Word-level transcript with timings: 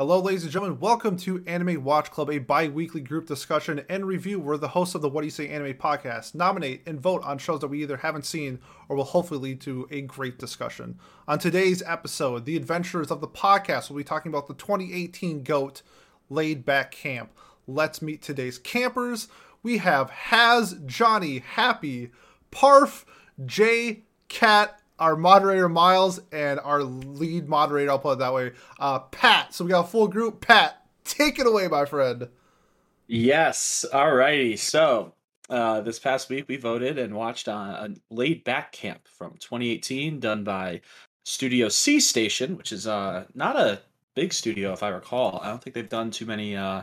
Hello, 0.00 0.20
ladies 0.20 0.44
and 0.44 0.52
gentlemen. 0.52 0.78
Welcome 0.78 1.16
to 1.16 1.42
Anime 1.44 1.82
Watch 1.82 2.12
Club, 2.12 2.30
a 2.30 2.38
bi 2.38 2.68
weekly 2.68 3.00
group 3.00 3.26
discussion 3.26 3.84
and 3.88 4.06
review 4.06 4.38
where 4.38 4.56
the 4.56 4.68
hosts 4.68 4.94
of 4.94 5.02
the 5.02 5.08
What 5.08 5.22
Do 5.22 5.26
You 5.26 5.30
Say 5.32 5.48
Anime 5.48 5.74
podcast 5.74 6.36
nominate 6.36 6.86
and 6.86 7.00
vote 7.00 7.24
on 7.24 7.36
shows 7.36 7.58
that 7.62 7.66
we 7.66 7.82
either 7.82 7.96
haven't 7.96 8.24
seen 8.24 8.60
or 8.88 8.94
will 8.94 9.02
hopefully 9.02 9.40
lead 9.40 9.60
to 9.62 9.88
a 9.90 10.02
great 10.02 10.38
discussion. 10.38 11.00
On 11.26 11.36
today's 11.36 11.82
episode, 11.82 12.44
the 12.44 12.56
adventurers 12.56 13.10
of 13.10 13.20
the 13.20 13.26
podcast 13.26 13.90
will 13.90 13.96
be 13.96 14.04
talking 14.04 14.30
about 14.30 14.46
the 14.46 14.54
2018 14.54 15.42
GOAT 15.42 15.82
Laid 16.30 16.64
Back 16.64 16.92
Camp. 16.92 17.32
Let's 17.66 18.00
meet 18.00 18.22
today's 18.22 18.56
campers. 18.56 19.26
We 19.64 19.78
have 19.78 20.10
Has, 20.10 20.78
Johnny, 20.86 21.40
Happy, 21.40 22.12
Parf, 22.52 23.04
Jay, 23.44 24.04
Cat, 24.28 24.77
our 24.98 25.16
moderator 25.16 25.68
Miles 25.68 26.20
and 26.32 26.60
our 26.60 26.82
lead 26.82 27.48
moderator, 27.48 27.90
I'll 27.90 27.98
put 27.98 28.14
it 28.14 28.18
that 28.20 28.34
way, 28.34 28.52
uh, 28.78 29.00
Pat. 29.00 29.54
So 29.54 29.64
we 29.64 29.70
got 29.70 29.86
a 29.86 29.88
full 29.88 30.08
group. 30.08 30.46
Pat, 30.46 30.84
take 31.04 31.38
it 31.38 31.46
away, 31.46 31.68
my 31.68 31.84
friend. 31.84 32.28
Yes. 33.06 33.84
Alrighty. 33.92 34.58
So 34.58 35.14
uh, 35.48 35.80
this 35.80 35.98
past 35.98 36.28
week 36.28 36.46
we 36.48 36.56
voted 36.56 36.98
and 36.98 37.14
watched 37.14 37.48
on 37.48 37.70
a 37.70 38.14
laid 38.14 38.44
back 38.44 38.72
camp 38.72 39.08
from 39.08 39.32
2018 39.38 40.20
done 40.20 40.44
by 40.44 40.80
Studio 41.24 41.68
C 41.68 42.00
Station, 42.00 42.56
which 42.56 42.72
is 42.72 42.86
uh, 42.86 43.24
not 43.34 43.56
a 43.56 43.80
big 44.14 44.32
studio 44.32 44.72
if 44.72 44.82
I 44.82 44.88
recall. 44.88 45.40
I 45.42 45.48
don't 45.48 45.62
think 45.62 45.74
they've 45.74 45.88
done 45.88 46.10
too 46.10 46.26
many 46.26 46.56
uh, 46.56 46.82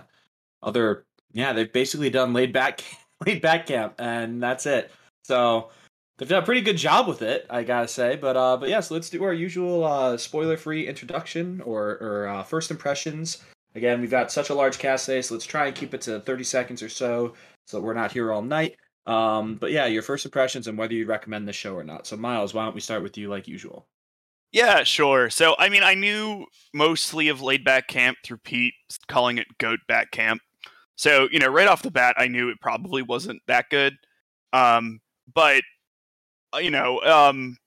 other. 0.63 1.05
Yeah, 1.33 1.53
they've 1.53 1.71
basically 1.71 2.09
done 2.09 2.33
laid 2.33 2.53
back 2.53 2.83
laid 3.25 3.41
back 3.41 3.67
camp, 3.67 3.95
and 3.99 4.41
that's 4.41 4.65
it. 4.65 4.91
So 5.23 5.69
They've 6.17 6.29
done 6.29 6.43
a 6.43 6.45
pretty 6.45 6.61
good 6.61 6.77
job 6.77 7.07
with 7.07 7.21
it, 7.21 7.45
I 7.49 7.63
gotta 7.63 7.87
say. 7.87 8.15
But 8.15 8.37
uh, 8.37 8.57
but 8.57 8.69
yeah, 8.69 8.79
so 8.79 8.93
let's 8.93 9.09
do 9.09 9.23
our 9.23 9.33
usual 9.33 9.83
uh, 9.83 10.17
spoiler-free 10.17 10.87
introduction 10.87 11.61
or 11.61 11.97
or 12.01 12.27
uh, 12.27 12.43
first 12.43 12.71
impressions. 12.71 13.43
Again, 13.75 13.99
we've 13.99 14.11
got 14.11 14.31
such 14.31 14.49
a 14.49 14.53
large 14.53 14.79
cast 14.79 15.05
today, 15.05 15.21
so 15.21 15.33
let's 15.33 15.45
try 15.45 15.67
and 15.67 15.75
keep 15.75 15.93
it 15.93 16.01
to 16.01 16.21
30 16.21 16.43
seconds 16.45 16.81
or 16.81 16.87
so, 16.87 17.33
so 17.65 17.81
we're 17.81 17.93
not 17.93 18.13
here 18.13 18.31
all 18.31 18.41
night. 18.41 18.77
Um, 19.05 19.55
but 19.55 19.71
yeah, 19.71 19.85
your 19.85 20.01
first 20.01 20.23
impressions 20.23 20.67
and 20.67 20.77
whether 20.77 20.93
you 20.93 21.05
recommend 21.05 21.47
the 21.47 21.53
show 21.53 21.75
or 21.75 21.83
not. 21.83 22.07
So 22.07 22.15
Miles, 22.15 22.53
why 22.53 22.63
don't 22.63 22.73
we 22.73 22.81
start 22.81 23.03
with 23.03 23.17
you 23.17 23.29
like 23.29 23.47
usual? 23.47 23.85
Yeah, 24.53 24.83
sure. 24.83 25.29
So 25.29 25.55
I 25.59 25.67
mean, 25.67 25.83
I 25.83 25.95
knew 25.95 26.45
mostly 26.73 27.27
of 27.27 27.41
Laid 27.41 27.65
Back 27.65 27.87
Camp 27.87 28.17
through 28.23 28.37
Pete 28.37 28.73
calling 29.09 29.37
it 29.37 29.47
Goat 29.57 29.79
Back 29.89 30.11
Camp. 30.11 30.41
So 30.95 31.27
you 31.29 31.39
know, 31.39 31.49
right 31.49 31.67
off 31.67 31.83
the 31.83 31.91
bat, 31.91 32.15
I 32.17 32.29
knew 32.29 32.49
it 32.49 32.61
probably 32.61 33.01
wasn't 33.01 33.41
that 33.47 33.69
good. 33.69 33.97
Um, 34.53 35.01
but 35.33 35.63
you 36.61 36.71
know, 36.71 37.01
um, 37.01 37.57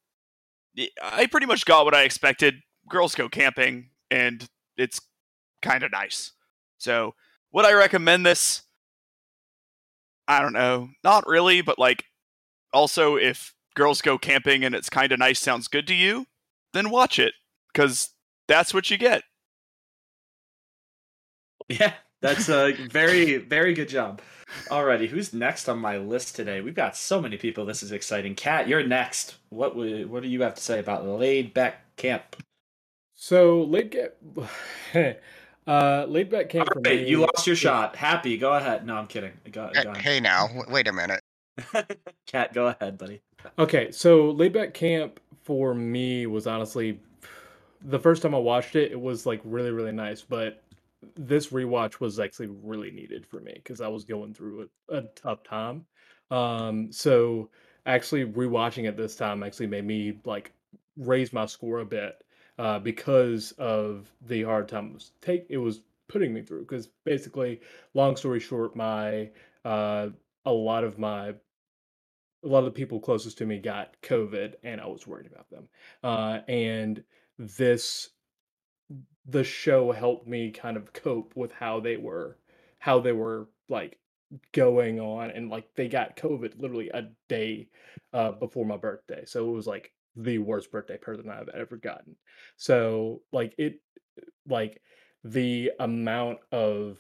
I 1.03 1.27
pretty 1.27 1.47
much 1.47 1.65
got 1.65 1.85
what 1.85 1.95
I 1.95 2.03
expected. 2.03 2.57
Girls 2.89 3.15
go 3.15 3.29
camping, 3.29 3.91
and 4.11 4.47
it's 4.77 5.01
kind 5.63 5.83
of 5.83 5.93
nice. 5.93 6.33
So, 6.79 7.15
would 7.53 7.65
I 7.65 7.73
recommend 7.73 8.25
this? 8.25 8.63
I 10.27 10.41
don't 10.41 10.53
know. 10.53 10.91
Not 11.03 11.27
really, 11.27 11.63
but 11.63 11.79
like, 11.79 12.05
also, 12.73 13.17
if 13.17 13.55
girls 13.75 14.03
go 14.03 14.19
camping 14.19 14.65
and 14.65 14.75
it's 14.75 14.91
kind 14.91 15.13
of 15.13 15.19
nice 15.19 15.41
sounds 15.41 15.69
good 15.69 15.87
to 15.89 15.95
you, 15.95 16.27
then 16.75 16.91
watch 16.91 17.19
it, 17.19 17.35
because 17.73 18.11
that's 18.47 18.75
what 18.75 18.91
you 18.91 18.99
get. 18.99 19.23
Yeah, 21.69 21.93
that's 22.21 22.49
a 22.49 22.73
very, 22.73 23.37
very 23.37 23.75
good 23.75 23.89
job. 23.89 24.21
Alrighty, 24.69 25.09
who's 25.09 25.33
next 25.33 25.69
on 25.69 25.79
my 25.79 25.99
list 25.99 26.35
today? 26.35 26.61
We've 26.61 26.75
got 26.75 26.97
so 26.97 27.21
many 27.21 27.37
people. 27.37 27.67
This 27.67 27.83
is 27.83 27.93
exciting. 27.93 28.35
Kat, 28.35 28.67
you're 28.67 28.83
next. 28.83 29.37
What 29.51 29.77
would, 29.77 30.11
what 30.11 30.23
do 30.23 30.29
you 30.29 30.43
have 30.43 30.55
to 30.55 30.63
say 30.63 30.79
about 30.79 31.07
laid 31.07 31.53
back 31.53 31.97
camp? 31.97 32.37
So 33.15 33.63
laid 33.63 33.91
camp, 33.93 34.13
uh, 35.67 36.07
laid 36.09 36.31
back 36.31 36.49
camp. 36.49 36.69
All 36.75 36.83
right, 36.83 37.01
me, 37.03 37.09
you 37.09 37.21
lost 37.21 37.47
your 37.47 37.57
shot. 37.57 37.97
Happy, 37.97 38.39
go 38.39 38.55
ahead. 38.55 38.87
No, 38.87 38.97
I'm 38.97 39.07
kidding. 39.07 39.33
Go, 39.53 39.71
go 39.75 39.93
hey, 39.95 40.21
now, 40.21 40.49
wait 40.69 40.89
a 40.89 40.93
minute. 40.93 41.21
Kat, 42.27 42.55
go 42.55 42.69
ahead, 42.69 42.97
buddy. 42.97 43.21
Okay, 43.59 43.91
so 43.91 44.31
laid 44.31 44.53
back 44.53 44.73
camp 44.73 45.21
for 45.43 45.75
me 45.75 46.27
was 46.27 46.47
honestly 46.47 47.01
the 47.83 47.99
first 47.99 48.23
time 48.23 48.35
I 48.35 48.39
watched 48.39 48.77
it. 48.77 48.93
It 48.93 49.01
was 49.01 49.27
like 49.27 49.41
really, 49.45 49.71
really 49.71 49.93
nice, 49.93 50.23
but 50.23 50.63
this 51.17 51.49
rewatch 51.49 52.01
was 52.01 52.19
actually 52.19 52.49
really 52.49 52.91
needed 52.91 53.27
for 53.27 53.41
me 53.41 53.53
because 53.55 53.81
I 53.81 53.89
was 53.89 54.05
going 54.05 54.35
through 54.35 54.69
a, 54.91 54.97
a 54.97 55.03
tough 55.15 55.43
time. 55.45 55.87
Um, 56.31 56.93
so 56.93 57.51
actually 57.87 58.25
rewatching 58.27 58.89
it 58.89 58.97
this 58.97 59.17
time 59.17 59.43
actually 59.43 59.69
made 59.69 59.85
me 59.85 60.19
like 60.25 60.53
raise 60.97 61.33
my 61.33 61.47
score 61.47 61.79
a 61.79 61.87
bit 61.87 62.23
uh, 62.59 62.79
because 62.79 63.53
of 63.53 64.13
the 64.27 64.43
hard 64.43 64.69
time 64.69 64.89
it 64.89 64.95
was 64.95 65.13
take 65.21 65.47
it 65.49 65.59
was 65.59 65.81
putting 66.09 66.35
me 66.35 66.43
through. 66.43 66.61
Because 66.61 66.89
basically, 67.05 67.61
long 67.95 68.17
story 68.17 68.41
short, 68.41 68.75
my 68.75 69.31
uh, 69.65 70.09
a 70.45 70.53
lot 70.53 70.85
of 70.85 70.99
my 70.99 71.35
a 72.45 72.47
lot 72.47 72.61
of 72.61 72.67
the 72.67 72.71
people 72.71 73.01
closest 73.01 73.39
to 73.39 73.47
me 73.47 73.59
got 73.59 73.95
COVID, 74.03 74.55
and 74.63 74.81
I 74.81 74.87
was 74.87 75.07
worried 75.07 75.27
about 75.27 75.51
them. 75.51 75.69
Uh, 76.03 76.41
and 76.49 77.03
this 77.39 78.11
the 79.29 79.45
show 79.45 79.93
helped 79.93 80.27
me 80.27 80.51
kind 80.51 80.77
of 80.77 80.93
cope 80.93 81.37
with 81.37 81.53
how 81.53 81.81
they 81.81 81.97
were 81.97 82.39
how 82.79 82.99
they 82.99 83.13
were 83.13 83.49
like 83.69 83.99
going 84.53 85.01
on 85.01 85.31
and 85.31 85.51
like 85.51 85.67
they 85.75 85.89
got 85.89 86.17
covid 86.17 86.59
literally 86.61 86.91
a 86.91 87.09
day 87.29 87.69
uh 88.13 88.33
before 88.33 88.67
my 88.67 88.77
birthday 88.77 89.25
so 89.25 89.49
it 89.49 89.53
was 89.53 89.67
like 89.67 89.93
the 90.19 90.39
worst 90.39 90.71
birthday 90.71 90.99
present 90.99 91.29
i've 91.29 91.49
ever 91.51 91.77
gotten. 91.77 92.17
So 92.57 93.23
like 93.33 93.55
it 93.57 93.81
like 94.47 94.83
the 95.25 95.73
amount 95.79 96.39
of 96.51 96.99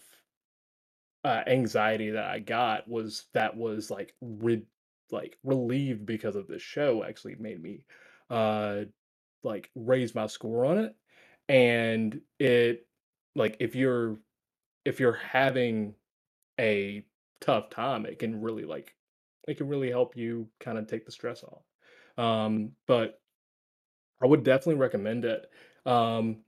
uh, 1.25 1.43
anxiety 1.47 2.11
that 2.11 2.25
i 2.25 2.39
got 2.39 2.89
was 2.89 3.25
that 3.35 3.57
was 3.57 3.91
like 3.91 4.15
re- 4.21 4.67
like 5.11 5.37
relieved 5.43 6.07
because 6.07 6.37
of 6.37 6.47
this 6.47 6.63
show 6.63 7.03
actually 7.03 7.35
made 7.41 7.61
me 7.61 7.85
uh 8.31 8.83
like 9.43 9.69
raise 9.75 10.15
my 10.15 10.27
score 10.27 10.65
on 10.65 10.79
it 10.79 10.95
and 11.49 12.21
it 12.39 12.87
like 13.35 13.57
if 13.61 13.75
you're 13.75 14.19
if 14.85 15.01
you're 15.01 15.13
having 15.13 15.95
a 16.61 17.05
tough 17.41 17.71
time 17.71 18.07
it 18.07 18.19
can 18.19 18.41
really 18.41 18.65
like 18.65 18.95
it 19.47 19.57
can 19.57 19.69
really 19.69 19.91
help 19.91 20.17
you 20.17 20.49
kind 20.61 20.79
of 20.79 20.87
take 20.87 21.07
the 21.07 21.13
stress 21.13 21.45
off. 21.45 21.63
Um 22.23 22.73
but 22.87 23.21
i 24.23 24.27
would 24.27 24.43
definitely 24.43 24.77
recommend 24.77 25.25
it. 25.25 25.51
Um 25.87 26.39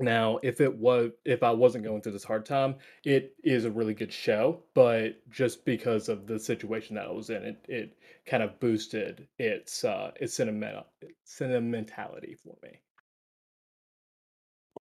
now 0.00 0.38
if 0.42 0.60
it 0.60 0.76
was 0.76 1.10
if 1.24 1.42
i 1.42 1.50
wasn't 1.50 1.82
going 1.82 2.02
through 2.02 2.12
this 2.12 2.24
hard 2.24 2.44
time 2.44 2.74
it 3.04 3.34
is 3.44 3.64
a 3.64 3.70
really 3.70 3.94
good 3.94 4.12
show 4.12 4.62
but 4.74 5.26
just 5.30 5.64
because 5.64 6.08
of 6.10 6.26
the 6.26 6.38
situation 6.38 6.96
that 6.96 7.06
i 7.06 7.10
was 7.10 7.30
in 7.30 7.42
it 7.42 7.64
it 7.68 7.96
kind 8.26 8.42
of 8.42 8.60
boosted 8.60 9.26
its 9.38 9.84
uh 9.84 10.10
its 10.20 10.34
sentimental 10.34 10.86
sentimentality 11.24 12.36
for 12.42 12.56
me 12.62 12.78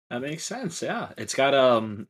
that 0.10 0.22
makes 0.22 0.44
sense. 0.44 0.82
Yeah, 0.82 1.12
it's 1.18 1.36
got 1.36 1.54
um. 1.54 2.08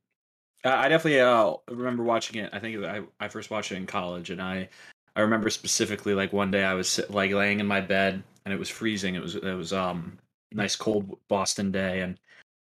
I 0.64 0.90
definitely 0.90 1.22
uh, 1.22 1.54
remember 1.70 2.04
watching 2.04 2.42
it. 2.42 2.50
I 2.52 2.60
think 2.60 2.84
I 2.84 3.02
I 3.20 3.28
first 3.28 3.52
watched 3.52 3.72
it 3.72 3.76
in 3.76 3.86
college, 3.86 4.32
and 4.32 4.42
I 4.42 4.70
I 5.16 5.22
remember 5.22 5.50
specifically 5.50 6.14
like 6.14 6.34
one 6.34 6.52
day 6.52 6.64
I 6.64 6.74
was 6.74 7.00
like 7.10 7.32
laying 7.32 7.60
in 7.60 7.68
my 7.68 7.82
bed 7.82 8.24
and 8.44 8.54
it 8.54 8.58
was 8.58 8.70
freezing. 8.70 9.16
It 9.16 9.22
was 9.22 9.36
it 9.36 9.54
was 9.54 9.74
um 9.74 10.18
nice 10.52 10.76
cold 10.76 11.18
Boston 11.28 11.72
day, 11.72 12.02
and 12.02 12.20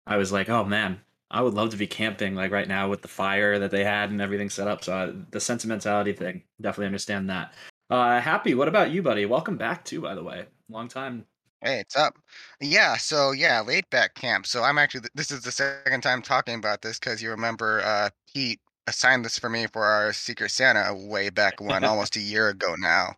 I 0.08 0.18
was 0.18 0.32
like, 0.32 0.50
oh 0.50 0.64
man, 0.64 1.02
I 1.32 1.42
would 1.42 1.54
love 1.54 1.72
to 1.72 1.78
be 1.78 1.88
camping 1.88 2.36
like 2.36 2.52
right 2.52 2.68
now 2.68 2.90
with 2.90 3.02
the 3.02 3.08
fire 3.08 3.60
that 3.60 3.72
they 3.72 3.84
had 3.84 4.12
and 4.12 4.22
everything 4.22 4.50
set 4.50 4.68
up. 4.68 4.84
So 4.84 4.94
uh, 4.94 5.14
the 5.32 5.40
sentimentality 5.40 6.14
thing, 6.14 6.44
definitely 6.62 6.88
understand 6.88 7.30
that. 7.30 7.54
Uh, 7.90 8.22
happy. 8.22 8.54
What 8.54 8.68
about 8.68 8.92
you, 8.92 9.02
buddy? 9.02 9.26
Welcome 9.26 9.58
back 9.58 9.84
too, 9.84 10.02
by 10.02 10.16
the 10.16 10.24
way. 10.24 10.46
Long 10.70 10.88
time 10.88 11.26
Hey, 11.62 11.80
it's 11.82 11.96
up. 11.96 12.18
Yeah, 12.62 12.96
so 12.98 13.32
yeah, 13.32 13.60
laid 13.62 13.90
back 13.90 14.16
camp. 14.16 14.46
So 14.48 14.64
I'm 14.64 14.78
actually 14.78 15.10
this 15.14 15.32
is 15.32 15.42
the 15.42 15.52
second 15.52 16.02
time 16.02 16.22
talking 16.22 16.56
about 16.56 16.82
this 16.82 17.00
because 17.00 17.22
you 17.22 17.30
remember 17.32 17.82
uh 17.82 18.10
Pete 18.34 18.60
assigned 18.88 19.26
this 19.26 19.38
for 19.38 19.50
me 19.50 19.68
for 19.68 19.84
our 19.84 20.14
Secret 20.14 20.52
Santa 20.52 20.94
way 20.96 21.30
back 21.30 21.60
when, 21.60 21.84
almost 21.84 22.16
a 22.16 22.22
year 22.22 22.50
ago 22.50 22.76
now. 22.78 23.16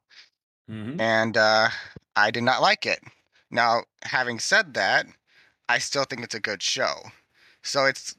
Mm-hmm. 0.70 1.00
And 1.02 1.38
uh 1.38 1.70
I 2.16 2.32
did 2.32 2.44
not 2.44 2.62
like 2.62 2.86
it. 2.86 3.00
Now, 3.52 3.84
having 4.04 4.40
said 4.40 4.74
that, 4.76 5.06
I 5.70 5.78
still 5.80 6.06
think 6.06 6.24
it's 6.24 6.36
a 6.36 6.40
good 6.40 6.64
show. 6.64 6.94
So 7.64 7.86
it's 7.86 8.16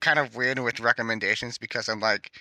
kind 0.00 0.18
of 0.18 0.36
weird 0.36 0.58
with 0.60 0.80
recommendations 0.80 1.58
because 1.58 1.88
I'm 1.88 2.00
like 2.00 2.32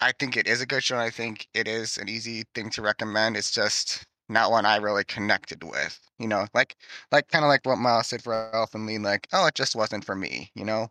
I 0.00 0.12
think 0.12 0.36
it 0.36 0.46
is 0.48 0.60
a 0.60 0.66
good 0.66 0.84
show 0.84 0.96
and 0.96 1.02
I 1.04 1.10
think 1.10 1.48
it 1.54 1.68
is 1.68 1.98
an 1.98 2.08
easy 2.08 2.44
thing 2.54 2.70
to 2.70 2.82
recommend. 2.82 3.36
It's 3.36 3.52
just 3.52 4.06
not 4.28 4.50
one 4.50 4.66
I 4.66 4.76
really 4.76 5.04
connected 5.04 5.64
with. 5.64 6.00
You 6.18 6.28
know, 6.28 6.46
like 6.54 6.76
like 7.12 7.28
kind 7.28 7.44
of 7.44 7.48
like 7.48 7.64
what 7.64 7.76
Miles 7.78 8.08
said 8.08 8.22
for 8.22 8.50
Elfen 8.54 8.86
Lied, 8.86 9.02
like, 9.02 9.28
oh, 9.32 9.46
it 9.46 9.54
just 9.54 9.76
wasn't 9.76 10.04
for 10.04 10.14
me, 10.14 10.50
you 10.54 10.64
know? 10.64 10.90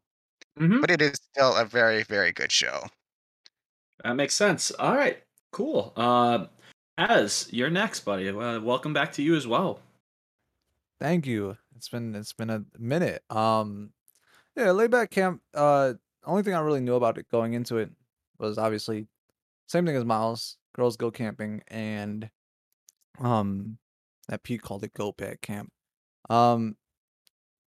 Mm-hmm. 0.60 0.81
But 0.81 0.92
it 0.92 1.01
is 1.01 1.19
still 1.34 1.56
a 1.56 1.66
very, 1.66 2.04
very 2.04 2.31
good 2.34 2.51
show. 2.51 2.84
That 4.04 4.13
makes 4.16 4.34
sense. 4.34 4.72
All 4.72 4.95
right, 4.95 5.24
cool. 5.51 5.94
Uh, 5.95 6.48
as 6.98 7.48
you're 7.51 7.69
next, 7.69 8.01
buddy. 8.01 8.30
Uh, 8.30 8.60
welcome 8.62 8.94
back 8.94 9.12
to 9.13 9.22
you 9.24 9.36
as 9.36 9.45
well. 9.48 9.81
Thank 11.00 11.25
you. 11.28 11.57
It's 11.75 11.89
been 11.89 12.16
it's 12.16 12.34
been 12.34 12.50
a 12.50 12.63
minute. 12.78 13.24
Um, 13.30 13.94
Yeah, 14.56 14.72
laid 14.72 14.92
back 14.92 15.12
camp. 15.12 15.42
Uh, 15.54 15.94
only 16.25 16.44
thing 16.44 16.54
I 16.56 16.60
really 16.60 16.81
knew 16.81 16.95
about 16.95 17.18
it 17.18 17.30
going 17.30 17.54
into 17.54 17.78
it 17.78 17.92
was 18.39 18.57
obviously 18.57 19.07
same 19.68 19.86
thing 19.86 19.95
as 19.95 20.06
Miles. 20.06 20.57
Girls 20.74 20.98
go 20.98 21.12
camping, 21.12 21.63
and 21.68 22.30
um, 23.19 23.77
that 24.29 24.43
Pete 24.43 24.61
called 24.61 24.83
it 24.83 24.93
go 24.93 25.11
back 25.11 25.41
camp. 25.41 25.69
Um, 26.29 26.75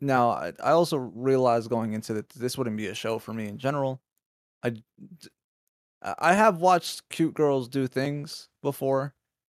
now 0.01 0.31
I, 0.31 0.53
I 0.63 0.71
also 0.73 0.97
realized 0.97 1.71
going 1.71 1.93
into 1.93 2.15
that 2.15 2.29
this 2.31 2.59
wouldn't 2.59 2.77
be 2.77 2.89
a 2.89 2.95
show 2.95 3.19
for 3.19 3.33
me 3.33 3.49
in 3.49 3.59
general. 3.59 4.01
I 4.65 4.75
I 6.03 6.35
have 6.35 6.61
watched 6.61 7.09
cute 7.11 7.35
girls 7.35 7.69
do 7.69 7.87
things 7.87 8.49
before, 8.63 9.15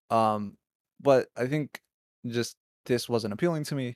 um, 0.10 0.58
but 1.02 1.28
I 1.36 1.48
think 1.48 1.82
just 2.26 2.56
this 2.86 3.10
wasn't 3.10 3.34
appealing 3.34 3.66
to 3.66 3.76
me. 3.76 3.96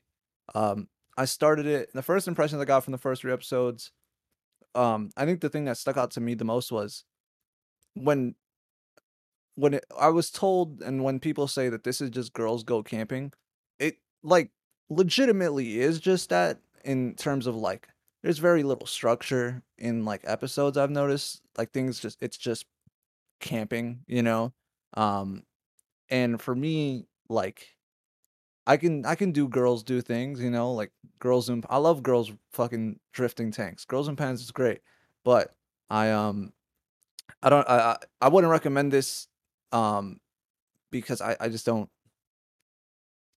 Um, 0.54 0.88
I 1.18 1.26
started 1.26 1.66
it. 1.66 1.90
The 1.94 2.02
first 2.02 2.28
impressions 2.28 2.62
I 2.62 2.66
got 2.66 2.84
from 2.84 2.92
the 2.92 2.98
first 2.98 3.22
three 3.22 3.32
episodes, 3.32 3.92
um, 4.76 5.12
I 5.16 5.26
think 5.26 5.42
the 5.42 5.50
thing 5.50 5.66
that 5.66 5.78
stuck 5.78 5.98
out 5.98 6.12
to 6.12 6.22
me 6.22 6.34
the 6.34 6.46
most 6.46 6.72
was 6.72 7.06
when 7.96 8.36
when 9.56 9.76
it, 9.76 9.86
I 9.98 10.10
was 10.10 10.30
told, 10.32 10.82
and 10.82 11.04
when 11.04 11.20
people 11.20 11.48
say 11.48 11.70
that 11.70 11.84
this 11.84 12.02
is 12.02 12.10
just 12.10 12.34
girls 12.34 12.64
go 12.64 12.84
camping, 12.84 13.34
it 13.80 13.98
like 14.24 14.52
legitimately 14.90 15.80
is 15.80 16.00
just 16.00 16.30
that 16.30 16.60
in 16.84 17.16
terms 17.16 17.48
of 17.48 17.56
like 17.56 17.88
there's 18.24 18.38
very 18.40 18.64
little 18.64 18.88
structure 18.88 19.64
in 19.78 20.06
like 20.06 20.22
episodes 20.26 20.78
I've 20.78 20.92
noticed. 20.92 21.42
Like 21.58 21.72
things 21.72 22.00
just 22.00 22.22
it's 22.22 22.38
just 22.38 22.66
camping, 23.40 24.02
you 24.08 24.24
know. 24.24 24.54
Um 24.96 25.44
and 26.10 26.42
for 26.42 26.56
me 26.56 27.08
like 27.30 27.76
I 28.68 28.78
can 28.78 29.06
I 29.06 29.16
can 29.16 29.32
do 29.32 29.48
girls 29.48 29.84
do 29.84 30.02
things, 30.02 30.42
you 30.42 30.52
know, 30.52 30.74
like 30.74 30.92
girls 31.20 31.50
and 31.50 31.66
I 31.70 31.78
love 31.78 32.04
girls 32.04 32.32
fucking 32.54 33.00
drifting 33.14 33.52
tanks. 33.52 33.86
Girls 33.86 34.08
and 34.08 34.18
Panzer 34.18 34.42
is 34.42 34.52
great. 34.52 34.82
But 35.24 35.54
I 35.90 36.12
um 36.12 36.54
I 37.44 37.50
don't 37.50 37.68
I, 37.68 37.98
I 38.22 38.30
wouldn't 38.30 38.52
recommend 38.52 38.92
this 38.94 39.28
um 39.72 40.20
because 40.92 41.22
I 41.22 41.36
I 41.40 41.50
just 41.50 41.66
don't 41.66 41.90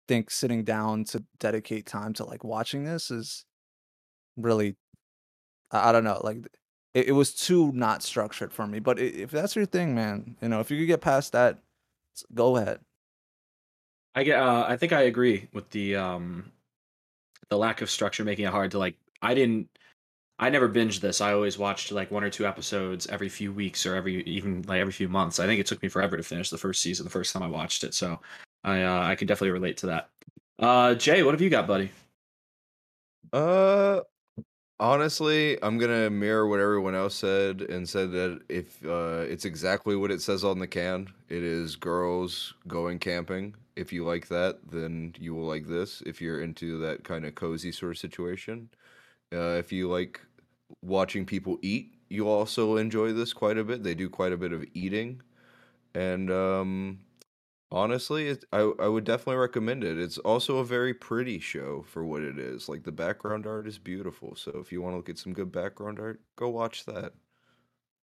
think 0.08 0.30
sitting 0.30 0.64
down 0.64 1.06
to 1.06 1.24
dedicate 1.40 1.86
time 1.86 2.14
to 2.14 2.26
like 2.26 2.44
watching 2.44 2.84
this 2.84 3.10
is 3.10 3.46
really 4.36 4.76
I, 5.72 5.90
I 5.90 5.92
don't 5.92 6.04
know 6.04 6.20
like 6.24 6.48
it, 6.94 7.10
it 7.10 7.12
was 7.14 7.34
too 7.34 7.72
not 7.72 8.04
structured 8.04 8.52
for 8.52 8.68
me 8.68 8.80
but 8.80 9.00
if 9.00 9.32
that's 9.32 9.56
your 9.56 9.66
thing 9.66 9.96
man 9.96 10.36
you 10.42 10.50
know 10.50 10.60
if 10.60 10.70
you 10.72 10.78
could 10.78 10.88
get 10.88 11.02
past 11.02 11.32
that 11.32 11.60
go 12.34 12.58
ahead 12.58 12.82
I 14.16 14.24
get. 14.24 14.40
Uh, 14.40 14.66
I 14.68 14.78
think 14.78 14.94
I 14.94 15.02
agree 15.04 15.50
with 15.54 15.70
the 15.72 15.96
um, 15.96 16.52
the 17.50 17.58
lack 17.58 17.82
of 17.82 17.90
structure 17.90 18.24
making 18.24 18.46
it 18.46 18.52
hard 18.52 18.72
to 18.72 18.80
like. 18.80 18.96
I 19.22 19.34
didn't. 19.34 19.70
I 20.40 20.50
never 20.50 20.68
binged 20.68 21.00
this. 21.00 21.22
I 21.22 21.34
always 21.34 21.58
watched 21.58 21.92
like 21.92 22.12
one 22.12 22.24
or 22.24 22.30
two 22.30 22.46
episodes 22.46 23.08
every 23.08 23.30
few 23.30 23.54
weeks 23.54 23.86
or 23.86 23.96
every 23.96 24.24
even 24.24 24.64
like 24.64 24.80
every 24.80 24.94
few 24.94 25.08
months. 25.08 25.40
I 25.40 25.46
think 25.46 25.60
it 25.60 25.68
took 25.68 25.82
me 25.82 25.90
forever 25.90 26.18
to 26.18 26.24
finish 26.24 26.50
the 26.50 26.58
first 26.58 26.82
season 26.82 27.04
the 27.04 27.10
first 27.10 27.34
time 27.34 27.44
I 27.44 27.48
watched 27.48 27.84
it. 27.84 27.94
So 27.94 28.20
I 28.64 28.82
uh, 28.82 29.04
I 29.04 29.16
can 29.16 29.28
definitely 29.28 29.52
relate 29.52 29.78
to 29.78 29.88
that. 29.88 30.10
Uh, 30.60 30.96
Jay, 30.96 31.24
what 31.24 31.34
have 31.34 31.42
you 31.42 31.50
got, 31.50 31.68
buddy? 31.68 31.92
Uh, 33.32 34.02
honestly, 34.80 35.62
I'm 35.64 35.78
gonna 35.78 36.10
mirror 36.10 36.48
what 36.48 36.60
everyone 36.60 36.96
else 36.96 37.16
said 37.16 37.62
and 37.62 37.88
said 37.88 38.12
that 38.12 38.42
if 38.50 38.84
uh, 38.86 39.26
it's 39.28 39.46
exactly 39.46 39.96
what 39.96 40.12
it 40.12 40.22
says 40.22 40.44
on 40.44 40.60
the 40.60 40.68
can, 40.68 41.10
it 41.30 41.44
is 41.44 41.76
girls 41.76 42.54
going 42.68 43.00
camping. 43.00 43.56
If 43.76 43.94
you 43.94 44.04
like 44.04 44.28
that, 44.28 44.60
then 44.72 45.16
you 45.20 45.34
will 45.34 45.48
like 45.48 45.68
this. 45.68 46.02
If 46.06 46.22
you're 46.22 46.42
into 46.42 46.80
that 46.80 47.04
kind 47.04 47.26
of 47.26 47.36
cozy 47.36 47.72
sort 47.72 47.92
of 47.92 47.98
situation, 47.98 48.70
uh, 49.34 49.58
if 49.58 49.72
you 49.72 49.90
like 49.90 50.22
watching 50.82 51.26
people 51.26 51.58
eat, 51.62 51.96
you 52.10 52.30
also 52.30 52.78
enjoy 52.78 53.14
this 53.14 53.34
quite 53.34 53.58
a 53.58 53.64
bit. 53.64 53.84
They 53.84 53.96
do 53.96 54.10
quite 54.10 54.32
a 54.32 54.38
bit 54.38 54.54
of 54.54 54.64
eating, 54.74 55.22
and 55.96 56.32
um, 56.32 57.00
Honestly, 57.74 58.28
it, 58.28 58.46
I 58.54 58.72
I 58.80 58.88
would 58.88 59.04
definitely 59.04 59.38
recommend 59.38 59.84
it. 59.84 59.98
It's 59.98 60.20
also 60.20 60.60
a 60.60 60.64
very 60.64 60.94
pretty 60.94 61.40
show 61.40 61.84
for 61.88 62.06
what 62.06 62.22
it 62.22 62.38
is. 62.38 62.70
Like 62.70 62.84
the 62.84 62.92
background 62.92 63.48
art 63.48 63.68
is 63.68 63.80
beautiful. 63.80 64.36
So 64.36 64.60
if 64.62 64.72
you 64.72 64.80
want 64.80 64.94
to 64.94 64.98
look 64.98 65.10
at 65.10 65.18
some 65.18 65.34
good 65.34 65.52
background 65.52 66.00
art, 66.00 66.22
go 66.36 66.50
watch 66.50 66.86
that. 66.86 67.14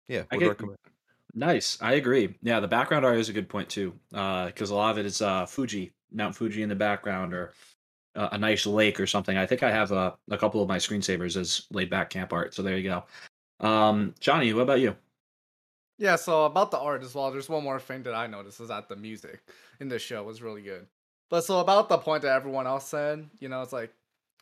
Yeah, 0.09 0.25
I 0.33 0.37
would 0.37 0.41
get- 0.41 0.49
recommend. 0.49 0.79
Nice. 1.35 1.81
I 1.81 1.93
agree. 1.93 2.35
Yeah, 2.43 2.59
the 2.59 2.69
background 2.69 3.07
art 3.07 3.19
is 3.19 3.29
a 3.29 3.33
good 3.33 3.49
point 3.49 3.69
too, 3.69 3.95
because 4.11 4.71
a 4.71 4.75
lot 4.75 4.91
of 4.91 4.99
it 4.99 5.07
is 5.07 5.23
uh, 5.23 5.47
Fuji, 5.47 5.93
Mount 6.11 6.35
Fuji 6.35 6.63
in 6.63 6.69
the 6.69 6.75
background, 6.75 7.33
or 7.33 7.53
a 8.15 8.39
nice 8.39 8.67
lake 8.67 9.01
or 9.01 9.07
something. 9.07 9.37
I 9.37 9.47
think 9.47 9.63
I 9.63 9.71
have 9.71 9.93
a, 9.93 10.15
a 10.31 10.39
couple 10.39 10.63
of 10.63 10.69
my 10.69 10.79
screensavers 10.79 11.37
as 11.37 11.67
laid 11.71 11.91
back 11.91 12.11
camp 12.11 12.33
art. 12.33 12.55
So 12.55 12.63
there 12.63 12.77
you 12.77 12.91
go. 12.91 13.05
Um, 13.67 14.15
Johnny, 14.21 14.53
what 14.53 14.63
about 14.63 14.81
you? 14.81 14.97
Yeah, 15.99 16.17
so 16.17 16.47
about 16.47 16.71
the 16.71 16.79
art 16.79 17.03
as 17.03 17.15
well, 17.15 17.31
there's 17.31 17.49
one 17.49 17.63
more 17.63 17.79
thing 17.79 18.03
that 18.03 18.15
I 18.15 18.27
noticed 18.27 18.61
is 18.61 18.69
that 18.69 18.89
the 18.89 18.97
music 18.97 19.41
in 19.81 19.89
this 19.89 20.03
show 20.03 20.23
was 20.25 20.43
really 20.43 20.63
good. 20.63 20.87
But 21.31 21.45
so 21.45 21.61
about 21.61 21.89
the 21.89 21.99
point 21.99 22.23
that 22.23 22.35
everyone 22.35 22.67
else 22.67 22.89
said, 22.89 23.29
you 23.39 23.49
know, 23.49 23.63
it's 23.63 23.73
like 23.73 23.95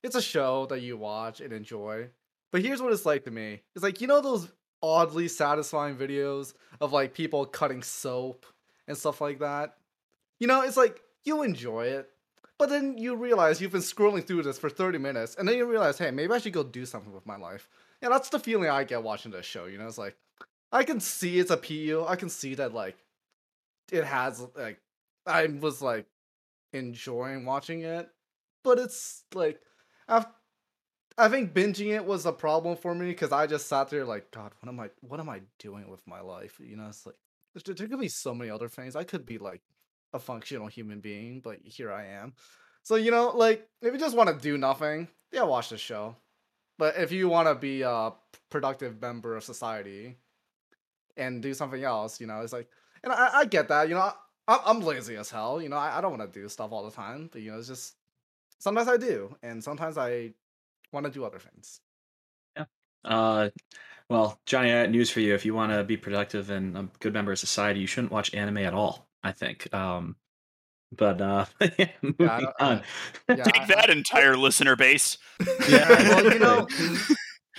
it's 0.03 0.17
a 0.17 0.23
show 0.23 0.67
that 0.67 0.81
you 0.81 0.97
watch 0.97 1.41
and 1.41 1.53
enjoy. 1.53 2.09
But 2.51 2.63
here's 2.63 2.81
what 2.83 2.93
it's 2.93 3.07
like 3.07 3.25
to 3.25 3.31
me. 3.31 3.63
It's 3.75 3.83
like 3.83 4.01
you 4.01 4.07
know 4.07 4.21
those 4.21 4.49
oddly 4.83 5.29
satisfying 5.29 5.97
videos 5.97 6.55
of 6.81 6.93
like 6.93 7.15
people 7.15 7.45
cutting 7.45 7.83
soap 7.83 8.47
and 8.89 8.97
stuff 8.97 9.21
like 9.21 9.39
that. 9.41 9.77
You 10.39 10.47
know, 10.47 10.63
it's 10.63 10.77
like 10.77 11.01
you 11.25 11.43
enjoy 11.43 11.87
it, 11.87 12.11
but 12.59 12.69
then 12.69 12.99
you 12.99 13.17
realize 13.17 13.61
you've 13.61 13.73
been 13.73 13.81
scrolling 13.81 14.27
through 14.27 14.43
this 14.43 14.59
for 14.59 14.69
30 14.69 14.99
minutes 14.99 15.35
and 15.37 15.49
then 15.49 15.57
you 15.57 15.67
realize, 15.67 15.99
"Hey, 15.99 16.11
maybe 16.11 16.33
I 16.33 16.39
should 16.39 16.53
go 16.53 16.63
do 16.63 16.85
something 16.85 17.13
with 17.13 17.27
my 17.27 17.37
life." 17.37 17.69
Yeah, 18.03 18.09
that's 18.09 18.29
the 18.29 18.39
feeling 18.39 18.69
I 18.69 18.85
get 18.85 19.03
watching 19.03 19.33
this 19.33 19.47
show, 19.47 19.67
you 19.67 19.79
know? 19.79 19.87
It's 19.87 19.99
like 19.99 20.17
I 20.73 20.85
can 20.85 21.01
see 21.01 21.39
its 21.39 21.51
appeal. 21.51 22.07
I 22.09 22.17
can 22.17 22.29
see 22.29 22.55
that 22.57 22.75
like 22.75 22.97
it 23.91 24.05
has 24.05 24.47
like 24.57 24.81
I 25.27 25.47
was 25.47 25.83
like 25.83 26.07
enjoying 26.73 27.45
watching 27.45 27.83
it, 27.83 28.09
but 28.63 28.79
it's 28.79 29.25
like 29.35 29.61
I 30.09 30.27
I 31.19 31.29
think 31.29 31.53
binging 31.53 31.95
it 31.95 32.05
was 32.05 32.25
a 32.27 32.33
problem 32.33 32.77
for 32.77 32.95
me 32.95 33.09
because 33.09 33.33
I 33.33 33.47
just 33.47 33.69
sat 33.69 33.91
there 33.91 34.05
like 34.05 34.31
God, 34.31 34.53
what 34.61 34.69
am 34.69 34.81
I 34.81 34.91
what 35.01 35.21
am 35.21 35.29
I 35.29 35.43
doing 35.59 35.89
with 35.91 36.07
my 36.07 36.21
life? 36.21 36.61
You 36.61 36.77
know, 36.77 36.89
it's 36.89 37.07
like 37.07 37.17
there 37.65 37.89
could 37.89 38.01
be 38.01 38.09
so 38.09 38.35
many 38.35 38.51
other 38.51 38.69
things. 38.69 38.95
I 38.97 39.05
could 39.05 39.27
be 39.27 39.39
like 39.39 39.63
a 40.13 40.19
functional 40.19 40.67
human 40.67 41.01
being, 41.01 41.41
but 41.41 41.59
here 41.65 41.93
I 41.93 42.07
am. 42.07 42.35
So 42.83 42.97
you 42.97 43.11
know, 43.11 43.31
like 43.31 43.69
if 43.83 43.93
you 43.93 43.99
just 43.99 44.17
want 44.17 44.29
to 44.31 44.43
do 44.43 44.59
nothing, 44.59 45.09
yeah, 45.33 45.43
watch 45.43 45.69
the 45.69 45.79
show. 45.79 46.17
But 46.79 46.97
if 46.97 47.13
you 47.13 47.29
want 47.29 47.47
to 47.49 47.55
be 47.55 47.83
a 47.83 48.13
productive 48.49 49.01
member 49.01 49.37
of 49.37 49.45
society, 49.45 50.17
and 51.17 51.43
do 51.43 51.55
something 51.55 51.85
else, 51.85 52.21
you 52.21 52.27
know, 52.27 52.41
it's 52.41 52.53
like, 52.53 52.69
and 53.05 53.13
I, 53.13 53.31
I 53.35 53.45
get 53.45 53.69
that, 53.69 53.89
you 53.89 53.95
know, 53.95 54.13
I, 54.49 54.61
I'm 54.65 54.81
lazy 54.81 55.17
as 55.17 55.31
hell, 55.31 55.63
you 55.63 55.69
know, 55.69 55.77
I, 55.77 55.99
I 55.99 56.01
don't 56.01 56.17
want 56.19 56.33
to 56.33 56.41
do 56.41 56.49
stuff 56.49 56.73
all 56.73 56.85
the 56.85 56.91
time, 56.91 57.29
but 57.31 57.43
you 57.43 57.53
know, 57.53 57.59
it's 57.59 57.69
just 57.69 57.95
sometimes 58.59 58.89
I 58.89 58.97
do, 58.97 59.37
and 59.43 59.63
sometimes 59.63 59.99
I 59.99 60.33
want 60.93 61.07
to 61.07 61.13
do 61.13 61.25
other 61.25 61.39
things. 61.39 61.81
Yeah. 62.57 62.65
Uh, 63.05 63.51
well, 64.09 64.41
Johnny, 64.47 64.73
I 64.73 64.83
got 64.83 64.91
news 64.91 65.11
for 65.11 65.21
you. 65.21 65.35
If 65.35 65.45
you 65.45 65.55
want 65.55 65.73
to 65.73 65.85
be 65.85 65.97
productive 65.97 66.51
and 66.51 66.77
a 66.77 66.89
good 66.99 67.13
member 67.13 67.33
of 67.33 67.39
society, 67.39 67.81
you 67.81 67.87
shouldn't 67.87 68.13
watch 68.13 68.35
anime 68.35 68.59
at 68.59 68.75
all. 68.75 69.07
I 69.23 69.33
think. 69.33 69.73
Um, 69.75 70.17
but 70.97 71.21
uh, 71.21 71.45
moving 72.03 72.15
don't- 72.19 72.47
on. 72.61 72.83
Yeah, 73.29 73.43
Take 73.45 73.61
I- 73.63 73.67
that 73.67 73.91
entire 73.91 74.37
listener 74.37 74.77
base. 74.77 75.19
Yeah, 75.69 75.89
well, 75.89 76.33
you 76.33 76.39
know, 76.39 76.67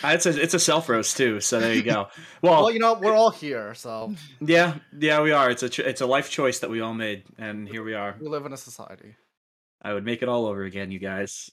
It's 0.03 0.25
a 0.25 0.41
it's 0.41 0.55
a 0.55 0.59
self 0.59 0.89
roast 0.89 1.15
too. 1.15 1.39
So 1.41 1.59
there 1.59 1.75
you 1.75 1.83
go. 1.83 2.07
Well, 2.41 2.63
well, 2.63 2.71
you 2.71 2.79
know, 2.79 2.95
we're 2.95 3.13
all 3.13 3.29
here, 3.29 3.75
so 3.75 4.15
yeah, 4.39 4.75
yeah, 4.97 5.21
we 5.21 5.31
are. 5.31 5.51
It's 5.51 5.61
a 5.61 5.69
ch- 5.69 5.79
it's 5.79 6.01
a 6.01 6.07
life 6.07 6.31
choice 6.31 6.57
that 6.59 6.71
we 6.71 6.81
all 6.81 6.95
made, 6.95 7.23
and 7.37 7.67
here 7.69 7.83
we 7.83 7.93
are. 7.93 8.15
we 8.19 8.27
live 8.27 8.45
in 8.47 8.53
a 8.53 8.57
society. 8.57 9.15
I 9.83 9.93
would 9.93 10.03
make 10.03 10.23
it 10.23 10.29
all 10.29 10.47
over 10.47 10.63
again, 10.63 10.89
you 10.89 10.97
guys. 10.97 11.51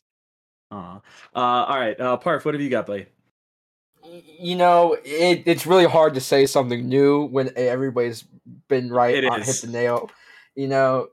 Aw. 0.71 0.97
Uh, 0.97 1.38
all 1.38 1.79
right, 1.79 2.00
uh, 2.00 2.17
Parf, 2.17 2.47
what 2.47 2.55
have 2.55 2.62
you 2.62 2.71
got, 2.71 2.87
buddy? 2.87 3.07
You 4.38 4.57
know, 4.57 4.97
it, 5.05 5.43
it's 5.47 5.67
really 5.67 5.85
hard 5.85 6.15
to 6.15 6.21
say 6.21 6.47
something 6.47 6.88
new 6.88 7.25
when 7.27 7.50
everybody's 7.57 8.25
been 8.69 8.91
right 8.91 9.25
on 9.25 9.43
hit 9.43 9.57
the 9.57 9.69
nail. 9.69 10.11
You 10.55 10.69
know, 10.69 11.09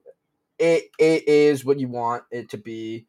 it 0.59 0.85
it 0.99 1.27
is 1.27 1.65
what 1.65 1.79
you 1.79 1.87
want 1.87 2.23
it 2.31 2.49
to 2.51 2.57
be. 2.57 3.07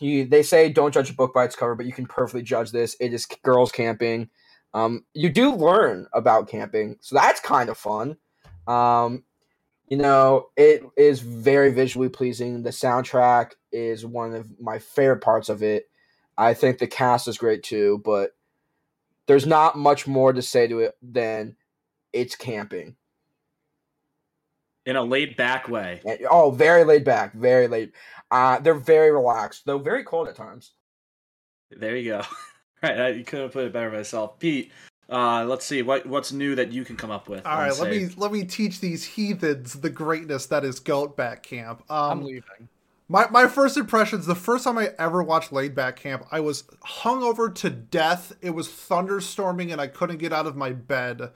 You, 0.00 0.26
they 0.26 0.42
say 0.42 0.68
don't 0.68 0.92
judge 0.92 1.10
a 1.10 1.14
book 1.14 1.32
by 1.34 1.44
its 1.44 1.56
cover, 1.56 1.74
but 1.74 1.86
you 1.86 1.92
can 1.92 2.06
perfectly 2.06 2.42
judge 2.42 2.72
this. 2.72 2.96
It 3.00 3.12
is 3.12 3.26
girls 3.42 3.72
camping. 3.72 4.28
Um, 4.74 5.04
you 5.14 5.30
do 5.30 5.54
learn 5.54 6.06
about 6.12 6.48
camping, 6.48 6.96
so 7.00 7.16
that's 7.16 7.40
kind 7.40 7.70
of 7.70 7.78
fun. 7.78 8.16
Um, 8.66 9.24
you 9.88 9.96
know, 9.96 10.48
it 10.56 10.82
is 10.96 11.20
very 11.20 11.72
visually 11.72 12.08
pleasing. 12.08 12.62
The 12.62 12.70
soundtrack 12.70 13.52
is 13.72 14.04
one 14.04 14.34
of 14.34 14.60
my 14.60 14.78
favorite 14.78 15.22
parts 15.22 15.48
of 15.48 15.62
it. 15.62 15.88
I 16.36 16.54
think 16.54 16.78
the 16.78 16.86
cast 16.86 17.28
is 17.28 17.38
great 17.38 17.62
too, 17.62 18.02
but 18.04 18.32
there's 19.26 19.46
not 19.46 19.76
much 19.76 20.06
more 20.06 20.32
to 20.32 20.42
say 20.42 20.66
to 20.68 20.80
it 20.80 20.96
than 21.02 21.56
it's 22.12 22.36
camping. 22.36 22.96
In 24.86 24.96
a 24.96 25.02
laid 25.02 25.36
back 25.36 25.68
way. 25.68 26.00
And- 26.04 26.26
oh, 26.30 26.50
very 26.50 26.84
laid 26.84 27.04
back, 27.04 27.34
very 27.34 27.66
laid. 27.66 27.92
Uh, 28.30 28.58
they're 28.60 28.74
very 28.74 29.10
relaxed, 29.10 29.66
though 29.66 29.78
very 29.78 30.04
cold 30.04 30.28
at 30.28 30.36
times. 30.36 30.72
There 31.70 31.96
you 31.96 32.12
go. 32.12 32.22
right, 32.82 33.00
I, 33.00 33.08
you 33.08 33.24
couldn't 33.24 33.50
put 33.50 33.64
it 33.64 33.72
better 33.72 33.90
myself, 33.90 34.38
Pete. 34.38 34.72
Uh, 35.08 35.44
let's 35.44 35.64
see 35.64 35.82
what 35.82 36.04
what's 36.06 36.32
new 36.32 36.56
that 36.56 36.72
you 36.72 36.84
can 36.84 36.96
come 36.96 37.12
up 37.12 37.28
with. 37.28 37.46
All 37.46 37.56
right, 37.56 37.70
on 37.70 37.78
right, 37.78 37.78
let 37.78 37.90
me 37.90 38.08
let 38.16 38.32
me 38.32 38.44
teach 38.44 38.80
these 38.80 39.04
heathens 39.04 39.74
the 39.74 39.90
greatness 39.90 40.46
that 40.46 40.64
is 40.64 40.80
Goat 40.80 41.16
Back 41.16 41.44
Camp. 41.44 41.84
Um, 41.88 42.18
I'm 42.18 42.24
leaving. 42.24 42.68
My 43.08 43.28
my 43.30 43.46
first 43.46 43.76
impressions, 43.76 44.26
the 44.26 44.34
first 44.34 44.64
time 44.64 44.78
I 44.78 44.90
ever 44.98 45.22
watched 45.22 45.52
Laid 45.52 45.76
Back 45.76 45.96
Camp, 45.96 46.26
I 46.32 46.40
was 46.40 46.64
hungover 46.84 47.54
to 47.56 47.70
death. 47.70 48.32
It 48.40 48.50
was 48.50 48.68
thunderstorming 48.68 49.70
and 49.70 49.80
I 49.80 49.86
couldn't 49.86 50.18
get 50.18 50.32
out 50.32 50.46
of 50.46 50.56
my 50.56 50.72
bed. 50.72 51.30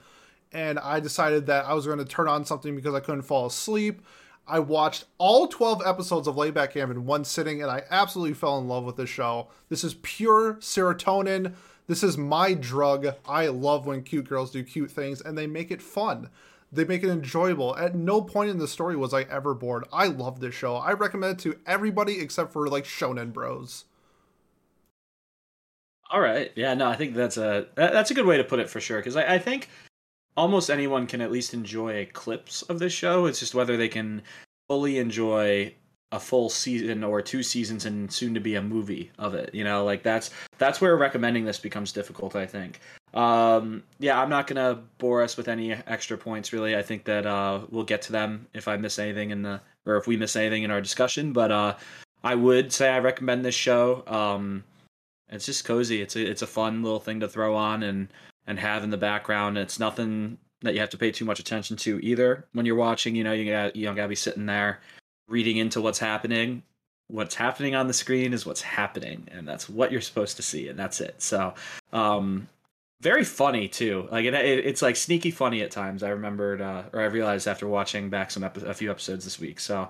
And 0.51 0.79
I 0.79 0.99
decided 0.99 1.45
that 1.45 1.65
I 1.65 1.73
was 1.73 1.85
going 1.85 1.99
to 1.99 2.05
turn 2.05 2.27
on 2.27 2.43
something 2.43 2.75
because 2.75 2.93
I 2.93 2.99
couldn't 2.99 3.21
fall 3.21 3.45
asleep. 3.45 4.01
I 4.45 4.59
watched 4.59 5.05
all 5.17 5.47
12 5.47 5.81
episodes 5.85 6.27
of 6.27 6.35
Laid 6.35 6.53
Back 6.53 6.73
Camp 6.73 6.91
in 6.91 7.05
one 7.05 7.23
sitting 7.23 7.61
and 7.61 7.71
I 7.71 7.83
absolutely 7.89 8.33
fell 8.33 8.57
in 8.57 8.67
love 8.67 8.83
with 8.83 8.97
this 8.97 9.09
show. 9.09 9.47
This 9.69 9.85
is 9.85 9.93
pure 10.01 10.55
serotonin. 10.55 11.53
This 11.87 12.03
is 12.03 12.17
my 12.17 12.53
drug. 12.53 13.15
I 13.25 13.47
love 13.47 13.85
when 13.85 14.03
cute 14.03 14.27
girls 14.27 14.51
do 14.51 14.61
cute 14.61 14.91
things 14.91 15.21
and 15.21 15.37
they 15.37 15.47
make 15.47 15.71
it 15.71 15.81
fun. 15.81 16.29
They 16.71 16.85
make 16.85 17.03
it 17.03 17.09
enjoyable. 17.09 17.75
At 17.75 17.95
no 17.95 18.21
point 18.21 18.49
in 18.49 18.57
the 18.57 18.67
story 18.67 18.95
was 18.95 19.13
I 19.13 19.23
ever 19.23 19.53
bored. 19.53 19.85
I 19.91 20.07
love 20.07 20.39
this 20.39 20.55
show. 20.55 20.75
I 20.75 20.93
recommend 20.93 21.39
it 21.39 21.43
to 21.43 21.59
everybody 21.65 22.19
except 22.19 22.53
for 22.53 22.67
like 22.67 22.85
shonen 22.85 23.33
bros. 23.33 23.85
All 26.09 26.21
right. 26.21 26.51
Yeah, 26.55 26.73
no, 26.73 26.87
I 26.89 26.95
think 26.95 27.15
that's 27.15 27.37
a 27.37 27.67
that's 27.75 28.11
a 28.11 28.13
good 28.13 28.25
way 28.25 28.37
to 28.37 28.43
put 28.43 28.59
it 28.59 28.69
for 28.69 28.79
sure. 28.79 28.99
Because 28.99 29.15
I, 29.15 29.35
I 29.35 29.39
think 29.39 29.69
almost 30.37 30.69
anyone 30.69 31.07
can 31.07 31.21
at 31.21 31.31
least 31.31 31.53
enjoy 31.53 32.07
clips 32.13 32.61
of 32.63 32.79
this 32.79 32.93
show. 32.93 33.25
It's 33.25 33.39
just 33.39 33.55
whether 33.55 33.75
they 33.77 33.89
can 33.89 34.21
fully 34.67 34.97
enjoy 34.97 35.73
a 36.11 36.19
full 36.19 36.49
season 36.49 37.03
or 37.03 37.21
two 37.21 37.41
seasons 37.41 37.85
and 37.85 38.11
soon 38.11 38.33
to 38.33 38.39
be 38.39 38.55
a 38.55 38.61
movie 38.61 39.11
of 39.17 39.33
it. 39.33 39.53
You 39.53 39.63
know, 39.63 39.85
like 39.85 40.03
that's 40.03 40.31
that's 40.57 40.81
where 40.81 40.95
recommending 40.97 41.45
this 41.45 41.59
becomes 41.59 41.91
difficult. 41.91 42.35
I 42.35 42.45
think. 42.45 42.79
Um, 43.13 43.83
yeah, 43.99 44.21
I'm 44.21 44.29
not 44.29 44.47
gonna 44.47 44.81
bore 44.97 45.21
us 45.21 45.37
with 45.37 45.47
any 45.47 45.73
extra 45.73 46.17
points. 46.17 46.53
Really, 46.53 46.75
I 46.75 46.81
think 46.81 47.05
that 47.05 47.25
uh, 47.25 47.61
we'll 47.69 47.83
get 47.83 48.01
to 48.03 48.11
them 48.11 48.47
if 48.53 48.67
I 48.67 48.77
miss 48.77 48.99
anything 48.99 49.31
in 49.31 49.41
the 49.41 49.61
or 49.85 49.97
if 49.97 50.07
we 50.07 50.17
miss 50.17 50.35
anything 50.35 50.63
in 50.63 50.71
our 50.71 50.81
discussion. 50.81 51.33
But 51.33 51.51
uh, 51.51 51.75
I 52.23 52.35
would 52.35 52.71
say 52.71 52.89
I 52.89 52.99
recommend 52.99 53.45
this 53.45 53.55
show. 53.55 54.03
Um, 54.07 54.63
it's 55.29 55.45
just 55.45 55.65
cozy. 55.65 56.01
It's 56.01 56.15
a 56.15 56.29
it's 56.29 56.41
a 56.41 56.47
fun 56.47 56.83
little 56.83 56.99
thing 56.99 57.21
to 57.21 57.27
throw 57.27 57.55
on 57.55 57.83
and 57.83 58.09
and 58.47 58.59
have 58.59 58.83
in 58.83 58.89
the 58.89 58.97
background. 58.97 59.57
It's 59.57 59.79
nothing 59.79 60.37
that 60.61 60.73
you 60.73 60.79
have 60.79 60.89
to 60.91 60.97
pay 60.97 61.11
too 61.11 61.25
much 61.25 61.39
attention 61.39 61.75
to 61.77 61.99
either 62.05 62.45
when 62.53 62.65
you're 62.65 62.75
watching. 62.75 63.15
You 63.15 63.23
know, 63.23 63.33
you 63.33 63.49
got 63.49 63.75
you 63.75 63.85
don't 63.85 63.95
gotta 63.95 64.09
be 64.09 64.15
sitting 64.15 64.45
there 64.45 64.81
reading 65.31 65.57
into 65.57 65.81
what's 65.81 65.99
happening. 65.99 66.63
What's 67.07 67.35
happening 67.35 67.75
on 67.75 67.87
the 67.87 67.93
screen 67.93 68.33
is 68.33 68.45
what's 68.45 68.61
happening, 68.61 69.27
and 69.31 69.47
that's 69.47 69.67
what 69.67 69.91
you're 69.91 70.01
supposed 70.01 70.37
to 70.37 70.43
see, 70.43 70.69
and 70.69 70.79
that's 70.79 71.01
it. 71.01 71.21
So, 71.21 71.53
um, 71.91 72.47
very 73.01 73.23
funny 73.23 73.67
too. 73.67 74.07
Like 74.11 74.25
it, 74.25 74.33
it, 74.33 74.65
it's 74.65 74.81
like 74.81 74.95
sneaky 74.95 75.31
funny 75.31 75.61
at 75.61 75.71
times. 75.71 76.03
I 76.03 76.09
remembered, 76.09 76.61
uh, 76.61 76.83
or 76.93 77.01
I 77.01 77.05
realized 77.05 77.47
after 77.47 77.67
watching 77.67 78.09
back 78.09 78.31
some 78.31 78.43
epi- 78.43 78.65
a 78.65 78.73
few 78.73 78.89
episodes 78.91 79.25
this 79.25 79.39
week. 79.39 79.59
So, 79.59 79.89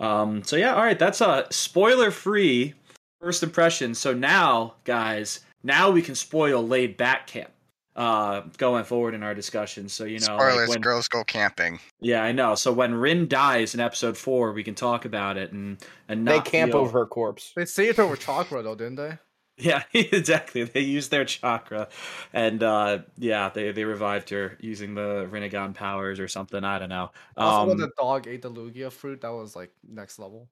um, 0.00 0.42
so 0.44 0.56
yeah, 0.56 0.74
all 0.74 0.82
right, 0.82 0.98
that's 0.98 1.20
a 1.20 1.46
spoiler 1.50 2.10
free 2.10 2.74
first 3.20 3.42
impression. 3.42 3.94
So 3.94 4.14
now, 4.14 4.74
guys, 4.84 5.40
now 5.62 5.90
we 5.90 6.02
can 6.02 6.14
spoil 6.14 6.66
laid 6.66 6.96
back 6.96 7.26
camp 7.26 7.50
uh 7.94 8.40
going 8.56 8.84
forward 8.84 9.12
in 9.14 9.22
our 9.22 9.34
discussion 9.34 9.88
so 9.88 10.04
you 10.04 10.18
know 10.20 10.36
like, 10.36 10.50
Spoilers: 10.50 10.68
when- 10.70 10.80
girls 10.80 11.08
go 11.08 11.22
camping. 11.24 11.78
yeah 12.00 12.22
i 12.22 12.32
know 12.32 12.54
so 12.54 12.72
when 12.72 12.94
rin 12.94 13.28
dies 13.28 13.74
in 13.74 13.80
episode 13.80 14.16
four 14.16 14.52
we 14.52 14.64
can 14.64 14.74
talk 14.74 15.04
about 15.04 15.36
it 15.36 15.52
and 15.52 15.76
and 16.08 16.26
They 16.26 16.40
camp 16.40 16.72
feel- 16.72 16.80
over 16.80 17.00
her 17.00 17.06
corpse. 17.06 17.52
They 17.54 17.64
saved 17.66 17.98
her 17.98 18.06
with 18.06 18.20
chakra 18.20 18.62
though, 18.62 18.74
didn't 18.74 18.96
they? 18.96 19.18
yeah 19.58 19.82
exactly 19.92 20.64
they 20.64 20.80
used 20.80 21.10
their 21.10 21.26
chakra 21.26 21.88
and 22.32 22.62
uh 22.62 23.00
yeah 23.18 23.50
they 23.50 23.70
they 23.72 23.84
revived 23.84 24.30
her 24.30 24.56
using 24.60 24.94
the 24.94 25.28
rinnegan 25.30 25.74
powers 25.74 26.18
or 26.18 26.26
something 26.26 26.64
i 26.64 26.78
don't 26.78 26.88
know 26.88 27.10
Also, 27.36 27.68
when 27.68 27.72
um 27.72 27.80
the 27.80 27.90
dog 27.98 28.26
ate 28.26 28.40
the 28.40 28.50
Lugia 28.50 28.90
fruit, 28.90 29.20
that 29.20 29.28
was 29.32 29.54
like 29.54 29.70
next 29.86 30.18
level. 30.18 30.48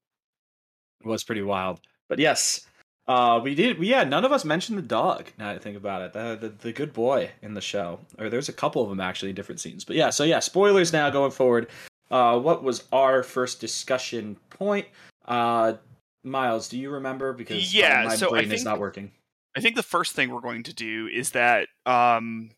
It 1.03 1.07
was 1.09 1.25
pretty 1.25 1.41
wild. 1.41 1.81
But 2.11 2.19
yes, 2.19 2.67
uh, 3.11 3.41
we 3.41 3.57
did. 3.57 3.77
We, 3.77 3.89
Yeah, 3.89 4.05
none 4.05 4.25
of 4.25 4.31
us 4.31 4.45
mentioned 4.45 4.79
the 4.79 4.83
dog. 4.83 5.31
Now 5.37 5.49
that 5.49 5.57
I 5.57 5.59
think 5.59 5.77
about 5.77 6.03
it, 6.03 6.13
the, 6.13 6.39
the 6.41 6.49
the 6.49 6.73
good 6.73 6.93
boy 6.93 7.33
in 7.43 7.55
the 7.55 7.61
show, 7.61 7.99
or 8.21 8.29
there's 8.29 8.49
a 8.49 8.53
couple 8.53 8.85
of 8.85 8.89
them 8.89 9.01
actually 9.01 9.31
in 9.31 9.35
different 9.35 9.61
scenes. 9.61 9.85
But 9.85 9.97
yeah, 9.97 10.11
so 10.11 10.23
yeah, 10.23 10.39
spoilers 10.39 10.93
now 10.93 11.11
going 11.11 11.33
forward. 11.33 11.69
Uh, 12.09 12.39
what 12.39 12.63
was 12.63 12.85
our 12.93 13.25
first 13.25 13.61
discussion 13.61 14.37
point? 14.51 14.87
Uh, 15.27 15.75
Miles, 16.23 16.69
do 16.69 16.79
you 16.79 16.91
remember? 16.91 17.33
Because 17.33 17.75
Yeah, 17.75 18.05
my, 18.07 18.15
so 18.15 18.31
brain 18.31 18.53
is 18.53 18.65
not 18.65 18.79
working. 18.79 19.11
I 19.57 19.61
think 19.61 19.75
the 19.75 19.83
first 19.83 20.15
thing 20.15 20.31
we're 20.31 20.41
going 20.41 20.63
to 20.65 20.75
do 20.75 21.09
is 21.13 21.33
that 21.33 21.67
um, 21.87 22.51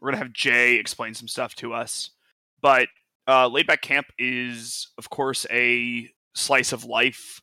we're 0.00 0.12
going 0.12 0.18
to 0.18 0.24
have 0.24 0.32
Jay 0.32 0.76
explain 0.76 1.12
some 1.12 1.28
stuff 1.28 1.54
to 1.56 1.74
us. 1.74 2.10
But 2.62 2.88
uh, 3.28 3.48
Laid 3.48 3.66
Back 3.66 3.82
Camp 3.82 4.06
is, 4.18 4.88
of 4.96 5.10
course, 5.10 5.44
a 5.50 6.08
slice 6.34 6.72
of 6.72 6.84
life 6.84 7.42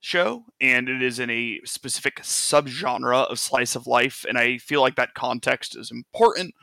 show, 0.00 0.44
and 0.60 0.88
it 0.88 1.02
is 1.02 1.18
in 1.18 1.30
a 1.30 1.60
specific 1.64 2.22
subgenre 2.22 3.26
of 3.26 3.38
slice 3.38 3.74
of 3.74 3.86
life. 3.86 4.24
And 4.28 4.38
I 4.38 4.58
feel 4.58 4.80
like 4.80 4.96
that 4.96 5.14
context 5.14 5.76
is 5.76 5.90
important 5.90 6.54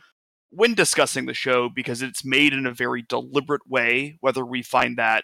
when 0.50 0.74
discussing 0.74 1.26
the 1.26 1.34
show 1.34 1.70
because 1.70 2.02
it's 2.02 2.24
made 2.24 2.54
in 2.54 2.66
a 2.66 2.74
very 2.74 3.04
deliberate 3.08 3.68
way, 3.68 4.18
whether 4.22 4.46
we 4.46 4.62
find 4.62 4.98
that 4.98 5.24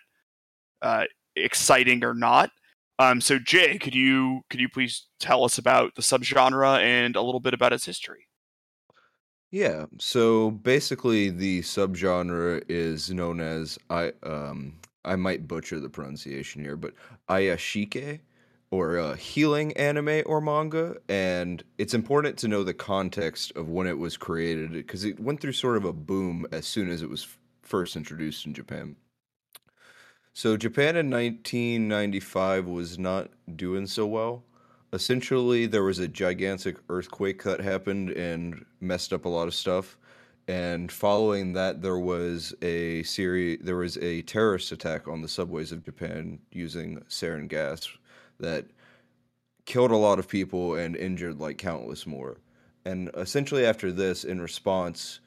uh, 0.82 1.06
exciting 1.36 2.04
or 2.04 2.14
not. 2.14 2.52
Um, 3.00 3.22
so 3.22 3.40
Jay, 3.40 3.80
could 3.80 3.96
you 3.96 4.42
could 4.50 4.60
you 4.60 4.70
please 4.70 5.08
tell 5.20 5.44
us 5.44 5.58
about 5.58 5.96
the 5.96 6.02
subgenre 6.02 6.80
and 6.84 7.16
a 7.16 7.22
little 7.22 7.40
bit 7.40 7.54
about 7.54 7.74
its 7.74 7.86
history? 7.86 8.28
Yeah, 9.50 9.86
so 10.00 10.52
basically 10.52 11.30
the 11.30 11.62
subgenre 11.62 12.64
is 12.70 13.10
known 13.10 13.42
as 13.42 13.80
I 13.90 14.14
um 14.24 14.81
I 15.04 15.16
might 15.16 15.48
butcher 15.48 15.80
the 15.80 15.90
pronunciation 15.90 16.64
here, 16.64 16.76
but 16.76 16.94
iyashikei 17.30 18.20
or 18.70 18.98
uh, 18.98 19.16
healing 19.16 19.74
anime 19.74 20.24
or 20.26 20.40
manga 20.40 20.96
and 21.10 21.64
it's 21.78 21.94
important 21.94 22.38
to 22.38 22.48
know 22.48 22.64
the 22.64 22.74
context 22.74 23.52
of 23.56 23.68
when 23.68 23.86
it 23.86 23.98
was 23.98 24.16
created 24.16 24.72
because 24.72 25.04
it 25.04 25.20
went 25.20 25.42
through 25.42 25.52
sort 25.52 25.76
of 25.76 25.84
a 25.84 25.92
boom 25.92 26.46
as 26.52 26.66
soon 26.66 26.90
as 26.90 27.02
it 27.02 27.10
was 27.10 27.24
f- 27.24 27.38
first 27.64 27.98
introduced 27.98 28.46
in 28.46 28.54
Japan. 28.54 28.96
So 30.34 30.56
Japan 30.56 30.96
in 30.96 31.10
1995 31.10 32.68
was 32.68 32.98
not 32.98 33.30
doing 33.58 33.88
so 33.88 34.08
well 34.08 34.46
essentially 34.94 35.66
there 35.66 35.84
was 35.84 36.00
a 36.00 36.08
gigantic 36.08 36.78
earthquake 36.90 37.44
that 37.44 37.62
happened 37.62 38.10
and 38.12 38.66
messed 38.80 39.14
up 39.14 39.26
a 39.26 39.30
lot 39.30 39.48
of 39.48 39.54
stuff 39.54 39.98
and 40.52 40.92
following 40.92 41.54
that 41.54 41.82
there 41.82 41.98
was 41.98 42.54
a 42.62 43.04
series 43.04 43.60
there 43.62 43.78
was 43.78 43.96
a 44.00 44.22
terrorist 44.24 44.74
attack 44.74 45.08
on 45.08 45.22
the 45.22 45.28
subways 45.30 45.72
of 45.72 45.86
Japan 45.86 46.40
using 46.52 47.00
sarin 47.08 47.48
gas 47.48 47.88
that 48.38 48.66
killed 49.64 49.92
a 49.92 49.96
lot 49.96 50.20
of 50.20 50.28
people 50.28 50.76
and 50.76 50.98
injured 50.98 51.40
like 51.40 51.58
countless 51.58 52.06
more. 52.06 52.36
And 52.84 53.10
essentially 53.16 53.66
after 53.66 53.94
this 53.94 54.26
in 54.26 54.42
response 54.42 55.22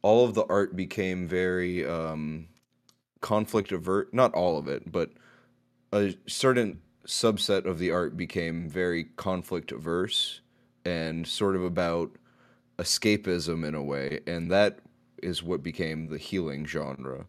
all 0.00 0.24
of 0.24 0.32
the 0.32 0.46
art 0.46 0.74
became 0.74 1.28
very 1.28 1.86
um 1.86 2.48
conflict 3.20 3.72
avert 3.72 4.14
not 4.14 4.32
all 4.32 4.56
of 4.56 4.68
it 4.68 4.90
but 4.90 5.10
a 5.92 6.14
certain 6.26 6.80
subset 7.06 7.66
of 7.66 7.78
the 7.78 7.90
art 7.90 8.16
became 8.16 8.70
very 8.70 9.04
conflict 9.16 9.70
averse 9.70 10.40
and 10.86 11.26
sort 11.26 11.56
of 11.56 11.62
about 11.62 12.16
escapism 12.82 13.66
in 13.66 13.74
a 13.74 13.82
way 13.82 14.20
and 14.26 14.50
that 14.50 14.80
is 15.22 15.42
what 15.42 15.62
became 15.62 16.08
the 16.08 16.18
healing 16.18 16.66
genre. 16.66 17.26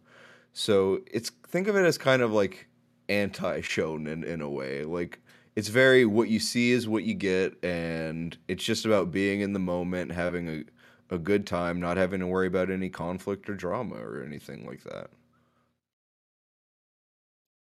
So 0.52 1.00
it's 1.10 1.30
think 1.48 1.68
of 1.68 1.76
it 1.76 1.84
as 1.84 1.96
kind 1.96 2.22
of 2.22 2.32
like 2.32 2.68
anti 3.08 3.60
shonen 3.60 4.24
in 4.24 4.40
a 4.40 4.50
way. 4.50 4.84
Like 4.84 5.20
it's 5.56 5.68
very 5.68 6.04
what 6.04 6.28
you 6.28 6.40
see 6.40 6.72
is 6.72 6.88
what 6.88 7.04
you 7.04 7.14
get 7.14 7.62
and 7.64 8.36
it's 8.48 8.64
just 8.64 8.84
about 8.84 9.12
being 9.12 9.40
in 9.40 9.52
the 9.52 9.58
moment 9.58 10.12
having 10.12 10.48
a, 10.48 11.14
a 11.14 11.18
good 11.18 11.46
time 11.46 11.80
not 11.80 11.96
having 11.96 12.20
to 12.20 12.26
worry 12.26 12.46
about 12.46 12.70
any 12.70 12.88
conflict 12.88 13.48
or 13.48 13.54
drama 13.54 13.96
or 13.96 14.22
anything 14.24 14.66
like 14.66 14.82
that. 14.84 15.10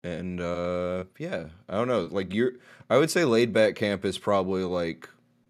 And 0.03 0.41
uh 0.41 1.05
yeah 1.19 1.47
i 1.69 1.75
don't 1.75 1.89
know. 1.89 2.09
Like 2.11 2.33
you're 2.35 2.53
i 2.91 2.97
would 2.99 3.11
say 3.11 3.25
laid 3.25 3.53
back 3.53 3.75
camp 3.77 4.05
is 4.05 4.19
probably 4.19 4.65
like 4.65 5.09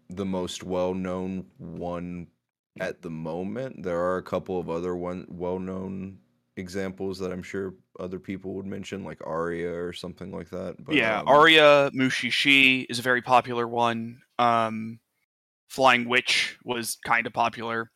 the 0.09 0.25
most 0.25 0.63
well-known 0.63 1.45
one 1.57 2.27
at 2.79 3.01
the 3.01 3.09
moment 3.09 3.81
there 3.83 3.99
are 3.99 4.17
a 4.17 4.23
couple 4.23 4.59
of 4.59 4.69
other 4.69 4.95
one 4.95 5.25
well-known 5.29 6.17
examples 6.57 7.17
that 7.19 7.31
i'm 7.31 7.43
sure 7.43 7.73
other 7.99 8.19
people 8.19 8.53
would 8.53 8.65
mention 8.65 9.03
like 9.03 9.19
aria 9.25 9.73
or 9.73 9.93
something 9.93 10.31
like 10.31 10.49
that 10.49 10.75
but 10.79 10.95
yeah, 10.95 11.19
um, 11.19 11.27
Aria 11.27 11.89
Mushishi 11.93 12.85
is 12.89 12.99
a 12.99 13.01
very 13.01 13.21
popular 13.21 13.67
one. 13.67 14.21
Um, 14.37 14.99
Flying 15.69 16.07
Witch 16.07 16.57
was 16.63 16.97
kind 17.05 17.27
of 17.27 17.33
popular, 17.33 17.91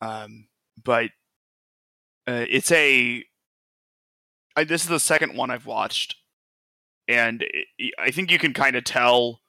um, 0.00 0.48
but 0.82 1.10
uh, 2.26 2.44
it's 2.48 2.70
a. 2.72 3.24
I, 4.56 4.64
this 4.64 4.82
is 4.82 4.88
the 4.88 5.00
second 5.00 5.36
one 5.36 5.50
I've 5.50 5.66
watched, 5.66 6.16
and 7.08 7.42
it, 7.42 7.94
I 7.98 8.10
think 8.10 8.30
you 8.30 8.38
can 8.38 8.52
kind 8.52 8.76
of 8.76 8.84
tell 8.84 9.40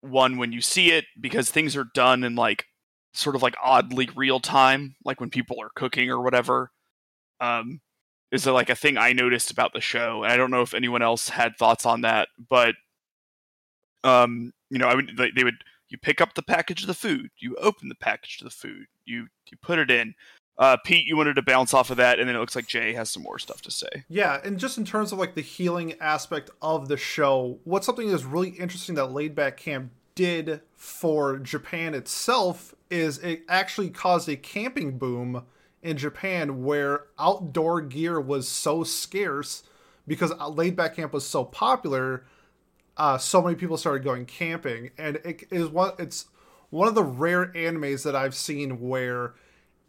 one 0.00 0.38
when 0.38 0.52
you 0.52 0.60
see 0.60 0.90
it 0.90 1.04
because 1.20 1.50
things 1.50 1.76
are 1.76 1.86
done 1.94 2.24
in 2.24 2.34
like 2.34 2.66
sort 3.12 3.36
of 3.36 3.42
like 3.42 3.54
oddly 3.62 4.08
real 4.14 4.40
time, 4.40 4.94
like 5.04 5.20
when 5.20 5.30
people 5.30 5.56
are 5.60 5.70
cooking 5.74 6.10
or 6.10 6.22
whatever. 6.22 6.70
Um, 7.40 7.80
is 8.32 8.46
it 8.46 8.52
like 8.52 8.70
a 8.70 8.76
thing 8.76 8.96
I 8.96 9.12
noticed 9.12 9.50
about 9.50 9.72
the 9.72 9.80
show, 9.80 10.22
and 10.22 10.32
I 10.32 10.36
don't 10.36 10.50
know 10.50 10.62
if 10.62 10.74
anyone 10.74 11.02
else 11.02 11.28
had 11.28 11.56
thoughts 11.56 11.84
on 11.84 12.02
that, 12.02 12.28
but 12.48 12.74
um, 14.04 14.52
you 14.70 14.78
know, 14.78 14.86
I 14.86 14.94
would 14.94 15.16
they, 15.16 15.30
they 15.34 15.44
would 15.44 15.64
you 15.88 15.98
pick 15.98 16.20
up 16.20 16.34
the 16.34 16.42
package 16.42 16.82
of 16.82 16.86
the 16.86 16.94
food, 16.94 17.30
you 17.38 17.56
open 17.56 17.88
the 17.88 17.96
package 17.96 18.38
of 18.40 18.44
the 18.44 18.54
food, 18.56 18.86
you 19.04 19.26
you 19.50 19.58
put 19.62 19.78
it 19.78 19.90
in. 19.90 20.14
Uh, 20.58 20.76
Pete, 20.84 21.06
you 21.06 21.16
wanted 21.16 21.34
to 21.34 21.42
bounce 21.42 21.72
off 21.72 21.90
of 21.90 21.96
that, 21.96 22.18
and 22.18 22.28
then 22.28 22.36
it 22.36 22.38
looks 22.38 22.54
like 22.54 22.66
Jay 22.66 22.92
has 22.92 23.08
some 23.08 23.22
more 23.22 23.38
stuff 23.38 23.62
to 23.62 23.70
say. 23.70 24.04
Yeah, 24.08 24.40
and 24.44 24.58
just 24.58 24.76
in 24.76 24.84
terms 24.84 25.10
of 25.10 25.18
like 25.18 25.34
the 25.34 25.40
healing 25.40 25.94
aspect 26.00 26.50
of 26.60 26.88
the 26.88 26.98
show, 26.98 27.58
what's 27.64 27.86
something 27.86 28.10
that's 28.10 28.24
really 28.24 28.50
interesting 28.50 28.94
that 28.96 29.06
Laid 29.12 29.34
Back 29.34 29.56
Camp 29.56 29.90
did 30.14 30.60
for 30.74 31.38
Japan 31.38 31.94
itself 31.94 32.74
is 32.90 33.18
it 33.18 33.42
actually 33.48 33.88
caused 33.88 34.28
a 34.28 34.36
camping 34.36 34.98
boom 34.98 35.44
in 35.82 35.96
Japan 35.96 36.62
where 36.62 37.06
outdoor 37.18 37.80
gear 37.80 38.20
was 38.20 38.46
so 38.46 38.84
scarce 38.84 39.62
because 40.06 40.32
Laid 40.38 40.76
Back 40.76 40.96
Camp 40.96 41.12
was 41.12 41.26
so 41.26 41.44
popular. 41.44 42.26
Uh, 42.96 43.16
so 43.16 43.40
many 43.40 43.54
people 43.54 43.78
started 43.78 44.04
going 44.04 44.26
camping, 44.26 44.90
and 44.98 45.16
it 45.24 45.44
is 45.50 45.68
one. 45.68 45.92
It's 45.98 46.26
one 46.68 46.88
of 46.88 46.94
the 46.94 47.02
rare 47.04 47.46
animes 47.54 48.02
that 48.02 48.14
I've 48.14 48.34
seen 48.34 48.80
where 48.80 49.34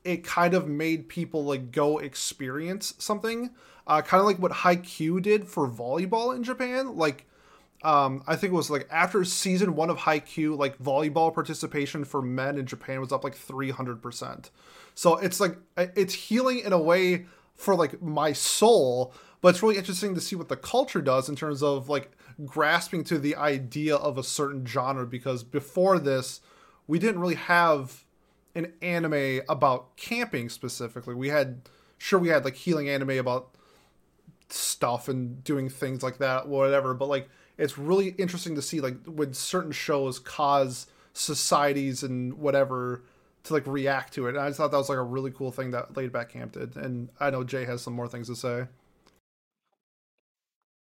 it 0.04 0.24
kind 0.24 0.54
of 0.54 0.68
made 0.68 1.08
people 1.10 1.44
like 1.44 1.72
go 1.72 2.00
experience 2.00 2.94
something, 2.98 3.52
uh, 3.88 4.02
kind 4.02 4.20
of 4.20 4.26
like 4.26 4.40
what 4.40 4.52
Haikyuu 4.52 5.22
did 5.22 5.48
for 5.48 5.68
volleyball 5.70 6.36
in 6.36 6.44
Japan. 6.44 6.96
Like, 6.96 7.26
um, 7.84 8.24
I 8.28 8.36
think 8.36 8.54
it 8.54 8.56
was 8.56 8.70
like 8.70 8.88
after 8.92 9.24
season 9.24 9.76
one 9.76 9.90
of 9.90 9.98
Haikyuu, 9.98 10.58
like 10.58 10.78
volleyball 10.80 11.34
participation 11.34 12.04
for 12.06 12.22
men 12.22 12.58
in 12.58 12.66
Japan 12.66 13.00
was 13.00 13.12
up 13.12 13.24
like 13.24 13.36
three 13.36 13.72
hundred 13.72 14.02
percent. 14.02 14.50
So 14.96 15.18
it's 15.18 15.40
like 15.40 15.58
it's 15.78 16.14
healing 16.14 16.60
in 16.60 16.74
a 16.74 16.80
way 16.80 17.26
for 17.56 17.76
like 17.76 18.02
my 18.02 18.34
soul, 18.34 19.14
but 19.42 19.50
it's 19.50 19.64
really 19.64 19.78
interesting 19.78 20.16
to 20.16 20.22
see 20.22 20.36
what 20.36 20.50
the 20.50 20.58
culture 20.58 21.02
does 21.02 21.30
in 21.30 21.36
terms 21.36 21.62
of 21.62 21.90
like 21.90 22.12
grasping 22.46 23.04
to 23.04 23.20
the 23.20 23.36
idea 23.36 23.96
of 23.96 24.18
a 24.18 24.24
certain 24.24 24.66
genre 24.66 25.06
because 25.06 25.44
before 25.44 26.00
this 26.00 26.42
we 26.88 26.98
didn't 26.98 27.22
really 27.22 27.36
have 27.36 28.04
an 28.56 28.74
anime 28.82 29.42
about 29.48 29.96
camping 29.98 30.50
specifically. 30.50 31.16
We 31.16 31.30
had 31.30 31.62
sure 31.98 32.20
we 32.20 32.30
had 32.30 32.46
like 32.46 32.56
healing 32.56 32.90
anime 32.90 33.12
about 33.12 33.50
stuff 34.50 35.08
and 35.08 35.44
doing 35.44 35.70
things 35.70 36.04
like 36.04 36.18
that 36.18 36.48
whatever, 36.48 36.94
but 36.94 37.08
like 37.08 37.30
it's 37.58 37.78
really 37.78 38.10
interesting 38.18 38.56
to 38.56 38.62
see 38.62 38.82
like 38.82 38.98
when 39.06 39.34
certain 39.34 39.72
shows 39.72 40.20
cause 40.20 40.88
societies 41.14 42.04
and 42.04 42.34
whatever 42.34 43.04
to 43.44 43.54
like 43.54 43.66
react 43.68 44.14
to 44.14 44.28
it. 44.28 44.36
And 44.36 44.40
I 44.40 44.48
just 44.48 44.58
thought 44.58 44.72
that 44.72 44.78
was 44.78 44.90
like 44.90 44.98
a 44.98 45.04
really 45.04 45.32
cool 45.32 45.52
thing 45.52 45.72
that 45.72 45.96
Laid 45.96 46.12
Back 46.12 46.30
Camp 46.30 46.54
did. 46.54 46.76
And 46.76 47.10
I 47.20 47.30
know 47.30 47.44
Jay 47.44 47.66
has 47.66 47.82
some 47.82 47.94
more 47.94 48.08
things 48.08 48.28
to 48.28 48.36
say. 48.36 48.68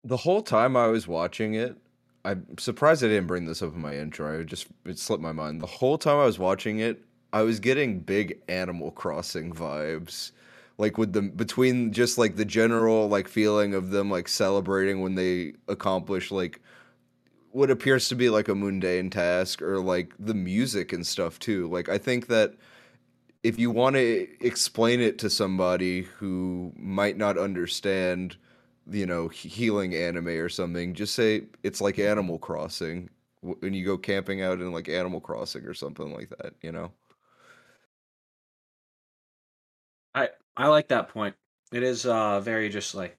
The 0.03 0.17
whole 0.17 0.41
time 0.41 0.75
I 0.75 0.88
was 0.88 1.07
watching 1.07 1.53
it, 1.53 1.77
I'm 2.25 2.57
surprised 2.57 3.03
I 3.03 3.07
didn't 3.07 3.27
bring 3.27 3.45
this 3.45 3.62
up 3.62 3.74
in 3.74 3.81
my 3.81 3.95
intro. 3.95 4.39
I 4.39 4.43
just 4.43 4.67
it 4.86 5.00
slipped 5.00 5.24
my 5.24 5.31
mind. 5.31 5.62
The 5.62 5.67
whole 5.67 5.98
time 5.98 6.17
I 6.17 6.25
was 6.25 6.39
watching 6.39 6.79
it, 6.79 7.03
I 7.33 7.41
was 7.41 7.59
getting 7.59 7.99
big 7.99 8.39
Animal 8.47 8.91
Crossing 8.91 9.51
vibes. 9.51 10.31
Like 10.77 10.97
with 10.97 11.13
the 11.13 11.23
between 11.23 11.91
just 11.91 12.17
like 12.17 12.35
the 12.35 12.45
general 12.45 13.07
like 13.07 13.27
feeling 13.27 13.73
of 13.73 13.89
them 13.89 14.09
like 14.09 14.27
celebrating 14.27 15.01
when 15.01 15.15
they 15.15 15.53
accomplish 15.67 16.31
like 16.31 16.61
what 17.51 17.69
appears 17.69 18.09
to 18.09 18.15
be 18.15 18.29
like 18.29 18.47
a 18.47 18.55
mundane 18.55 19.09
task 19.11 19.61
or 19.61 19.79
like 19.79 20.13
the 20.19 20.33
music 20.33 20.91
and 20.93 21.05
stuff 21.05 21.37
too. 21.39 21.67
Like 21.69 21.89
I 21.89 21.97
think 21.99 22.27
that 22.27 22.53
if 23.43 23.59
you 23.59 23.69
want 23.71 23.95
to 23.95 24.27
explain 24.45 25.01
it 25.01 25.19
to 25.19 25.29
somebody 25.29 26.03
who 26.03 26.72
might 26.75 27.17
not 27.17 27.37
understand, 27.37 28.37
you 28.89 29.05
know, 29.05 29.27
healing 29.27 29.93
anime 29.93 30.29
or 30.29 30.50
something, 30.50 30.93
just 30.93 31.13
say 31.13 31.43
it's 31.61 31.81
like 31.81 32.00
Animal 32.00 32.39
Crossing 32.39 33.09
when 33.41 33.74
you 33.74 33.85
go 33.85 33.98
camping 33.98 34.41
out 34.41 34.59
in 34.59 34.72
like 34.72 34.87
Animal 34.89 35.19
Crossing 35.19 35.65
or 35.65 35.74
something 35.74 36.13
like 36.13 36.29
that, 36.29 36.53
you 36.61 36.72
know. 36.72 36.91
I 40.15 40.29
I 40.55 40.67
like 40.67 40.87
that 40.89 41.09
point. 41.09 41.35
It 41.71 41.83
is 41.83 42.05
uh 42.05 42.39
very 42.39 42.69
just 42.69 42.95
like 42.95 43.17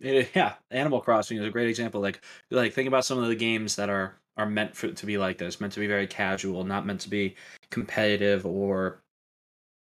it, 0.00 0.30
yeah, 0.34 0.54
Animal 0.70 1.00
Crossing 1.00 1.38
is 1.38 1.46
a 1.46 1.50
great 1.50 1.68
example. 1.68 2.00
Like, 2.00 2.22
like 2.50 2.72
think 2.72 2.88
about 2.88 3.04
some 3.04 3.18
of 3.18 3.28
the 3.28 3.36
games 3.36 3.76
that 3.76 3.90
are 3.90 4.16
are 4.36 4.46
meant 4.46 4.76
for 4.76 4.88
to 4.88 5.06
be 5.06 5.16
like 5.18 5.38
this, 5.38 5.60
meant 5.60 5.72
to 5.74 5.80
be 5.80 5.86
very 5.86 6.06
casual, 6.06 6.64
not 6.64 6.86
meant 6.86 7.00
to 7.02 7.10
be 7.10 7.36
competitive 7.70 8.46
or 8.46 9.02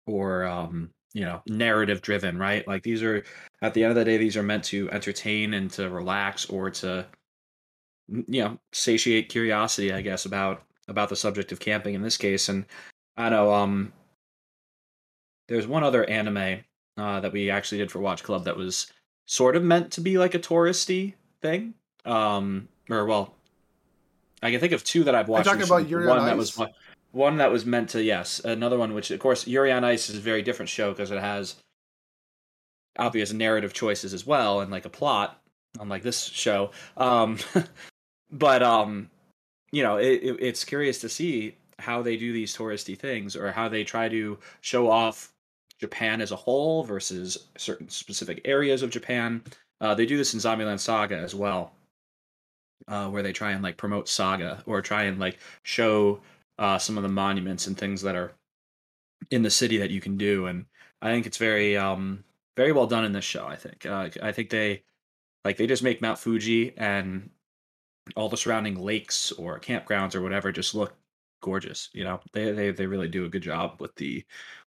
or 0.07 0.45
um 0.45 0.91
you 1.15 1.23
know 1.25 1.43
narrative 1.49 2.03
driven, 2.03 2.39
right? 2.39 2.67
Like 2.69 2.83
these 2.83 3.03
are 3.03 3.25
at 3.63 3.75
the 3.75 3.83
end 3.85 3.91
of 3.91 3.97
the 3.97 4.05
day, 4.05 4.17
these 4.19 4.37
are 4.37 4.43
meant 4.43 4.65
to 4.65 4.91
entertain 4.91 5.55
and 5.55 5.71
to 5.73 5.89
relax 5.91 6.47
or 6.47 6.71
to 6.71 7.07
you 8.09 8.43
know 8.43 8.59
satiate 8.73 9.29
curiosity, 9.29 9.93
I 9.93 10.03
guess 10.03 10.27
about 10.27 10.63
about 10.89 11.09
the 11.09 11.17
subject 11.17 11.53
of 11.53 11.61
camping 11.61 11.95
in 11.95 12.03
this 12.03 12.17
case. 12.17 12.49
And 12.49 12.67
I 13.17 13.31
know 13.31 13.53
um 13.53 13.93
there's 15.49 15.67
one 15.67 15.85
other 15.85 16.09
anime 16.09 16.65
uh, 16.97 17.21
that 17.21 17.33
we 17.33 17.51
actually 17.51 17.79
did 17.79 17.91
for 17.91 17.99
Watch 17.99 18.23
Club 18.23 18.45
that 18.45 18.57
was 18.57 18.93
sort 19.27 19.57
of 19.57 19.63
meant 19.63 19.93
to 19.93 20.01
be 20.01 20.19
like 20.19 20.35
a 20.35 20.39
touristy 20.39 21.15
thing. 21.41 21.75
Um, 22.05 22.69
or 22.91 23.07
well, 23.07 23.35
I 24.43 24.51
can 24.51 24.61
think 24.61 24.73
of 24.73 24.85
two 24.85 25.05
that 25.05 25.15
I've 25.15 25.29
watched. 25.29 25.49
I'm 25.49 25.59
talking 25.59 25.69
about 25.69 25.89
Yuri 25.89 26.07
one 26.07 26.19
on 26.19 26.27
that 26.27 26.39
Ice? 26.39 26.59
was 26.59 26.69
one 27.13 27.37
that 27.39 27.51
was 27.51 27.65
meant 27.65 27.91
to 27.91 28.03
yes, 28.03 28.41
another 28.45 28.79
one 28.79 28.93
which 28.93 29.11
of 29.11 29.21
course 29.21 29.47
Yuri 29.47 29.73
on 29.73 29.85
Ice 29.85 30.11
is 30.11 30.17
a 30.17 30.21
very 30.21 30.43
different 30.43 30.69
show 30.69 30.91
because 30.91 31.11
it 31.11 31.21
has 31.21 31.57
obvious 32.99 33.33
narrative 33.33 33.73
choices 33.73 34.15
as 34.15 34.27
well 34.27 34.61
and 34.61 34.71
like 34.71 34.85
a 34.85 34.91
plot, 34.91 35.41
unlike 35.81 36.03
this 36.03 36.25
show. 36.25 36.71
Um, 36.97 37.39
but 38.31 38.63
um, 38.63 39.11
you 39.73 39.83
know, 39.83 39.97
it, 39.97 40.23
it, 40.23 40.37
it's 40.41 40.65
curious 40.65 41.01
to 41.01 41.09
see 41.09 41.57
how 41.79 42.03
they 42.03 42.17
do 42.17 42.33
these 42.33 42.57
touristy 42.57 42.99
things 42.99 43.35
or 43.35 43.51
how 43.51 43.69
they 43.69 43.85
try 43.85 44.09
to 44.09 44.39
show 44.61 44.91
off 44.91 45.34
Japan 45.85 46.23
as 46.23 46.33
a 46.33 46.37
whole 46.37 46.83
versus 46.83 47.49
certain 47.59 47.91
specific 47.91 48.41
areas 48.47 48.83
of 48.83 48.89
Japan. 48.89 49.43
Uh, 49.83 49.95
they 49.95 50.07
do 50.07 50.17
this 50.17 50.33
in 50.33 50.41
Zombieland 50.41 50.81
Saga 50.81 51.19
as 51.19 51.35
well, 51.35 51.73
uh, 52.89 53.09
where 53.09 53.23
they 53.23 53.35
try 53.35 53.53
and 53.53 53.63
like 53.63 53.77
promote 53.77 54.09
Saga 54.09 54.63
or 54.65 54.81
try 54.81 55.03
and 55.03 55.19
like 55.19 55.39
show 55.63 56.21
uh, 56.59 56.79
some 56.79 56.97
of 56.97 57.03
the 57.03 57.09
monuments 57.11 57.67
and 57.67 57.77
things 57.77 58.01
that 58.01 58.17
are 58.17 58.33
in 59.31 59.43
the 59.43 59.51
city 59.51 59.77
that 59.77 59.91
you 59.91 60.01
can 60.01 60.17
do. 60.17 60.47
And 60.47 60.65
I 61.03 61.13
think 61.13 61.27
it's 61.27 61.37
very, 61.37 61.77
um, 61.77 62.25
very 62.57 62.73
well 62.73 62.87
done 62.87 63.05
in 63.05 63.13
this 63.13 63.27
show. 63.27 63.47
I 63.47 63.57
think. 63.57 63.85
Uh, 63.85 64.09
I 64.23 64.33
think 64.33 64.49
they 64.49 64.85
like 65.45 65.59
they 65.59 65.67
just 65.67 65.83
make 65.83 66.01
Mount 66.01 66.19
Fuji 66.19 66.73
and 66.79 67.29
all 68.17 68.31
the 68.31 68.37
surrounding 68.37 68.79
lakes 68.81 69.33
or 69.33 69.61
campgrounds 69.61 70.15
or 70.15 70.23
whatever 70.23 70.51
just 70.51 70.75
look 70.75 70.95
gorgeous. 71.43 71.91
You 71.93 72.05
know, 72.05 72.21
they 72.33 72.53
they 72.53 72.71
they 72.71 72.87
really 72.87 73.09
do 73.09 73.27
a 73.27 73.29
good 73.29 73.43
job 73.43 73.81
with 73.81 73.95
the 73.97 74.25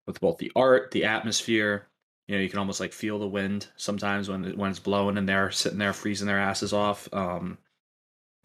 with 0.08 0.20
both 0.20 0.38
the 0.40 0.52
art, 0.56 0.90
the 0.92 1.06
atmosphere. 1.06 1.88
You 2.28 2.36
know, 2.36 2.42
you 2.42 2.50
can 2.50 2.60
almost 2.60 2.80
like 2.80 2.92
feel 2.94 3.20
the 3.20 3.28
wind 3.28 3.68
sometimes 3.78 4.28
when 4.30 4.58
when 4.58 4.72
it's 4.72 4.80
blowing 4.80 5.18
and 5.18 5.30
they're 5.30 5.52
sitting 5.52 5.78
there 5.78 5.94
freezing 5.94 6.28
their 6.28 6.40
asses 6.40 6.74
off. 6.74 7.08
Um, 7.14 7.58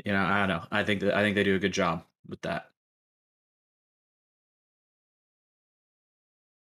you 0.05 0.13
know, 0.13 0.23
I 0.23 0.39
don't 0.41 0.49
know. 0.49 0.65
I 0.71 0.85
think 0.85 1.01
that 1.01 1.15
I 1.17 1.23
think 1.23 1.35
they 1.35 1.45
do 1.45 1.57
a 1.57 1.59
good 1.61 1.73
job 1.73 2.05
with 2.29 2.43
that. 2.43 2.69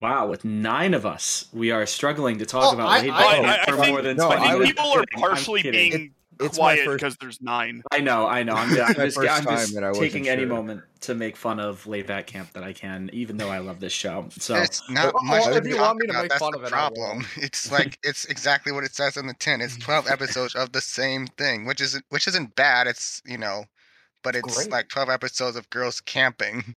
Wow, 0.02 0.28
with 0.28 0.44
nine 0.46 0.94
of 0.94 1.06
us, 1.06 1.48
we 1.54 1.72
are 1.72 1.86
struggling 1.86 2.38
to 2.40 2.46
talk 2.46 2.72
Oh, 2.72 2.74
about 2.74 2.90
I- 2.90 3.02
Laid 3.02 3.10
I- 3.12 3.16
I, 3.18 3.38
I, 3.38 3.62
I 3.62 3.66
for 3.66 3.78
think, 3.78 3.88
more 3.88 4.02
than 4.02 4.18
no, 4.18 4.30
I 4.30 4.40
think 4.50 4.60
was 4.60 4.68
people 4.68 4.86
are 4.92 5.00
I'm 5.00 5.06
kidding. 5.06 5.24
I'm 5.24 5.30
partially 5.30 5.62
being 5.64 6.14
It's 6.40 6.58
my 6.58 6.76
quiet 6.76 6.86
first- 6.86 6.98
because 7.00 7.18
there's 7.18 7.42
nine. 7.42 7.82
I 7.92 8.00
know, 8.02 8.28
I 8.28 8.44
know. 8.44 8.54
I'm, 8.54 8.70
I'm 8.82 8.94
just, 8.96 9.18
I'm 9.18 9.44
just 9.44 9.74
time 9.74 9.84
and 9.84 9.96
taking 9.96 10.28
any 10.28 10.42
sure. 10.42 10.50
moment 10.50 10.82
to 11.02 11.16
make 11.16 11.36
fun 11.38 11.60
of 11.60 11.86
Laid 11.88 12.08
Back 12.08 12.28
Camp 12.28 12.52
that 12.54 12.64
I 12.64 12.74
can, 12.74 13.10
even 13.14 13.38
though 13.38 13.50
I 13.50 13.60
love 13.60 13.80
this 13.80 13.94
show. 13.94 14.28
So 14.40 14.56
It's 14.56 14.82
not 14.90 15.14
Well, 15.14 15.24
much 15.24 15.42
well, 15.42 15.52
to 15.54 15.58
if 15.60 15.68
you 15.68 15.78
want 15.78 16.00
me 16.00 16.08
to 16.08 16.12
about. 16.12 16.22
make 16.24 16.30
That's 16.30 16.40
fun 16.42 16.52
the 16.54 16.58
of 16.60 16.64
it, 16.66 16.70
problem. 16.72 17.26
It's 17.38 17.72
like 17.72 17.98
it's 18.04 18.26
exactly 18.26 18.72
what 18.72 18.84
it 18.84 18.96
says 18.96 19.18
on 19.18 19.28
the 19.28 19.36
tin. 19.36 19.62
It's 19.62 19.78
twelve 19.78 20.08
episodes 20.10 20.56
of 20.56 20.72
the 20.72 20.82
same 20.82 21.28
thing, 21.28 21.66
which 21.66 21.80
isn't 21.82 22.04
which 22.10 22.28
isn't 22.28 22.56
bad. 22.56 22.88
It's 22.88 23.22
you 23.26 23.38
know, 23.38 23.66
but 24.24 24.36
it's 24.36 24.56
Great. 24.58 24.72
like 24.72 24.90
twelve 24.90 25.10
episodes 25.10 25.56
of 25.58 25.70
girls 25.70 26.02
camping. 26.02 26.76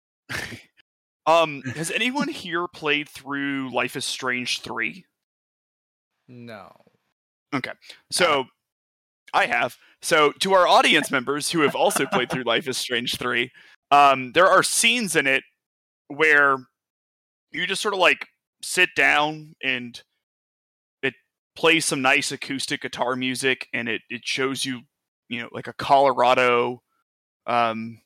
Um, 1.26 1.60
has 1.74 1.90
anyone 1.90 2.28
here 2.28 2.66
played 2.68 3.08
through 3.08 3.70
Life 3.74 3.96
is 3.96 4.04
Strange 4.04 4.60
three? 4.62 5.04
No. 6.26 6.70
Okay, 7.54 7.72
so 8.10 8.44
I 9.32 9.46
have. 9.46 9.76
So 10.02 10.32
to 10.40 10.54
our 10.54 10.66
audience 10.66 11.10
members 11.10 11.50
who 11.50 11.60
have 11.60 11.74
also 11.74 12.06
played 12.06 12.30
through 12.30 12.44
Life 12.44 12.68
is 12.68 12.76
Strange 12.76 13.16
3, 13.16 13.50
um, 13.90 14.32
there 14.32 14.46
are 14.46 14.62
scenes 14.62 15.16
in 15.16 15.26
it 15.26 15.42
where 16.08 16.56
you 17.52 17.66
just 17.66 17.82
sort 17.82 17.94
of 17.94 18.00
like 18.00 18.26
sit 18.62 18.90
down 18.96 19.54
and 19.62 20.02
it 21.02 21.14
plays 21.56 21.84
some 21.84 22.02
nice 22.02 22.32
acoustic 22.32 22.82
guitar 22.82 23.16
music 23.16 23.68
and 23.72 23.88
it, 23.88 24.02
it 24.10 24.22
shows 24.24 24.64
you, 24.64 24.82
you 25.28 25.40
know, 25.40 25.48
like 25.52 25.66
a 25.66 25.72
Colorado 25.72 26.82
um 27.46 28.00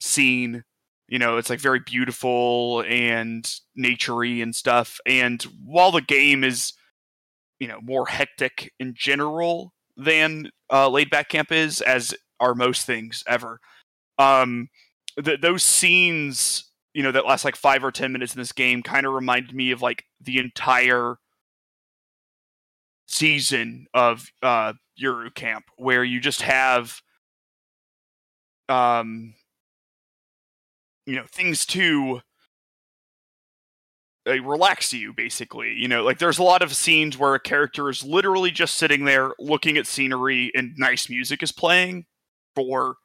scene. 0.00 0.64
You 1.08 1.18
know, 1.18 1.38
it's 1.38 1.50
like 1.50 1.60
very 1.60 1.80
beautiful 1.80 2.84
and 2.86 3.44
naturey 3.76 4.42
and 4.42 4.54
stuff. 4.54 5.00
And 5.06 5.42
while 5.64 5.90
the 5.90 6.02
game 6.02 6.44
is, 6.44 6.72
you 7.58 7.66
know, 7.66 7.80
more 7.82 8.06
hectic 8.06 8.72
in 8.78 8.94
general 8.96 9.72
than 10.00 10.50
uh, 10.72 10.88
Laid 10.88 11.10
Back 11.10 11.28
Camp 11.28 11.52
is, 11.52 11.80
as 11.80 12.14
are 12.38 12.54
most 12.54 12.86
things 12.86 13.22
ever, 13.26 13.60
um, 14.18 14.68
th- 15.22 15.40
those 15.40 15.62
scenes, 15.62 16.70
you 16.94 17.02
know, 17.02 17.12
that 17.12 17.26
last 17.26 17.44
like 17.44 17.56
five 17.56 17.84
or 17.84 17.92
ten 17.92 18.12
minutes 18.12 18.34
in 18.34 18.40
this 18.40 18.52
game, 18.52 18.82
kind 18.82 19.06
of 19.06 19.12
reminded 19.12 19.54
me 19.54 19.70
of 19.70 19.82
like 19.82 20.04
the 20.20 20.38
entire 20.38 21.16
season 23.06 23.86
of 23.94 24.30
uh, 24.42 24.72
Yuru 25.00 25.34
Camp, 25.34 25.64
where 25.76 26.04
you 26.04 26.20
just 26.20 26.42
have 26.42 27.00
um 28.68 29.34
you 31.06 31.16
know 31.16 31.24
things 31.32 31.66
to 31.66 32.20
uh, 34.30 34.42
relax 34.42 34.92
you 34.92 35.12
basically 35.12 35.72
you 35.74 35.88
know 35.88 36.02
like 36.02 36.18
there's 36.18 36.38
a 36.38 36.42
lot 36.42 36.62
of 36.62 36.74
scenes 36.74 37.18
where 37.18 37.34
a 37.34 37.40
character 37.40 37.88
is 37.88 38.04
literally 38.04 38.50
just 38.50 38.76
sitting 38.76 39.04
there 39.04 39.32
looking 39.38 39.76
at 39.76 39.86
scenery 39.86 40.50
and 40.54 40.74
nice 40.76 41.08
music 41.08 41.42
is 41.42 41.52
playing 41.52 42.06
for 42.54 42.96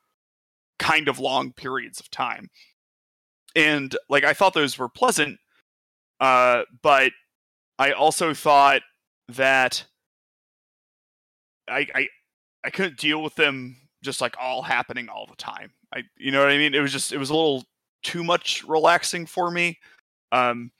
kind 0.79 1.07
of 1.07 1.19
long 1.19 1.51
periods 1.51 1.99
of 1.99 2.09
time 2.09 2.49
and 3.55 3.95
like 4.09 4.23
i 4.23 4.33
thought 4.33 4.53
those 4.53 4.77
were 4.77 4.89
pleasant 4.89 5.39
uh 6.19 6.63
but 6.81 7.11
i 7.79 7.91
also 7.91 8.33
thought 8.33 8.81
that 9.29 9.85
i 11.69 11.87
i 11.95 12.07
i 12.63 12.69
couldn't 12.69 12.97
deal 12.97 13.21
with 13.23 13.35
them 13.35 13.77
just 14.05 14.21
like 14.21 14.37
all 14.39 14.61
happening 14.61 15.09
all 15.09 15.25
the 15.25 15.35
time. 15.35 15.71
I 15.93 16.03
you 16.15 16.31
know 16.31 16.39
what 16.39 16.51
I 16.51 16.57
mean? 16.57 16.73
It 16.73 16.79
was 16.79 16.93
just 16.93 17.11
it 17.11 17.17
was 17.17 17.31
a 17.31 17.35
little 17.35 17.65
too 18.03 18.23
much 18.23 18.63
relaxing 18.63 19.25
for 19.25 19.51
me. 19.51 19.79
Um 20.31 20.71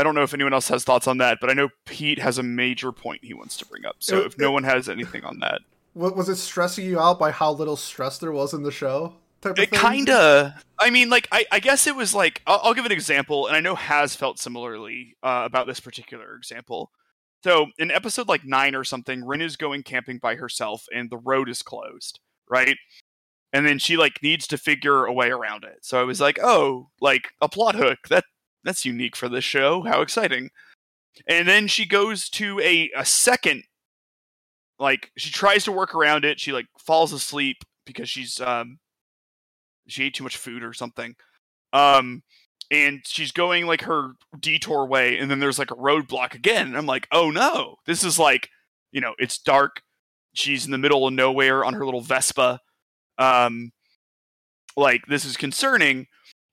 I 0.00 0.02
don't 0.02 0.14
know 0.14 0.22
if 0.22 0.34
anyone 0.34 0.52
else 0.52 0.68
has 0.68 0.82
thoughts 0.82 1.06
on 1.06 1.18
that, 1.18 1.38
but 1.40 1.50
I 1.50 1.52
know 1.52 1.68
Pete 1.84 2.18
has 2.18 2.38
a 2.38 2.42
major 2.42 2.90
point 2.90 3.22
he 3.24 3.34
wants 3.34 3.56
to 3.58 3.66
bring 3.66 3.84
up. 3.84 3.96
So 4.00 4.20
It- 4.20 4.26
if 4.26 4.38
no 4.38 4.48
it- 4.48 4.52
one 4.54 4.64
has 4.64 4.88
anything 4.88 5.24
on 5.24 5.38
that. 5.40 5.60
Wa- 5.94 6.10
Was 6.10 6.28
it 6.28 6.36
stressing 6.36 6.84
you 6.86 6.98
out 7.00 7.18
by 7.18 7.30
how 7.30 7.52
little 7.52 7.76
stress 7.76 8.18
there 8.18 8.32
was 8.32 8.52
in 8.54 8.62
the 8.62 8.72
show? 8.72 9.14
Type 9.40 9.52
of 9.52 9.58
It 9.58 9.70
kinda. 9.72 10.60
I 10.78 10.90
mean, 10.90 11.08
like, 11.10 11.26
I, 11.32 11.46
I 11.52 11.60
guess 11.60 11.86
it 11.86 11.96
was 11.96 12.14
like. 12.14 12.42
I'll, 12.46 12.60
I'll 12.62 12.74
give 12.74 12.84
an 12.86 12.92
example, 12.92 13.46
and 13.46 13.56
I 13.56 13.60
know 13.60 13.74
has 13.74 14.14
felt 14.14 14.38
similarly 14.38 15.16
uh, 15.22 15.42
about 15.46 15.66
this 15.66 15.80
particular 15.80 16.34
example. 16.36 16.90
So, 17.42 17.68
in 17.78 17.90
episode 17.90 18.28
like 18.28 18.44
nine 18.44 18.74
or 18.74 18.84
something, 18.84 19.24
Rin 19.24 19.40
is 19.40 19.56
going 19.56 19.82
camping 19.82 20.18
by 20.18 20.34
herself, 20.36 20.86
and 20.94 21.08
the 21.10 21.16
road 21.16 21.48
is 21.48 21.62
closed, 21.62 22.20
right? 22.50 22.76
And 23.52 23.66
then 23.66 23.78
she 23.78 23.96
like 23.96 24.22
needs 24.22 24.46
to 24.48 24.58
figure 24.58 25.06
a 25.06 25.12
way 25.12 25.30
around 25.30 25.64
it. 25.64 25.78
So 25.80 25.98
I 26.00 26.04
was 26.04 26.20
like, 26.20 26.38
oh, 26.42 26.90
like 27.00 27.30
a 27.40 27.48
plot 27.48 27.74
hook. 27.74 27.98
That 28.10 28.24
that's 28.64 28.84
unique 28.84 29.16
for 29.16 29.28
this 29.28 29.44
show. 29.44 29.82
How 29.82 30.02
exciting! 30.02 30.50
And 31.26 31.48
then 31.48 31.66
she 31.66 31.86
goes 31.86 32.28
to 32.30 32.60
a 32.60 32.90
a 32.96 33.04
second. 33.04 33.64
Like 34.78 35.10
she 35.16 35.30
tries 35.30 35.64
to 35.64 35.72
work 35.72 35.94
around 35.94 36.24
it. 36.24 36.40
She 36.40 36.52
like 36.52 36.66
falls 36.78 37.12
asleep 37.12 37.58
because 37.84 38.08
she's 38.08 38.40
um 38.40 38.78
she 39.86 40.04
ate 40.04 40.14
too 40.14 40.24
much 40.24 40.36
food 40.36 40.62
or 40.62 40.72
something. 40.72 41.14
Um, 41.72 42.22
and 42.70 43.00
she's 43.04 43.32
going 43.32 43.66
like 43.66 43.82
her 43.82 44.12
detour 44.38 44.86
way, 44.86 45.18
and 45.18 45.30
then 45.30 45.40
there's 45.40 45.58
like 45.58 45.70
a 45.70 45.76
roadblock 45.76 46.34
again. 46.34 46.68
And 46.68 46.76
I'm 46.76 46.86
like, 46.86 47.08
oh 47.12 47.30
no, 47.30 47.76
this 47.86 48.04
is 48.04 48.18
like, 48.18 48.48
you 48.92 49.00
know, 49.00 49.14
it's 49.18 49.38
dark. 49.38 49.82
She's 50.32 50.64
in 50.64 50.70
the 50.70 50.78
middle 50.78 51.06
of 51.06 51.12
nowhere 51.12 51.64
on 51.64 51.74
her 51.74 51.84
little 51.84 52.00
Vespa. 52.00 52.60
Um, 53.18 53.72
like 54.76 55.04
this 55.06 55.24
is 55.24 55.36
concerning. 55.36 56.06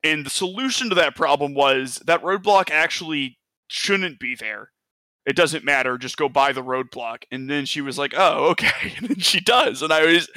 And 0.03 0.25
the 0.25 0.29
solution 0.29 0.89
to 0.89 0.95
that 0.95 1.15
problem 1.15 1.53
was 1.53 2.01
that 2.05 2.21
roadblock 2.21 2.69
actually 2.71 3.37
shouldn't 3.67 4.19
be 4.19 4.35
there. 4.35 4.71
It 5.25 5.35
doesn't 5.35 5.65
matter. 5.65 5.97
Just 5.97 6.15
go 6.17 6.29
by 6.29 6.53
the 6.53 6.63
roadblock. 6.63 7.23
And 7.31 7.49
then 7.49 7.65
she 7.65 7.81
was 7.81 7.97
like, 7.97 8.13
oh, 8.15 8.45
okay. 8.51 8.93
And 8.97 9.09
then 9.09 9.19
she 9.19 9.39
does. 9.41 9.81
And 9.81 9.91
I 9.91 10.05
was, 10.05 10.29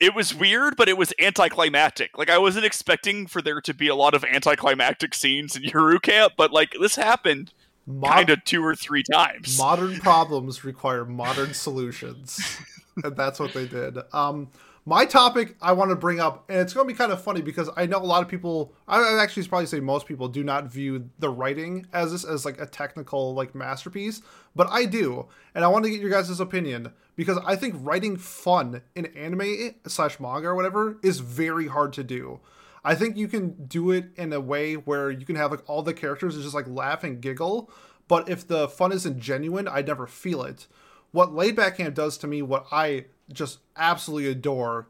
it 0.00 0.14
was 0.14 0.34
weird, 0.34 0.76
but 0.76 0.88
it 0.88 0.98
was 0.98 1.12
anticlimactic. 1.20 2.18
Like 2.18 2.30
I 2.30 2.38
wasn't 2.38 2.64
expecting 2.64 3.26
for 3.26 3.40
there 3.40 3.60
to 3.60 3.72
be 3.74 3.88
a 3.88 3.94
lot 3.94 4.14
of 4.14 4.24
anticlimactic 4.24 5.14
scenes 5.14 5.54
in 5.56 5.62
Yuru 5.70 6.00
Camp, 6.02 6.32
but 6.36 6.52
like 6.52 6.74
this 6.80 6.96
happened 6.96 7.52
Mo- 7.86 8.08
kind 8.08 8.30
of 8.30 8.42
two 8.44 8.64
or 8.64 8.74
three 8.74 9.04
times. 9.04 9.56
modern 9.56 10.00
problems 10.00 10.64
require 10.64 11.04
modern 11.04 11.54
solutions 11.54 12.58
and 13.04 13.16
that's 13.16 13.38
what 13.38 13.54
they 13.54 13.64
did 13.68 13.96
um 14.12 14.48
my 14.88 15.04
topic 15.04 15.56
i 15.60 15.72
want 15.72 15.90
to 15.90 15.96
bring 15.96 16.20
up 16.20 16.44
and 16.48 16.60
it's 16.60 16.72
going 16.72 16.86
to 16.86 16.92
be 16.92 16.96
kind 16.96 17.12
of 17.12 17.20
funny 17.20 17.42
because 17.42 17.68
i 17.76 17.84
know 17.84 17.98
a 17.98 18.06
lot 18.06 18.22
of 18.22 18.28
people 18.28 18.72
i 18.88 19.18
actually 19.20 19.46
probably 19.46 19.66
say 19.66 19.80
most 19.80 20.06
people 20.06 20.28
do 20.28 20.42
not 20.42 20.70
view 20.70 21.10
the 21.18 21.28
writing 21.28 21.84
as 21.92 22.12
this 22.12 22.24
as 22.24 22.44
like 22.44 22.58
a 22.60 22.66
technical 22.66 23.34
like 23.34 23.54
masterpiece 23.54 24.22
but 24.54 24.68
i 24.70 24.84
do 24.84 25.26
and 25.54 25.64
i 25.64 25.68
want 25.68 25.84
to 25.84 25.90
get 25.90 26.00
your 26.00 26.10
guys' 26.10 26.40
opinion 26.40 26.92
because 27.16 27.38
i 27.44 27.56
think 27.56 27.74
writing 27.80 28.16
fun 28.16 28.80
in 28.94 29.06
anime 29.06 29.74
slash 29.86 30.18
manga 30.20 30.48
or 30.48 30.54
whatever 30.54 30.98
is 31.02 31.18
very 31.18 31.66
hard 31.66 31.92
to 31.92 32.02
do 32.02 32.40
I 32.86 32.94
think 32.94 33.16
you 33.16 33.26
can 33.26 33.66
do 33.66 33.90
it 33.90 34.10
in 34.14 34.32
a 34.32 34.38
way 34.38 34.74
where 34.74 35.10
you 35.10 35.26
can 35.26 35.34
have 35.34 35.50
like 35.50 35.68
all 35.68 35.82
the 35.82 35.92
characters 35.92 36.40
just 36.40 36.54
like 36.54 36.68
laugh 36.68 37.02
and 37.02 37.20
giggle, 37.20 37.68
but 38.06 38.28
if 38.28 38.46
the 38.46 38.68
fun 38.68 38.92
isn't 38.92 39.18
genuine, 39.18 39.66
I 39.66 39.82
never 39.82 40.06
feel 40.06 40.44
it. 40.44 40.68
What 41.16 41.34
Laid 41.34 41.56
Back 41.56 41.78
Camp 41.78 41.94
does 41.94 42.18
to 42.18 42.26
me, 42.26 42.42
what 42.42 42.66
I 42.70 43.06
just 43.32 43.60
absolutely 43.74 44.30
adore, 44.30 44.86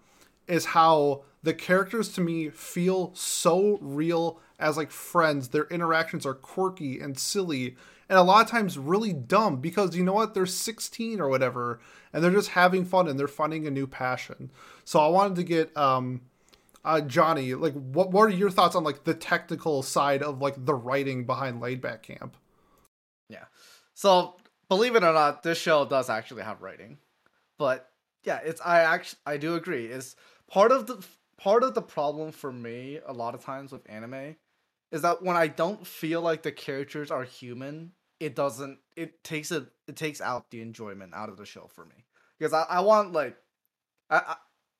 is 0.48 0.64
how 0.64 1.22
the 1.44 1.54
characters 1.54 2.08
to 2.14 2.20
me 2.20 2.48
feel 2.48 3.14
so 3.14 3.78
real 3.80 4.40
as 4.58 4.76
like 4.76 4.90
friends. 4.90 5.50
Their 5.50 5.66
interactions 5.66 6.26
are 6.26 6.34
quirky 6.34 6.98
and 6.98 7.16
silly, 7.16 7.76
and 8.08 8.18
a 8.18 8.22
lot 8.22 8.44
of 8.44 8.50
times 8.50 8.76
really 8.76 9.12
dumb 9.12 9.60
because 9.60 9.94
you 9.94 10.02
know 10.02 10.14
what? 10.14 10.34
They're 10.34 10.46
16 10.46 11.20
or 11.20 11.28
whatever, 11.28 11.78
and 12.12 12.24
they're 12.24 12.32
just 12.32 12.48
having 12.48 12.84
fun 12.84 13.06
and 13.06 13.16
they're 13.16 13.28
finding 13.28 13.64
a 13.68 13.70
new 13.70 13.86
passion. 13.86 14.50
So 14.84 14.98
I 14.98 15.06
wanted 15.06 15.36
to 15.36 15.44
get 15.44 15.76
um 15.76 16.22
uh, 16.84 17.02
Johnny, 17.02 17.54
like, 17.54 17.74
what 17.74 18.10
what 18.10 18.22
are 18.22 18.30
your 18.30 18.50
thoughts 18.50 18.74
on 18.74 18.82
like 18.82 19.04
the 19.04 19.14
technical 19.14 19.84
side 19.84 20.24
of 20.24 20.42
like 20.42 20.56
the 20.58 20.74
writing 20.74 21.24
behind 21.24 21.60
Laid 21.60 21.80
Back 21.80 22.02
Camp? 22.02 22.36
Yeah. 23.28 23.44
So 23.94 24.34
believe 24.68 24.96
it 24.96 25.04
or 25.04 25.12
not, 25.12 25.42
this 25.42 25.58
show 25.58 25.84
does 25.84 26.10
actually 26.10 26.42
have 26.42 26.62
writing, 26.62 26.98
but 27.58 27.90
yeah, 28.24 28.40
it's 28.44 28.60
I 28.64 28.80
actually 28.80 29.20
I 29.26 29.36
do 29.36 29.54
agree. 29.54 29.86
It's 29.86 30.16
part 30.50 30.72
of 30.72 30.86
the 30.86 31.04
part 31.38 31.62
of 31.62 31.74
the 31.74 31.82
problem 31.82 32.32
for 32.32 32.52
me 32.52 33.00
a 33.06 33.12
lot 33.12 33.34
of 33.34 33.44
times 33.44 33.72
with 33.72 33.88
anime 33.88 34.36
is 34.92 35.02
that 35.02 35.22
when 35.22 35.36
I 35.36 35.48
don't 35.48 35.86
feel 35.86 36.22
like 36.22 36.42
the 36.42 36.52
characters 36.52 37.10
are 37.10 37.24
human, 37.24 37.92
it 38.20 38.34
doesn't. 38.34 38.78
It 38.96 39.22
takes 39.22 39.50
it. 39.52 39.66
It 39.86 39.96
takes 39.96 40.20
out 40.20 40.50
the 40.50 40.62
enjoyment 40.62 41.14
out 41.14 41.28
of 41.28 41.36
the 41.36 41.46
show 41.46 41.68
for 41.74 41.84
me 41.84 42.04
because 42.38 42.52
I 42.52 42.62
I 42.62 42.80
want 42.80 43.12
like 43.12 43.36
I. 44.10 44.18
I 44.18 44.36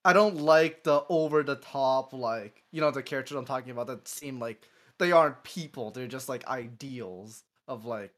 I 0.06 0.12
don't 0.12 0.36
like 0.36 0.84
the 0.84 1.02
over 1.08 1.42
the 1.42 1.56
top 1.56 2.12
like 2.12 2.62
you 2.70 2.80
know 2.80 2.92
the 2.92 3.02
characters 3.02 3.36
I'm 3.36 3.44
talking 3.44 3.72
about 3.72 3.88
that 3.88 4.06
seem 4.06 4.38
like 4.38 4.62
they 4.98 5.10
aren't 5.10 5.42
people 5.42 5.90
they're 5.90 6.06
just 6.06 6.28
like 6.28 6.46
ideals 6.46 7.42
of 7.66 7.86
like 7.86 8.12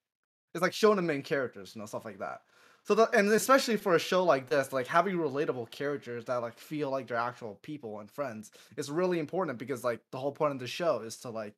it's 0.54 0.62
like 0.62 0.72
showing 0.72 0.96
the 0.96 1.02
main 1.02 1.22
characters, 1.22 1.72
you 1.74 1.80
know, 1.80 1.86
stuff 1.86 2.04
like 2.04 2.18
that. 2.18 2.42
So 2.84 2.94
the 2.94 3.10
and 3.10 3.28
especially 3.30 3.76
for 3.76 3.94
a 3.94 3.98
show 3.98 4.24
like 4.24 4.48
this, 4.48 4.72
like 4.72 4.86
having 4.86 5.16
relatable 5.16 5.70
characters 5.70 6.24
that 6.24 6.36
like 6.36 6.58
feel 6.58 6.90
like 6.90 7.06
they're 7.06 7.16
actual 7.18 7.58
people 7.62 8.00
and 8.00 8.10
friends 8.10 8.50
is 8.76 8.90
really 8.90 9.18
important 9.18 9.58
because 9.58 9.84
like 9.84 10.00
the 10.10 10.18
whole 10.18 10.32
point 10.32 10.52
of 10.52 10.58
the 10.58 10.66
show 10.66 11.00
is 11.00 11.16
to 11.18 11.30
like 11.30 11.54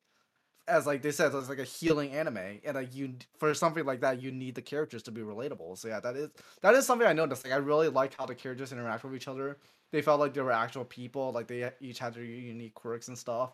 as 0.71 0.87
like 0.87 1.03
they 1.03 1.11
said, 1.11 1.35
it's 1.35 1.49
like 1.49 1.59
a 1.59 1.65
healing 1.65 2.13
anime, 2.13 2.61
and 2.65 2.75
like 2.75 2.95
you 2.95 3.15
for 3.39 3.53
something 3.55 3.85
like 3.85 4.01
that, 4.01 4.23
you 4.23 4.31
need 4.31 4.55
the 4.55 4.63
characters 4.63 5.03
to 5.05 5.11
be 5.11 5.21
relatable. 5.21 5.77
So 5.77 5.89
yeah, 5.89 6.01
that 6.01 6.17
is 6.17 6.31
that 6.63 6.75
is 6.75 6.87
something 6.87 7.07
I 7.07 7.13
noticed. 7.13 7.45
Like 7.45 7.53
I 7.53 7.57
really 7.59 7.89
like 7.89 8.15
how 8.17 8.27
the 8.27 8.35
characters 8.35 8.73
interact 8.73 9.05
with 9.05 9.15
each 9.15 9.29
other. 9.29 9.59
They 9.93 10.03
felt 10.03 10.21
like 10.21 10.33
they 10.35 10.41
were 10.41 10.53
actual 10.53 10.85
people. 10.85 11.33
Like 11.33 11.49
they 11.49 11.71
each 11.81 11.99
had 11.99 12.15
their 12.15 12.25
unique 12.25 12.75
quirks 12.75 13.09
and 13.09 13.19
stuff. 13.19 13.53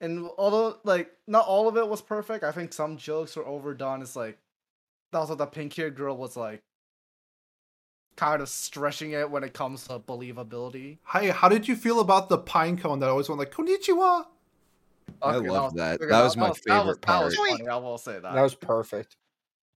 And 0.00 0.28
although 0.36 0.78
like 0.84 1.12
not 1.26 1.46
all 1.46 1.68
of 1.68 1.76
it 1.76 1.88
was 1.88 2.02
perfect, 2.02 2.44
I 2.44 2.52
think 2.52 2.72
some 2.72 2.96
jokes 2.96 3.36
were 3.36 3.46
overdone. 3.46 4.02
It's 4.02 4.16
like 4.16 4.38
also 5.14 5.34
the 5.34 5.46
pink 5.46 5.74
haired 5.74 5.96
girl 5.96 6.16
was 6.16 6.36
like 6.36 6.62
kind 8.16 8.40
of 8.40 8.48
stretching 8.48 9.12
it 9.12 9.30
when 9.30 9.42
it 9.44 9.52
comes 9.54 9.86
to 9.88 9.98
believability. 9.98 10.98
Hi, 11.04 11.30
how 11.30 11.48
did 11.48 11.66
you 11.66 11.76
feel 11.76 12.00
about 12.00 12.28
the 12.28 12.38
pine 12.38 12.76
cone 12.78 13.00
that 13.00 13.08
always 13.08 13.28
went 13.28 13.38
like 13.38 13.50
Konnichiwa? 13.50 14.26
I 15.22 15.36
Okay, 15.36 15.48
love 15.48 15.64
was- 15.64 15.72
that. 15.74 16.00
okay, 16.00 16.10
That 16.10 16.22
was 16.22 16.36
my 16.36 16.46
that 16.46 16.50
was, 16.50 16.58
favorite 16.60 17.02
that 17.02 17.24
was 17.24 17.36
part. 17.36 17.48
funny, 17.48 17.68
I 17.68 17.76
will 17.76 17.98
say 17.98 18.14
that. 18.14 18.34
That 18.34 18.42
was 18.42 18.54
perfect. 18.54 19.16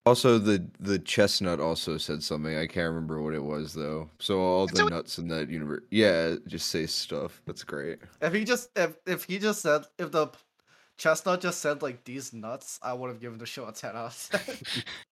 Also, 0.07 0.39
the 0.39 0.67
the 0.81 0.99
chestnut 0.99 1.61
also 1.61 1.99
said 1.99 2.23
something. 2.23 2.57
I 2.57 2.67
can't 2.67 2.89
remember 2.95 3.21
what 3.21 3.35
it 3.35 3.43
was 3.43 3.75
though. 3.75 4.09
So 4.19 4.41
all 4.41 4.67
the 4.67 4.89
nuts 4.89 5.19
in 5.19 5.29
that 5.29 5.51
universe, 5.51 5.83
yeah, 5.91 6.37
just 6.47 6.69
say 6.69 6.87
stuff. 6.87 7.43
That's 7.47 7.63
great. 7.63 7.99
If 8.23 8.33
he 8.33 8.45
just 8.45 8.71
if 8.75 8.97
if 9.07 9.25
he 9.25 9.39
just 9.39 9.61
said 9.61 9.85
if 9.99 10.11
the 10.11 10.29
chestnut 10.97 11.43
just 11.43 11.61
said 11.61 11.83
like 11.83 12.05
these 12.05 12.33
nuts, 12.33 12.79
I 12.83 12.95
would 12.95 13.09
have 13.09 13.21
given 13.21 13.39
the 13.39 13.45
show 13.45 13.67
a 13.69 13.73
ten 13.73 13.97
out 13.97 14.07
of 14.07 14.29
ten. 14.31 14.57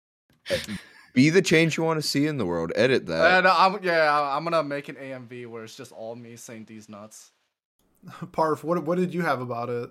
Be 1.13 1.29
the 1.29 1.41
change 1.41 1.75
you 1.77 1.83
want 1.83 2.01
to 2.01 2.07
see 2.07 2.27
in 2.27 2.37
the 2.37 2.45
world. 2.45 2.71
Edit 2.75 3.07
that. 3.07 3.39
and 3.39 3.47
I'm 3.47 3.79
yeah, 3.83 4.11
I'm 4.35 4.43
gonna 4.43 4.63
make 4.63 4.89
an 4.89 4.95
AMV 4.95 5.47
where 5.47 5.63
it's 5.63 5.75
just 5.75 5.91
all 5.91 6.15
me 6.15 6.35
saying 6.35 6.65
these 6.65 6.87
nuts. 6.87 7.31
Parf, 8.31 8.63
what 8.63 8.83
what 8.85 8.97
did 8.97 9.13
you 9.13 9.21
have 9.21 9.41
about 9.41 9.69
it? 9.69 9.89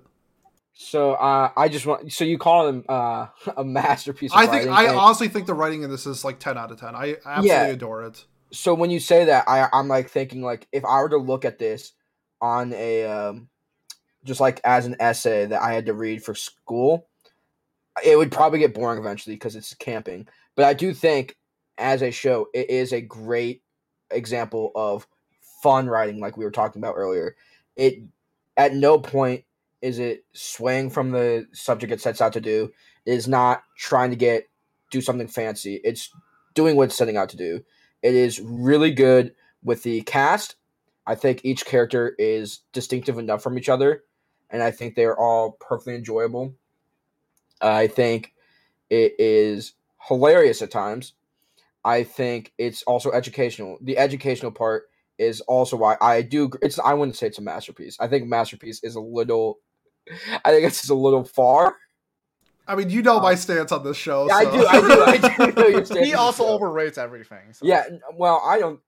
So 0.74 1.14
uh, 1.14 1.50
I 1.56 1.68
just 1.68 1.86
want. 1.86 2.12
So 2.12 2.24
you 2.24 2.38
call 2.38 2.68
him 2.68 2.84
uh, 2.88 3.26
a 3.56 3.64
masterpiece? 3.64 4.32
Of 4.32 4.38
I 4.38 4.42
think 4.42 4.68
writing, 4.68 4.72
I 4.72 4.84
and- 4.84 4.96
honestly 4.98 5.28
think 5.28 5.46
the 5.46 5.54
writing 5.54 5.82
in 5.82 5.90
this 5.90 6.06
is 6.06 6.24
like 6.24 6.38
ten 6.38 6.56
out 6.56 6.70
of 6.70 6.78
ten. 6.78 6.94
I 6.94 7.16
absolutely 7.26 7.48
Yeah. 7.48 7.64
adore 7.66 8.04
it. 8.04 8.24
so 8.52 8.72
when 8.74 8.90
you 8.90 9.00
say 9.00 9.24
that, 9.26 9.44
I 9.48 9.68
I'm 9.72 9.88
like 9.88 10.08
thinking 10.08 10.40
like 10.42 10.68
if 10.72 10.84
I 10.84 11.00
were 11.02 11.08
to 11.10 11.18
look 11.18 11.44
at 11.44 11.58
this 11.58 11.92
on 12.40 12.72
a 12.74 13.04
um, 13.06 13.48
just 14.24 14.38
like 14.38 14.60
as 14.62 14.86
an 14.86 14.94
essay 15.00 15.46
that 15.46 15.60
I 15.60 15.72
had 15.72 15.86
to 15.86 15.94
read 15.94 16.22
for 16.22 16.34
school, 16.36 17.08
it 18.04 18.16
would 18.16 18.30
probably 18.30 18.60
get 18.60 18.72
boring 18.72 19.00
eventually 19.00 19.34
because 19.34 19.56
it's 19.56 19.74
camping. 19.74 20.28
But 20.58 20.66
I 20.66 20.74
do 20.74 20.92
think 20.92 21.36
as 21.78 22.02
a 22.02 22.10
show, 22.10 22.48
it 22.52 22.68
is 22.68 22.92
a 22.92 23.00
great 23.00 23.62
example 24.10 24.72
of 24.74 25.06
fun 25.62 25.86
writing, 25.86 26.18
like 26.18 26.36
we 26.36 26.44
were 26.44 26.50
talking 26.50 26.82
about 26.82 26.96
earlier. 26.96 27.36
It 27.76 28.02
at 28.56 28.74
no 28.74 28.98
point 28.98 29.44
is 29.82 30.00
it 30.00 30.24
swaying 30.32 30.90
from 30.90 31.12
the 31.12 31.46
subject 31.52 31.92
it 31.92 32.00
sets 32.00 32.20
out 32.20 32.32
to 32.32 32.40
do. 32.40 32.72
It 33.06 33.12
is 33.12 33.28
not 33.28 33.62
trying 33.76 34.10
to 34.10 34.16
get 34.16 34.48
do 34.90 35.00
something 35.00 35.28
fancy. 35.28 35.80
It's 35.84 36.10
doing 36.54 36.74
what 36.74 36.86
it's 36.88 36.96
setting 36.96 37.16
out 37.16 37.28
to 37.28 37.36
do. 37.36 37.62
It 38.02 38.16
is 38.16 38.40
really 38.40 38.90
good 38.90 39.36
with 39.62 39.84
the 39.84 40.00
cast. 40.00 40.56
I 41.06 41.14
think 41.14 41.40
each 41.44 41.66
character 41.66 42.16
is 42.18 42.62
distinctive 42.72 43.16
enough 43.16 43.44
from 43.44 43.58
each 43.58 43.68
other, 43.68 44.02
and 44.50 44.60
I 44.60 44.72
think 44.72 44.96
they 44.96 45.04
are 45.04 45.16
all 45.16 45.52
perfectly 45.52 45.94
enjoyable. 45.94 46.56
I 47.60 47.86
think 47.86 48.34
it 48.90 49.14
is 49.20 49.74
hilarious 50.08 50.62
at 50.62 50.70
times. 50.70 51.14
I 51.84 52.02
think 52.02 52.52
it's 52.58 52.82
also 52.82 53.12
educational. 53.12 53.78
The 53.80 53.98
educational 53.98 54.50
part 54.50 54.84
is 55.18 55.40
also 55.42 55.76
why 55.76 55.96
I 56.00 56.22
do. 56.22 56.50
It's 56.62 56.78
I 56.78 56.94
wouldn't 56.94 57.16
say 57.16 57.28
it's 57.28 57.38
a 57.38 57.42
masterpiece. 57.42 57.96
I 58.00 58.08
think 58.08 58.26
masterpiece 58.26 58.82
is 58.82 58.96
a 58.96 59.00
little. 59.00 59.58
I 60.44 60.50
think 60.50 60.66
it's 60.66 60.78
just 60.78 60.90
a 60.90 60.94
little 60.94 61.24
far. 61.24 61.76
I 62.66 62.74
mean, 62.74 62.90
you 62.90 63.02
know 63.02 63.18
my 63.18 63.34
stance 63.34 63.72
on 63.72 63.82
this 63.82 63.96
show. 63.96 64.28
Yeah, 64.28 64.34
I 64.34 64.44
do. 64.44 64.66
I 64.66 64.80
do. 64.80 65.04
I 65.04 65.46
do 65.46 65.52
know 65.52 65.66
your 65.68 65.84
stance 65.86 66.06
He 66.06 66.14
also 66.14 66.44
overrates 66.44 66.98
everything. 66.98 67.52
So. 67.52 67.66
Yeah, 67.66 67.84
well, 68.14 68.42
I 68.44 68.58
don't. 68.58 68.80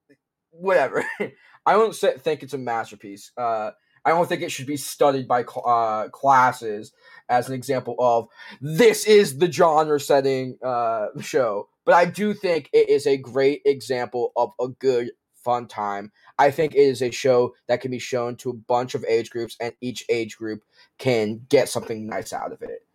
Whatever. 0.51 1.05
I 1.65 1.73
don't 1.73 1.95
say, 1.95 2.17
think 2.17 2.43
it's 2.43 2.53
a 2.53 2.57
masterpiece. 2.57 3.31
Uh, 3.37 3.71
I 4.05 4.09
don't 4.09 4.27
think 4.27 4.41
it 4.41 4.51
should 4.51 4.67
be 4.67 4.77
studied 4.77 5.27
by 5.27 5.43
uh, 5.43 6.09
classes 6.09 6.91
as 7.29 7.47
an 7.47 7.53
example 7.53 7.95
of 7.99 8.27
this 8.59 9.05
is 9.05 9.37
the 9.37 9.51
genre 9.51 9.99
setting 9.99 10.57
uh, 10.63 11.07
show. 11.21 11.69
But 11.85 11.95
I 11.95 12.05
do 12.05 12.33
think 12.33 12.69
it 12.73 12.89
is 12.89 13.07
a 13.07 13.17
great 13.17 13.61
example 13.65 14.31
of 14.35 14.51
a 14.59 14.67
good 14.67 15.11
fun 15.35 15.67
time. 15.67 16.11
I 16.37 16.51
think 16.51 16.73
it 16.73 16.79
is 16.79 17.01
a 17.01 17.11
show 17.11 17.55
that 17.67 17.81
can 17.81 17.91
be 17.91 17.99
shown 17.99 18.35
to 18.37 18.49
a 18.51 18.53
bunch 18.53 18.95
of 18.95 19.05
age 19.05 19.29
groups, 19.29 19.57
and 19.59 19.73
each 19.81 20.05
age 20.09 20.37
group 20.37 20.63
can 20.97 21.45
get 21.49 21.69
something 21.69 22.07
nice 22.07 22.33
out 22.33 22.51
of 22.51 22.61
it. 22.61 22.85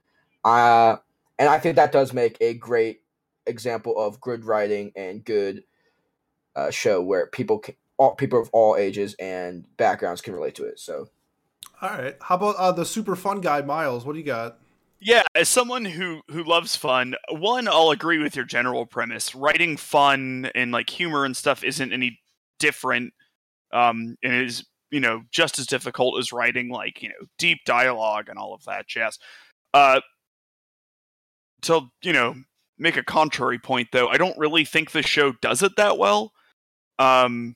Uh, 0.44 0.96
and 1.38 1.48
I 1.48 1.58
think 1.58 1.76
that 1.76 1.92
does 1.92 2.12
make 2.12 2.36
a 2.40 2.54
great 2.54 3.02
example 3.46 3.98
of 3.98 4.20
good 4.20 4.44
writing 4.44 4.92
and 4.96 5.24
good 5.24 5.64
uh, 6.54 6.70
show 6.70 7.02
where 7.02 7.26
people 7.26 7.58
can, 7.58 7.74
all 7.98 8.14
people 8.14 8.40
of 8.40 8.50
all 8.52 8.76
ages 8.76 9.14
and 9.18 9.64
backgrounds 9.76 10.20
can 10.20 10.34
relate 10.34 10.54
to 10.56 10.64
it. 10.64 10.78
So 10.78 11.08
All 11.80 11.90
right. 11.90 12.16
How 12.20 12.36
about 12.36 12.56
uh, 12.56 12.72
the 12.72 12.84
super 12.84 13.16
fun 13.16 13.40
guy, 13.40 13.62
Miles? 13.62 14.04
What 14.04 14.12
do 14.12 14.18
you 14.18 14.24
got? 14.24 14.58
Yeah, 14.98 15.24
as 15.34 15.48
someone 15.48 15.84
who 15.84 16.22
who 16.30 16.42
loves 16.42 16.74
fun, 16.74 17.14
one, 17.30 17.68
I'll 17.68 17.90
agree 17.90 18.18
with 18.18 18.34
your 18.34 18.46
general 18.46 18.86
premise. 18.86 19.34
Writing 19.34 19.76
fun 19.76 20.50
and 20.54 20.72
like 20.72 20.88
humor 20.88 21.24
and 21.24 21.36
stuff 21.36 21.62
isn't 21.62 21.92
any 21.92 22.18
different, 22.58 23.12
um, 23.72 24.16
and 24.22 24.34
is 24.34 24.64
you 24.90 25.00
know 25.00 25.22
just 25.30 25.58
as 25.58 25.66
difficult 25.66 26.18
as 26.18 26.32
writing 26.32 26.70
like 26.70 27.02
you 27.02 27.10
know 27.10 27.26
deep 27.38 27.58
dialogue 27.66 28.28
and 28.30 28.38
all 28.38 28.54
of 28.54 28.64
that 28.64 28.86
jazz. 28.88 29.18
Uh, 29.74 30.00
to 31.62 31.82
you 32.02 32.14
know 32.14 32.34
make 32.78 32.96
a 32.96 33.04
contrary 33.04 33.58
point 33.58 33.88
though, 33.92 34.08
I 34.08 34.16
don't 34.16 34.38
really 34.38 34.64
think 34.64 34.90
the 34.92 35.02
show 35.02 35.32
does 35.42 35.62
it 35.62 35.76
that 35.76 35.98
well. 35.98 36.32
Um, 36.98 37.54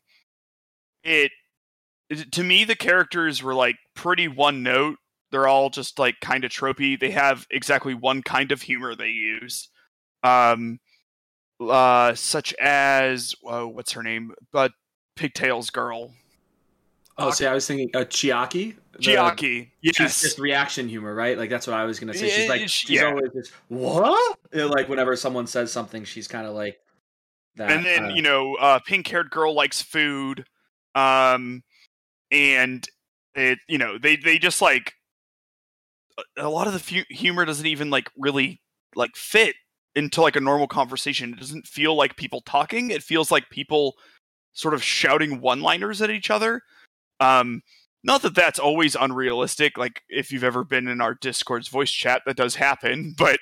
it 1.04 1.32
to 2.32 2.42
me 2.42 2.64
the 2.64 2.76
characters 2.76 3.42
were 3.42 3.54
like 3.54 3.76
pretty 3.94 4.28
one 4.28 4.62
note 4.62 4.96
they're 5.30 5.46
all 5.46 5.70
just 5.70 5.98
like 5.98 6.16
kind 6.20 6.44
of 6.44 6.50
tropey. 6.50 6.98
They 6.98 7.12
have 7.12 7.46
exactly 7.50 7.94
one 7.94 8.20
kind 8.22 8.50
of 8.50 8.62
humor 8.62 8.96
they 8.96 9.10
use, 9.10 9.68
um, 10.24 10.80
uh, 11.60 12.14
such 12.14 12.52
as 12.54 13.34
oh, 13.44 13.68
what's 13.68 13.92
her 13.92 14.02
name? 14.02 14.32
But 14.52 14.72
Pigtails 15.14 15.70
girl, 15.70 16.12
Oh, 17.20 17.30
see, 17.30 17.46
I 17.46 17.52
was 17.52 17.66
thinking 17.66 17.90
uh, 17.94 18.00
Chiaki. 18.00 18.76
Chiaki. 18.98 19.70
She's 19.82 19.98
Yes, 19.98 20.20
just 20.22 20.38
reaction 20.38 20.88
humor, 20.88 21.14
right? 21.14 21.36
Like 21.36 21.50
that's 21.50 21.66
what 21.66 21.76
I 21.76 21.84
was 21.84 22.00
gonna 22.00 22.14
say. 22.14 22.28
She's 22.28 22.48
like 22.48 22.68
she's 22.68 22.90
yeah. 22.90 23.06
always 23.06 23.30
just 23.34 23.52
what? 23.68 24.38
Know, 24.52 24.68
like 24.68 24.88
whenever 24.88 25.14
someone 25.16 25.46
says 25.46 25.70
something, 25.70 26.04
she's 26.04 26.26
kind 26.26 26.46
of 26.46 26.54
like 26.54 26.78
that. 27.56 27.70
and 27.70 27.84
then 27.84 28.04
uh, 28.06 28.08
you 28.14 28.22
know, 28.22 28.54
uh, 28.56 28.78
pink-haired 28.86 29.30
girl 29.30 29.54
likes 29.54 29.82
food, 29.82 30.46
um, 30.94 31.62
and 32.30 32.86
it 33.34 33.58
you 33.68 33.78
know 33.78 33.98
they 33.98 34.16
they 34.16 34.38
just 34.38 34.60
like 34.60 34.94
a- 36.36 36.48
lot 36.48 36.66
of 36.66 36.72
the 36.72 36.78
fu- 36.78 37.14
humor 37.14 37.44
doesn't 37.44 37.66
even 37.66 37.90
like 37.90 38.10
really 38.16 38.60
like 38.94 39.16
fit 39.16 39.54
into 39.94 40.20
like 40.20 40.36
a 40.36 40.40
normal 40.40 40.66
conversation. 40.66 41.32
It 41.32 41.40
doesn't 41.40 41.66
feel 41.66 41.94
like 41.94 42.16
people 42.16 42.42
talking. 42.42 42.90
It 42.90 43.02
feels 43.02 43.30
like 43.30 43.50
people 43.50 43.94
sort 44.52 44.74
of 44.74 44.82
shouting 44.82 45.40
one-liners 45.40 46.02
at 46.02 46.10
each 46.10 46.30
other. 46.30 46.62
Um, 47.20 47.62
not 48.02 48.22
that 48.22 48.34
that's 48.34 48.58
always 48.58 48.96
unrealistic. 48.96 49.76
Like 49.76 50.02
if 50.08 50.32
you've 50.32 50.44
ever 50.44 50.64
been 50.64 50.88
in 50.88 51.00
our 51.00 51.14
Discord's 51.14 51.68
voice 51.68 51.90
chat, 51.90 52.22
that 52.26 52.36
does 52.36 52.54
happen, 52.56 53.14
but 53.18 53.38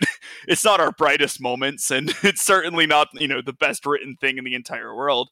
it's 0.47 0.65
not 0.65 0.81
our 0.81 0.93
brightest 0.93 1.41
moments, 1.41 1.91
and 1.91 2.13
it's 2.23 2.43
certainly 2.43 2.87
not 2.87 3.09
you 3.15 3.29
know 3.29 3.43
the 3.43 3.53
best 3.53 3.87
written 3.87 4.17
thing 4.21 4.39
in 4.39 4.45
the 4.45 4.55
entire 4.55 4.95
world. 4.95 5.29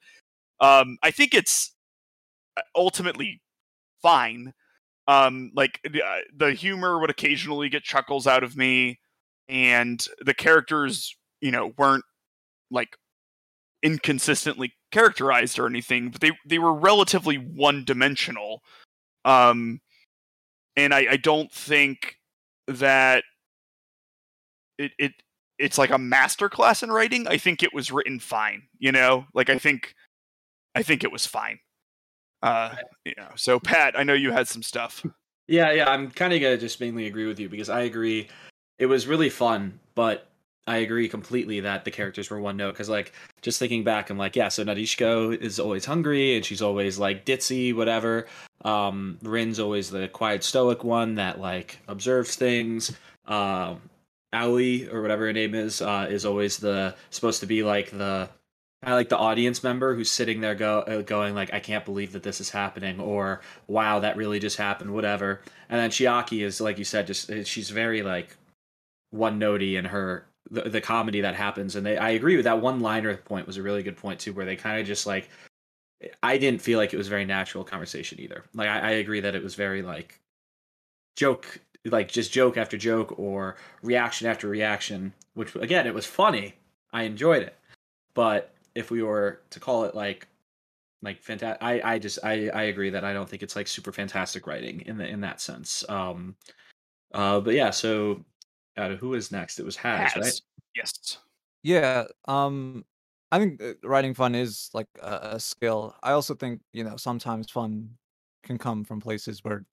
Um, 0.60 0.96
I 1.02 1.10
think 1.10 1.34
it's 1.34 1.74
ultimately 2.74 3.40
fine. 4.02 4.52
Um, 5.08 5.52
like 5.54 5.80
the, 5.88 6.02
uh, 6.02 6.20
the 6.36 6.52
humor 6.52 6.98
would 6.98 7.10
occasionally 7.10 7.68
get 7.68 7.84
chuckles 7.84 8.26
out 8.26 8.42
of 8.42 8.56
me, 8.56 8.98
and 9.48 10.04
the 10.20 10.34
characters, 10.34 11.16
you 11.40 11.52
know, 11.52 11.72
weren't 11.78 12.04
like 12.70 12.96
inconsistently 13.82 14.72
characterized 14.90 15.58
or 15.58 15.66
anything, 15.66 16.10
but 16.10 16.20
they 16.20 16.32
they 16.44 16.58
were 16.58 16.74
relatively 16.74 17.36
one 17.36 17.84
dimensional. 17.84 18.62
Um, 19.24 19.80
and 20.76 20.92
I, 20.92 21.06
I 21.12 21.16
don't 21.16 21.52
think 21.52 22.16
that 22.66 23.24
it 24.78 24.92
it 24.98 25.12
it's 25.58 25.78
like 25.78 25.90
a 25.90 25.94
masterclass 25.94 26.82
in 26.82 26.90
writing. 26.90 27.26
I 27.28 27.38
think 27.38 27.62
it 27.62 27.72
was 27.72 27.92
written 27.92 28.18
fine. 28.18 28.62
You 28.78 28.92
know, 28.92 29.26
like 29.34 29.50
I 29.50 29.58
think 29.58 29.94
I 30.74 30.82
think 30.82 31.04
it 31.04 31.12
was 31.12 31.26
fine. 31.26 31.58
Uh. 32.46 32.74
So 33.34 33.58
Pat, 33.58 33.98
I 33.98 34.04
know 34.04 34.14
you 34.14 34.30
had 34.30 34.48
some 34.48 34.62
stuff. 34.62 35.04
Yeah, 35.48 35.70
yeah, 35.72 35.88
I'm 35.88 36.10
kind 36.10 36.32
of 36.32 36.40
gonna 36.40 36.56
just 36.56 36.80
mainly 36.80 37.06
agree 37.06 37.26
with 37.26 37.38
you 37.38 37.48
because 37.48 37.68
I 37.68 37.82
agree. 37.82 38.28
It 38.78 38.86
was 38.86 39.06
really 39.06 39.30
fun, 39.30 39.78
but 39.94 40.28
I 40.66 40.78
agree 40.78 41.08
completely 41.08 41.60
that 41.60 41.84
the 41.84 41.90
characters 41.90 42.30
were 42.30 42.40
one 42.40 42.56
note. 42.56 42.72
Because 42.72 42.88
like, 42.88 43.12
just 43.42 43.58
thinking 43.58 43.84
back, 43.84 44.10
I'm 44.10 44.18
like, 44.18 44.34
yeah, 44.34 44.48
so 44.48 44.64
Nadeshiko 44.64 45.36
is 45.40 45.60
always 45.60 45.84
hungry 45.84 46.36
and 46.36 46.44
she's 46.44 46.62
always 46.62 46.98
like 46.98 47.24
ditzy, 47.24 47.74
whatever. 47.74 48.26
Um, 48.64 49.18
Rin's 49.22 49.60
always 49.60 49.90
the 49.90 50.08
quiet, 50.08 50.42
stoic 50.42 50.82
one 50.82 51.14
that 51.16 51.40
like 51.40 51.78
observes 51.86 52.34
things. 52.34 52.96
Um, 53.26 53.80
Aoi 54.32 54.88
or 54.92 55.02
whatever 55.02 55.26
her 55.26 55.32
name 55.32 55.54
is 55.54 55.80
uh, 55.80 56.06
is 56.10 56.26
always 56.26 56.58
the 56.58 56.94
supposed 57.10 57.40
to 57.40 57.46
be 57.46 57.62
like 57.62 57.90
the 57.90 58.28
kind 58.82 58.92
of 58.92 58.98
like 58.98 59.08
the 59.08 59.18
audience 59.18 59.62
member 59.62 59.94
who's 59.94 60.10
sitting 60.10 60.40
there 60.40 60.54
go 60.54 60.80
uh, 60.80 61.02
going 61.02 61.34
like 61.34 61.52
I 61.52 61.60
can't 61.60 61.84
believe 61.84 62.12
that 62.12 62.22
this 62.22 62.40
is 62.40 62.50
happening 62.50 63.00
or 63.00 63.40
wow 63.66 64.00
that 64.00 64.16
really 64.16 64.38
just 64.38 64.58
happened 64.58 64.92
whatever. 64.92 65.40
And 65.68 65.80
then 65.80 65.90
Chiaki 65.90 66.44
is 66.44 66.60
like 66.60 66.78
you 66.78 66.84
said 66.84 67.06
just 67.06 67.30
uh, 67.30 67.44
she's 67.44 67.70
very 67.70 68.02
like 68.02 68.36
one 69.10 69.40
notey 69.40 69.78
in 69.78 69.86
her 69.86 70.26
the, 70.50 70.62
the 70.62 70.80
comedy 70.80 71.22
that 71.22 71.34
happens. 71.34 71.74
And 71.74 71.86
they 71.86 71.96
I 71.96 72.10
agree 72.10 72.36
with 72.36 72.44
that 72.44 72.60
one 72.60 72.80
liner 72.80 73.16
point 73.16 73.46
was 73.46 73.56
a 73.56 73.62
really 73.62 73.82
good 73.82 73.96
point 73.96 74.20
too 74.20 74.32
where 74.32 74.46
they 74.46 74.56
kind 74.56 74.80
of 74.80 74.86
just 74.86 75.06
like 75.06 75.30
I 76.22 76.36
didn't 76.36 76.60
feel 76.60 76.78
like 76.78 76.92
it 76.92 76.98
was 76.98 77.08
very 77.08 77.24
natural 77.24 77.64
conversation 77.64 78.20
either. 78.20 78.44
Like 78.54 78.68
I, 78.68 78.78
I 78.80 78.90
agree 78.92 79.20
that 79.20 79.34
it 79.34 79.42
was 79.42 79.54
very 79.54 79.82
like 79.82 80.20
joke 81.16 81.60
like 81.86 82.08
just 82.08 82.32
joke 82.32 82.56
after 82.56 82.76
joke 82.76 83.18
or 83.18 83.56
reaction 83.80 84.26
after 84.26 84.48
reaction 84.48 85.14
which 85.34 85.54
again 85.56 85.86
it 85.86 85.94
was 85.94 86.04
funny. 86.04 86.54
I 86.92 87.04
enjoyed 87.04 87.42
it. 87.42 87.56
But 88.14 88.52
if 88.76 88.90
we 88.90 89.02
were 89.02 89.42
to 89.50 89.60
call 89.60 89.84
it 89.84 89.94
like 89.94 90.28
like 91.02 91.22
fantastic 91.22 91.62
I, 91.62 91.80
I 91.94 91.98
just 92.00 92.18
I, 92.24 92.48
I 92.50 92.64
agree 92.64 92.90
that 92.90 93.04
I 93.04 93.12
don't 93.14 93.28
think 93.28 93.42
it's 93.42 93.56
like 93.56 93.68
super 93.68 93.92
fantastic 93.92 94.46
writing 94.46 94.82
in 94.82 94.98
the 94.98 95.08
in 95.08 95.20
that 95.22 95.40
sense. 95.40 95.88
Um 95.90 96.36
uh 97.14 97.40
but 97.40 97.54
yeah, 97.54 97.70
so 97.70 98.24
uh, 98.76 98.96
who 98.96 99.14
is 99.14 99.32
next? 99.32 99.58
It 99.60 99.64
was 99.66 99.76
Has, 99.96 100.16
right? 100.16 100.34
Yes. 100.74 101.18
Yeah, 101.62 102.06
um, 102.28 102.84
I 103.32 103.38
think 103.38 103.62
uh, 103.62 103.74
writing 103.82 104.14
fun 104.14 104.34
is 104.34 104.70
like 104.72 104.88
a, 105.00 105.30
a 105.34 105.40
skill. 105.40 105.96
I 106.02 106.12
also 106.12 106.34
think 106.34 106.62
you 106.72 106.84
know 106.84 106.96
sometimes 106.96 107.50
fun 107.50 107.98
can 108.42 108.58
come 108.58 108.84
from 108.84 109.00
places 109.00 109.42
where 109.42 109.66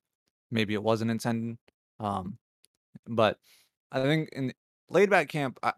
maybe 0.52 0.74
it 0.76 0.84
wasn't 0.84 1.12
intended. 1.12 1.60
Um, 2.00 2.40
but 3.08 3.40
I 3.92 4.04
think 4.04 4.30
in 4.32 4.54
laid 4.90 5.10
back 5.12 5.30
camp, 5.30 5.60
I 5.64 5.74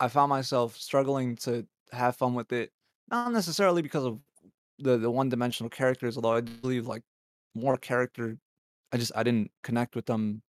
I 0.00 0.08
found 0.08 0.30
myself 0.30 0.76
struggling 0.76 1.36
to 1.36 1.66
have 1.92 2.16
fun 2.16 2.34
with 2.34 2.52
it, 2.52 2.72
not 3.10 3.32
necessarily 3.32 3.82
because 3.82 4.04
of 4.04 4.20
the 4.78 4.98
the 4.98 5.10
one 5.10 5.28
dimensional 5.28 5.70
characters, 5.70 6.16
although 6.16 6.32
I 6.32 6.40
believe 6.40 6.86
like 6.86 7.02
more 7.54 7.76
character, 7.76 8.38
I 8.92 8.98
just 8.98 9.12
I 9.16 9.22
didn't 9.22 9.50
connect 9.62 9.96
with 9.96 10.06
them. 10.06 10.42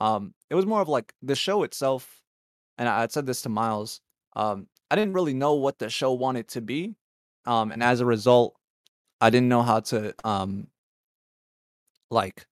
Um, 0.00 0.34
it 0.50 0.54
was 0.54 0.66
more 0.66 0.80
of 0.80 0.88
like 0.88 1.14
the 1.22 1.36
show 1.36 1.62
itself, 1.62 2.22
and 2.78 2.88
I 2.88 3.06
said 3.08 3.26
this 3.26 3.42
to 3.42 3.48
Miles. 3.48 4.00
Um, 4.36 4.68
I 4.90 4.96
didn't 4.96 5.14
really 5.14 5.34
know 5.34 5.54
what 5.54 5.78
the 5.78 5.90
show 5.90 6.12
wanted 6.12 6.48
to 6.48 6.60
be, 6.60 6.96
um, 7.46 7.72
and 7.72 7.82
as 7.82 8.00
a 8.00 8.06
result, 8.06 8.56
I 9.20 9.30
didn't 9.30 9.48
know 9.48 9.62
how 9.62 9.80
to 9.80 10.14
um 10.24 10.68
like 12.10 12.46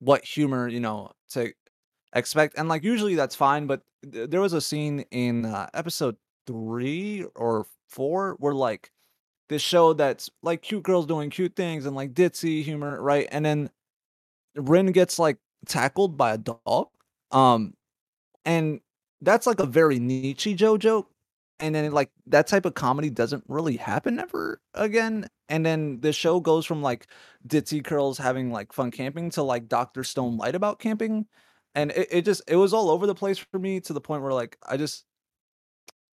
what 0.00 0.24
humor 0.24 0.68
you 0.68 0.80
know 0.80 1.12
to 1.30 1.52
expect 2.14 2.56
and 2.56 2.68
like 2.68 2.82
usually 2.84 3.14
that's 3.14 3.34
fine 3.34 3.66
but 3.66 3.82
th- 4.10 4.30
there 4.30 4.40
was 4.40 4.52
a 4.52 4.60
scene 4.60 5.00
in 5.10 5.44
uh, 5.44 5.68
episode 5.74 6.16
three 6.48 7.26
or 7.36 7.66
four 7.88 8.36
were 8.40 8.56
like 8.56 8.90
this 9.50 9.62
show 9.62 9.92
that's 9.92 10.30
like 10.42 10.62
cute 10.62 10.82
girls 10.82 11.06
doing 11.06 11.30
cute 11.30 11.56
things 11.56 11.86
and 11.86 11.96
like 11.96 12.14
ditzy 12.14 12.64
humor 12.64 13.00
right? 13.00 13.28
And 13.30 13.46
then 13.46 13.70
rin 14.56 14.92
gets 14.92 15.18
like 15.18 15.38
tackled 15.66 16.16
by 16.16 16.34
a 16.34 16.38
dog 16.38 16.88
um 17.32 17.74
and 18.44 18.80
that's 19.22 19.46
like 19.46 19.60
a 19.60 19.66
very 19.66 19.98
Nichijou 19.98 20.78
joke 20.78 21.10
and 21.60 21.74
then 21.74 21.92
like 21.92 22.10
that 22.26 22.46
type 22.46 22.64
of 22.64 22.74
comedy 22.74 23.10
doesn't 23.10 23.44
really 23.48 23.76
happen 23.76 24.20
ever 24.20 24.60
again 24.74 25.28
and 25.48 25.66
then 25.66 26.00
the 26.00 26.12
show 26.12 26.40
goes 26.40 26.64
from 26.64 26.82
like 26.82 27.08
ditzy 27.46 27.84
curls 27.84 28.18
having 28.18 28.52
like 28.52 28.72
fun 28.72 28.90
camping 28.90 29.30
to 29.30 29.42
like 29.42 29.68
dr 29.68 30.04
stone 30.04 30.36
light 30.36 30.54
about 30.54 30.78
camping 30.78 31.26
and 31.74 31.90
it, 31.92 32.08
it 32.10 32.24
just 32.24 32.42
it 32.48 32.56
was 32.56 32.72
all 32.72 32.90
over 32.90 33.06
the 33.06 33.14
place 33.14 33.38
for 33.38 33.58
me 33.58 33.80
to 33.80 33.92
the 33.92 34.00
point 34.00 34.22
where 34.22 34.32
like 34.32 34.56
i 34.66 34.76
just 34.76 35.04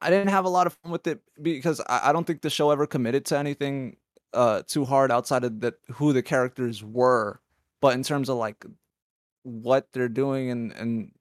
i 0.05 0.09
didn't 0.09 0.29
have 0.29 0.45
a 0.45 0.49
lot 0.49 0.67
of 0.67 0.73
fun 0.73 0.91
with 0.91 1.07
it 1.07 1.21
because 1.41 1.81
i, 1.87 2.09
I 2.09 2.13
don't 2.13 2.25
think 2.25 2.41
the 2.41 2.49
show 2.49 2.71
ever 2.71 2.87
committed 2.87 3.25
to 3.25 3.37
anything 3.37 3.97
uh 4.33 4.61
too 4.67 4.85
hard 4.85 5.11
outside 5.11 5.43
of 5.43 5.61
that 5.61 5.75
who 5.93 6.13
the 6.13 6.23
characters 6.23 6.83
were 6.83 7.39
but 7.81 7.93
in 7.93 8.03
terms 8.03 8.29
of 8.29 8.37
like 8.37 8.65
what 9.43 9.87
they're 9.93 10.09
doing 10.09 10.49
and 10.49 10.71
and 10.73 11.11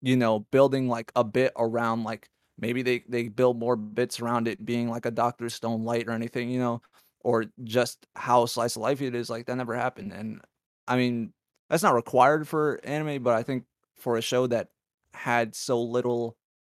you 0.00 0.16
know 0.16 0.40
building 0.50 0.88
like 0.88 1.12
a 1.16 1.24
bit 1.24 1.52
around 1.56 2.04
like 2.04 2.28
maybe 2.58 2.82
they 2.82 3.04
they 3.08 3.28
build 3.28 3.58
more 3.58 3.76
bits 3.76 4.20
around 4.20 4.48
it 4.48 4.64
being 4.64 4.88
like 4.88 5.06
a 5.06 5.10
Doctor 5.10 5.48
Stone 5.48 5.84
light 5.84 6.06
or 6.08 6.12
anything, 6.12 6.50
you 6.50 6.58
know, 6.58 6.82
or 7.20 7.46
just 7.64 8.06
how 8.14 8.46
slice 8.46 8.76
of 8.76 8.82
life 8.82 9.02
it 9.02 9.14
is. 9.14 9.30
Like 9.30 9.46
that 9.46 9.56
never 9.56 9.74
happened, 9.74 10.12
and 10.12 10.40
I 10.86 10.96
mean 10.96 11.32
that's 11.68 11.82
not 11.82 11.94
required 11.94 12.46
for 12.46 12.80
anime, 12.84 13.22
but 13.22 13.34
I 13.34 13.42
think 13.42 13.64
for 13.96 14.16
a 14.16 14.22
show 14.22 14.46
that 14.48 14.68
had 15.14 15.54
so 15.54 15.82
little 15.82 16.36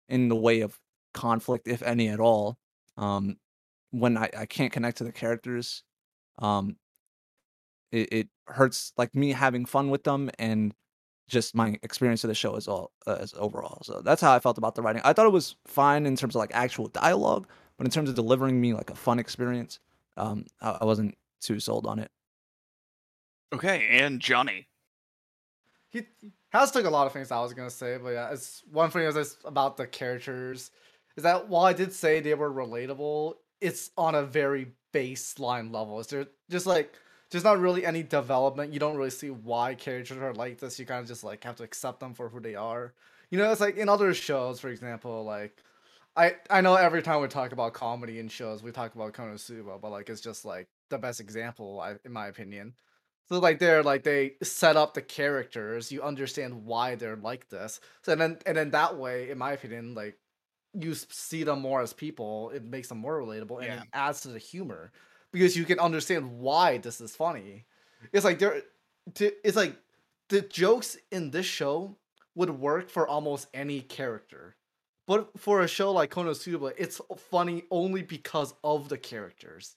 in 0.09 0.29
the 0.29 0.37
way 0.37 0.61
of 0.61 0.79
conflict, 1.17 1.67
if 1.67 1.83
any 1.83 2.09
at 2.09 2.21
all, 2.21 2.59
um, 2.97 3.37
when 3.91 4.17
I, 4.17 4.31
I 4.37 4.47
can't 4.47 4.73
connect 4.73 4.99
to 4.99 5.05
the 5.05 5.13
characters, 5.13 5.83
um, 6.39 6.77
it, 7.91 8.13
it 8.13 8.29
hurts 8.47 8.93
like 8.97 9.15
me 9.15 9.33
having 9.33 9.65
fun 9.65 9.91
with 9.91 10.05
them 10.05 10.31
and 10.39 10.75
just 11.29 11.57
my 11.57 11.77
experience 11.83 12.23
of 12.23 12.29
the 12.29 12.35
show 12.35 12.55
as 12.55 12.69
all 12.69 12.93
uh, 13.07 13.17
as 13.21 13.35
overall. 13.37 13.81
So 13.83 14.01
that's 14.05 14.21
how 14.21 14.33
I 14.33 14.39
felt 14.39 14.59
about 14.59 14.75
the 14.77 14.83
writing. 14.83 15.03
I 15.05 15.13
thought 15.13 15.27
it 15.27 15.33
was 15.33 15.57
fine 15.67 16.07
in 16.07 16.15
terms 16.15 16.37
of 16.37 16.39
like 16.39 16.53
actual 16.55 16.89
dialogue, 16.89 17.49
but 17.79 17.87
in 17.87 17.91
terms 17.91 18.09
of 18.09 18.15
delivering 18.15 18.61
me 18.61 18.75
like 18.75 18.91
a 18.91 18.95
fun 18.95 19.19
experience, 19.19 19.81
um, 20.17 20.45
I, 20.61 20.79
I 20.83 20.85
wasn't 20.85 21.17
too 21.41 21.59
sold 21.59 21.87
on 21.87 21.99
it. 21.99 22.11
Okay, 23.53 23.87
and 23.91 24.21
Johnny. 24.21 24.69
He 25.89 26.03
has 26.51 26.71
took 26.73 26.85
a 26.85 26.91
lot 26.91 27.07
of 27.07 27.13
things 27.13 27.31
I 27.31 27.41
was 27.41 27.55
gonna 27.55 27.71
say, 27.71 27.97
but 27.97 28.11
yeah, 28.11 28.31
it's 28.31 28.63
one 28.71 28.91
thing 28.91 29.03
is 29.03 29.15
this 29.15 29.37
about 29.45 29.77
the 29.77 29.87
characters 29.87 30.71
is 31.17 31.23
that 31.23 31.49
while 31.49 31.65
I 31.65 31.73
did 31.73 31.93
say 31.93 32.21
they 32.21 32.35
were 32.35 32.53
relatable, 32.53 33.35
it's 33.61 33.91
on 33.97 34.15
a 34.15 34.23
very 34.23 34.73
baseline 34.93 35.73
level. 35.73 36.01
It's 36.01 36.15
just 36.51 36.67
like 36.67 36.95
there's 37.31 37.45
not 37.45 37.59
really 37.59 37.85
any 37.85 38.03
development. 38.03 38.73
You 38.73 38.81
don't 38.81 38.97
really 38.97 39.11
see 39.11 39.31
why 39.31 39.75
characters 39.75 40.19
are 40.19 40.35
like 40.35 40.59
this. 40.59 40.79
You 40.79 40.87
kind 40.87 41.01
of 41.01 41.09
just 41.09 41.25
like 41.25 41.43
have 41.45 41.57
to 41.57 41.65
accept 41.65 42.01
them 42.01 42.15
for 42.15 42.29
who 42.29 42.41
they 42.41 42.55
are. 42.55 42.93
You 43.31 43.39
know, 43.39 43.51
it's 43.51 43.61
like 43.61 43.77
in 43.77 43.89
other 43.89 44.15
shows, 44.15 44.61
for 44.61 44.69
example, 44.69 45.25
like 45.25 45.63
I 46.17 46.37
I 46.51 46.61
know 46.61 46.75
every 46.77 47.03
time 47.03 47.21
we 47.21 47.29
talk 47.29 47.53
about 47.53 47.75
comedy 47.75 48.19
in 48.19 48.29
shows, 48.29 48.63
we 48.63 48.73
talk 48.73 48.95
about 48.95 49.13
Konosuba, 49.15 49.81
but 49.81 49.91
like 49.91 50.09
it's 50.09 50.21
just 50.21 50.45
like 50.45 50.69
the 50.89 50.99
best 50.99 51.21
example, 51.21 51.81
I, 51.81 51.97
in 52.05 52.13
my 52.13 52.29
opinion. 52.29 52.75
So 53.29 53.41
like 53.41 53.59
they're 53.59 53.83
like 53.83 54.05
they 54.05 54.35
set 54.43 54.77
up 54.77 54.95
the 54.95 55.03
characters, 55.03 55.91
you 55.91 56.03
understand 56.03 56.65
why 56.65 56.95
they're 56.95 57.17
like 57.17 57.49
this. 57.49 57.81
So 58.03 58.13
and 58.13 58.21
then 58.21 58.39
and 58.47 58.57
then 58.57 58.71
that 58.71 58.97
way, 58.97 59.31
in 59.31 59.39
my 59.39 59.53
opinion, 59.53 59.95
like 59.95 60.17
you 60.81 60.95
see 60.95 61.45
them 61.45 61.61
more 61.61 61.81
as 61.83 61.93
people, 61.93 62.51
it 62.51 62.65
makes 62.65 62.89
them 62.89 62.99
more 62.99 63.21
relatable 63.21 63.62
and 63.62 63.67
Yeah. 63.67 63.83
it 63.83 63.89
adds 63.93 64.21
to 64.23 64.29
the 64.29 64.39
humor 64.39 64.93
because 65.33 65.57
you 65.57 65.65
can 65.65 65.79
understand 65.79 66.39
why 66.39 66.79
this 66.79 67.01
is 67.01 67.17
funny. 67.17 67.67
It's 68.12 68.25
like 68.25 68.39
there, 68.39 68.62
it's 69.21 69.57
like 69.57 69.77
the 70.29 70.43
jokes 70.43 70.97
in 71.11 71.31
this 71.31 71.47
show 71.47 71.97
would 72.35 72.51
work 72.51 72.91
for 72.91 73.07
almost 73.09 73.49
any 73.55 73.81
character, 73.81 74.57
but 75.07 75.39
for 75.39 75.62
a 75.62 75.69
show 75.69 75.93
like 75.93 76.11
Konosuba, 76.11 76.75
it's 76.77 77.01
funny 77.17 77.65
only 77.71 78.03
because 78.03 78.55
of 78.65 78.89
the 78.89 78.99
characters. 78.99 79.77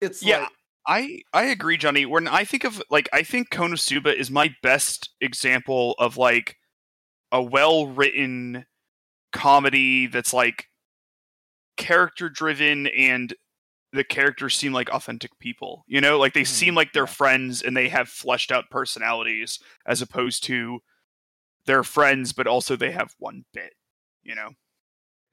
It's 0.00 0.24
Yeah, 0.24 0.38
like, 0.40 0.52
I 0.86 1.20
I 1.32 1.44
agree, 1.46 1.76
Johnny. 1.76 2.06
When 2.06 2.26
I 2.28 2.44
think 2.44 2.64
of 2.64 2.82
like 2.90 3.08
I 3.12 3.22
think 3.22 3.50
Konosuba 3.50 4.14
is 4.14 4.30
my 4.30 4.54
best 4.62 5.10
example 5.20 5.94
of 5.98 6.16
like 6.16 6.56
a 7.32 7.42
well 7.42 7.88
written 7.88 8.66
comedy 9.32 10.06
that's 10.06 10.32
like 10.32 10.66
character 11.76 12.28
driven 12.28 12.86
and 12.88 13.34
the 13.92 14.04
characters 14.04 14.56
seem 14.56 14.72
like 14.72 14.90
authentic 14.90 15.38
people. 15.38 15.84
You 15.86 16.00
know, 16.00 16.18
like 16.18 16.34
they 16.34 16.44
Mhm, 16.44 16.44
seem 16.44 16.74
like 16.74 16.92
they're 16.92 17.06
friends 17.06 17.62
and 17.62 17.76
they 17.76 17.88
have 17.88 18.08
fleshed 18.08 18.52
out 18.52 18.70
personalities 18.70 19.60
as 19.86 20.02
opposed 20.02 20.44
to 20.44 20.80
they're 21.66 21.84
friends 21.84 22.32
but 22.32 22.46
also 22.48 22.76
they 22.76 22.92
have 22.92 23.14
one 23.18 23.44
bit, 23.54 23.74
you 24.22 24.34
know. 24.34 24.50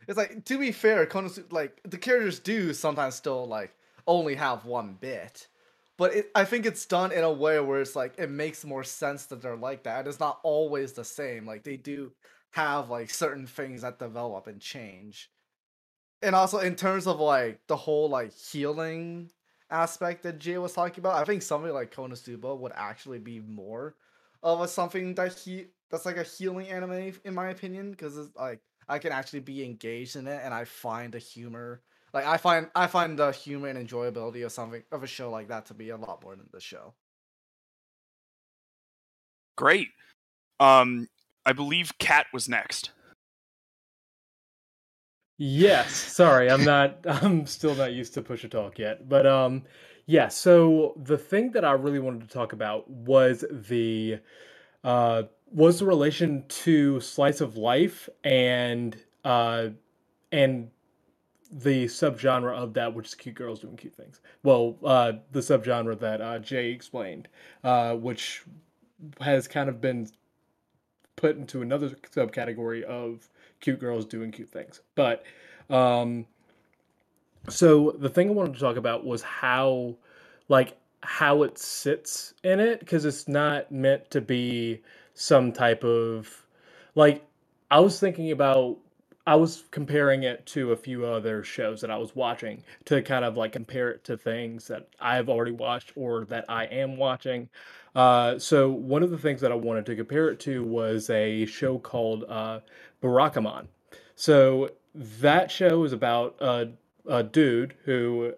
It's 0.08 0.18
like 0.18 0.46
to 0.46 0.60
be 0.60 0.72
fair, 0.72 1.08
like 1.50 1.82
the 1.84 1.98
characters 1.98 2.40
do 2.40 2.74
sometimes 2.74 3.16
still 3.16 3.46
like 3.48 3.76
only 4.08 4.36
have 4.36 4.66
one 4.66 4.94
bit, 4.96 5.48
but 5.98 6.14
it, 6.14 6.32
I 6.36 6.46
think 6.46 6.66
it's 6.66 6.86
done 6.86 7.12
in 7.12 7.24
a 7.24 7.32
way 7.32 7.60
where 7.60 7.82
it's 7.82 7.96
like 7.96 8.14
it 8.20 8.30
makes 8.30 8.64
more 8.66 8.84
sense 8.84 9.26
that 9.28 9.42
they're 9.42 9.56
like 9.56 9.84
that. 9.84 10.08
It's 10.08 10.20
not 10.20 10.40
always 10.44 10.94
the 10.94 11.04
same. 11.06 11.46
Like 11.48 11.64
they 11.64 11.78
do 11.78 12.14
have 12.56 12.90
like 12.90 13.10
certain 13.10 13.48
things 13.48 13.82
that 13.84 14.00
develop 14.00 14.48
and 14.48 14.62
change, 14.62 15.30
and 16.22 16.36
also 16.36 16.60
in 16.60 16.76
terms 16.76 17.08
of 17.08 17.20
like 17.20 17.62
the 17.68 17.78
whole 17.78 18.10
like 18.10 18.34
healing 18.34 19.32
aspect 19.70 20.24
that 20.24 20.40
Jay 20.40 20.58
was 20.58 20.74
talking 20.74 21.00
about, 21.02 21.16
I 21.16 21.26
think 21.26 21.42
something 21.42 21.74
like 21.74 21.94
Konosuba 21.94 22.58
would 22.58 22.72
actually 22.76 23.20
be 23.20 23.40
more 23.42 23.96
of 24.44 24.62
a 24.62 24.68
something 24.68 25.16
that 25.16 25.34
he 25.34 25.68
that's 25.90 26.06
like 26.06 26.18
a 26.18 26.24
healing 26.24 26.68
anime 26.70 27.14
in 27.26 27.34
my 27.34 27.50
opinion 27.50 27.92
because 27.92 28.18
it's 28.18 28.36
like 28.36 28.62
I 28.88 29.00
can 29.00 29.12
actually 29.12 29.40
be 29.42 29.64
engaged 29.66 30.16
in 30.16 30.28
it 30.28 30.42
and 30.44 30.54
I 30.54 30.66
find 30.66 31.14
the 31.14 31.20
humor 31.20 31.82
like 32.14 32.26
I 32.26 32.38
find 32.38 32.70
I 32.76 32.88
find 32.88 33.18
the 33.20 33.32
humor 33.32 33.68
and 33.68 33.90
enjoyability 33.90 34.46
of 34.46 34.52
something 34.52 34.84
of 34.92 35.04
a 35.04 35.08
show 35.08 35.32
like 35.32 35.50
that 35.50 35.66
to 35.68 35.74
be 35.74 35.90
a 35.90 35.98
lot 35.98 36.24
more 36.24 36.36
than 36.36 36.48
the 36.54 36.62
show. 36.62 36.94
Great. 39.58 39.90
Um 40.60 41.08
I 41.46 41.54
believe 41.54 41.98
Cat 41.98 42.28
was 42.34 42.50
next. 42.50 42.92
Yes, 45.38 45.92
sorry, 45.92 46.50
I'm 46.50 46.64
not. 46.64 47.00
I'm 47.06 47.46
still 47.46 47.76
not 47.76 47.94
used 47.94 48.14
to 48.14 48.22
push 48.22 48.44
a 48.44 48.50
talk 48.50 48.80
yet, 48.80 49.08
but 49.10 49.26
um, 49.28 49.64
yeah. 50.06 50.28
So 50.30 50.94
the 51.04 51.18
thing 51.18 51.52
that 51.52 51.66
I 51.66 51.72
really 51.72 52.00
wanted 52.00 52.22
to 52.22 52.34
talk 52.34 52.54
about 52.54 52.90
was 52.90 53.44
the 53.52 54.20
uh 54.84 55.24
was 55.52 55.80
the 55.80 55.86
relation 55.86 56.44
to 56.48 57.00
slice 57.00 57.42
of 57.42 57.58
life 57.58 58.10
and 58.24 58.96
uh 59.24 59.70
and 60.32 60.70
the 61.52 61.86
subgenre 61.86 62.54
of 62.54 62.74
that, 62.74 62.94
which 62.94 63.08
is 63.08 63.16
cute 63.16 63.36
girls 63.36 63.60
doing 63.60 63.78
cute 63.78 63.96
things. 63.96 64.20
Well, 64.44 64.78
uh, 64.84 65.14
the 65.32 65.40
subgenre 65.40 65.98
that 66.00 66.20
uh, 66.20 66.40
Jay 66.40 66.72
explained, 66.72 67.28
uh, 67.64 67.94
which 67.96 68.44
has 69.22 69.48
kind 69.48 69.70
of 69.70 69.80
been 69.80 70.10
put 71.26 71.38
into 71.38 71.62
another 71.62 71.90
subcategory 71.90 72.84
of 72.84 73.30
cute 73.62 73.80
girls 73.80 74.06
doing 74.06 74.32
cute 74.32 74.50
things. 74.50 74.82
But 74.96 75.24
um 75.70 76.26
so 77.50 77.96
the 78.00 78.10
thing 78.10 78.30
I 78.30 78.34
wanted 78.34 78.56
to 78.56 78.60
talk 78.60 78.78
about 78.78 79.06
was 79.06 79.24
how 79.24 79.98
like 80.50 80.78
how 81.04 81.44
it 81.44 81.58
sits 81.60 82.34
in 82.44 82.60
it 82.60 82.80
because 82.80 83.06
it's 83.06 83.28
not 83.28 83.72
meant 83.72 84.12
to 84.12 84.22
be 84.22 84.82
some 85.14 85.52
type 85.54 85.84
of 85.84 86.46
like 86.96 87.26
I 87.72 87.80
was 87.80 88.00
thinking 88.00 88.32
about 88.32 88.78
I 89.28 89.36
was 89.36 89.64
comparing 89.72 90.24
it 90.24 90.46
to 90.48 90.72
a 90.72 90.78
few 90.78 91.06
other 91.06 91.44
shows 91.44 91.82
that 91.82 91.90
I 91.90 91.98
was 91.98 92.16
watching 92.16 92.64
to 92.86 93.02
kind 93.02 93.26
of 93.26 93.38
like 93.38 93.54
compare 93.54 93.90
it 93.90 94.04
to 94.04 94.18
things 94.18 94.68
that 94.68 94.88
I've 95.00 95.30
already 95.30 95.52
watched 95.52 95.94
or 95.96 96.26
that 96.26 96.46
I 96.48 96.66
am 96.66 96.96
watching. 96.96 97.50
Uh, 97.96 98.38
so 98.38 98.70
one 98.70 99.02
of 99.02 99.10
the 99.10 99.18
things 99.18 99.42
that 99.42 99.52
I 99.52 99.56
wanted 99.56 99.86
to 99.88 99.96
compare 99.96 100.30
it 100.30 100.40
to 100.42 100.64
was 100.64 101.10
a 101.10 101.46
show 101.46 101.80
called 101.80 102.26
uh, 102.28 102.60
Barakamon. 103.02 103.68
So 104.16 104.70
that 104.94 105.50
show 105.50 105.84
is 105.84 105.94
about 105.94 106.36
a, 106.40 106.70
a 107.08 107.24
dude 107.24 107.76
who 107.86 108.34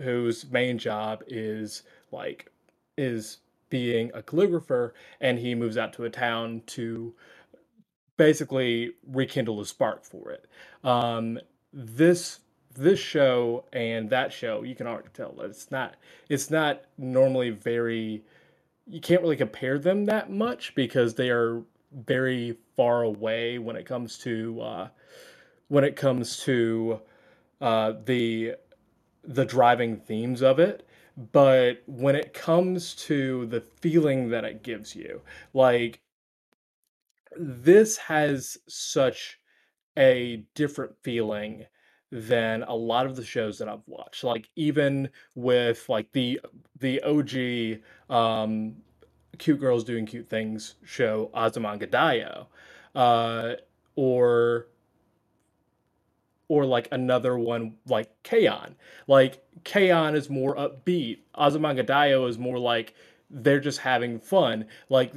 whose 0.00 0.50
main 0.50 0.78
job 0.78 1.22
is 1.26 1.82
like 2.10 2.50
is 2.96 3.38
being 3.68 4.10
a 4.14 4.22
calligrapher, 4.22 4.92
and 5.20 5.38
he 5.38 5.54
moves 5.54 5.76
out 5.76 5.92
to 5.94 6.04
a 6.04 6.10
town 6.10 6.62
to 6.66 7.14
basically 8.20 8.92
rekindle 9.06 9.62
a 9.62 9.64
spark 9.64 10.04
for 10.04 10.30
it. 10.30 10.44
Um, 10.84 11.40
this 11.72 12.40
this 12.74 13.00
show 13.00 13.64
and 13.72 14.10
that 14.10 14.30
show, 14.30 14.62
you 14.62 14.74
can 14.74 14.86
already 14.86 15.08
tell 15.14 15.32
that 15.38 15.46
it's 15.46 15.70
not 15.70 15.94
it's 16.28 16.50
not 16.50 16.82
normally 16.98 17.48
very 17.48 18.22
you 18.86 19.00
can't 19.00 19.22
really 19.22 19.38
compare 19.38 19.78
them 19.78 20.04
that 20.04 20.30
much 20.30 20.74
because 20.74 21.14
they 21.14 21.30
are 21.30 21.62
very 21.92 22.58
far 22.76 23.04
away 23.04 23.58
when 23.58 23.74
it 23.74 23.86
comes 23.86 24.18
to 24.18 24.60
uh, 24.60 24.88
when 25.68 25.82
it 25.82 25.96
comes 25.96 26.36
to 26.40 27.00
uh, 27.62 27.94
the 28.04 28.54
the 29.24 29.46
driving 29.46 29.96
themes 29.96 30.42
of 30.42 30.58
it 30.58 30.86
but 31.32 31.82
when 31.86 32.14
it 32.14 32.34
comes 32.34 32.94
to 32.94 33.46
the 33.46 33.62
feeling 33.80 34.28
that 34.28 34.44
it 34.44 34.62
gives 34.62 34.94
you 34.94 35.22
like 35.54 36.00
this 37.36 37.96
has 37.96 38.58
such 38.68 39.38
a 39.98 40.44
different 40.54 40.92
feeling 41.02 41.64
than 42.12 42.64
a 42.64 42.74
lot 42.74 43.06
of 43.06 43.16
the 43.16 43.24
shows 43.24 43.58
that 43.58 43.68
I've 43.68 43.86
watched. 43.86 44.24
Like 44.24 44.48
even 44.56 45.08
with 45.34 45.88
like 45.88 46.10
the 46.12 46.40
the 46.78 47.00
OG 47.02 48.14
um 48.14 48.76
cute 49.38 49.60
girls 49.60 49.84
doing 49.84 50.06
cute 50.06 50.28
things 50.28 50.74
show 50.84 51.30
Azumanga 51.34 52.46
uh 52.94 53.54
or 53.94 54.66
or 56.48 56.66
like 56.66 56.88
another 56.90 57.38
one 57.38 57.76
like 57.86 58.10
K-On! 58.24 58.74
Like 59.06 59.44
K-On! 59.62 60.16
is 60.16 60.28
more 60.28 60.56
upbeat. 60.56 61.20
Azumanga 61.36 62.28
is 62.28 62.38
more 62.38 62.58
like 62.58 62.94
they're 63.30 63.60
just 63.60 63.78
having 63.78 64.18
fun. 64.18 64.66
Like 64.88 65.12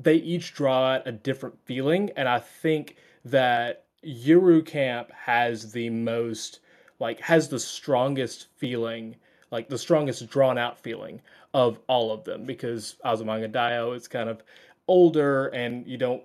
they 0.00 0.14
each 0.14 0.54
draw 0.54 0.94
out 0.94 1.06
a 1.06 1.12
different 1.12 1.58
feeling, 1.64 2.10
and 2.16 2.28
I 2.28 2.38
think 2.38 2.96
that 3.24 3.84
Yuru 4.04 4.64
Camp 4.64 5.10
has 5.12 5.72
the 5.72 5.90
most 5.90 6.60
like 7.00 7.20
has 7.20 7.48
the 7.48 7.58
strongest 7.58 8.46
feeling, 8.56 9.16
like 9.50 9.68
the 9.68 9.78
strongest 9.78 10.28
drawn 10.30 10.58
out 10.58 10.78
feeling 10.78 11.20
of 11.54 11.80
all 11.88 12.12
of 12.12 12.24
them 12.24 12.44
because 12.44 12.96
Azumanga 13.04 13.50
Daioh 13.50 13.96
is 13.96 14.08
kind 14.08 14.28
of 14.28 14.42
older 14.86 15.48
and 15.48 15.86
you 15.86 15.96
don't 15.96 16.22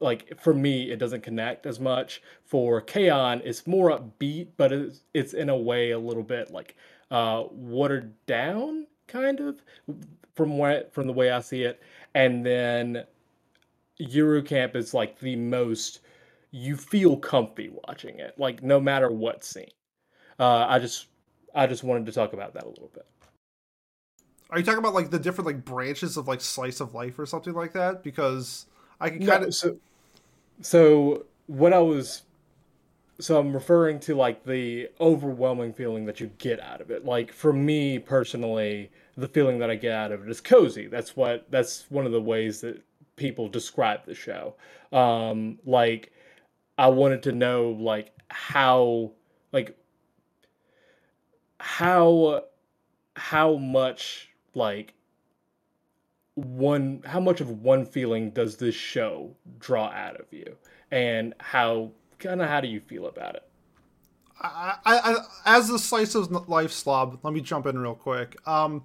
like 0.00 0.40
for 0.40 0.54
me 0.54 0.90
it 0.90 0.98
doesn't 0.98 1.22
connect 1.22 1.66
as 1.66 1.78
much 1.78 2.22
for 2.44 2.80
K-On! 2.80 3.40
it's 3.44 3.66
more 3.66 3.90
upbeat 3.90 4.48
but 4.56 4.72
it's, 4.72 5.02
it's 5.14 5.34
in 5.34 5.48
a 5.48 5.56
way 5.56 5.90
a 5.90 5.98
little 5.98 6.22
bit 6.22 6.50
like 6.50 6.76
uh 7.10 7.44
watered 7.50 8.14
down 8.26 8.86
kind 9.06 9.40
of 9.40 9.62
from 10.34 10.58
what 10.58 10.92
from 10.92 11.06
the 11.06 11.12
way 11.12 11.30
I 11.30 11.40
see 11.40 11.64
it 11.64 11.82
and 12.14 12.44
then 12.44 13.04
Yuru 14.00 14.44
Camp 14.44 14.76
is 14.76 14.94
like 14.94 15.18
the 15.20 15.36
most 15.36 16.00
you 16.50 16.76
feel 16.76 17.16
comfy 17.16 17.70
watching 17.86 18.18
it 18.18 18.34
like 18.38 18.62
no 18.62 18.80
matter 18.80 19.10
what 19.10 19.44
scene 19.44 19.70
uh 20.38 20.66
I 20.68 20.78
just 20.78 21.06
I 21.54 21.66
just 21.66 21.84
wanted 21.84 22.06
to 22.06 22.12
talk 22.12 22.32
about 22.32 22.54
that 22.54 22.64
a 22.64 22.68
little 22.68 22.90
bit 22.94 23.06
Are 24.50 24.58
you 24.58 24.64
talking 24.64 24.78
about 24.78 24.94
like 24.94 25.10
the 25.10 25.18
different 25.18 25.46
like 25.46 25.64
branches 25.64 26.16
of 26.16 26.26
like 26.26 26.40
slice 26.40 26.80
of 26.80 26.94
life 26.94 27.18
or 27.18 27.26
something 27.26 27.54
like 27.54 27.72
that? 27.72 28.02
Because 28.02 28.66
I 29.00 29.10
can 29.10 29.20
No, 29.20 29.26
kind 29.26 29.44
of 29.44 29.54
so 29.54 29.76
so 30.62 31.26
what 31.46 31.72
I 31.72 31.80
was 31.80 32.22
so 33.20 33.38
I'm 33.38 33.52
referring 33.52 34.00
to 34.00 34.14
like 34.14 34.44
the 34.44 34.88
overwhelming 35.00 35.72
feeling 35.74 36.06
that 36.06 36.20
you 36.20 36.30
get 36.38 36.60
out 36.60 36.80
of 36.80 36.90
it. 36.90 37.04
Like 37.04 37.32
for 37.32 37.52
me 37.52 37.98
personally, 37.98 38.90
the 39.20 39.28
feeling 39.28 39.58
that 39.58 39.70
I 39.70 39.76
get 39.76 39.92
out 39.92 40.12
of 40.12 40.22
it 40.22 40.30
is 40.30 40.40
cozy. 40.40 40.86
That's 40.86 41.16
what 41.16 41.50
that's 41.50 41.90
one 41.90 42.06
of 42.06 42.12
the 42.12 42.20
ways 42.20 42.60
that 42.62 42.82
people 43.16 43.48
describe 43.48 44.04
the 44.06 44.14
show. 44.14 44.54
Um 44.92 45.58
like 45.64 46.12
I 46.78 46.88
wanted 46.88 47.22
to 47.24 47.32
know 47.32 47.70
like 47.70 48.12
how 48.28 49.12
like 49.52 49.76
how 51.58 52.44
how 53.16 53.56
much 53.56 54.30
like 54.54 54.94
one 56.34 57.02
how 57.04 57.20
much 57.20 57.40
of 57.40 57.62
one 57.62 57.84
feeling 57.84 58.30
does 58.30 58.56
this 58.56 58.74
show 58.74 59.36
draw 59.58 59.90
out 59.90 60.18
of 60.18 60.26
you 60.30 60.56
and 60.90 61.34
how 61.38 61.90
kind 62.18 62.40
of 62.40 62.48
how 62.48 62.60
do 62.60 62.68
you 62.68 62.80
feel 62.80 63.06
about 63.06 63.34
it 63.34 63.50
I, 64.40 64.76
I, 64.84 64.98
I 64.98 65.16
as 65.44 65.68
the 65.68 65.78
slice 65.78 66.14
of 66.14 66.30
life 66.48 66.72
slob, 66.72 67.18
let 67.22 67.34
me 67.34 67.40
jump 67.40 67.66
in 67.66 67.78
real 67.78 67.94
quick. 67.94 68.36
Um, 68.48 68.84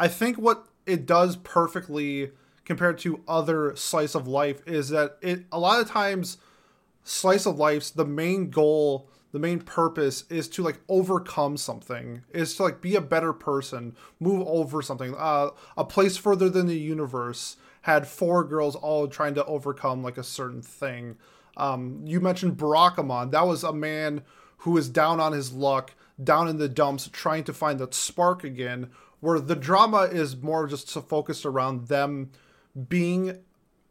I 0.00 0.08
think 0.08 0.36
what 0.36 0.66
it 0.86 1.06
does 1.06 1.36
perfectly 1.36 2.32
compared 2.64 2.98
to 2.98 3.22
other 3.28 3.76
slice 3.76 4.16
of 4.16 4.26
life 4.26 4.66
is 4.66 4.88
that 4.88 5.18
it 5.22 5.44
a 5.52 5.60
lot 5.60 5.80
of 5.80 5.88
times 5.88 6.38
slice 7.04 7.46
of 7.46 7.58
life's 7.58 7.90
the 7.90 8.04
main 8.04 8.50
goal 8.50 9.08
the 9.32 9.38
main 9.38 9.60
purpose 9.60 10.24
is 10.28 10.48
to 10.48 10.62
like 10.62 10.80
overcome 10.88 11.56
something 11.56 12.22
is 12.30 12.56
to 12.56 12.64
like 12.64 12.80
be 12.80 12.96
a 12.96 13.00
better 13.00 13.32
person 13.32 13.94
move 14.18 14.46
over 14.46 14.82
something 14.82 15.14
uh, 15.16 15.50
a 15.76 15.84
place 15.84 16.16
further 16.16 16.48
than 16.48 16.66
the 16.66 16.78
universe 16.78 17.56
had 17.82 18.06
four 18.06 18.44
girls 18.44 18.76
all 18.76 19.08
trying 19.08 19.34
to 19.34 19.44
overcome 19.46 20.02
like 20.02 20.18
a 20.18 20.24
certain 20.24 20.62
thing 20.62 21.16
um, 21.56 22.02
you 22.04 22.20
mentioned 22.20 22.56
Barakamon. 22.56 23.30
That 23.30 23.46
was 23.46 23.62
a 23.62 23.72
man 23.72 24.22
who 24.58 24.76
is 24.76 24.88
down 24.88 25.20
on 25.20 25.32
his 25.32 25.52
luck, 25.52 25.92
down 26.22 26.48
in 26.48 26.58
the 26.58 26.68
dumps, 26.68 27.08
trying 27.12 27.44
to 27.44 27.52
find 27.52 27.78
that 27.78 27.94
spark 27.94 28.44
again. 28.44 28.90
Where 29.20 29.38
the 29.38 29.56
drama 29.56 30.02
is 30.02 30.36
more 30.36 30.66
just 30.66 30.90
focused 30.90 31.44
around 31.44 31.88
them 31.88 32.30
being, 32.88 33.38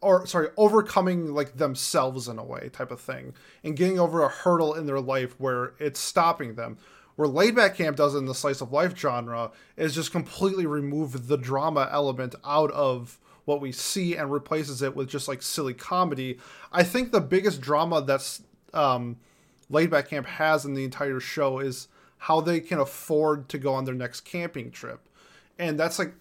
or 0.02 0.26
sorry, 0.26 0.50
overcoming 0.58 1.34
like 1.34 1.58
themselves 1.58 2.28
in 2.28 2.40
a 2.40 2.44
way, 2.44 2.70
type 2.70 2.92
of 2.92 3.00
thing, 3.00 3.34
and 3.64 3.78
getting 3.78 4.00
over 4.00 4.24
a 4.24 4.30
hurdle 4.30 4.74
in 4.74 4.86
their 4.86 5.00
life 5.00 5.40
where 5.40 5.74
it's 5.80 6.00
stopping 6.00 6.56
them. 6.56 6.78
Where 7.16 7.28
Laid 7.28 7.56
Back 7.56 7.76
Camp 7.76 7.98
does 7.98 8.16
in 8.16 8.26
the 8.26 8.34
slice 8.34 8.62
of 8.62 8.72
life 8.72 8.98
genre 8.98 9.52
is 9.76 9.94
just 9.94 10.12
completely 10.12 10.66
remove 10.66 11.28
the 11.28 11.38
drama 11.38 11.90
element 11.92 12.34
out 12.46 12.72
of 12.72 13.20
what 13.44 13.60
we 13.60 13.72
see 13.72 14.16
and 14.16 14.32
replaces 14.32 14.82
it 14.82 14.96
with 14.96 15.10
just 15.10 15.28
like 15.28 15.42
silly 15.42 15.74
comedy. 15.74 16.38
I 16.72 16.84
think 16.84 17.12
the 17.12 17.20
biggest 17.20 17.60
drama 17.60 18.02
that's 18.02 18.42
um, 18.74 19.18
Laid 19.70 19.90
Back 19.90 20.08
Camp 20.08 20.28
has 20.28 20.66
in 20.66 20.76
the 20.76 20.86
entire 20.86 21.20
show 21.20 21.60
is 21.60 21.88
how 22.20 22.42
they 22.42 22.60
can 22.60 22.80
afford 22.80 23.50
to 23.50 23.58
go 23.58 23.74
on 23.74 23.86
their 23.86 23.96
next 23.96 24.22
camping 24.22 24.72
trip. 24.72 25.09
And 25.60 25.80
that's 25.80 26.00
like 26.00 26.14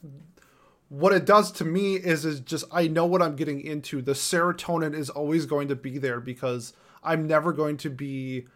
what 0.88 1.12
it 1.12 1.24
does 1.24 1.52
to 1.52 1.64
me 1.64 1.94
is 1.94 2.24
is 2.24 2.40
just 2.40 2.64
I 2.72 2.88
know 2.88 3.06
what 3.06 3.22
I'm 3.22 3.36
getting 3.36 3.60
into. 3.60 4.02
The 4.02 4.12
serotonin 4.12 4.94
is 4.94 5.08
always 5.08 5.46
going 5.46 5.68
to 5.68 5.76
be 5.76 5.98
there 5.98 6.20
because 6.20 6.74
I'm 7.02 7.26
never 7.26 7.52
going 7.52 7.76
to 7.78 7.90
be 7.90 8.46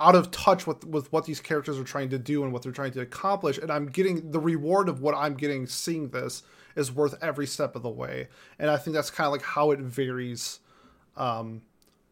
out 0.00 0.14
of 0.14 0.30
touch 0.30 0.66
with 0.66 0.84
with 0.84 1.12
what 1.12 1.24
these 1.24 1.40
characters 1.40 1.78
are 1.78 1.84
trying 1.84 2.10
to 2.10 2.18
do 2.18 2.44
and 2.44 2.52
what 2.52 2.62
they're 2.62 2.72
trying 2.72 2.92
to 2.92 3.00
accomplish 3.00 3.58
and 3.58 3.70
I'm 3.70 3.86
getting 3.86 4.30
the 4.30 4.38
reward 4.38 4.88
of 4.88 5.00
what 5.00 5.14
I'm 5.14 5.34
getting 5.34 5.66
seeing 5.66 6.10
this 6.10 6.42
is 6.76 6.92
worth 6.92 7.16
every 7.20 7.46
step 7.46 7.74
of 7.74 7.82
the 7.82 7.90
way. 7.90 8.28
And 8.58 8.70
I 8.70 8.76
think 8.76 8.94
that's 8.94 9.10
kind 9.10 9.26
of 9.26 9.32
like 9.32 9.42
how 9.42 9.72
it 9.72 9.80
varies 9.80 10.60
um, 11.16 11.62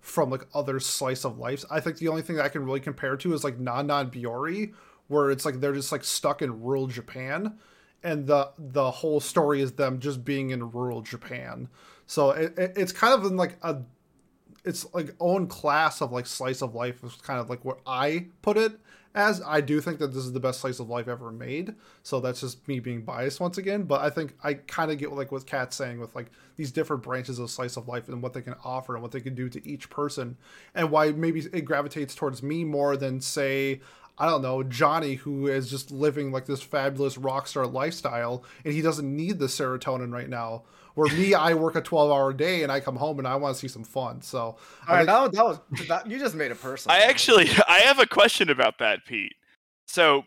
from 0.00 0.28
like 0.28 0.46
other 0.54 0.80
slice 0.80 1.24
of 1.24 1.38
life. 1.38 1.64
I 1.70 1.80
think 1.80 1.98
the 1.98 2.08
only 2.08 2.22
thing 2.22 2.36
that 2.36 2.44
I 2.44 2.48
can 2.48 2.64
really 2.64 2.80
compare 2.80 3.16
to 3.16 3.32
is 3.32 3.44
like 3.44 3.58
Non 3.58 3.86
Non 3.86 4.10
Biyori, 4.10 4.74
where 5.08 5.30
it's 5.30 5.44
like 5.44 5.60
they're 5.60 5.74
just 5.74 5.92
like 5.92 6.04
stuck 6.04 6.42
in 6.42 6.62
rural 6.62 6.86
Japan, 6.86 7.58
and 8.02 8.26
the 8.26 8.50
the 8.58 8.90
whole 8.90 9.20
story 9.20 9.60
is 9.60 9.72
them 9.72 10.00
just 10.00 10.24
being 10.24 10.50
in 10.50 10.70
rural 10.70 11.02
Japan. 11.02 11.68
So 12.06 12.30
it, 12.30 12.56
it, 12.58 12.72
it's 12.76 12.92
kind 12.92 13.14
of 13.14 13.24
in 13.24 13.36
like 13.36 13.56
a 13.62 13.78
it's 14.66 14.92
like 14.92 15.14
own 15.20 15.46
class 15.46 16.02
of 16.02 16.12
like 16.12 16.26
slice 16.26 16.60
of 16.60 16.74
life 16.74 17.02
is 17.04 17.14
kind 17.16 17.40
of 17.40 17.48
like 17.48 17.64
what 17.64 17.78
I 17.86 18.26
put 18.42 18.56
it 18.56 18.72
as. 19.14 19.40
I 19.46 19.60
do 19.60 19.80
think 19.80 20.00
that 20.00 20.08
this 20.08 20.24
is 20.24 20.32
the 20.32 20.40
best 20.40 20.60
slice 20.60 20.80
of 20.80 20.88
life 20.88 21.06
ever 21.06 21.30
made. 21.30 21.74
So 22.02 22.18
that's 22.18 22.40
just 22.40 22.66
me 22.66 22.80
being 22.80 23.02
biased 23.02 23.38
once 23.38 23.58
again. 23.58 23.84
But 23.84 24.00
I 24.00 24.10
think 24.10 24.34
I 24.42 24.54
kind 24.54 24.90
of 24.90 24.98
get 24.98 25.12
like 25.12 25.30
what 25.30 25.46
Kat's 25.46 25.76
saying 25.76 26.00
with 26.00 26.16
like 26.16 26.32
these 26.56 26.72
different 26.72 27.04
branches 27.04 27.38
of 27.38 27.48
slice 27.48 27.76
of 27.76 27.86
life 27.86 28.08
and 28.08 28.20
what 28.20 28.34
they 28.34 28.42
can 28.42 28.56
offer 28.64 28.94
and 28.94 29.02
what 29.02 29.12
they 29.12 29.20
can 29.20 29.36
do 29.36 29.48
to 29.48 29.66
each 29.66 29.88
person 29.88 30.36
and 30.74 30.90
why 30.90 31.12
maybe 31.12 31.44
it 31.52 31.64
gravitates 31.64 32.16
towards 32.16 32.42
me 32.42 32.64
more 32.64 32.96
than 32.96 33.20
say 33.20 33.80
I 34.18 34.26
don't 34.26 34.40
know, 34.42 34.62
Johnny, 34.62 35.14
who 35.16 35.46
is 35.46 35.68
just 35.70 35.90
living 35.90 36.32
like 36.32 36.46
this 36.46 36.62
fabulous 36.62 37.18
rock 37.18 37.46
star 37.46 37.66
lifestyle 37.66 38.44
and 38.64 38.72
he 38.72 38.80
doesn't 38.82 39.14
need 39.14 39.38
the 39.38 39.46
serotonin 39.46 40.12
right 40.12 40.28
now. 40.28 40.62
Where 40.94 41.14
me, 41.14 41.34
I 41.34 41.52
work 41.52 41.76
a 41.76 41.82
twelve 41.82 42.10
hour 42.10 42.32
day 42.32 42.62
and 42.62 42.72
I 42.72 42.80
come 42.80 42.96
home 42.96 43.18
and 43.18 43.28
I 43.28 43.36
want 43.36 43.54
to 43.54 43.60
see 43.60 43.68
some 43.68 43.84
fun. 43.84 44.22
So 44.22 44.38
All 44.40 44.58
I 44.88 45.04
right, 45.04 45.06
think- 45.06 45.34
that, 45.34 45.44
was- 45.44 45.58
that 45.58 45.78
was 45.78 45.88
that, 45.88 46.10
you 46.10 46.18
just 46.18 46.34
made 46.34 46.50
a 46.50 46.54
personal. 46.54 46.96
I 46.96 47.00
actually 47.00 47.48
I 47.68 47.80
have 47.80 47.98
a 47.98 48.06
question 48.06 48.48
about 48.48 48.78
that, 48.78 49.04
Pete. 49.04 49.34
So 49.86 50.24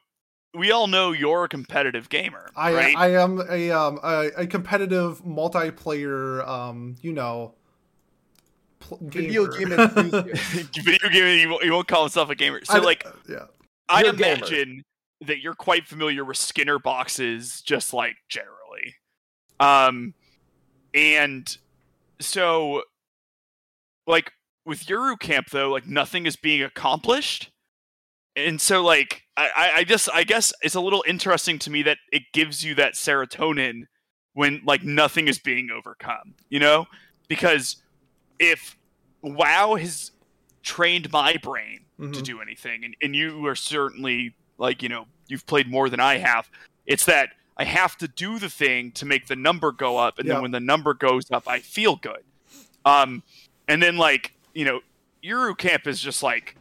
we 0.54 0.72
all 0.72 0.86
know 0.86 1.12
you're 1.12 1.46
a 1.46 1.50
competitive 1.50 2.10
gamer, 2.10 2.52
I 2.56 2.74
right? 2.74 2.96
I 2.96 3.14
am 3.16 3.42
a 3.50 3.72
um 3.72 4.00
a, 4.04 4.30
a 4.38 4.46
competitive 4.46 5.24
multiplayer 5.26 6.48
um 6.48 6.96
you 7.02 7.14
know 7.14 7.56
pl- 8.80 9.00
video 9.02 9.48
gamer. 9.48 9.88
game 9.88 9.98
enthusiast. 10.14 10.76
Video 10.84 11.10
game, 11.10 11.40
you 11.40 11.50
won't, 11.50 11.64
you 11.64 11.72
won't 11.72 11.88
call 11.88 12.04
himself 12.04 12.30
a 12.30 12.36
gamer. 12.36 12.62
So 12.64 12.74
I- 12.76 12.78
like, 12.78 13.08
yeah 13.28 13.46
I'd 13.90 14.06
You're 14.06 14.14
gamer. 14.14 14.36
imagine 14.38 14.84
that 15.22 15.40
you're 15.40 15.56
quite 15.56 15.88
familiar 15.88 16.24
with 16.24 16.38
Skinner 16.38 16.80
boxes, 16.80 17.62
just 17.62 17.94
like 17.94 18.16
generally. 18.30 18.96
Um, 19.60 20.14
and 20.94 21.58
so, 22.22 22.84
like 24.08 24.32
with 24.66 24.86
Yuru 24.86 25.20
Camp, 25.20 25.50
though, 25.52 25.70
like 25.72 25.88
nothing 25.88 26.26
is 26.26 26.36
being 26.36 26.64
accomplished, 26.64 27.52
and 28.36 28.62
so 28.62 28.84
like 28.84 29.24
I, 29.36 29.50
I, 29.56 29.72
I 29.80 29.84
just 29.84 30.10
I 30.14 30.24
guess 30.24 30.54
it's 30.62 30.76
a 30.76 30.82
little 30.82 31.04
interesting 31.08 31.60
to 31.60 31.70
me 31.70 31.84
that 31.84 31.98
it 32.12 32.24
gives 32.34 32.64
you 32.64 32.76
that 32.76 32.94
serotonin 32.94 33.84
when 34.34 34.62
like 34.66 34.84
nothing 34.84 35.28
is 35.28 35.40
being 35.40 35.70
overcome, 35.70 36.36
you 36.50 36.60
know, 36.60 36.86
because 37.28 37.78
if 38.40 38.78
WoW 39.22 39.76
has 39.76 40.12
trained 40.64 41.12
my 41.12 41.36
brain 41.38 41.82
to 42.00 42.06
Mhm. 42.08 42.24
do 42.24 42.42
anything. 42.42 42.86
And, 42.86 42.96
and 43.02 43.16
you 43.16 43.46
are 43.48 43.56
certainly 43.56 44.34
like 44.58 44.82
you 44.82 44.90
know 44.90 45.06
you've 45.28 45.46
played 45.46 45.70
more 45.70 45.90
than 45.90 46.00
i 46.00 46.18
have. 46.18 46.50
It's 46.86 47.06
that 47.06 47.30
i 47.58 47.64
have 47.66 47.98
to 47.98 48.08
do 48.08 48.40
the 48.40 48.50
thing 48.50 48.92
to 48.94 49.06
make 49.06 49.28
the 49.28 49.36
number 49.36 49.72
go 49.72 49.98
up. 49.98 50.18
And 50.18 50.28
Yeah. 50.28 50.34
then 50.36 50.42
when 50.44 50.52
the 50.52 50.60
number 50.60 50.94
goes 50.94 51.30
up 51.32 51.44
i 51.48 51.60
feel 51.60 51.96
good. 51.98 52.24
Um 52.86 53.24
and 53.68 53.82
then 53.84 53.98
like 53.98 54.34
you 54.54 54.66
know 54.66 54.82
Yuru 55.24 55.58
Camp 55.58 55.86
is 55.88 56.00
just 56.00 56.24
like 56.24 56.56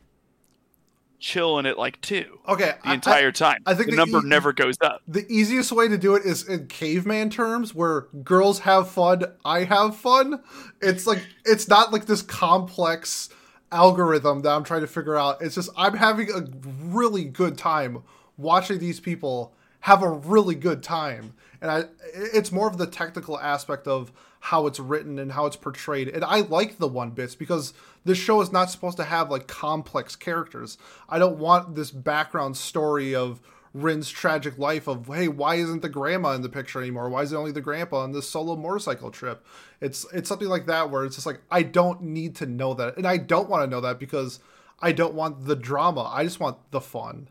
chilling 1.21 1.67
at 1.67 1.77
like 1.77 2.01
two 2.01 2.39
okay 2.47 2.75
the 2.83 2.89
I- 2.89 2.91
I- 2.93 2.95
entire 2.95 3.33
time. 3.33 3.63
I 3.67 3.75
think 3.75 3.87
the 3.91 3.97
the 3.97 3.97
number 3.97 4.19
e- 4.19 4.29
never 4.29 4.53
goes 4.53 4.77
up. 4.81 5.03
the 5.09 5.27
easiest 5.29 5.73
way 5.73 5.89
to 5.89 5.99
do 5.99 6.15
it 6.15 6.25
is 6.25 6.47
in 6.49 6.69
caveman 6.69 7.29
terms 7.31 7.75
where 7.75 8.03
girls 8.23 8.61
have 8.61 8.89
fun 8.91 9.25
i 9.45 9.65
have 9.65 9.97
fun. 9.97 10.43
It's 10.81 11.07
like 11.07 11.25
it's 11.45 11.67
not 11.69 11.93
like 11.93 12.07
this 12.07 12.23
complex 12.23 13.31
algorithm 13.71 14.43
that 14.43 14.51
i'm 14.51 14.65
trying 14.65 14.81
to 14.81 14.87
figure 14.87 15.17
out. 15.17 15.43
It's 15.43 15.55
just 15.55 15.71
i'm 15.77 15.95
having 15.95 16.31
a 16.31 16.47
really 16.85 17.25
good 17.25 17.59
time 17.59 18.03
watching 18.37 18.79
these 18.79 19.01
people 19.01 19.53
have 19.81 20.03
a 20.03 20.11
really 20.11 20.55
good 20.55 20.83
time. 20.83 21.35
And 21.61 21.71
i 21.71 21.85
it's 22.15 22.53
more 22.53 22.69
of 22.69 22.79
the 22.79 22.87
technical 22.87 23.39
aspect 23.39 23.87
of 23.87 24.13
how 24.41 24.67
it's 24.67 24.79
written 24.79 25.19
and 25.19 25.33
how 25.33 25.47
it's 25.47 25.57
portrayed. 25.57 26.09
And 26.09 26.25
i 26.25 26.41
like 26.41 26.79
the 26.79 26.89
one 26.89 27.11
bits 27.11 27.35
because 27.35 27.75
this 28.05 28.19
show 28.19 28.41
is 28.41 28.53
not 28.53 28.71
supposed 28.71 28.97
to 28.97 29.05
have 29.05 29.31
like 29.31 29.47
complex 29.47 30.17
characters. 30.17 30.79
I 31.09 31.19
don't 31.19 31.39
want 31.39 31.75
this 31.75 31.91
background 31.91 32.57
story 32.57 33.15
of 33.15 33.41
Rin's 33.75 34.11
tragic 34.11 34.59
life 34.59 34.87
of 34.87 35.07
hey 35.07 35.29
why 35.29 35.57
isn't 35.57 35.83
the 35.83 35.89
grandma 35.89 36.33
in 36.33 36.43
the 36.43 36.49
picture 36.49 36.81
anymore 36.81 37.09
why 37.09 37.23
is 37.23 37.33
it 37.33 37.37
only 37.37 37.53
the 37.53 37.61
grandpa 37.61 37.99
on 37.99 38.13
this 38.13 38.29
solo 38.29 38.57
motorcycle 38.57 39.11
trip 39.11 39.47
it's 39.81 40.07
it's 40.13 40.29
something 40.29 40.49
like 40.49 40.67
that 40.67 40.91
where 40.91 41.05
it's 41.05 41.17
just 41.17 41.27
like 41.27 41.41
I 41.51 41.63
don't 41.63 42.03
need 42.03 42.37
to 42.37 42.47
know 42.47 42.75
that 42.75 42.97
and 42.97 43.07
I 43.07 43.17
don't 43.19 43.49
want 43.49 43.63
to 43.65 43.67
know 43.71 43.81
that 43.83 43.99
because 43.99 44.41
I 44.81 44.93
don't 44.93 45.15
want 45.15 45.47
the 45.47 45.57
drama 45.57 46.11
I 46.13 46.25
just 46.25 46.41
want 46.41 46.59
the 46.71 46.81
fun 46.81 47.29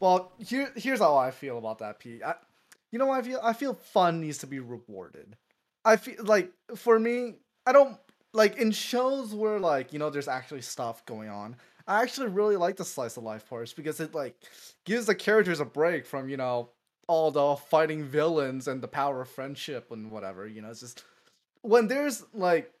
Well, 0.00 0.32
here 0.38 0.72
here's 0.76 1.00
how 1.00 1.16
I 1.16 1.30
feel 1.30 1.58
about 1.58 1.78
that, 1.78 1.98
Pete. 1.98 2.22
I, 2.22 2.34
you 2.90 2.98
know, 2.98 3.10
I 3.10 3.22
feel 3.22 3.40
I 3.42 3.52
feel 3.52 3.74
fun 3.74 4.20
needs 4.20 4.38
to 4.38 4.46
be 4.46 4.60
rewarded. 4.60 5.36
I 5.84 5.96
feel 5.96 6.22
like 6.24 6.52
for 6.74 6.98
me, 6.98 7.36
I 7.66 7.72
don't 7.72 7.96
like 8.32 8.58
in 8.58 8.70
shows 8.72 9.34
where 9.34 9.58
like 9.58 9.92
you 9.92 9.98
know 9.98 10.10
there's 10.10 10.28
actually 10.28 10.62
stuff 10.62 11.04
going 11.06 11.28
on. 11.30 11.56
I 11.86 12.02
actually 12.02 12.28
really 12.28 12.56
like 12.56 12.76
the 12.76 12.84
slice 12.84 13.16
of 13.16 13.22
life 13.22 13.48
parts 13.48 13.72
because 13.72 14.00
it 14.00 14.14
like 14.14 14.36
gives 14.84 15.06
the 15.06 15.14
characters 15.14 15.60
a 15.60 15.64
break 15.64 16.06
from 16.06 16.28
you 16.28 16.36
know 16.36 16.70
all 17.08 17.30
the 17.30 17.56
fighting 17.56 18.04
villains 18.04 18.66
and 18.68 18.82
the 18.82 18.88
power 18.88 19.22
of 19.22 19.28
friendship 19.28 19.92
and 19.92 20.10
whatever. 20.10 20.46
You 20.46 20.62
know, 20.62 20.70
it's 20.70 20.80
just 20.80 21.04
when 21.62 21.86
there's 21.88 22.24
like 22.34 22.72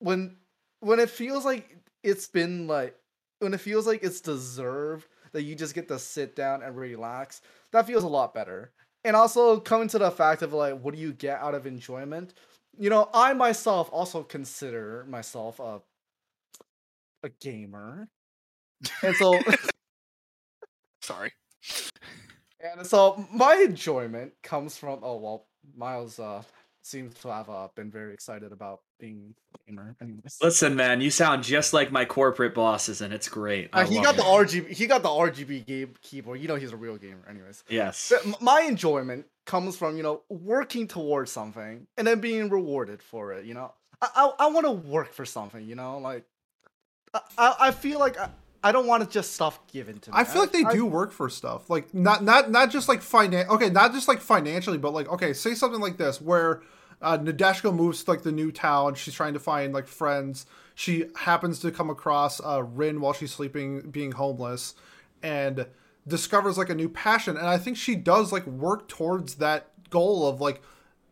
when 0.00 0.36
when 0.80 0.98
it 0.98 1.10
feels 1.10 1.44
like 1.44 1.76
it's 2.02 2.26
been 2.26 2.66
like 2.66 2.96
when 3.40 3.54
it 3.54 3.60
feels 3.60 3.86
like 3.86 4.02
it's 4.02 4.20
deserved 4.20 5.06
that 5.32 5.42
you 5.42 5.54
just 5.54 5.74
get 5.74 5.88
to 5.88 5.98
sit 5.98 6.34
down 6.34 6.62
and 6.62 6.76
relax 6.76 7.42
that 7.72 7.86
feels 7.86 8.04
a 8.04 8.08
lot 8.08 8.34
better 8.34 8.72
and 9.04 9.16
also 9.16 9.60
coming 9.60 9.88
to 9.88 9.98
the 9.98 10.10
fact 10.10 10.42
of 10.42 10.52
like 10.52 10.78
what 10.80 10.94
do 10.94 11.00
you 11.00 11.12
get 11.12 11.38
out 11.40 11.54
of 11.54 11.66
enjoyment 11.66 12.34
you 12.78 12.90
know 12.90 13.08
i 13.14 13.32
myself 13.32 13.88
also 13.92 14.22
consider 14.22 15.04
myself 15.08 15.60
a 15.60 15.80
a 17.22 17.28
gamer 17.40 18.08
and 19.02 19.16
so 19.16 19.38
sorry 21.02 21.32
and 22.60 22.86
so 22.86 23.24
my 23.32 23.54
enjoyment 23.66 24.32
comes 24.42 24.76
from 24.76 25.00
oh 25.02 25.16
well 25.16 25.46
miles 25.76 26.18
uh 26.18 26.42
seems 26.82 27.14
to 27.14 27.28
have 27.28 27.48
uh, 27.50 27.68
been 27.76 27.90
very 27.90 28.12
excited 28.14 28.52
about 28.52 28.80
being 28.98 29.34
a 29.54 29.70
gamer 29.70 29.94
anyways 30.00 30.38
Listen, 30.42 30.74
man, 30.74 31.00
you 31.02 31.10
sound 31.10 31.44
just 31.44 31.72
like 31.74 31.92
my 31.92 32.04
corporate 32.06 32.54
bosses, 32.54 33.00
and 33.02 33.12
it's 33.12 33.28
great. 33.28 33.68
Uh, 33.72 33.84
he 33.84 34.00
got 34.00 34.14
it. 34.14 34.18
the 34.18 34.22
RGB. 34.22 34.70
He 34.70 34.86
got 34.86 35.02
the 35.02 35.08
RGB 35.10 35.66
game 35.66 35.94
keyboard. 36.02 36.40
You 36.40 36.48
know 36.48 36.56
he's 36.56 36.72
a 36.72 36.76
real 36.76 36.96
gamer, 36.96 37.22
anyways. 37.28 37.64
Yes. 37.68 38.10
But 38.10 38.26
m- 38.26 38.34
my 38.40 38.62
enjoyment 38.62 39.26
comes 39.44 39.76
from 39.76 39.96
you 39.96 40.02
know 40.02 40.22
working 40.30 40.88
towards 40.88 41.30
something 41.30 41.86
and 41.98 42.06
then 42.06 42.20
being 42.20 42.48
rewarded 42.48 43.02
for 43.02 43.32
it. 43.34 43.44
You 43.44 43.54
know, 43.54 43.72
I 44.00 44.08
I, 44.16 44.46
I 44.46 44.50
want 44.50 44.64
to 44.66 44.72
work 44.72 45.12
for 45.12 45.26
something. 45.26 45.64
You 45.64 45.74
know, 45.74 45.98
like 45.98 46.24
I 47.14 47.20
I, 47.36 47.54
I 47.60 47.70
feel 47.72 47.98
like 47.98 48.18
I, 48.18 48.30
I 48.62 48.72
don't 48.72 48.86
want 48.86 49.02
to 49.02 49.08
just 49.08 49.32
stuff 49.32 49.58
given 49.68 49.98
to 50.00 50.10
me. 50.10 50.16
I 50.16 50.24
feel 50.24 50.42
like 50.42 50.52
they 50.52 50.64
I- 50.64 50.72
do 50.72 50.84
work 50.84 51.12
for 51.12 51.30
stuff. 51.30 51.70
Like 51.70 51.94
not 51.94 52.22
not 52.22 52.50
not 52.50 52.70
just 52.70 52.88
like 52.88 53.00
finan 53.00 53.48
okay 53.48 53.70
not 53.70 53.92
just 53.92 54.08
like 54.08 54.20
financially 54.20 54.78
but 54.78 54.92
like 54.92 55.08
okay 55.08 55.32
say 55.32 55.54
something 55.54 55.80
like 55.80 55.96
this 55.96 56.20
where 56.20 56.62
uh, 57.02 57.16
Nadeshiko 57.16 57.74
moves 57.74 58.04
to 58.04 58.10
like 58.10 58.22
the 58.22 58.32
new 58.32 58.52
town 58.52 58.94
she's 58.94 59.14
trying 59.14 59.32
to 59.32 59.40
find 59.40 59.72
like 59.72 59.86
friends. 59.86 60.46
She 60.74 61.06
happens 61.16 61.58
to 61.60 61.70
come 61.70 61.90
across 61.90 62.40
uh, 62.40 62.62
Rin 62.62 63.00
while 63.00 63.12
she's 63.12 63.32
sleeping 63.32 63.90
being 63.90 64.12
homeless 64.12 64.74
and 65.22 65.66
discovers 66.06 66.56
like 66.58 66.70
a 66.70 66.74
new 66.74 66.88
passion 66.88 67.36
and 67.36 67.46
I 67.46 67.58
think 67.58 67.76
she 67.76 67.94
does 67.94 68.32
like 68.32 68.46
work 68.46 68.88
towards 68.88 69.36
that 69.36 69.68
goal 69.90 70.26
of 70.26 70.40
like 70.40 70.62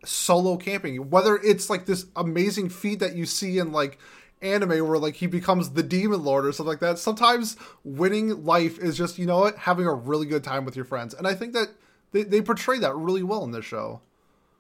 solo 0.05 0.57
camping. 0.57 1.11
Whether 1.11 1.37
it's 1.37 1.69
like 1.71 1.87
this 1.87 2.07
amazing 2.17 2.69
feat 2.69 3.01
that 3.01 3.17
you 3.17 3.27
see 3.27 3.59
in 3.59 3.73
like 3.73 3.99
anime 4.43 4.87
where 4.87 4.99
like 4.99 5.17
he 5.17 5.27
becomes 5.27 5.71
the 5.71 5.83
demon 5.83 6.23
lord 6.23 6.47
or 6.47 6.53
something 6.53 6.69
like 6.71 6.81
that 6.81 6.99
sometimes 6.99 7.57
winning 7.85 8.45
life 8.45 8.79
is 8.79 8.97
just 8.97 9.19
you 9.19 9.27
know 9.27 9.41
what 9.41 9.57
having 9.57 9.87
a 9.87 9.93
really 9.95 10.27
good 10.27 10.45
time 10.45 10.65
with 10.65 10.77
your 10.77 10.85
friends 10.85 11.13
and 11.15 11.27
i 11.27 11.35
think 11.35 11.53
that 11.53 11.69
they, 12.13 12.23
they 12.23 12.41
portray 12.41 12.79
that 12.79 12.95
really 12.95 13.23
well 13.23 13.45
in 13.45 13.51
this 13.51 13.65
show 13.65 14.01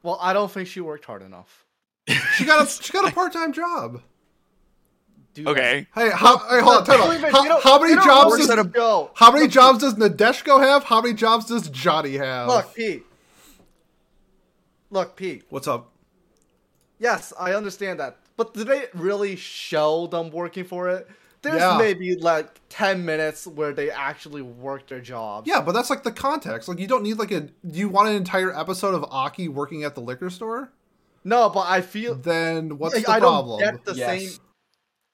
Well, 0.02 0.18
I 0.20 0.32
don't 0.32 0.50
think 0.50 0.68
she 0.68 0.80
worked 0.80 1.04
hard 1.06 1.22
enough. 1.22 1.64
she 2.34 2.44
got 2.44 2.66
a 2.66 2.70
she 2.82 2.92
got 2.92 3.10
a 3.10 3.14
part-time 3.14 3.52
job 3.52 4.02
Do 5.34 5.44
that. 5.44 5.50
okay 5.50 5.86
hey 5.94 6.10
how, 6.10 6.38
hey, 6.48 6.60
hold 6.60 6.78
on, 6.78 6.84
time 6.84 7.00
out. 7.00 7.30
How, 7.32 7.60
how 7.60 7.80
many 7.82 7.94
jobs 7.94 8.36
does 8.38 8.50
a 8.50 8.64
go. 8.64 9.10
how 9.14 9.30
many 9.32 9.46
jobs 9.48 9.78
does 9.80 9.94
nadeshiko 9.94 10.60
have 10.60 10.84
how 10.84 11.00
many 11.00 11.14
jobs 11.14 11.46
does 11.46 11.68
johnny 11.70 12.16
have 12.16 12.48
Look, 12.48 12.74
Pete. 12.74 13.04
Look, 14.90 15.16
Pete. 15.16 15.44
what's 15.50 15.68
up 15.68 15.92
Yes, 17.00 17.32
I 17.38 17.52
understand 17.54 18.00
that. 18.00 18.16
But 18.38 18.54
did 18.54 18.68
they 18.68 18.86
really 18.94 19.36
show 19.36 20.06
them 20.06 20.30
working 20.30 20.64
for 20.64 20.88
it? 20.88 21.06
There's 21.42 21.60
Yeah. 21.60 21.76
maybe 21.76 22.16
like 22.16 22.60
10 22.70 23.04
minutes 23.04 23.46
where 23.46 23.72
they 23.72 23.90
actually 23.90 24.40
work 24.42 24.86
their 24.88 25.00
job. 25.00 25.46
yeah 25.46 25.60
but 25.60 25.72
that's 25.72 25.90
like 25.90 26.02
the 26.04 26.10
context 26.12 26.68
like 26.68 26.78
you 26.78 26.86
don't 26.86 27.02
need 27.02 27.18
like 27.18 27.30
a 27.30 27.40
do 27.42 27.78
you 27.78 27.88
want 27.90 28.08
an 28.08 28.14
entire 28.16 28.56
episode 28.58 28.94
of 28.94 29.04
aki 29.10 29.48
working 29.48 29.84
at 29.84 29.94
the 29.94 30.00
liquor 30.00 30.30
store 30.30 30.72
No, 31.24 31.50
but 31.50 31.66
I 31.68 31.80
feel 31.82 32.14
then 32.14 32.78
what's 32.78 32.94
like, 32.96 33.04
the 33.04 33.12
I 33.12 33.18
problem 33.20 33.60
don't 33.60 33.72
get 33.74 33.84
the 33.84 33.94
Yes. 33.94 34.08
same. 34.22 34.30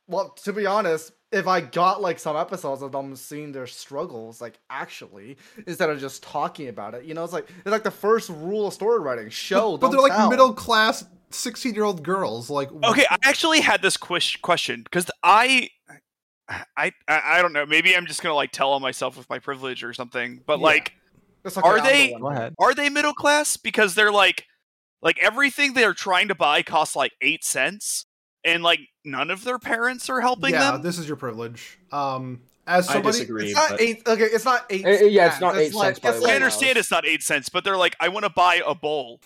Well, 0.06 0.28
to 0.44 0.52
be 0.52 0.64
honest, 0.66 1.12
if 1.34 1.46
I 1.46 1.60
got 1.60 2.00
like 2.00 2.18
some 2.18 2.36
episodes 2.36 2.80
of 2.82 2.92
them 2.92 3.16
seeing 3.16 3.52
their 3.52 3.66
struggles, 3.66 4.40
like 4.40 4.58
actually, 4.70 5.36
instead 5.66 5.90
of 5.90 6.00
just 6.00 6.22
talking 6.22 6.68
about 6.68 6.94
it, 6.94 7.04
you 7.04 7.14
know, 7.14 7.24
it's 7.24 7.32
like 7.32 7.48
it's 7.58 7.66
like 7.70 7.82
the 7.82 7.90
first 7.90 8.28
rule 8.30 8.66
of 8.68 8.74
story 8.74 9.00
writing: 9.00 9.28
show. 9.30 9.76
but 9.76 9.90
don't 9.90 9.92
they're 9.92 10.16
like 10.16 10.30
middle 10.30 10.52
class 10.52 11.04
16 11.30 11.74
year 11.74 11.84
old 11.84 12.02
girls 12.02 12.48
like 12.48 12.70
Okay, 12.72 13.04
I 13.10 13.16
actually 13.24 13.60
had 13.60 13.82
this 13.82 13.96
ques- 13.96 14.36
question 14.36 14.82
because 14.84 15.10
I, 15.22 15.68
I, 16.48 16.62
I 16.76 16.92
I 17.08 17.42
don't 17.42 17.52
know. 17.52 17.66
Maybe 17.66 17.96
I'm 17.96 18.06
just 18.06 18.22
gonna 18.22 18.34
like 18.34 18.52
tell 18.52 18.72
on 18.72 18.82
myself 18.82 19.16
with 19.16 19.28
my 19.28 19.38
privilege 19.40 19.82
or 19.82 19.92
something. 19.92 20.40
But 20.46 20.58
Yeah. 20.60 20.64
like, 20.64 20.92
It's 21.44 21.58
okay, 21.58 21.66
are 21.68 21.78
I'm 21.78 21.84
they- 21.84 22.12
one. 22.12 22.54
Are 22.58 22.74
they 22.74 22.88
middle 22.88 23.14
class? 23.14 23.56
Because 23.56 23.94
they're 23.94 24.12
like, 24.12 24.44
like 25.02 25.18
everything 25.22 25.74
they're 25.74 25.94
trying 25.94 26.28
to 26.28 26.34
buy 26.34 26.62
costs 26.62 26.94
like 26.94 27.12
eight 27.20 27.44
cents, 27.44 28.06
and 28.44 28.62
like 28.62 28.80
none 29.04 29.30
of 29.30 29.44
their 29.44 29.58
parents 29.58 30.08
are 30.10 30.20
helping 30.20 30.52
yeah 30.52 30.72
them. 30.72 30.82
this 30.82 30.98
is 30.98 31.06
your 31.06 31.16
privilege 31.16 31.78
um 31.92 32.40
as 32.66 32.88
I 32.88 32.94
somebody 32.94 33.18
disagree. 33.18 33.44
It's 33.50 33.54
not 33.54 33.78
eight. 33.80 34.02
Okay, 34.08 34.22
it's 34.24 34.44
not 34.46 34.64
eight. 34.70 34.86
Eh, 34.86 34.88
eh, 34.88 35.04
yeah, 35.04 35.26
it's 35.26 35.34
cents, 35.34 35.40
not 35.42 35.56
eight 35.56 35.74
like- 35.74 35.86
cents 35.86 35.98
by 36.00 36.08
it's 36.08 36.18
the 36.20 36.24
way. 36.24 36.32
I 36.32 36.34
understand 36.36 36.78
it's 36.78 36.90
not 36.90 37.04
eight 37.06 37.22
cents, 37.22 37.50
but 37.50 37.62
they're 37.62 37.76
like, 37.76 37.94
I 38.00 38.08
want 38.08 38.24
to 38.24 38.30
buy 38.30 38.62
a 38.66 38.74
bowl. 38.74 39.20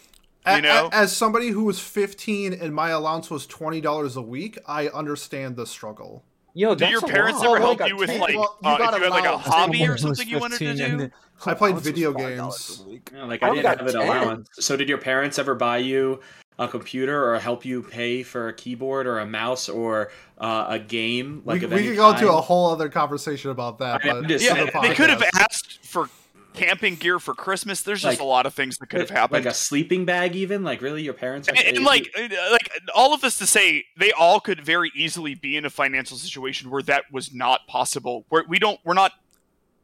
A- 0.45 0.57
You 0.57 0.63
know, 0.63 0.89
as 0.93 1.17
somebody 1.17 1.51
who 1.51 1.63
was 1.63 1.79
15 1.79 2.53
and 2.53 2.75
my 2.75 2.89
allowance 2.91 3.31
was 3.31 3.47
$20 3.47 4.17
a 4.17 4.23
week, 4.23 4.59
I 4.67 4.89
understand 4.89 5.55
the 5.55 5.67
struggle. 5.67 6.25
Yo, 6.55 6.75
do 6.75 6.87
your 6.87 7.01
parents 7.01 7.41
ever 7.45 7.59
help 7.61 7.79
like 7.79 7.91
you 7.91 7.97
with 7.97 8.09
like 8.19 8.35
well, 8.37 8.59
you 8.61 8.69
uh, 8.71 8.73
if 8.73 8.79
got 8.79 8.97
you 8.99 9.03
had 9.05 9.11
like 9.11 9.25
a 9.25 9.39
hobby 9.39 9.87
or 9.87 9.97
something 9.97 10.29
you 10.29 10.41
wanted 10.41 10.59
to 10.59 10.75
do? 10.75 11.11
I 11.47 11.55
played 11.55 11.77
video 11.79 12.13
games. 12.13 12.85
Yeah, 13.15 13.25
like 13.27 13.45
I 13.45 13.51
I 13.51 13.55
didn't 13.55 13.67
have 13.67 13.87
an 13.87 13.93
10. 13.93 14.03
allowance. 14.03 14.49
So 14.55 14.77
did 14.77 14.89
your 14.89 14.99
parents 14.99 15.39
ever 15.39 15.55
buy 15.55 15.77
you 15.79 16.19
a 16.59 16.67
computer 16.69 17.33
or 17.33 17.39
help 17.39 17.65
you 17.65 17.83
pay 17.83 18.23
for 18.23 18.49
a 18.49 18.53
keyboard 18.53 19.07
or 19.07 19.19
a 19.21 19.27
mouse 19.27 19.69
or 19.69 20.11
uh, 20.39 20.67
a 20.69 20.79
game? 20.79 21.43
Like 21.45 21.61
we 21.63 21.67
we 21.69 21.83
could 21.89 21.97
go 21.97 22.11
into 22.11 22.29
a 22.33 22.41
whole 22.41 22.71
other 22.71 22.89
conversation 22.89 23.51
about 23.51 23.79
that. 23.79 24.05
I- 24.05 24.13
But 24.13 24.27
just 24.29 24.45
Yeah, 24.45 24.65
the 24.65 24.81
they 24.81 24.95
could 24.95 25.11
have 25.11 25.23
asked 25.39 25.85
for 25.87 26.09
camping 26.55 26.97
gear 26.97 27.21
for 27.21 27.35
Christmas. 27.35 27.83
There's 27.83 28.03
just 28.03 28.19
Like- 28.19 28.21
a 28.21 28.29
lot 28.29 28.45
of 28.45 28.53
things 28.55 28.79
that 28.79 28.89
could 28.89 28.99
have 28.99 29.11
happened. 29.11 29.45
Like 29.45 29.53
a 29.53 29.55
sleeping 29.57 30.05
bag, 30.05 30.35
even 30.35 30.65
like 30.65 30.83
really, 30.83 31.03
your 31.03 31.15
parents. 31.15 31.47
and, 31.47 31.57
and, 31.57 31.85
like 31.85 32.11
like 32.51 32.69
all 32.95 33.15
of 33.15 33.21
this 33.21 33.39
to 33.39 33.47
say 33.47 33.85
they 33.97 34.11
all 34.11 34.41
could 34.41 34.61
very 34.61 34.91
easily 34.97 35.37
be 35.37 35.57
in 35.57 35.65
a 35.65 35.71
financial 35.71 36.17
situation 36.17 36.71
where 36.71 36.83
that 36.83 37.05
was 37.13 37.33
not 37.33 37.69
possible 37.69 38.25
where 38.31 38.45
we 38.49 38.59
don't 38.59 38.81
we're 38.85 38.95
not 38.95 39.13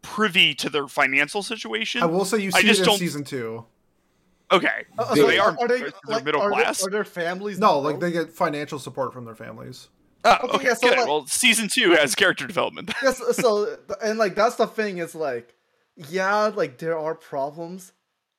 privy 0.02 0.54
to 0.54 0.68
their 0.68 0.86
financial 0.88 1.42
situation 1.42 2.02
I 2.02 2.06
will 2.06 2.24
say 2.24 2.38
you 2.38 2.50
I 2.52 2.60
see 2.60 2.66
just 2.66 2.80
it 2.80 2.82
in 2.82 2.86
don't- 2.88 2.98
season 2.98 3.24
two. 3.24 3.64
Okay 4.56 4.84
Uh, 4.98 5.08
so 5.14 5.22
so 5.22 5.26
they 5.26 5.38
are, 5.38 5.56
are 5.60 5.68
they 5.68 5.80
they're 5.80 5.92
like, 6.06 6.24
middle 6.24 6.40
are 6.42 6.50
they- 6.50 6.56
class 6.62 6.84
are 6.86 6.90
their 6.90 7.04
families? 7.04 7.58
No, 7.58 7.78
like 7.80 8.00
they 8.00 8.10
get 8.12 8.30
financial 8.30 8.78
support 8.78 9.12
from 9.12 9.24
their 9.24 9.34
families. 9.34 9.88
oh, 10.24 10.36
okay, 10.44 10.54
okay, 10.56 10.66
yeah, 10.68 10.74
so, 10.74 10.88
good. 10.88 10.98
like- 10.98 11.06
well 11.06 11.26
season 11.26 11.68
two 11.72 11.90
has 11.92 12.14
character 12.14 12.46
development 12.46 12.92
Yes, 13.02 13.20
so 13.36 13.76
and 14.02 14.18
like 14.18 14.34
that's 14.34 14.56
the 14.56 14.66
thing 14.66 14.98
is 14.98 15.14
like, 15.14 15.54
yeah, 15.96 16.46
like 16.54 16.78
there 16.78 16.98
are 16.98 17.14
problems, 17.14 17.92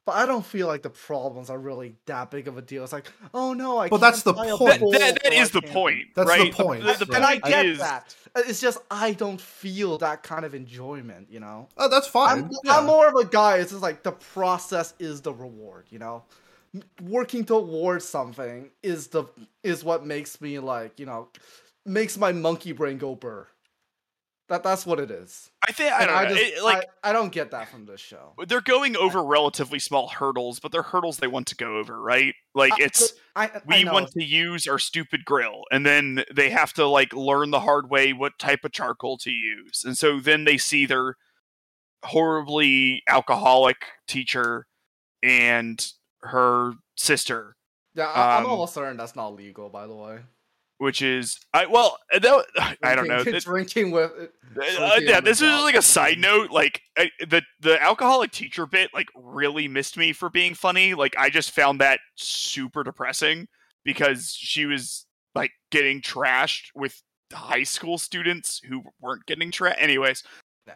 but 0.06 0.16
I 0.16 0.28
don't 0.28 0.46
feel 0.46 0.68
like 0.68 0.84
the 0.84 0.90
problems 0.92 1.50
are 1.50 1.58
really 1.58 1.96
that 2.06 2.30
big 2.30 2.48
of 2.48 2.58
a 2.58 2.62
deal. 2.62 2.84
It's 2.84 2.94
like, 2.94 3.12
oh 3.34 3.54
no, 3.54 3.80
I. 3.80 3.88
Well, 3.88 4.00
that's 4.00 4.22
can't 4.22 4.36
the 4.38 4.58
point. 4.58 4.80
bowl 4.80 4.92
that, 4.92 5.24
that 5.24 5.34
or 5.34 5.36
I 5.36 5.42
is 5.42 5.50
the 5.52 5.62
point 5.62 6.06
That's 6.14 6.32
the 6.38 6.52
point, 6.52 6.84
the, 6.84 7.06
the 7.06 7.16
and 7.16 7.26
I 7.26 7.38
get 7.38 7.66
is 7.66 7.80
that. 7.80 8.16
It's 8.36 8.62
just 8.62 8.78
I 8.92 9.14
don't 9.14 9.42
feel 9.42 9.98
that 10.00 10.22
kind 10.22 10.46
of 10.46 10.54
enjoyment, 10.54 11.28
you 11.32 11.40
know. 11.40 11.70
Oh, 11.78 11.90
that's 11.90 12.08
fine. 12.08 12.44
I'm, 12.44 12.52
Yeah. 12.64 12.78
I'm 12.78 12.86
more 12.86 13.08
of 13.08 13.16
a 13.16 13.26
guy. 13.26 13.58
It's 13.58 13.72
just 13.72 13.82
like 13.82 14.04
the 14.04 14.12
process 14.12 14.94
is 15.00 15.22
the 15.22 15.34
reward, 15.34 15.88
you 15.90 16.00
know. 16.00 16.24
Working 17.02 17.46
towards 17.46 18.06
something 18.06 18.70
is 18.84 19.08
the 19.08 19.24
is 19.64 19.84
what 19.84 20.06
makes 20.06 20.40
me 20.40 20.60
like 20.60 21.00
you 21.00 21.06
know, 21.06 21.30
makes 21.86 22.18
my 22.18 22.32
monkey 22.32 22.74
brain 22.74 22.98
go 22.98 23.16
burr. 23.16 23.48
That 24.48 24.62
that's 24.62 24.86
what 24.86 25.00
it 25.00 25.10
is. 25.10 25.50
i 25.68 25.72
think 25.72 25.92
i 25.92 26.02
And 26.02 26.10
don't 26.10 26.24
know 26.24 26.36
just, 26.36 26.54
it- 26.58 26.64
like 26.64 26.86
I, 27.04 27.10
I 27.10 27.14
don't 27.14 27.32
get 27.32 27.52
that 27.52 27.68
from 27.70 27.86
this 27.86 28.00
show. 28.00 28.34
they're 28.48 28.62
going 28.62 28.96
over 28.96 29.24
relatively 29.24 29.80
small 29.80 30.08
hurdles 30.08 30.60
but 30.60 30.72
they're 30.72 30.84
hurdles 30.84 31.18
they 31.18 31.28
want 31.28 31.48
to 31.48 31.56
go 31.56 31.78
over 31.78 32.00
right 32.00 32.36
like 32.54 32.74
I- 32.74 32.78
it's 32.84 33.14
I, 33.36 33.46
I 33.48 33.62
we 33.66 33.86
want 33.86 34.12
to 34.12 34.24
use 34.24 34.68
our 34.68 34.78
stupid 34.80 35.26
grill 35.26 35.64
and 35.72 35.86
then 35.86 36.24
they 36.34 36.50
have 36.52 36.74
to 36.74 36.88
like 36.88 37.12
learn 37.14 37.50
the 37.52 37.62
hard 37.62 37.90
way 37.90 38.14
what 38.14 38.38
type 38.40 38.60
of 38.64 38.72
charcoal 38.72 39.18
to 39.20 39.32
use 39.32 39.84
and 39.84 39.98
so 39.98 40.20
then 40.20 40.44
they 40.46 40.58
see 40.58 40.86
their 40.86 41.16
horribly 42.04 43.02
alcoholic 43.08 43.78
teacher 44.08 44.68
and 45.24 45.92
her 46.22 46.74
sister 46.96 47.56
Yeah, 47.96 48.06
I, 48.08 48.38
I'm 48.38 48.46
um, 48.46 48.52
almost 48.52 48.74
certain 48.76 48.98
that's 48.98 49.16
not 49.16 49.30
legal. 49.36 49.70
By 49.70 49.88
the 49.88 49.96
way, 49.96 50.20
which 50.78 51.02
is 51.02 51.40
i 51.54 51.66
well 51.66 51.98
that, 52.12 52.46
i 52.84 52.96
don't 52.96 53.08
know. 53.08 53.24
Drinking- 53.24 53.34
That- 53.34 53.44
drinking 53.44 53.92
with. 53.92 54.12
uh, 54.58 55.00
yeah 55.02 55.20
this 55.20 55.42
is 55.42 55.50
like 55.62 55.76
a 55.76 55.82
side 55.82 56.18
note 56.18 56.50
like 56.52 56.82
I, 56.98 57.10
the 57.28 57.42
the 57.62 57.82
alcoholic 57.82 58.32
teacher 58.32 58.66
bit 58.66 58.90
like 58.94 59.08
really 59.16 59.68
missed 59.68 59.98
me 59.98 60.14
for 60.14 60.30
being 60.30 60.54
funny. 60.54 60.94
Like 60.94 61.16
i 61.18 61.30
just 61.30 61.52
found 61.52 61.82
that 61.82 62.00
super 62.16 62.84
depressing 62.84 63.48
because 63.84 64.34
she 64.34 64.66
was 64.66 65.06
like 65.34 65.52
getting 65.72 66.02
trashed 66.02 66.68
with 66.74 67.02
high 67.34 67.64
school 67.64 67.98
students 67.98 68.62
who 68.68 68.84
weren't 69.02 69.26
getting 69.26 69.52
trashed 69.52 69.76
anyways. 69.82 70.24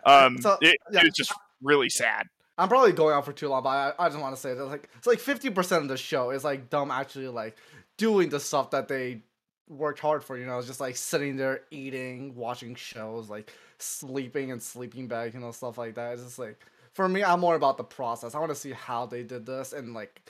Um 0.06 0.42
So, 0.42 0.58
it, 0.62 0.76
yeah. 0.92 1.00
it 1.02 1.06
was 1.06 1.14
just 1.16 1.34
really 1.62 1.90
sad. 1.90 2.28
I'm 2.58 2.68
probably 2.68 2.92
going 2.92 3.16
on 3.16 3.24
for 3.24 3.32
too 3.32 3.48
long, 3.48 3.64
but 3.64 3.70
I, 3.70 3.94
I 3.98 4.10
just 4.10 4.20
want 4.20 4.36
to 4.36 4.42
say 4.42 4.54
that 4.54 4.66
like 4.66 4.90
it's 4.98 5.08
like 5.08 5.20
fifty 5.20 5.50
percent 5.50 5.84
of 5.84 5.88
the 5.88 5.96
show 5.98 6.32
is 6.32 6.44
like 6.44 6.70
dumb 6.70 6.92
actually 6.92 7.30
like 7.30 7.56
doing 7.98 8.28
the 8.28 8.40
stuff 8.42 8.72
that 8.72 8.88
they 8.90 9.22
worked 9.70 10.00
hard 10.00 10.24
for. 10.24 10.38
You 10.38 10.46
know, 10.46 10.58
it's 10.58 10.68
just 10.68 10.80
like 10.82 10.96
sitting 10.98 11.38
there 11.38 11.62
eating, 11.72 12.36
watching 12.36 12.76
shows, 12.76 13.30
like 13.30 13.52
sleeping 13.80 14.52
and 14.52 14.62
sleeping 14.62 15.08
bag, 15.08 15.34
you 15.34 15.40
know, 15.40 15.52
stuff 15.52 15.78
like 15.78 15.96
that. 15.96 16.14
It's 16.14 16.24
just 16.24 16.40
like 16.40 16.60
for 16.94 17.08
me, 17.10 17.24
I'm 17.24 17.40
more 17.40 17.56
about 17.56 17.78
the 17.78 17.84
process. 17.84 18.36
I 18.36 18.40
want 18.40 18.52
to 18.52 18.56
see 18.56 18.72
how 18.74 19.06
they 19.06 19.24
did 19.24 19.46
this 19.46 19.74
and 19.74 19.94
like 19.94 20.22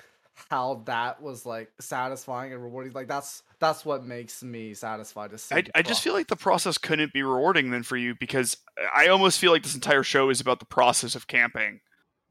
how 0.50 0.84
that 0.86 1.22
was 1.22 1.46
like 1.46 1.72
satisfying 1.80 2.54
and 2.54 2.64
rewarding. 2.64 2.94
Like 2.94 3.08
that's 3.08 3.44
that's 3.60 3.86
what 3.86 4.06
makes 4.06 4.44
me 4.44 4.74
satisfied 4.74 5.32
to 5.32 5.38
see. 5.38 5.56
I, 5.56 5.64
I 5.74 5.82
just 5.82 6.02
feel 6.02 6.14
like 6.14 6.28
the 6.28 6.36
process 6.36 6.78
couldn't 6.78 7.12
be 7.12 7.24
rewarding 7.24 7.72
then 7.72 7.84
for 7.84 7.98
you 7.98 8.14
because 8.20 8.58
I 8.96 9.08
almost 9.08 9.40
feel 9.40 9.52
like 9.52 9.64
this 9.64 9.74
entire 9.76 10.04
show 10.04 10.30
is 10.30 10.40
about 10.40 10.60
the 10.60 10.66
process 10.66 11.16
of 11.16 11.28
camping, 11.28 11.82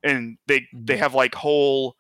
and 0.05 0.39
they 0.47 0.69
they 0.87 0.97
Mm-hmm. 0.97 0.99
have 0.99 1.15
like 1.15 1.35
whole, 1.35 1.97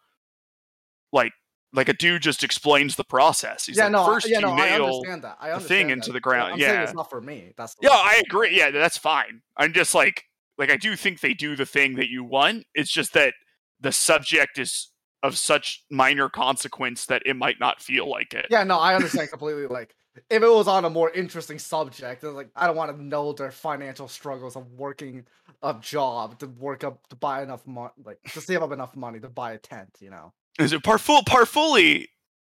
like 1.13 1.33
like 1.73 1.89
a 1.89 1.93
dude 1.93 2.23
just 2.23 2.43
explains 2.43 2.97
the 2.97 3.05
process. 3.05 3.67
He's 3.67 3.77
yeah, 3.77 3.85
like, 3.85 3.93
no, 3.93 4.07
first 4.07 4.29
yeah, 4.29 4.39
you 4.39 4.47
no, 4.47 4.53
I 4.53 4.71
nail 4.71 4.85
understand 4.87 5.23
that. 5.25 5.37
I 5.41 5.53
the 5.53 5.61
thing 5.61 5.89
that. 5.89 5.95
into 5.95 6.13
the 6.13 6.21
ground. 6.21 6.55
I'm 6.55 6.61
saying 6.61 6.75
Yeah, 6.75 6.83
it's 6.83 6.95
not 6.95 7.11
for 7.11 7.21
me. 7.21 7.53
That's 7.57 7.77
yeah, 7.83 7.91
I 7.91 8.23
agree. 8.27 8.57
Yeah, 8.57 8.71
that's 8.71 8.97
fine. 8.97 9.43
I'm 9.57 9.73
just 9.73 9.95
like 9.95 10.25
like 10.57 10.71
I 10.71 10.77
do 10.77 10.97
think 10.97 11.21
they 11.21 11.35
do 11.35 11.57
the 11.57 11.67
thing 11.67 11.97
that 11.97 12.09
you 12.09 12.25
want. 12.25 12.65
It's 12.75 12.91
just 12.91 13.13
that 13.15 13.35
the 13.81 13.93
subject 13.93 14.59
is 14.59 14.91
of 15.23 15.37
such 15.37 15.85
minor 15.91 16.29
consequence 16.29 17.07
that 17.07 17.23
it 17.27 17.35
might 17.35 17.59
not 17.61 17.81
feel 17.81 18.09
like 18.09 18.35
it. 18.35 18.47
Yeah, 18.51 18.65
no, 18.65 18.79
I 18.79 18.95
understand 18.95 19.31
completely. 19.31 19.67
Like, 19.67 19.95
if 20.31 20.43
it 20.43 20.49
was 20.49 20.69
on 20.69 20.85
a 20.85 20.91
more 20.91 21.11
interesting 21.11 21.59
subject, 21.59 22.23
like 22.23 22.51
I 22.57 22.67
don't 22.67 22.77
want 22.77 22.97
to 22.97 23.03
know 23.03 23.33
their 23.33 23.51
financial 23.51 24.09
struggles 24.09 24.57
of 24.57 24.73
working 24.73 25.27
a 25.63 25.75
job 25.81 26.39
to 26.39 26.47
work 26.47 26.85
up 26.85 27.07
to 27.09 27.17
buy 27.17 27.43
enough 27.43 27.67
money, 27.67 27.91
like 28.05 28.23
to 28.33 28.41
save 28.41 28.63
up 28.63 28.73
enough 28.73 28.97
money 28.97 29.21
to 29.21 29.29
buy 29.29 29.53
a 29.53 29.59
tent. 29.59 29.91
You 30.01 30.11
know? 30.11 30.33
Is 30.59 30.73
it 30.73 30.83
Parful 30.83 31.23
Parfully 31.23 32.07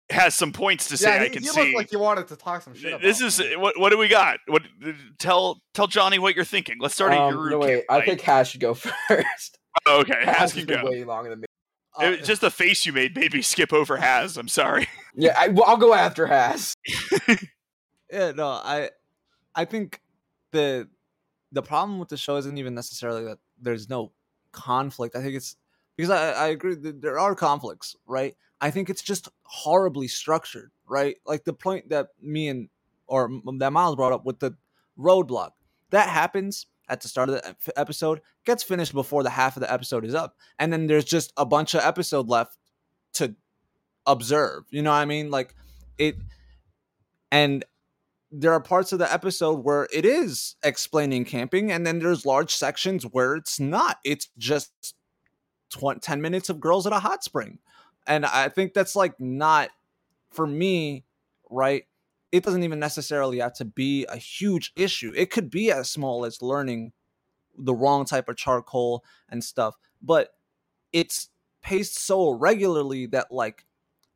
has 0.09 0.35
some 0.35 0.51
points 0.51 0.87
to 0.89 0.97
say 0.97 1.15
yeah, 1.15 1.21
I 1.21 1.23
he, 1.25 1.29
can 1.29 1.43
he 1.43 1.47
see. 1.49 1.61
looked 1.61 1.75
like 1.75 1.91
you 1.93 1.99
wanted 1.99 2.27
to 2.27 2.35
talk 2.35 2.61
some 2.61 2.73
shit. 2.75 2.89
About 2.89 3.01
this 3.01 3.21
is 3.21 3.41
what 3.57 3.79
what 3.79 3.89
do 3.91 3.97
we 3.97 4.07
got? 4.09 4.39
What 4.47 4.63
tell 5.19 5.61
tell 5.73 5.87
Johnny 5.87 6.19
what 6.19 6.35
you're 6.35 6.43
thinking. 6.45 6.77
Let's 6.79 6.93
start 6.95 7.13
at 7.13 7.19
Um, 7.19 7.33
your 7.33 7.49
no, 7.51 7.59
wait. 7.59 7.85
I 7.89 8.01
think 8.01 8.19
Hash 8.21 8.51
should 8.51 8.61
go 8.61 8.73
first. 9.07 9.57
Oh, 9.85 10.01
okay, 10.01 10.15
Has 10.25 10.53
Hash 10.53 10.53
can 10.53 10.65
go. 10.65 10.89
way 10.89 11.03
longer 11.05 11.29
than 11.29 11.39
me. 11.41 11.45
It 11.99 12.23
just 12.23 12.41
the 12.41 12.51
face 12.51 12.85
you 12.85 12.93
made 12.93 13.15
made 13.15 13.33
me 13.33 13.41
skip 13.41 13.71
over 13.73 13.97
Has. 13.97 14.37
I'm 14.37 14.47
sorry. 14.47 14.87
Yeah, 15.13 15.35
I, 15.37 15.49
well, 15.49 15.65
I'll 15.67 15.75
go 15.75 15.93
after 15.93 16.25
Has. 16.25 16.73
Yeah, 18.11 18.31
no, 18.31 18.47
I 18.47 18.89
I 19.55 19.65
think 19.65 20.01
the 20.51 20.87
the 21.51 21.61
problem 21.61 21.99
with 21.99 22.09
the 22.09 22.17
show 22.17 22.35
isn't 22.37 22.57
even 22.57 22.73
necessarily 22.75 23.23
that 23.25 23.37
there's 23.61 23.89
no 23.89 24.11
conflict. 24.51 25.15
I 25.15 25.21
think 25.21 25.35
it's 25.35 25.55
because 26.01 26.09
I, 26.09 26.31
I 26.31 26.47
agree 26.47 26.73
that 26.73 26.99
there 26.99 27.19
are 27.19 27.35
conflicts, 27.35 27.95
right? 28.07 28.35
I 28.59 28.71
think 28.71 28.89
it's 28.89 29.03
just 29.03 29.29
horribly 29.43 30.07
structured, 30.07 30.71
right? 30.89 31.17
Like 31.27 31.43
the 31.43 31.53
point 31.53 31.89
that 31.89 32.07
me 32.19 32.47
and 32.47 32.69
or 33.05 33.29
that 33.59 33.71
Miles 33.71 33.95
brought 33.95 34.11
up 34.11 34.25
with 34.25 34.39
the 34.39 34.55
roadblock 34.97 35.51
that 35.91 36.09
happens 36.09 36.65
at 36.89 37.01
the 37.01 37.07
start 37.07 37.29
of 37.29 37.35
the 37.35 37.79
episode, 37.79 38.19
gets 38.45 38.63
finished 38.63 38.93
before 38.93 39.21
the 39.21 39.29
half 39.29 39.55
of 39.55 39.61
the 39.61 39.71
episode 39.71 40.03
is 40.03 40.15
up, 40.15 40.35
and 40.57 40.73
then 40.73 40.87
there's 40.87 41.05
just 41.05 41.31
a 41.37 41.45
bunch 41.45 41.75
of 41.75 41.81
episode 41.81 42.27
left 42.27 42.57
to 43.13 43.35
observe. 44.07 44.63
You 44.71 44.81
know 44.81 44.89
what 44.89 44.97
I 44.97 45.05
mean? 45.05 45.29
Like 45.29 45.53
it, 45.99 46.15
and 47.31 47.63
there 48.31 48.53
are 48.53 48.59
parts 48.59 48.91
of 48.91 48.97
the 48.97 49.13
episode 49.13 49.63
where 49.63 49.87
it 49.93 50.03
is 50.03 50.55
explaining 50.63 51.25
camping 51.25 51.71
and 51.71 51.85
then 51.85 51.99
there's 51.99 52.25
large 52.25 52.51
sections 52.55 53.03
where 53.03 53.35
it's 53.35 53.59
not 53.59 53.97
it's 54.05 54.29
just 54.37 54.95
20, 55.71 55.99
10 55.99 56.21
minutes 56.21 56.49
of 56.49 56.59
girls 56.59 56.85
at 56.85 56.93
a 56.93 56.99
hot 56.99 57.23
spring 57.23 57.59
and 58.07 58.25
i 58.25 58.49
think 58.49 58.73
that's 58.73 58.95
like 58.95 59.19
not 59.19 59.69
for 60.31 60.45
me 60.47 61.03
right 61.49 61.85
it 62.31 62.43
doesn't 62.43 62.63
even 62.63 62.79
necessarily 62.79 63.39
have 63.39 63.53
to 63.53 63.65
be 63.65 64.05
a 64.05 64.17
huge 64.17 64.71
issue 64.75 65.11
it 65.15 65.31
could 65.31 65.49
be 65.49 65.71
as 65.71 65.89
small 65.89 66.25
as 66.25 66.41
learning 66.41 66.91
the 67.57 67.73
wrong 67.73 68.05
type 68.05 68.29
of 68.29 68.37
charcoal 68.37 69.03
and 69.29 69.43
stuff 69.43 69.75
but 70.01 70.29
it's 70.93 71.29
paced 71.61 71.99
so 71.99 72.31
regularly 72.31 73.05
that 73.05 73.31
like 73.31 73.65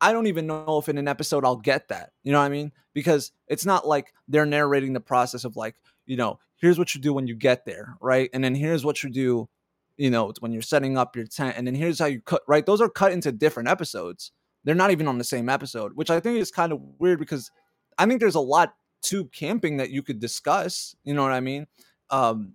I 0.00 0.12
don't 0.12 0.26
even 0.26 0.46
know 0.46 0.78
if 0.78 0.88
in 0.88 0.98
an 0.98 1.08
episode 1.08 1.44
I'll 1.44 1.56
get 1.56 1.88
that. 1.88 2.12
You 2.22 2.32
know 2.32 2.38
what 2.38 2.46
I 2.46 2.50
mean? 2.50 2.72
Because 2.92 3.32
it's 3.48 3.64
not 3.64 3.86
like 3.86 4.12
they're 4.28 4.46
narrating 4.46 4.92
the 4.92 5.00
process 5.00 5.44
of 5.44 5.56
like, 5.56 5.74
you 6.04 6.16
know, 6.16 6.38
here's 6.56 6.78
what 6.78 6.94
you 6.94 7.00
do 7.00 7.12
when 7.12 7.26
you 7.26 7.34
get 7.34 7.64
there, 7.64 7.96
right? 8.00 8.28
And 8.32 8.44
then 8.44 8.54
here's 8.54 8.84
what 8.84 9.02
you 9.02 9.10
do, 9.10 9.48
you 9.96 10.10
know, 10.10 10.32
when 10.40 10.52
you're 10.52 10.62
setting 10.62 10.96
up 10.98 11.16
your 11.16 11.26
tent, 11.26 11.56
and 11.56 11.66
then 11.66 11.74
here's 11.74 11.98
how 11.98 12.06
you 12.06 12.20
cut, 12.20 12.42
right? 12.46 12.64
Those 12.66 12.80
are 12.80 12.88
cut 12.88 13.12
into 13.12 13.32
different 13.32 13.68
episodes. 13.68 14.32
They're 14.64 14.74
not 14.74 14.90
even 14.90 15.08
on 15.08 15.18
the 15.18 15.24
same 15.24 15.48
episode, 15.48 15.92
which 15.94 16.10
I 16.10 16.20
think 16.20 16.38
is 16.38 16.50
kind 16.50 16.72
of 16.72 16.80
weird 16.98 17.18
because 17.18 17.50
I 17.98 18.06
think 18.06 18.20
there's 18.20 18.34
a 18.34 18.40
lot 18.40 18.74
to 19.02 19.26
camping 19.26 19.76
that 19.76 19.90
you 19.90 20.02
could 20.02 20.18
discuss. 20.18 20.96
You 21.04 21.14
know 21.14 21.22
what 21.22 21.32
I 21.32 21.40
mean? 21.40 21.66
Um, 22.10 22.54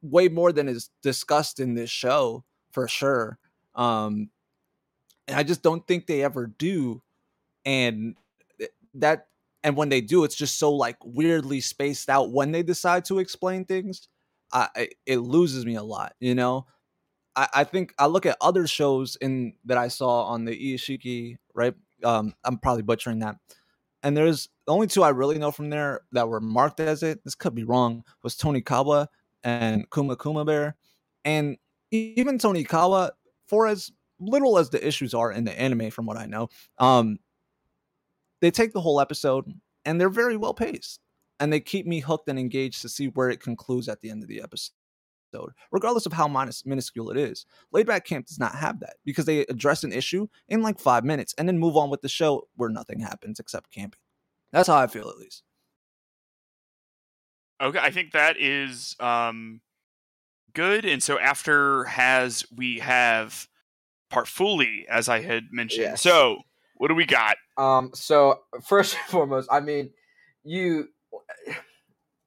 way 0.00 0.28
more 0.28 0.52
than 0.52 0.68
is 0.68 0.90
discussed 1.02 1.60
in 1.60 1.74
this 1.74 1.90
show 1.90 2.44
for 2.72 2.88
sure. 2.88 3.38
Um, 3.74 4.30
and 5.28 5.36
I 5.36 5.42
just 5.42 5.62
don't 5.62 5.86
think 5.86 6.06
they 6.06 6.22
ever 6.22 6.46
do. 6.46 7.02
And 7.64 8.16
that 8.94 9.28
and 9.62 9.76
when 9.76 9.88
they 9.88 10.00
do, 10.00 10.24
it's 10.24 10.34
just 10.34 10.58
so 10.58 10.72
like 10.72 10.96
weirdly 11.04 11.60
spaced 11.60 12.08
out 12.10 12.32
when 12.32 12.52
they 12.52 12.62
decide 12.62 13.04
to 13.06 13.18
explain 13.18 13.64
things. 13.64 14.08
I 14.52 14.88
it 15.06 15.18
loses 15.18 15.64
me 15.64 15.76
a 15.76 15.82
lot, 15.82 16.14
you 16.20 16.34
know. 16.34 16.66
I, 17.36 17.48
I 17.54 17.64
think 17.64 17.94
I 17.98 18.06
look 18.06 18.26
at 18.26 18.36
other 18.40 18.66
shows 18.66 19.16
in 19.16 19.54
that 19.64 19.78
I 19.78 19.88
saw 19.88 20.24
on 20.24 20.44
the 20.44 20.52
iyashikei, 20.52 21.36
right? 21.54 21.74
Um, 22.04 22.34
I'm 22.44 22.58
probably 22.58 22.82
butchering 22.82 23.20
that. 23.20 23.36
And 24.02 24.16
there's 24.16 24.48
the 24.66 24.72
only 24.72 24.88
two 24.88 25.02
I 25.02 25.10
really 25.10 25.38
know 25.38 25.52
from 25.52 25.70
there 25.70 26.00
that 26.12 26.28
were 26.28 26.40
marked 26.40 26.80
as 26.80 27.02
it. 27.02 27.22
This 27.24 27.34
could 27.34 27.54
be 27.54 27.64
wrong. 27.64 28.04
Was 28.22 28.36
Tonikawa 28.36 29.06
and 29.44 29.88
Kuma 29.90 30.16
Kuma 30.16 30.44
Bear, 30.44 30.76
and 31.24 31.56
even 31.90 32.38
Tonikawa, 32.38 33.10
for 33.46 33.66
as 33.66 33.92
little 34.18 34.58
as 34.58 34.70
the 34.70 34.84
issues 34.86 35.14
are 35.14 35.32
in 35.32 35.44
the 35.44 35.58
anime, 35.58 35.90
from 35.90 36.06
what 36.06 36.16
I 36.16 36.26
know, 36.26 36.48
um, 36.78 37.18
they 38.40 38.50
take 38.50 38.72
the 38.72 38.80
whole 38.80 39.00
episode 39.00 39.44
and 39.84 40.00
they're 40.00 40.08
very 40.08 40.36
well 40.36 40.54
paced, 40.54 41.00
and 41.40 41.52
they 41.52 41.60
keep 41.60 41.86
me 41.86 42.00
hooked 42.00 42.28
and 42.28 42.38
engaged 42.38 42.82
to 42.82 42.88
see 42.88 43.06
where 43.08 43.30
it 43.30 43.40
concludes 43.40 43.88
at 43.88 44.00
the 44.00 44.10
end 44.10 44.22
of 44.22 44.28
the 44.28 44.42
episode 44.42 44.72
regardless 45.70 46.06
of 46.06 46.12
how 46.12 46.28
minus, 46.28 46.64
minuscule 46.66 47.10
it 47.10 47.16
is. 47.16 47.46
Laid 47.72 47.86
Back 47.86 48.04
Camp 48.04 48.26
does 48.26 48.38
not 48.38 48.54
have 48.54 48.80
that 48.80 48.96
because 49.04 49.24
they 49.24 49.40
address 49.40 49.84
an 49.84 49.92
issue 49.92 50.26
in 50.48 50.62
like 50.62 50.78
five 50.78 51.04
minutes 51.04 51.34
and 51.38 51.48
then 51.48 51.58
move 51.58 51.76
on 51.76 51.90
with 51.90 52.02
the 52.02 52.08
show 52.08 52.48
where 52.56 52.68
nothing 52.68 53.00
happens 53.00 53.40
except 53.40 53.70
camping. 53.70 54.00
That's 54.52 54.68
how 54.68 54.76
I 54.76 54.86
feel, 54.86 55.08
at 55.08 55.16
least. 55.16 55.42
Okay, 57.60 57.78
I 57.78 57.90
think 57.90 58.12
that 58.12 58.36
is 58.40 58.96
um 58.98 59.60
good. 60.52 60.84
And 60.84 61.02
so 61.02 61.18
after 61.18 61.84
has 61.84 62.44
we 62.54 62.80
have 62.80 63.48
Partfuli, 64.12 64.84
as 64.88 65.08
I 65.08 65.20
had 65.22 65.44
mentioned. 65.52 65.82
Yes. 65.82 66.02
So 66.02 66.38
what 66.76 66.88
do 66.88 66.94
we 66.94 67.06
got? 67.06 67.36
Um, 67.56 67.90
so 67.94 68.40
first 68.62 68.94
and 68.98 69.04
foremost, 69.06 69.48
I 69.50 69.60
mean, 69.60 69.90
you, 70.44 70.88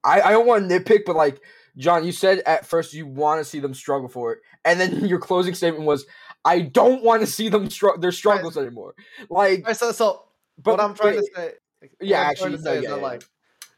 I, 0.02 0.22
I 0.22 0.30
don't 0.32 0.46
want 0.46 0.68
to 0.68 0.78
nitpick, 0.80 1.00
but 1.04 1.16
like 1.16 1.40
John, 1.76 2.04
you 2.04 2.12
said 2.12 2.42
at 2.46 2.66
first 2.66 2.94
you 2.94 3.06
want 3.06 3.40
to 3.40 3.44
see 3.44 3.58
them 3.60 3.74
struggle 3.74 4.08
for 4.08 4.32
it, 4.32 4.40
and 4.64 4.80
then 4.80 5.04
your 5.06 5.18
closing 5.18 5.54
statement 5.54 5.84
was, 5.84 6.06
"I 6.44 6.60
don't 6.60 7.02
want 7.02 7.20
to 7.20 7.26
see 7.26 7.48
them 7.48 7.68
struggle 7.70 8.00
their 8.00 8.12
struggles 8.12 8.56
anymore." 8.56 8.94
Like, 9.28 9.60
Alright, 9.60 9.76
so 9.76 9.92
so 9.92 10.24
but 10.62 10.72
what 10.72 10.80
I'm 10.80 10.94
trying 10.94 11.16
but- 11.16 11.20
to 11.20 11.30
say. 11.34 11.88
yeah, 12.00 12.20
actually, 12.20 12.50
trying 12.50 12.58
to 12.58 12.64
no, 12.64 12.70
say 12.70 12.76
is 12.78 12.82
yeah, 12.84 12.90
that, 12.90 12.96
yeah. 12.96 13.02
like 13.02 13.22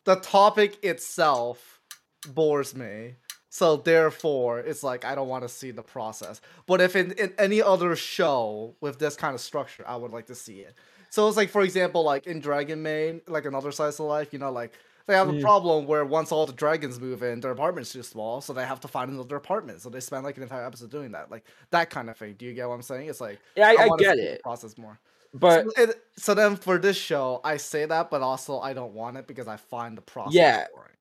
the 0.04 0.16
topic 0.16 0.84
itself 0.84 1.80
bores 2.28 2.74
me. 2.74 3.14
So 3.50 3.76
therefore, 3.76 4.60
it's 4.60 4.82
like 4.82 5.04
I 5.04 5.14
don't 5.14 5.28
want 5.28 5.42
to 5.42 5.48
see 5.48 5.70
the 5.70 5.82
process. 5.82 6.40
But 6.66 6.80
if 6.80 6.94
in, 6.94 7.12
in 7.12 7.32
any 7.38 7.60
other 7.62 7.96
show 7.96 8.76
with 8.80 8.98
this 8.98 9.16
kind 9.16 9.34
of 9.34 9.40
structure, 9.40 9.84
I 9.86 9.96
would 9.96 10.12
like 10.12 10.26
to 10.26 10.34
see 10.34 10.60
it. 10.60 10.74
So 11.10 11.26
it's 11.26 11.36
like, 11.36 11.48
for 11.50 11.62
example, 11.62 12.02
like 12.04 12.26
in 12.26 12.40
Dragon 12.40 12.82
Maid, 12.82 13.22
like 13.26 13.46
another 13.46 13.72
slice 13.72 13.98
of 13.98 14.06
life, 14.06 14.32
you 14.32 14.38
know, 14.38 14.52
like 14.52 14.74
they 15.08 15.14
have 15.14 15.28
a 15.28 15.34
Mm. 15.34 15.40
problem 15.40 15.86
where 15.86 16.04
once 16.04 16.30
all 16.32 16.46
the 16.46 16.52
dragons 16.52 17.00
move 17.00 17.22
in, 17.22 17.40
their 17.40 17.50
apartment's 17.52 17.92
too 17.92 18.02
small, 18.04 18.40
so 18.42 18.52
they 18.52 18.64
have 18.66 18.80
to 18.80 18.88
find 18.88 19.10
another 19.10 19.36
apartment. 19.36 19.80
So 19.80 19.88
they 19.90 20.00
spend 20.00 20.24
like 20.24 20.36
an 20.36 20.44
entire 20.44 20.64
episode 20.66 20.90
doing 20.90 21.12
that, 21.12 21.30
like 21.30 21.44
that 21.70 21.90
kind 21.90 22.10
of 22.10 22.16
thing. 22.18 22.34
Do 22.34 22.46
you 22.46 22.54
get 22.54 22.68
what 22.68 22.74
I'm 22.74 22.82
saying? 22.82 23.08
It's 23.08 23.20
like 23.20 23.40
yeah, 23.56 23.68
I, 23.68 23.84
I 23.84 23.86
wanna 23.86 24.04
get 24.04 24.18
it, 24.18 24.42
process 24.42 24.78
more. 24.78 25.00
but 25.34 25.64
so, 25.64 25.82
it, 25.82 26.02
so 26.16 26.34
then 26.34 26.56
for 26.56 26.78
this 26.78 26.96
show, 26.96 27.40
I 27.42 27.56
say 27.56 27.86
that, 27.86 28.10
but 28.10 28.22
also 28.22 28.60
I 28.60 28.74
don't 28.74 28.92
want 28.94 29.16
it 29.16 29.26
because 29.26 29.48
I 29.48 29.56
find 29.56 29.96
the 29.96 30.02
process 30.02 30.34
Yeah. 30.34 30.66
boring. 30.72 30.92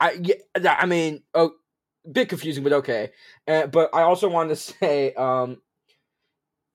I 0.00 0.12
yeah, 0.22 0.76
I 0.78 0.86
mean, 0.86 1.22
oh, 1.34 1.52
bit 2.10 2.28
confusing, 2.28 2.62
but 2.64 2.72
okay. 2.74 3.12
Uh, 3.48 3.66
but 3.66 3.90
I 3.94 4.02
also 4.02 4.28
wanted 4.28 4.50
to 4.50 4.56
say, 4.56 5.12
um, 5.14 5.60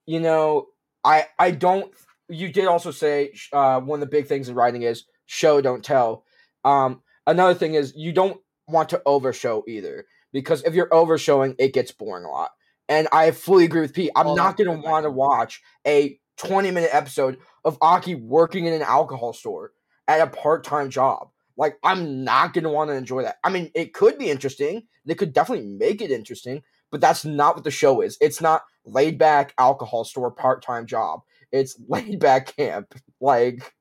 you 0.05 0.19
know, 0.19 0.67
I 1.03 1.27
I 1.39 1.51
don't. 1.51 1.93
You 2.29 2.51
did 2.51 2.65
also 2.67 2.91
say 2.91 3.33
uh, 3.51 3.79
one 3.81 4.01
of 4.01 4.09
the 4.09 4.11
big 4.11 4.27
things 4.27 4.49
in 4.49 4.55
writing 4.55 4.83
is 4.83 5.05
show 5.25 5.61
don't 5.61 5.83
tell. 5.83 6.25
Um, 6.63 7.01
another 7.27 7.53
thing 7.53 7.73
is 7.75 7.93
you 7.95 8.11
don't 8.13 8.39
want 8.67 8.89
to 8.89 9.01
overshow 9.05 9.63
either 9.67 10.05
because 10.31 10.63
if 10.63 10.73
you're 10.73 10.93
overshowing, 10.93 11.55
it 11.59 11.73
gets 11.73 11.91
boring 11.91 12.25
a 12.25 12.29
lot. 12.29 12.51
And 12.89 13.07
I 13.11 13.31
fully 13.31 13.65
agree 13.65 13.81
with 13.81 13.93
Pete. 13.93 14.11
I'm 14.15 14.27
Oh, 14.27 14.35
not 14.35 14.57
going 14.57 14.69
to 14.69 14.87
want 14.87 15.05
to 15.05 15.11
watch 15.11 15.61
a 15.87 16.19
20 16.37 16.71
minute 16.71 16.89
episode 16.93 17.37
of 17.63 17.77
Aki 17.81 18.15
working 18.15 18.65
in 18.65 18.73
an 18.73 18.81
alcohol 18.81 19.33
store 19.33 19.71
at 20.07 20.21
a 20.21 20.27
part 20.27 20.63
time 20.63 20.89
job. 20.89 21.29
Like, 21.57 21.77
I'm 21.83 22.23
not 22.23 22.53
going 22.53 22.63
to 22.63 22.69
want 22.69 22.89
to 22.89 22.95
enjoy 22.95 23.23
that. 23.23 23.37
I 23.43 23.49
mean, 23.49 23.71
it 23.75 23.93
could 23.93 24.17
be 24.17 24.29
interesting. 24.29 24.83
They 25.05 25.15
could 25.15 25.33
definitely 25.33 25.67
make 25.67 26.01
it 26.01 26.09
interesting, 26.11 26.63
but 26.91 27.01
that's 27.01 27.23
not 27.23 27.55
what 27.55 27.63
the 27.63 27.71
show 27.71 28.01
is. 28.01 28.17
It's 28.19 28.41
not 28.41 28.63
laid 28.85 29.17
back 29.17 29.53
alcohol 29.57 30.03
store 30.03 30.31
part 30.31 30.63
time 30.63 30.85
job. 30.85 31.21
It's 31.51 31.79
laid 31.87 32.19
back 32.19 32.55
camp. 32.55 32.95
Like, 33.19 33.73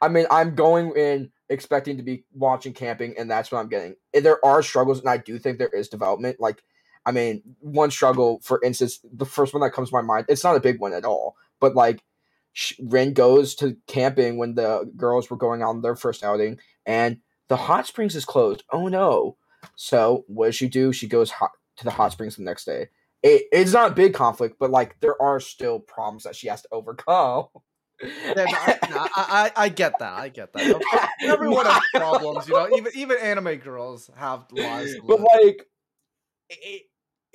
I 0.00 0.08
mean, 0.08 0.26
I'm 0.30 0.54
going 0.54 0.96
in 0.96 1.30
expecting 1.48 1.96
to 1.96 2.02
be 2.02 2.24
watching 2.32 2.72
camping, 2.72 3.14
and 3.18 3.30
that's 3.30 3.52
what 3.52 3.58
I'm 3.58 3.68
getting. 3.68 3.96
There 4.12 4.44
are 4.44 4.62
struggles, 4.62 5.00
and 5.00 5.08
I 5.08 5.18
do 5.18 5.38
think 5.38 5.58
there 5.58 5.68
is 5.68 5.88
development. 5.88 6.40
Like, 6.40 6.62
I 7.04 7.12
mean, 7.12 7.42
one 7.60 7.90
struggle, 7.90 8.40
for 8.42 8.60
instance, 8.62 9.00
the 9.12 9.26
first 9.26 9.54
one 9.54 9.62
that 9.62 9.72
comes 9.72 9.90
to 9.90 9.94
my 9.94 10.02
mind, 10.02 10.26
it's 10.28 10.44
not 10.44 10.56
a 10.56 10.60
big 10.60 10.80
one 10.80 10.92
at 10.92 11.04
all, 11.04 11.36
but 11.60 11.74
like, 11.74 12.02
Rin 12.80 13.14
goes 13.14 13.54
to 13.56 13.76
camping 13.86 14.36
when 14.36 14.54
the 14.54 14.90
girls 14.96 15.30
were 15.30 15.38
going 15.38 15.62
on 15.62 15.80
their 15.80 15.96
first 15.96 16.22
outing, 16.22 16.58
and 16.84 17.18
the 17.48 17.56
hot 17.56 17.86
springs 17.86 18.14
is 18.14 18.24
closed. 18.24 18.62
Oh 18.70 18.88
no! 18.88 19.36
So 19.76 20.24
what 20.26 20.46
does 20.46 20.56
she 20.56 20.68
do? 20.68 20.92
She 20.92 21.08
goes 21.08 21.30
hot 21.30 21.52
to 21.78 21.84
the 21.84 21.90
hot 21.90 22.12
springs 22.12 22.36
the 22.36 22.42
next 22.42 22.64
day. 22.64 22.88
It, 23.22 23.44
it's 23.52 23.72
not 23.72 23.92
a 23.92 23.94
big 23.94 24.14
conflict, 24.14 24.56
but 24.58 24.70
like 24.70 24.96
there 25.00 25.20
are 25.20 25.40
still 25.40 25.78
problems 25.78 26.24
that 26.24 26.36
she 26.36 26.48
has 26.48 26.62
to 26.62 26.68
overcome. 26.72 27.46
Yeah, 28.02 28.44
no, 28.44 28.44
I, 28.44 28.78
no, 28.90 29.06
I, 29.16 29.52
I 29.56 29.68
get 29.68 29.98
that. 29.98 30.12
I 30.12 30.28
get 30.28 30.52
that. 30.52 30.72
Course, 30.72 31.06
Everyone 31.22 31.66
has 31.66 31.82
problems, 31.94 32.48
you 32.48 32.54
know. 32.54 32.68
Even 32.76 32.92
even 32.94 33.18
anime 33.18 33.56
girls 33.56 34.10
have 34.16 34.46
lives. 34.52 34.94
but 35.06 35.20
like 35.20 35.66
it, 36.50 36.82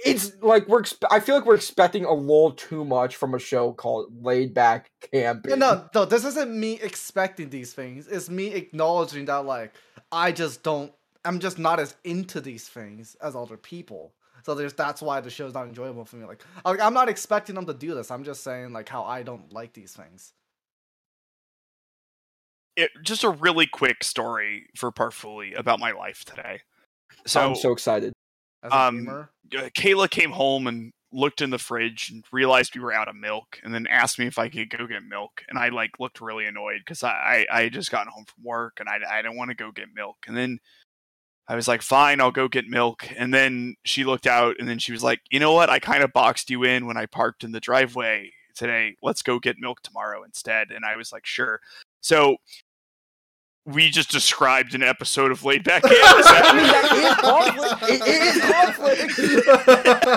it's 0.05 0.33
like 0.41 0.67
we're 0.67 0.83
i 1.09 1.19
feel 1.19 1.33
like 1.33 1.45
we're 1.45 1.55
expecting 1.55 2.05
a 2.05 2.13
little 2.13 2.51
too 2.51 2.85
much 2.85 3.15
from 3.15 3.33
a 3.33 3.39
show 3.39 3.73
called 3.73 4.13
laid 4.23 4.53
back 4.53 4.91
camping 5.11 5.49
Yeah, 5.49 5.55
no, 5.55 5.89
no, 5.95 6.05
this 6.05 6.23
isn't 6.23 6.53
me 6.53 6.79
expecting 6.81 7.49
these 7.49 7.73
things. 7.73 8.07
It's 8.07 8.29
me 8.29 8.53
acknowledging 8.53 9.25
that, 9.25 9.45
like, 9.45 9.73
I 10.11 10.31
just 10.31 10.63
don't. 10.63 10.91
I'm 11.25 11.39
just 11.39 11.59
not 11.59 11.79
as 11.79 11.95
into 12.03 12.39
these 12.39 12.67
things 12.69 13.15
as 13.21 13.35
other 13.35 13.57
people. 13.57 14.13
So 14.45 14.55
there's 14.55 14.73
that's 14.73 15.01
why 15.01 15.19
the 15.19 15.29
show's 15.29 15.53
not 15.53 15.67
enjoyable 15.67 16.05
for 16.05 16.15
me. 16.15 16.25
Like 16.25 16.41
I'm 16.63 16.93
not 16.93 17.09
expecting 17.09 17.55
them 17.55 17.65
to 17.65 17.73
do 17.73 17.93
this. 17.93 18.11
I'm 18.11 18.23
just 18.23 18.43
saying 18.45 18.71
like 18.71 18.87
how 18.87 19.03
I 19.03 19.23
don't 19.23 19.51
like 19.51 19.73
these 19.73 19.91
things. 19.91 20.31
It, 22.77 22.91
just 23.03 23.23
a 23.23 23.29
really 23.29 23.67
quick 23.67 24.03
story 24.03 24.67
for 24.77 24.91
Parfuli 24.91 25.57
about 25.57 25.79
my 25.79 25.91
life 25.91 26.23
today. 26.23 26.61
So, 27.25 27.41
i'm 27.41 27.55
so 27.55 27.71
excited 27.73 28.13
Um, 28.63 29.09
uh, 29.09 29.25
Kayla 29.75 30.09
came 30.09 30.31
home 30.31 30.67
and 30.67 30.91
looked 31.11 31.41
in 31.41 31.49
the 31.49 31.57
fridge 31.57 32.09
and 32.11 32.23
realized 32.31 32.75
we 32.75 32.81
were 32.81 32.93
out 32.93 33.07
of 33.07 33.15
milk 33.15 33.59
and 33.63 33.73
then 33.73 33.87
asked 33.87 34.19
me 34.19 34.27
if 34.27 34.37
I 34.37 34.49
could 34.49 34.69
go 34.69 34.87
get 34.87 35.03
milk. 35.03 35.43
And 35.49 35.57
I 35.57 35.69
like 35.69 35.99
looked 35.99 36.21
really 36.21 36.45
annoyed 36.45 36.79
because 36.79 37.03
I, 37.03 37.09
I, 37.09 37.47
I 37.51 37.61
had 37.63 37.73
just 37.73 37.91
gotten 37.91 38.11
home 38.11 38.25
from 38.25 38.43
work 38.43 38.79
and 38.79 38.89
I, 38.89 38.99
I 39.09 39.21
didn't 39.21 39.37
want 39.37 39.49
to 39.49 39.55
go 39.55 39.71
get 39.71 39.87
milk. 39.95 40.17
And 40.27 40.35
then 40.35 40.59
I 41.47 41.55
was 41.55 41.67
like, 41.67 41.81
fine, 41.81 42.19
I'll 42.19 42.31
go 42.31 42.47
get 42.47 42.67
milk. 42.67 43.09
And 43.15 43.33
then 43.33 43.75
she 43.85 44.03
looked 44.03 44.27
out 44.27 44.57
and 44.59 44.67
then 44.67 44.79
she 44.79 44.91
was 44.91 45.03
like, 45.03 45.21
you 45.31 45.39
know 45.39 45.53
what? 45.53 45.69
I 45.69 45.79
kind 45.79 46.03
of 46.03 46.11
boxed 46.11 46.49
you 46.49 46.63
in 46.63 46.85
when 46.85 46.97
I 46.97 47.05
parked 47.05 47.43
in 47.43 47.53
the 47.53 47.61
driveway 47.61 48.31
today. 48.53 48.95
Let's 49.01 49.21
go 49.21 49.39
get 49.39 49.57
milk 49.59 49.81
tomorrow 49.81 50.23
instead. 50.23 50.71
And 50.71 50.83
I 50.83 50.97
was 50.97 51.13
like, 51.13 51.25
sure. 51.25 51.61
So 52.01 52.37
we 53.67 53.89
just 53.89 54.09
described 54.09 54.73
an 54.75 54.81
episode 54.81 55.29
of 55.29 55.43
Laid 55.43 55.63
Back 55.65 55.83
Camp. 55.83 55.93
I 55.93 56.53
mean, 56.55 56.67
that 56.67 56.91
is 56.95 57.15
conflict. 57.75 58.07
It 58.07 58.21
is 58.23 58.41
conflict. 58.41 59.15
did, 59.17 59.29
you 59.31 59.43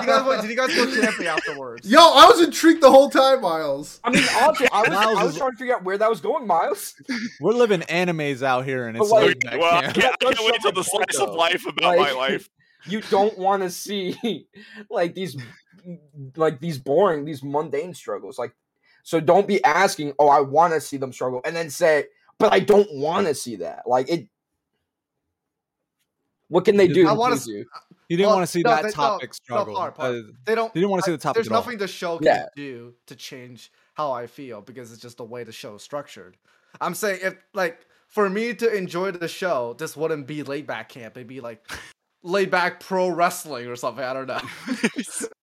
guys, 0.07 0.25
wait, 0.27 0.41
did 0.41 0.51
you 0.51 0.57
guys 0.57 0.75
go 0.75 1.01
camping 1.01 1.27
afterwards? 1.27 1.91
Yo, 1.91 1.99
I 1.99 2.27
was 2.27 2.41
intrigued 2.41 2.81
the 2.81 2.91
whole 2.91 3.11
time, 3.11 3.41
Miles. 3.41 3.99
I 4.05 4.11
mean, 4.11 4.23
honestly, 4.41 4.69
I 4.73 4.81
was, 4.83 4.91
Miles 4.91 5.19
I 5.19 5.25
was 5.25 5.33
is- 5.33 5.39
trying 5.39 5.51
to 5.51 5.57
figure 5.57 5.75
out 5.75 5.83
where 5.85 5.99
that 5.99 6.09
was 6.09 6.21
going, 6.21 6.47
Miles. 6.47 6.95
We're 7.41 7.53
living 7.55 7.81
animes 7.83 8.43
out 8.43 8.65
here, 8.65 8.87
and 8.87 8.97
it's 8.97 9.11
like- 9.11 9.45
laid 9.45 9.59
well, 9.61 9.75
I 9.75 9.83
camp. 9.83 9.95
can't, 9.97 10.15
I 10.21 10.33
can't 10.33 10.39
wait 10.47 10.63
show 10.63 10.71
till 10.71 10.83
the 10.83 10.89
point, 10.89 11.11
slice 11.13 11.19
of 11.29 11.35
life 11.35 11.67
about 11.67 11.99
my 11.99 12.13
life. 12.13 12.49
You 12.87 13.01
don't 13.03 13.37
want 13.37 13.63
to 13.65 13.71
see 13.71 14.47
like 14.89 15.15
these, 15.15 15.37
like 16.37 16.61
these 16.61 16.79
boring, 16.79 17.25
these 17.25 17.43
mundane 17.43 17.95
struggles. 17.95 18.39
Like, 18.39 18.55
so 19.03 19.19
don't 19.21 19.47
be 19.49 19.63
asking, 19.65 20.15
"Oh, 20.19 20.29
I 20.29 20.41
want 20.41 20.73
to 20.75 20.81
see 20.81 20.97
them 20.97 21.13
struggle," 21.13 21.41
and 21.45 21.55
then 21.57 21.69
say, 21.69 22.05
"But 22.41 22.53
I 22.53 22.59
don't 22.59 22.93
want 22.93 23.29
to 23.29 23.35
see 23.35 23.57
that." 23.57 23.85
Like 23.87 24.09
it. 24.11 24.27
What 26.49 26.65
can 26.65 26.77
they 26.77 26.89
do? 26.89 27.07
I 27.07 27.13
wanna 27.13 27.37
please 27.37 27.47
you? 27.47 27.65
You 28.09 28.17
didn't 28.17 28.27
Well, 28.27 28.37
want 28.39 28.49
to 28.49 28.51
see 28.53 28.63
no, 28.63 28.71
that 28.71 28.83
they- 28.83 28.91
topic 28.91 29.31
no, 29.31 29.33
struggle. 29.35 29.77
part, 29.77 29.95
part. 29.95 30.15
Uh, 30.17 30.23
They 30.45 30.57
don't. 30.57 30.75
you 30.75 30.81
didn't 30.81 30.91
want 30.91 31.05
to 31.05 31.07
see 31.09 31.13
I- 31.13 31.17
the 31.17 31.23
topic 31.23 31.35
There's 31.37 31.47
at 31.47 31.53
all. 31.53 31.61
nothing 31.63 31.79
the 31.79 31.87
show 31.87 32.19
can 32.19 32.27
Yeah. 32.27 32.47
do 32.57 32.95
to 33.07 33.15
change 33.15 33.71
how 33.95 34.11
I 34.11 34.27
feel 34.27 34.61
because 34.61 34.91
it's 34.91 35.01
just 35.01 35.19
the 35.19 35.25
way 35.25 35.45
the 35.45 35.53
show 35.53 35.77
is 35.77 35.83
structured. 35.83 36.37
I'm 36.81 36.95
saying 36.97 37.21
if 37.23 37.37
like 37.55 37.87
for 38.09 38.29
me 38.29 38.53
to 38.55 38.75
enjoy 38.77 39.13
the 39.13 39.29
show, 39.29 39.75
this 39.75 39.97
wouldn't 39.97 40.27
be 40.27 40.43
laid 40.43 40.67
back 40.67 40.89
camp. 40.89 41.17
It'd 41.17 41.29
be 41.29 41.41
like 41.41 41.65
laid 42.25 42.51
back 42.51 42.81
pro 42.81 43.09
wrestling 43.11 43.69
or 43.69 43.77
something. 43.77 44.03
I 44.05 44.13
don't 44.13 44.27
know. 44.27 44.41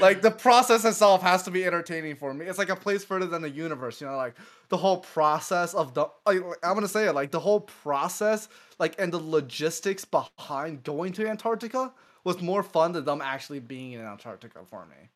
like 0.00 0.22
the 0.22 0.30
process 0.30 0.84
itself 0.84 1.22
has 1.22 1.42
to 1.44 1.50
be 1.50 1.64
entertaining 1.64 2.16
for 2.16 2.34
me. 2.34 2.46
It's 2.46 2.58
like 2.58 2.68
a 2.68 2.76
place 2.76 3.04
further 3.04 3.26
than 3.26 3.42
the 3.42 3.50
universe, 3.50 4.00
you 4.00 4.06
know, 4.06 4.16
like 4.16 4.34
the 4.68 4.76
whole 4.76 4.98
process 4.98 5.74
of 5.74 5.94
the 5.94 6.06
like, 6.26 6.40
I'm 6.62 6.74
gonna 6.74 6.88
say 6.88 7.06
it 7.06 7.12
like 7.14 7.30
the 7.30 7.40
whole 7.40 7.60
process, 7.60 8.48
like 8.78 8.94
and 8.98 9.12
the 9.12 9.18
logistics 9.18 10.04
behind 10.04 10.82
going 10.82 11.12
to 11.14 11.28
Antarctica 11.28 11.92
was 12.24 12.42
more 12.42 12.62
fun 12.62 12.92
than 12.92 13.04
them 13.04 13.22
actually 13.22 13.60
being 13.60 13.92
in 13.92 14.00
Antarctica 14.00 14.60
for 14.68 14.84
me. 14.86 15.10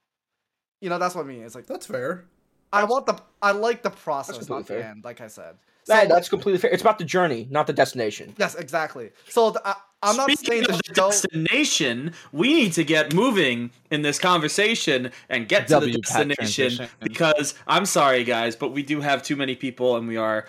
You 0.80 0.90
know, 0.90 0.98
that's 0.98 1.14
what 1.14 1.24
I 1.24 1.28
mean. 1.28 1.42
It's 1.42 1.54
like 1.54 1.66
That's 1.66 1.86
fair. 1.86 2.24
I 2.72 2.84
want 2.84 3.06
the 3.06 3.20
I 3.42 3.52
like 3.52 3.82
the 3.82 3.90
process, 3.90 4.48
not 4.48 4.66
the 4.66 4.84
end, 4.84 5.04
like 5.04 5.20
I 5.20 5.26
said. 5.26 5.56
That- 5.86 6.08
So, 6.08 6.14
that's 6.14 6.28
completely 6.28 6.58
fair. 6.58 6.70
It's 6.70 6.82
about 6.82 6.98
the 6.98 7.04
journey, 7.04 7.46
not 7.50 7.66
the 7.66 7.72
destination. 7.72 8.34
yes, 8.38 8.54
exactly. 8.54 9.10
So 9.28 9.50
the, 9.50 9.66
I, 9.66 9.74
I'm 10.04 10.16
not 10.16 10.30
Speaking 10.30 10.46
saying 10.46 10.62
of 10.70 10.76
the 10.78 10.82
the 10.88 10.94
show. 10.94 11.08
destination, 11.10 12.12
we 12.32 12.54
need 12.54 12.72
to 12.74 12.84
get 12.84 13.14
moving 13.14 13.70
in 13.90 14.02
this 14.02 14.18
conversation 14.18 15.10
and 15.28 15.48
get 15.48 15.68
to 15.68 15.74
the 15.74 15.80
W 15.80 15.98
pat 16.02 16.28
destination 16.28 16.88
because 17.00 17.54
I'm 17.68 17.86
sorry, 17.86 18.24
guys, 18.24 18.56
but 18.56 18.70
we 18.70 18.82
do 18.82 19.00
have 19.00 19.22
too 19.22 19.36
many 19.36 19.54
people 19.54 19.96
and 19.96 20.08
we 20.08 20.16
are 20.16 20.46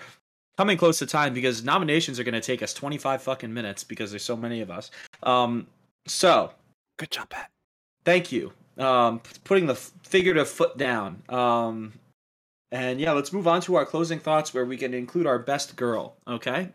coming 0.56 0.76
close 0.76 0.98
to 1.00 1.06
time 1.06 1.34
because 1.34 1.64
nominations 1.64 2.18
are 2.20 2.24
going 2.24 2.34
to 2.34 2.40
take 2.40 2.62
us 2.62 2.72
25 2.74 3.22
fucking 3.22 3.52
minutes 3.54 3.82
because 3.84 4.10
there's 4.10 4.24
so 4.24 4.36
many 4.36 4.60
of 4.60 4.70
us. 4.70 4.90
Um, 5.22 5.66
so 6.06 6.52
Good 6.96 7.10
job, 7.12 7.28
Pat. 7.30 7.50
thank 8.04 8.30
you. 8.32 8.52
Um, 8.78 9.20
putting 9.44 9.66
the 9.66 9.74
figurative 9.76 10.48
foot 10.48 10.76
down. 10.76 11.22
Um, 11.28 11.92
and 12.74 13.00
yeah, 13.00 13.12
let's 13.12 13.32
move 13.32 13.46
on 13.46 13.60
to 13.62 13.76
our 13.76 13.86
closing 13.86 14.18
thoughts 14.18 14.52
where 14.52 14.64
we 14.66 14.76
can 14.76 14.92
include 14.94 15.28
our 15.28 15.38
best 15.38 15.76
girl. 15.76 16.16
Okay. 16.26 16.70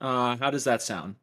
Uh, 0.00 0.36
how 0.36 0.50
does 0.50 0.64
that 0.64 0.82
sound? 0.82 1.14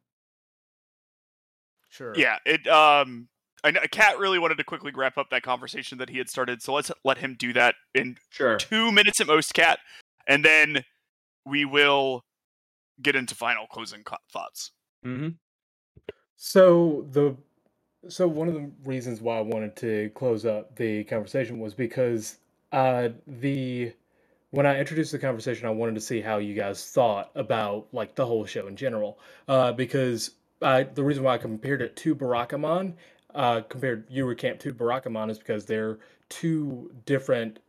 Sure. 1.90 2.14
Yeah, 2.16 2.38
it. 2.46 2.66
Um, 2.66 3.28
I 3.62 3.72
know 3.72 3.82
Cat 3.92 4.20
really 4.20 4.40
wanted 4.40 4.58
to 4.60 4.64
quickly 4.64 4.94
wrap 4.96 5.18
up 5.18 5.30
that 5.32 5.44
conversation 5.44 5.98
that 5.98 6.10
he 6.10 6.18
had 6.18 6.30
started, 6.30 6.62
so 6.62 6.74
let's 6.74 6.90
let 7.04 7.18
him 7.18 7.36
do 7.38 7.52
that 7.52 7.76
in 7.94 8.16
Sure. 8.30 8.56
two 8.56 8.94
minutes 8.94 9.20
at 9.20 9.28
most, 9.28 9.54
Cat, 9.54 9.80
and 10.26 10.46
then 10.46 10.86
we 11.46 11.66
will 11.66 12.24
get 13.02 13.18
into 13.18 13.36
final 13.36 13.68
closing 13.68 14.04
co- 14.04 14.16
thoughts. 14.32 14.72
Mm-hmm. 15.06 15.30
So 16.38 17.06
the 17.12 17.36
so 18.08 18.30
one 18.30 18.48
of 18.48 18.54
the 18.54 18.72
reasons 18.86 19.20
why 19.20 19.40
I 19.40 19.42
wanted 19.42 19.76
to 19.78 20.10
close 20.16 20.46
up 20.46 20.78
the 20.78 21.04
conversation 21.04 21.60
was 21.60 21.74
because 21.74 22.38
uh 22.72 23.10
the 23.28 23.92
when 24.52 24.66
I 24.66 24.80
introduced 24.80 25.14
the 25.14 25.20
conversation, 25.20 25.66
I 25.66 25.72
wanted 25.72 25.96
to 25.96 26.02
see 26.02 26.22
how 26.22 26.38
you 26.38 26.54
guys 26.54 26.86
thought 26.86 27.32
about 27.36 27.88
like 27.94 28.16
the 28.16 28.26
whole 28.26 28.46
show 28.46 28.68
in 28.68 28.76
general. 28.76 29.18
Uh, 29.48 29.72
because 29.72 30.32
I, 30.62 30.84
the 30.84 31.04
reason 31.04 31.24
why 31.24 31.36
I 31.36 31.38
compared 31.38 31.82
it 31.82 31.96
to 31.98 32.16
Barakamon, 32.16 32.94
uh, 33.34 33.62
compared 33.62 34.10
Yuru 34.10 34.38
Camp 34.38 34.60
to 34.60 34.74
Barakamon, 34.74 35.30
is 35.30 35.40
because 35.40 35.66
they're 35.66 36.00
two 36.30 36.92
different 37.06 37.60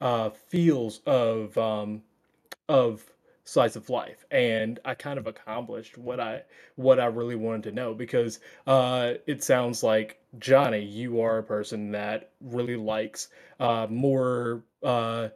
uh, 0.00 0.30
feels 0.30 1.00
of 1.06 1.56
um, 1.56 2.02
of 2.68 3.04
slice 3.44 3.76
of 3.76 3.88
life, 3.88 4.24
and 4.30 4.80
I 4.84 4.94
kind 4.94 5.18
of 5.18 5.26
accomplished 5.26 5.96
what 5.96 6.18
I 6.18 6.42
what 6.74 6.98
I 6.98 7.06
really 7.06 7.36
wanted 7.36 7.62
to 7.64 7.72
know 7.72 7.94
because 7.94 8.40
uh, 8.66 9.14
it 9.26 9.44
sounds 9.44 9.82
like 9.84 10.18
Johnny, 10.40 10.82
you 10.82 11.20
are 11.20 11.38
a 11.38 11.42
person 11.44 11.92
that 11.92 12.30
really 12.40 12.76
likes 12.76 13.28
uh, 13.60 13.86
more 13.88 14.64
uh, 14.82 15.28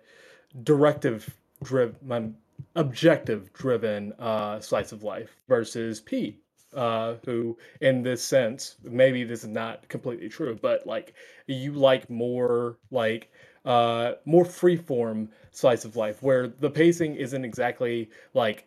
directive 0.64 1.34
driven, 1.62 2.36
objective 2.76 3.53
driven 3.53 4.12
uh, 4.18 4.61
slice 4.61 4.92
of 4.92 5.03
life 5.03 5.36
versus 5.49 6.01
Pete, 6.01 6.40
uh, 6.74 7.14
who, 7.24 7.57
in 7.80 8.03
this 8.03 8.22
sense, 8.22 8.76
maybe 8.82 9.24
this 9.24 9.42
is 9.42 9.49
not 9.51 9.88
completely 9.88 10.28
true, 10.28 10.59
but 10.61 10.86
like 10.86 11.14
you 11.46 11.72
like 11.72 12.09
more 12.11 12.76
like 12.90 13.30
uh, 13.64 14.12
more 14.24 14.44
freeform 14.44 15.28
slice 15.51 15.84
of 15.84 15.96
life 15.96 16.22
where 16.22 16.49
the 16.49 16.70
pacing 16.70 17.16
isn't 17.16 17.44
exactly 17.44 18.11
like 18.34 18.66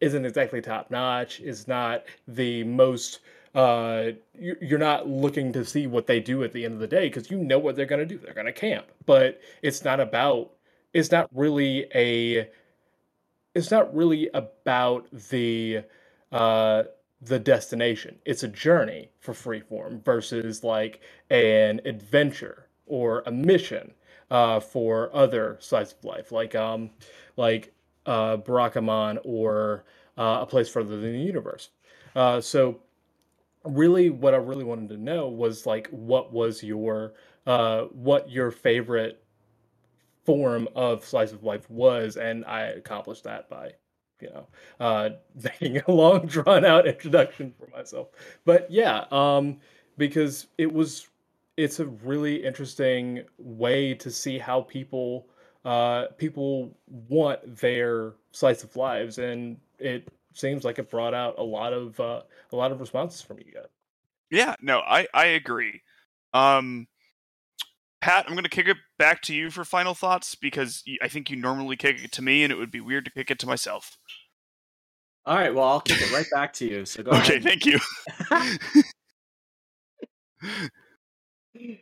isn't 0.00 0.24
exactly 0.24 0.60
top 0.60 0.90
notch 0.90 1.40
is 1.40 1.66
not 1.66 2.04
the 2.28 2.62
most 2.64 3.20
uh 3.54 4.10
you- 4.38 4.56
you're 4.60 4.78
not 4.78 5.08
looking 5.08 5.52
to 5.52 5.64
see 5.64 5.86
what 5.86 6.06
they 6.06 6.20
do 6.20 6.44
at 6.44 6.52
the 6.52 6.64
end 6.64 6.74
of 6.74 6.80
the 6.80 6.86
day 6.86 7.08
because 7.08 7.30
you 7.30 7.38
know 7.38 7.58
what 7.58 7.74
they're 7.74 7.86
going 7.86 8.06
to 8.06 8.14
do. 8.14 8.18
They're 8.18 8.34
going 8.34 8.46
to 8.46 8.52
camp 8.52 8.86
but 9.06 9.40
it's 9.62 9.82
not 9.84 10.00
about 10.00 10.52
it's 10.94 11.10
not 11.12 11.28
really 11.34 11.86
a 11.94 12.48
it's 13.54 13.72
not 13.72 13.94
really 13.94 14.30
about 14.34 15.08
the 15.30 15.84
uh 16.32 16.84
the 17.22 17.38
destination. 17.38 18.18
It's 18.26 18.44
a 18.44 18.48
journey 18.48 19.10
for 19.20 19.34
freeform 19.34 20.04
versus 20.04 20.64
like 20.64 21.00
an 21.30 21.80
adventure 21.86 22.68
or 22.86 23.22
a 23.26 23.32
mission 23.32 23.94
uh 24.30 24.60
for 24.60 25.14
other 25.14 25.58
sides 25.60 25.94
of 25.98 26.04
life. 26.04 26.32
Like 26.32 26.56
um 26.56 26.90
like 27.36 27.74
uh 28.06 28.38
Barakamon 28.38 29.18
or 29.24 29.84
uh, 30.18 30.40
a 30.42 30.46
place 30.46 30.68
further 30.68 30.98
than 31.00 31.12
the 31.14 31.20
universe. 31.20 31.70
Uh 32.16 32.40
so 32.40 32.80
really 33.64 34.10
what 34.10 34.34
i 34.34 34.38
really 34.38 34.64
wanted 34.64 34.90
to 34.90 34.98
know 34.98 35.28
was 35.28 35.66
like 35.66 35.88
what 35.90 36.32
was 36.32 36.62
your 36.64 37.14
uh 37.46 37.82
what 37.92 38.30
your 38.30 38.50
favorite 38.50 39.22
form 40.28 40.68
of 40.76 41.06
slice 41.06 41.32
of 41.32 41.42
life 41.42 41.70
was 41.70 42.18
and 42.18 42.44
i 42.44 42.64
accomplished 42.64 43.24
that 43.24 43.48
by 43.48 43.72
you 44.20 44.28
know 44.28 44.46
uh 44.78 45.08
making 45.42 45.80
a 45.88 45.90
long 45.90 46.26
drawn 46.26 46.66
out 46.66 46.86
introduction 46.86 47.50
for 47.58 47.66
myself 47.74 48.08
but 48.44 48.70
yeah 48.70 49.06
um 49.10 49.56
because 49.96 50.48
it 50.58 50.70
was 50.70 51.08
it's 51.56 51.80
a 51.80 51.86
really 51.86 52.44
interesting 52.44 53.24
way 53.38 53.94
to 53.94 54.10
see 54.10 54.36
how 54.36 54.60
people 54.60 55.26
uh 55.64 56.08
people 56.18 56.76
want 57.08 57.40
their 57.56 58.12
slice 58.32 58.62
of 58.62 58.76
lives 58.76 59.16
and 59.16 59.56
it 59.78 60.06
seems 60.34 60.62
like 60.62 60.78
it 60.78 60.90
brought 60.90 61.14
out 61.14 61.34
a 61.38 61.42
lot 61.42 61.72
of 61.72 61.98
uh 62.00 62.20
a 62.52 62.56
lot 62.56 62.70
of 62.70 62.80
responses 62.80 63.22
from 63.22 63.38
you 63.38 63.50
guys 63.54 63.64
Yeah, 64.30 64.56
no, 64.60 64.80
I 64.80 65.06
I 65.14 65.24
agree. 65.28 65.80
Um, 66.34 66.86
Pat, 68.00 68.26
I'm 68.28 68.34
gonna 68.34 68.48
kick 68.48 68.68
it 68.68 68.76
back 68.98 69.22
to 69.22 69.34
you 69.34 69.50
for 69.50 69.64
final 69.64 69.94
thoughts 69.94 70.34
because 70.34 70.82
I 71.02 71.08
think 71.08 71.30
you 71.30 71.36
normally 71.36 71.76
kick 71.76 72.02
it 72.02 72.12
to 72.12 72.22
me, 72.22 72.42
and 72.44 72.52
it 72.52 72.56
would 72.56 72.70
be 72.70 72.80
weird 72.80 73.04
to 73.06 73.10
kick 73.10 73.30
it 73.30 73.38
to 73.40 73.46
myself. 73.46 73.96
All 75.26 75.36
right. 75.36 75.54
Well, 75.54 75.66
I'll 75.68 75.80
kick 75.80 76.00
it 76.00 76.10
right 76.12 76.26
back 76.32 76.52
to 76.54 76.66
you. 76.66 76.84
So 76.86 77.02
go 77.02 77.10
Okay, 77.18 77.38
ahead. 77.38 77.42
thank 77.42 77.66
you. 77.66 77.78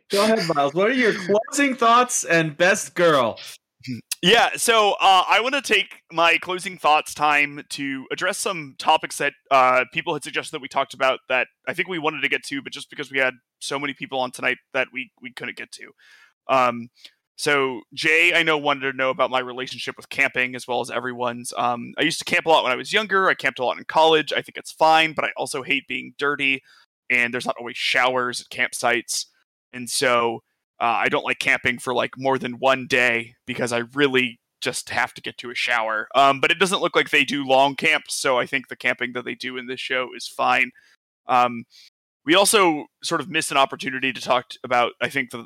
Go 0.09 0.23
ahead, 0.23 0.39
Miles. 0.55 0.73
What 0.73 0.89
are 0.89 0.93
your 0.93 1.13
closing 1.13 1.75
thoughts 1.75 2.23
and 2.23 2.57
best 2.57 2.95
girl? 2.95 3.39
Yeah, 4.23 4.49
so 4.55 4.93
uh, 4.93 5.23
I 5.27 5.41
want 5.41 5.53
to 5.53 5.61
take 5.61 6.01
my 6.11 6.37
closing 6.39 6.77
thoughts 6.77 7.13
time 7.13 7.63
to 7.69 8.07
address 8.11 8.39
some 8.39 8.73
topics 8.79 9.17
that 9.19 9.33
uh, 9.51 9.85
people 9.93 10.13
had 10.13 10.23
suggested 10.23 10.55
that 10.55 10.61
we 10.61 10.67
talked 10.67 10.95
about 10.95 11.19
that 11.29 11.47
I 11.67 11.73
think 11.73 11.87
we 11.87 11.99
wanted 11.99 12.21
to 12.21 12.29
get 12.29 12.43
to, 12.45 12.61
but 12.63 12.73
just 12.73 12.89
because 12.89 13.11
we 13.11 13.19
had 13.19 13.35
so 13.59 13.77
many 13.77 13.93
people 13.93 14.19
on 14.19 14.31
tonight 14.31 14.57
that 14.73 14.87
we 14.91 15.11
we 15.21 15.31
couldn't 15.33 15.57
get 15.57 15.71
to. 15.73 15.91
Um, 16.49 16.89
so 17.35 17.81
Jay, 17.93 18.33
I 18.33 18.41
know 18.41 18.57
wanted 18.57 18.91
to 18.91 18.97
know 18.97 19.11
about 19.11 19.29
my 19.29 19.39
relationship 19.39 19.95
with 19.95 20.09
camping 20.09 20.55
as 20.55 20.67
well 20.67 20.81
as 20.81 20.89
everyone's. 20.89 21.53
Um, 21.55 21.93
I 21.99 22.01
used 22.01 22.17
to 22.17 22.25
camp 22.25 22.47
a 22.47 22.49
lot 22.49 22.63
when 22.63 22.71
I 22.71 22.77
was 22.77 22.91
younger. 22.91 23.29
I 23.29 23.35
camped 23.35 23.59
a 23.59 23.65
lot 23.65 23.77
in 23.77 23.83
college. 23.83 24.33
I 24.33 24.41
think 24.41 24.57
it's 24.57 24.71
fine, 24.71 25.13
but 25.13 25.25
I 25.25 25.29
also 25.37 25.61
hate 25.61 25.87
being 25.87 26.15
dirty, 26.17 26.63
and 27.11 27.31
there's 27.31 27.45
not 27.45 27.57
always 27.59 27.77
showers 27.77 28.41
at 28.41 28.49
campsites, 28.49 29.25
and 29.71 29.87
so 29.87 30.41
uh, 30.79 31.01
I 31.03 31.09
don't 31.09 31.25
like 31.25 31.39
camping 31.39 31.79
for 31.79 31.93
like 31.93 32.17
more 32.17 32.37
than 32.37 32.53
one 32.53 32.87
day 32.87 33.35
because 33.45 33.71
I 33.71 33.83
really 33.93 34.39
just 34.61 34.89
have 34.89 35.13
to 35.13 35.21
get 35.21 35.37
to 35.39 35.51
a 35.51 35.55
shower. 35.55 36.07
Um, 36.15 36.39
but 36.39 36.51
it 36.51 36.59
doesn't 36.59 36.81
look 36.81 36.95
like 36.95 37.09
they 37.09 37.23
do 37.23 37.45
long 37.45 37.75
camps, 37.75 38.15
so 38.15 38.37
I 38.37 38.45
think 38.45 38.67
the 38.67 38.75
camping 38.75 39.13
that 39.13 39.25
they 39.25 39.35
do 39.35 39.57
in 39.57 39.67
this 39.67 39.79
show 39.79 40.09
is 40.15 40.27
fine. 40.27 40.71
Um, 41.27 41.65
we 42.25 42.35
also 42.35 42.85
sort 43.03 43.21
of 43.21 43.29
missed 43.29 43.51
an 43.51 43.57
opportunity 43.57 44.11
to 44.11 44.21
talk 44.21 44.49
t- 44.49 44.59
about, 44.63 44.93
I 45.01 45.09
think, 45.09 45.31
the 45.31 45.45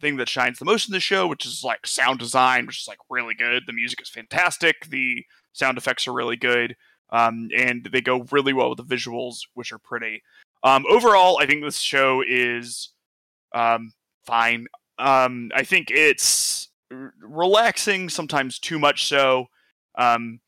thing 0.00 0.16
that 0.16 0.28
shines 0.28 0.58
the 0.58 0.64
most 0.64 0.88
in 0.88 0.92
the 0.92 1.00
show, 1.00 1.26
which 1.26 1.44
is 1.44 1.62
like 1.62 1.86
sound 1.86 2.18
design, 2.18 2.66
which 2.66 2.80
is 2.82 2.88
like 2.88 2.98
really 3.10 3.34
good. 3.34 3.64
The 3.66 3.72
music 3.72 4.00
is 4.00 4.08
fantastic. 4.08 4.86
The 4.88 5.24
sound 5.52 5.76
effects 5.76 6.08
are 6.08 6.12
really 6.12 6.36
good. 6.36 6.76
Um, 7.10 7.48
and 7.56 7.88
they 7.92 8.00
go 8.00 8.26
really 8.30 8.52
well 8.52 8.70
with 8.70 8.78
the 8.78 8.96
visuals, 8.96 9.40
which 9.54 9.72
are 9.72 9.78
pretty. 9.78 10.22
Um, 10.62 10.84
overall, 10.88 11.38
I 11.40 11.46
think 11.46 11.62
this 11.62 11.78
show 11.78 12.22
is 12.26 12.90
um, 13.54 13.92
fine. 14.26 14.66
Um, 14.98 15.50
I 15.54 15.62
think 15.62 15.90
it's 15.90 16.68
r- 16.92 17.14
relaxing, 17.20 18.08
sometimes 18.08 18.58
too 18.58 18.78
much 18.78 19.06
so. 19.06 19.46
Um, 19.96 20.40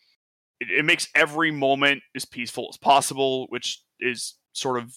it, 0.60 0.70
it 0.70 0.84
makes 0.84 1.08
every 1.14 1.50
moment 1.50 2.02
as 2.14 2.24
peaceful 2.24 2.68
as 2.70 2.76
possible, 2.76 3.46
which 3.48 3.82
is 4.00 4.34
sort 4.52 4.78
of 4.78 4.94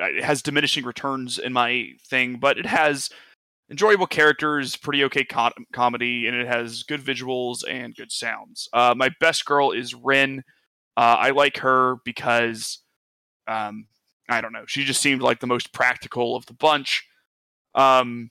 uh, 0.00 0.06
it 0.06 0.24
has 0.24 0.42
diminishing 0.42 0.84
returns 0.84 1.38
in 1.38 1.52
my 1.52 1.88
thing, 2.08 2.36
but 2.36 2.58
it 2.58 2.66
has 2.66 3.10
enjoyable 3.70 4.06
characters, 4.06 4.76
pretty 4.76 5.04
okay 5.04 5.24
co- 5.24 5.50
comedy, 5.72 6.26
and 6.26 6.36
it 6.36 6.46
has 6.46 6.82
good 6.82 7.00
visuals 7.00 7.62
and 7.68 7.94
good 7.94 8.12
sounds. 8.12 8.68
Uh, 8.72 8.94
my 8.96 9.10
best 9.20 9.44
girl 9.44 9.72
is 9.72 9.94
Rin. 9.94 10.44
Uh, 10.96 11.16
I 11.18 11.30
like 11.30 11.58
her 11.58 11.96
because 12.04 12.78
um, 13.46 13.86
I 14.28 14.40
don't 14.40 14.52
know. 14.52 14.64
She 14.66 14.84
just 14.84 15.02
seemed 15.02 15.22
like 15.22 15.40
the 15.40 15.46
most 15.46 15.72
practical 15.72 16.36
of 16.36 16.46
the 16.46 16.54
bunch. 16.54 17.06
Um, 17.74 18.30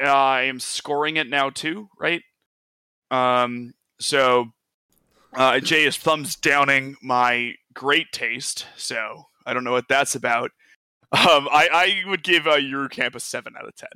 I 0.00 0.42
am 0.42 0.60
scoring 0.60 1.16
it 1.16 1.28
now 1.28 1.50
too, 1.50 1.88
right? 1.98 2.22
Um, 3.10 3.74
so 4.00 4.46
uh, 5.36 5.60
Jay 5.60 5.84
is 5.84 5.96
thumbs 5.96 6.36
downing 6.36 6.96
my 7.02 7.54
great 7.74 8.12
taste. 8.12 8.66
So 8.76 9.24
I 9.46 9.52
don't 9.52 9.64
know 9.64 9.72
what 9.72 9.88
that's 9.88 10.14
about. 10.14 10.50
Um, 11.12 11.48
I, 11.50 11.68
I 11.72 12.08
would 12.08 12.24
give 12.24 12.46
uh, 12.46 12.56
Yuru 12.56 12.90
Camp 12.90 13.14
a 13.14 13.20
seven 13.20 13.54
out 13.58 13.68
of 13.68 13.76
ten. 13.76 13.88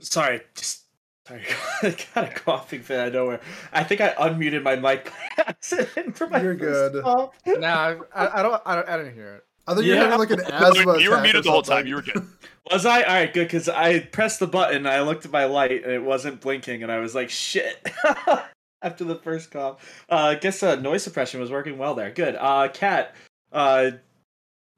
Sorry, 0.00 0.40
just 0.54 0.84
sorry, 1.26 1.42
I 1.82 1.96
got 2.14 2.30
a 2.30 2.34
coughing 2.34 2.80
fit 2.80 2.98
out 2.98 3.08
of 3.08 3.14
nowhere. 3.14 3.40
I 3.72 3.84
think 3.84 4.00
I 4.00 4.14
unmuted 4.14 4.62
my 4.62 4.76
mic 4.76 5.06
by 5.36 5.44
accident 5.46 6.16
for 6.16 6.28
my 6.28 6.40
You're 6.40 6.54
good. 6.54 7.02
cough. 7.02 7.34
Nah, 7.46 7.96
I, 8.14 8.40
I 8.40 8.42
don't, 8.42 8.62
I 8.64 8.74
don't, 8.76 8.88
I 8.88 8.96
didn't 8.96 9.14
hear 9.14 9.34
it. 9.34 9.44
I 9.68 9.74
thought 9.74 9.84
you 9.84 9.90
were 9.90 9.96
Yeah. 9.96 10.04
having 10.04 10.18
like 10.18 10.30
an 10.30 10.40
asthma. 10.52 10.98
you 10.98 11.10
were 11.10 11.20
muted 11.20 11.44
the 11.44 11.50
whole 11.50 11.62
time. 11.62 11.86
You 11.86 11.96
were 11.96 12.02
good. 12.02 12.26
Was 12.72 12.84
I? 12.86 13.02
All 13.02 13.14
right, 13.14 13.32
good. 13.32 13.44
Because 13.46 13.68
I 13.68 14.00
pressed 14.00 14.40
the 14.40 14.46
button, 14.46 14.86
I 14.86 15.00
looked 15.02 15.24
at 15.24 15.30
my 15.30 15.44
light, 15.44 15.84
and 15.84 15.92
it 15.92 16.02
wasn't 16.02 16.40
blinking, 16.40 16.82
and 16.82 16.90
I 16.92 16.98
was 16.98 17.14
like, 17.14 17.30
"Shit!" 17.30 17.86
After 18.82 19.04
the 19.04 19.16
first 19.16 19.50
cough, 19.50 20.04
uh, 20.10 20.14
I 20.16 20.34
guess 20.36 20.62
uh, 20.62 20.76
noise 20.76 21.02
suppression 21.02 21.40
was 21.40 21.50
working 21.50 21.78
well 21.78 21.94
there. 21.94 22.10
Good. 22.10 22.36
Uh, 22.36 22.68
Kat, 22.72 23.14
uh, 23.52 23.92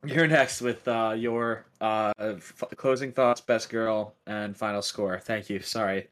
you're 0.07 0.26
next 0.28 0.61
with 0.62 0.86
uh, 0.88 1.14
your 1.16 1.66
uh, 1.80 2.12
f- 2.18 2.64
closing 2.76 3.12
thoughts, 3.12 3.41
best 3.41 3.68
girl, 3.70 4.14
and 4.26 4.57
final 4.57 4.82
score. 4.82 5.18
Thank 5.18 5.51
you. 5.51 5.61
Sorry. 5.61 6.09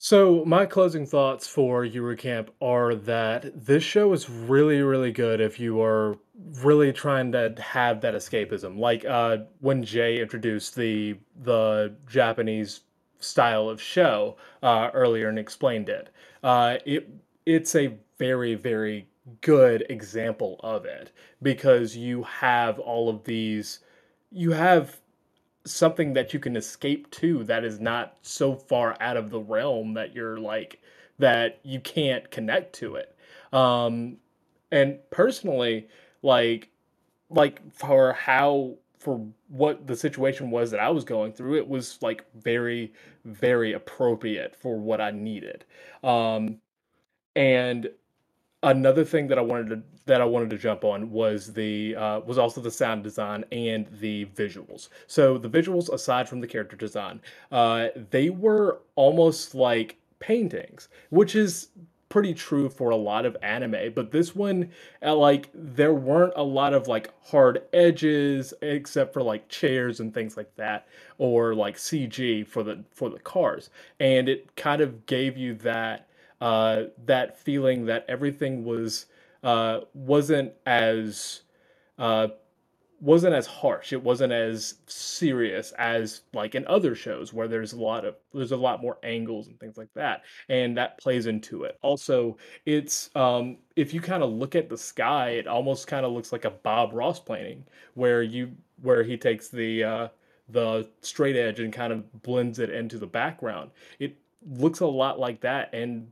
So 0.00 0.44
my 0.44 0.64
closing 0.64 1.06
thoughts 1.06 1.48
for 1.48 1.84
Yuru 1.84 2.16
Camp 2.16 2.52
are 2.62 2.94
that 2.94 3.66
this 3.66 3.82
show 3.82 4.12
is 4.12 4.30
really, 4.30 4.80
really 4.80 5.10
good 5.10 5.40
if 5.40 5.58
you 5.58 5.82
are 5.82 6.16
really 6.62 6.92
trying 6.92 7.32
to 7.32 7.52
have 7.60 8.00
that 8.02 8.14
escapism. 8.14 8.78
Like 8.78 9.04
uh, 9.04 9.38
when 9.58 9.82
Jay 9.82 10.20
introduced 10.20 10.76
the 10.76 11.18
the 11.42 11.94
Japanese 12.08 12.80
style 13.18 13.68
of 13.68 13.82
show 13.82 14.36
uh, 14.62 14.90
earlier 14.94 15.28
and 15.28 15.38
explained 15.38 15.88
it, 15.88 16.10
uh, 16.44 16.76
it 16.86 17.08
it's 17.44 17.74
a 17.74 17.96
very, 18.18 18.54
very 18.54 19.08
good 19.40 19.84
example 19.90 20.60
of 20.62 20.84
it 20.84 21.10
because 21.42 21.96
you 21.96 22.22
have 22.22 22.78
all 22.78 23.08
of 23.08 23.24
these, 23.24 23.80
you 24.30 24.52
have 24.52 25.00
something 25.72 26.14
that 26.14 26.34
you 26.34 26.40
can 26.40 26.56
escape 26.56 27.10
to 27.12 27.44
that 27.44 27.64
is 27.64 27.80
not 27.80 28.16
so 28.22 28.54
far 28.56 28.96
out 29.00 29.16
of 29.18 29.30
the 29.30 29.40
realm 29.40 29.94
that 29.94 30.14
you're 30.14 30.38
like 30.40 30.80
that 31.18 31.60
you 31.64 31.80
can't 31.80 32.30
connect 32.30 32.74
to 32.76 32.96
it. 32.96 33.16
Um 33.52 34.18
and 34.72 34.98
personally 35.10 35.88
like 36.22 36.70
like 37.30 37.60
for 37.72 38.12
how 38.14 38.76
for 38.98 39.26
what 39.48 39.86
the 39.86 39.96
situation 39.96 40.50
was 40.50 40.70
that 40.72 40.80
I 40.80 40.90
was 40.90 41.04
going 41.04 41.32
through 41.32 41.58
it 41.58 41.68
was 41.68 41.98
like 42.02 42.24
very 42.36 42.92
very 43.26 43.74
appropriate 43.74 44.56
for 44.56 44.78
what 44.78 45.00
I 45.00 45.12
needed. 45.12 45.64
Um 46.04 46.58
and 47.36 47.90
another 48.62 49.04
thing 49.04 49.28
that 49.28 49.38
I 49.38 49.42
wanted 49.42 49.68
to 49.70 49.82
that 50.06 50.20
I 50.20 50.24
wanted 50.24 50.50
to 50.50 50.58
jump 50.58 50.84
on 50.84 51.10
was 51.10 51.52
the 51.52 51.94
uh, 51.96 52.20
was 52.20 52.38
also 52.38 52.60
the 52.60 52.70
sound 52.70 53.04
design 53.04 53.44
and 53.52 53.86
the 54.00 54.26
visuals. 54.26 54.88
So 55.06 55.38
the 55.38 55.48
visuals, 55.50 55.92
aside 55.92 56.28
from 56.28 56.40
the 56.40 56.46
character 56.46 56.76
design, 56.76 57.20
uh, 57.52 57.88
they 58.10 58.30
were 58.30 58.80
almost 58.96 59.54
like 59.54 59.98
paintings, 60.18 60.88
which 61.10 61.36
is 61.36 61.68
pretty 62.08 62.32
true 62.32 62.70
for 62.70 62.90
a 62.90 62.96
lot 62.96 63.26
of 63.26 63.36
anime. 63.42 63.92
But 63.94 64.10
this 64.10 64.34
one, 64.34 64.70
uh, 65.02 65.14
like, 65.14 65.50
there 65.52 65.92
weren't 65.92 66.32
a 66.36 66.42
lot 66.42 66.72
of 66.72 66.88
like 66.88 67.12
hard 67.22 67.62
edges, 67.72 68.54
except 68.62 69.12
for 69.12 69.22
like 69.22 69.48
chairs 69.48 70.00
and 70.00 70.12
things 70.12 70.36
like 70.36 70.54
that, 70.56 70.88
or 71.18 71.54
like 71.54 71.76
CG 71.76 72.46
for 72.46 72.62
the 72.62 72.82
for 72.90 73.10
the 73.10 73.18
cars, 73.20 73.70
and 74.00 74.28
it 74.28 74.54
kind 74.56 74.80
of 74.80 75.06
gave 75.06 75.36
you 75.36 75.54
that 75.56 76.07
uh, 76.40 76.84
that 77.04 77.38
feeling 77.38 77.86
that 77.86 78.04
everything 78.08 78.64
was 78.64 79.06
uh, 79.42 79.80
wasn't 79.94 80.52
as 80.66 81.42
uh, 81.98 82.28
wasn't 83.00 83.34
as 83.34 83.46
harsh. 83.46 83.92
It 83.92 84.02
wasn't 84.02 84.32
as 84.32 84.74
serious 84.86 85.72
as 85.72 86.22
like 86.34 86.54
in 86.54 86.66
other 86.66 86.94
shows 86.94 87.32
where 87.32 87.46
there's 87.46 87.72
a 87.72 87.80
lot 87.80 88.04
of 88.04 88.16
there's 88.34 88.52
a 88.52 88.56
lot 88.56 88.82
more 88.82 88.98
angles 89.02 89.48
and 89.48 89.58
things 89.60 89.76
like 89.78 89.92
that, 89.94 90.22
and 90.48 90.76
that 90.76 90.98
plays 90.98 91.26
into 91.26 91.64
it. 91.64 91.78
Also, 91.82 92.36
it's 92.66 93.10
um, 93.14 93.58
if 93.76 93.94
you 93.94 94.00
kind 94.00 94.22
of 94.22 94.30
look 94.32 94.56
at 94.56 94.68
the 94.68 94.76
sky, 94.76 95.30
it 95.30 95.46
almost 95.46 95.86
kind 95.86 96.04
of 96.04 96.12
looks 96.12 96.32
like 96.32 96.44
a 96.44 96.50
Bob 96.50 96.92
Ross 96.92 97.20
painting 97.20 97.64
where 97.94 98.22
you 98.22 98.52
where 98.82 99.02
he 99.02 99.16
takes 99.16 99.48
the 99.48 99.84
uh, 99.84 100.08
the 100.48 100.88
straight 101.02 101.36
edge 101.36 101.60
and 101.60 101.72
kind 101.72 101.92
of 101.92 102.22
blends 102.22 102.58
it 102.58 102.70
into 102.70 102.98
the 102.98 103.06
background. 103.06 103.70
It 104.00 104.16
looks 104.48 104.80
a 104.80 104.86
lot 104.86 105.20
like 105.20 105.40
that, 105.42 105.72
and 105.72 106.10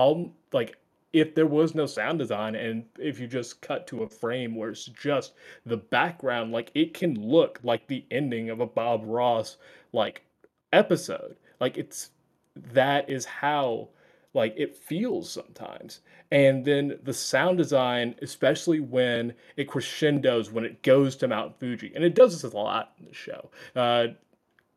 all 0.00 0.34
like 0.52 0.76
if 1.12 1.34
there 1.34 1.46
was 1.46 1.74
no 1.74 1.86
sound 1.86 2.18
design 2.18 2.54
and 2.54 2.84
if 2.98 3.18
you 3.18 3.26
just 3.26 3.60
cut 3.60 3.86
to 3.86 4.02
a 4.02 4.08
frame 4.08 4.54
where 4.54 4.70
it's 4.70 4.86
just 4.86 5.32
the 5.66 5.76
background 5.76 6.52
like 6.52 6.70
it 6.74 6.94
can 6.94 7.14
look 7.20 7.58
like 7.62 7.86
the 7.86 8.04
ending 8.10 8.48
of 8.48 8.60
a 8.60 8.66
bob 8.66 9.02
ross 9.04 9.56
like 9.92 10.22
episode. 10.72 11.36
Like 11.60 11.76
it's 11.76 12.10
that 12.56 13.10
is 13.10 13.24
how 13.24 13.88
like 14.32 14.54
it 14.56 14.76
feels 14.76 15.30
sometimes. 15.30 16.00
And 16.30 16.64
then 16.64 16.98
the 17.02 17.12
sound 17.12 17.58
design 17.58 18.14
especially 18.22 18.80
when 18.80 19.34
it 19.56 19.68
crescendos 19.68 20.52
when 20.52 20.64
it 20.64 20.82
goes 20.82 21.16
to 21.16 21.28
mount 21.28 21.58
fuji 21.58 21.92
and 21.94 22.04
it 22.04 22.14
does 22.14 22.40
this 22.40 22.52
a 22.52 22.56
lot 22.56 22.92
in 22.98 23.06
the 23.06 23.14
show. 23.14 23.50
Uh 23.74 24.08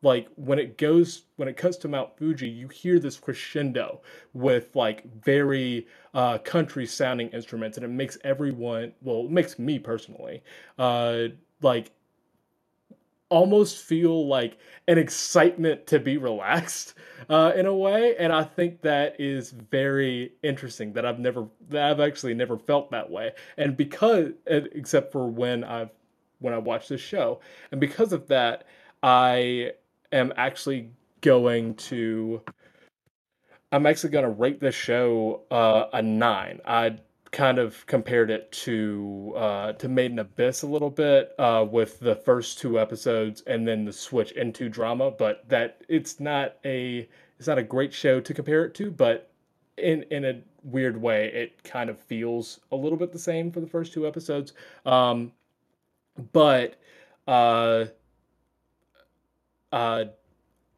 like 0.04 0.28
when 0.36 0.60
it 0.60 0.78
goes 0.78 1.24
when 1.38 1.48
it 1.48 1.58
cuts 1.58 1.78
to 1.78 1.88
Mount 1.88 2.16
Fuji, 2.18 2.50
you 2.50 2.68
hear 2.68 3.00
this 3.00 3.18
crescendo 3.18 4.02
with 4.34 4.76
like 4.76 5.04
very 5.24 5.88
uh, 6.14 6.38
country 6.40 6.86
sounding 6.86 7.30
instruments, 7.30 7.78
and 7.78 7.86
it 7.86 7.90
makes 7.90 8.18
everyone 8.24 8.94
well, 9.02 9.22
it 9.22 9.32
makes 9.32 9.58
me 9.58 9.80
personally 9.80 10.44
uh, 10.78 11.28
like 11.62 11.92
almost 13.30 13.84
feel 13.84 14.28
like 14.28 14.58
an 14.88 14.98
excitement 14.98 15.88
to 15.88 16.00
be 16.00 16.18
relaxed 16.18 16.94
uh, 17.30 17.54
in 17.56 17.66
a 17.66 17.74
way, 17.74 18.16
and 18.18 18.32
I 18.34 18.44
think 18.44 18.82
that 18.82 19.16
is 19.20 19.52
very 19.52 20.34
interesting. 20.44 20.94
That 20.94 21.06
I've 21.06 21.20
never 21.20 21.48
that 21.70 21.90
I've 21.90 22.02
actually 22.02 22.34
never 22.34 22.58
felt 22.58 22.92
that 22.92 23.10
way, 23.10 23.32
and 23.58 23.78
because 23.78 24.32
except 24.48 25.14
for 25.14 25.28
when 25.28 25.64
I've 25.64 25.92
when 26.40 26.54
I 26.54 26.58
watched 26.58 26.90
this 26.90 27.00
show, 27.00 27.40
and 27.72 27.80
because 27.80 28.12
of 28.12 28.28
that, 28.28 28.66
I 29.02 29.72
am 30.14 30.32
actually 30.38 30.90
going 31.22 31.76
to 31.76 32.42
I'm 33.72 33.88
actually 33.88 34.12
going 34.12 34.26
to 34.26 34.30
rate 34.30 34.60
this 34.60 34.76
show 34.76 35.42
uh, 35.50 35.86
a 35.94 36.02
nine. 36.02 36.60
I 36.64 37.00
kind 37.32 37.58
of 37.58 37.84
compared 37.88 38.30
it 38.30 38.52
to 38.52 39.34
uh, 39.36 39.74
to 39.74 39.90
Made 39.90 40.12
in 40.12 40.20
Abyss 40.20 40.62
a 40.62 40.68
little 40.68 40.92
bit 40.92 41.34
uh, 41.40 41.66
with 41.70 42.00
the 42.00 42.16
first 42.16 42.60
two 42.60 42.80
episodes 42.80 43.42
and 43.48 43.68
then 43.68 43.84
the 43.84 43.92
switch 43.92 44.32
into 44.34 44.70
drama, 44.70 45.10
but 45.10 45.50
that 45.50 45.82
it's 45.90 46.20
not 46.20 46.58
a 46.64 47.10
it's 47.40 47.48
not 47.48 47.58
a 47.58 47.64
great 47.64 47.92
show 47.92 48.22
to 48.22 48.34
compare 48.34 48.64
it 48.64 48.76
to, 48.76 48.92
but 48.92 49.32
in 49.78 50.04
in 50.12 50.24
a 50.24 50.40
weird 50.64 51.02
way, 51.02 51.32
it 51.34 51.64
kind 51.64 51.90
of 51.90 52.00
feels 52.00 52.60
a 52.72 52.76
little 52.76 52.98
bit 52.98 53.12
the 53.12 53.20
same 53.20 53.52
for 53.52 53.60
the 53.60 53.68
first 53.68 53.92
two 53.92 54.08
episodes. 54.08 54.54
Um, 54.86 55.32
but 56.32 56.76
uh, 57.28 57.86
uh, 59.74 60.06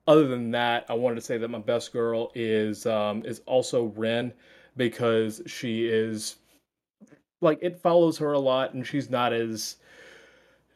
other 0.08 0.28
than 0.28 0.52
that, 0.52 0.86
I 0.88 0.94
wanted 0.94 1.16
to 1.16 1.22
say 1.22 1.38
that 1.38 1.50
my 1.50 1.60
best 1.60 1.92
girl 1.92 2.32
is 2.34 2.86
um, 2.86 3.24
is 3.26 3.42
also 3.46 3.86
Rin 3.96 4.34
because 4.78 5.42
she 5.46 5.86
is 5.86 6.38
like 7.42 7.60
it 7.62 7.78
follows 7.78 8.18
her 8.20 8.32
a 8.32 8.40
lot, 8.40 8.74
and 8.74 8.88
she's 8.88 9.10
not 9.10 9.34
as 9.34 9.76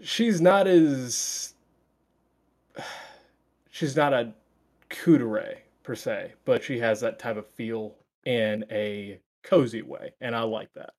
she's 0.02 0.42
not 0.42 0.68
as 0.68 1.54
she's 3.72 3.96
not 3.96 4.14
a 4.14 4.34
kudere 4.90 5.56
per 5.84 5.96
se, 5.96 6.34
but 6.44 6.62
she 6.62 6.78
has 6.80 7.00
that 7.00 7.20
type 7.20 7.38
of 7.38 7.48
feel 7.48 7.96
in 8.26 8.66
a 8.70 9.18
cozy 9.44 9.82
way, 9.82 10.12
and 10.20 10.36
I 10.36 10.42
like 10.42 10.74
that. 10.74 10.92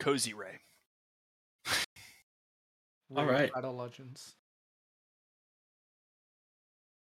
Cozy 0.00 0.32
Ray. 0.32 0.58
All 3.14 3.26
right. 3.26 3.50
Idol 3.54 3.76
Legends. 3.76 4.36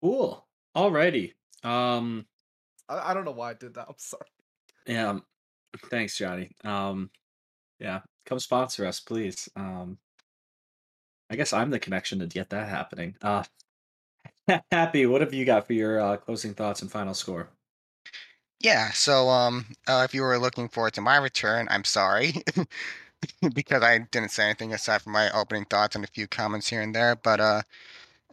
Cool. 0.01 0.45
Alrighty. 0.75 1.33
Um. 1.63 2.25
I, 2.89 3.11
I 3.11 3.13
don't 3.13 3.25
know 3.25 3.31
why 3.31 3.51
I 3.51 3.53
did 3.53 3.73
that. 3.75 3.85
I'm 3.89 3.95
sorry. 3.97 4.25
Yeah. 4.85 5.19
Thanks, 5.89 6.17
Johnny. 6.17 6.51
Um. 6.63 7.09
Yeah. 7.79 8.01
Come 8.25 8.39
sponsor 8.39 8.85
us, 8.85 8.99
please. 8.99 9.49
Um. 9.55 9.97
I 11.29 11.35
guess 11.35 11.51
I'm 11.53 11.71
the 11.71 11.79
connection 11.79 12.19
to 12.19 12.27
get 12.27 12.49
that 12.51 12.69
happening. 12.69 13.15
Uh. 13.21 13.43
Happy. 14.71 15.05
What 15.05 15.21
have 15.21 15.33
you 15.33 15.45
got 15.45 15.67
for 15.67 15.73
your 15.73 15.99
uh, 15.99 16.17
closing 16.17 16.53
thoughts 16.53 16.81
and 16.81 16.91
final 16.91 17.13
score? 17.13 17.49
Yeah, 18.59 18.91
so 18.91 19.29
um, 19.29 19.65
uh, 19.87 20.03
if 20.05 20.15
you 20.15 20.21
were 20.23 20.39
looking 20.39 20.67
forward 20.69 20.93
to 20.93 21.01
my 21.01 21.17
return, 21.17 21.67
I'm 21.69 21.83
sorry. 21.83 22.43
because 23.53 23.83
I 23.83 23.99
didn't 23.99 24.31
say 24.31 24.45
anything 24.45 24.73
aside 24.73 25.01
from 25.01 25.13
my 25.13 25.29
opening 25.31 25.65
thoughts 25.65 25.95
and 25.95 26.03
a 26.03 26.07
few 26.07 26.27
comments 26.27 26.69
here 26.69 26.81
and 26.81 26.95
there. 26.95 27.15
But 27.15 27.39
uh, 27.39 27.61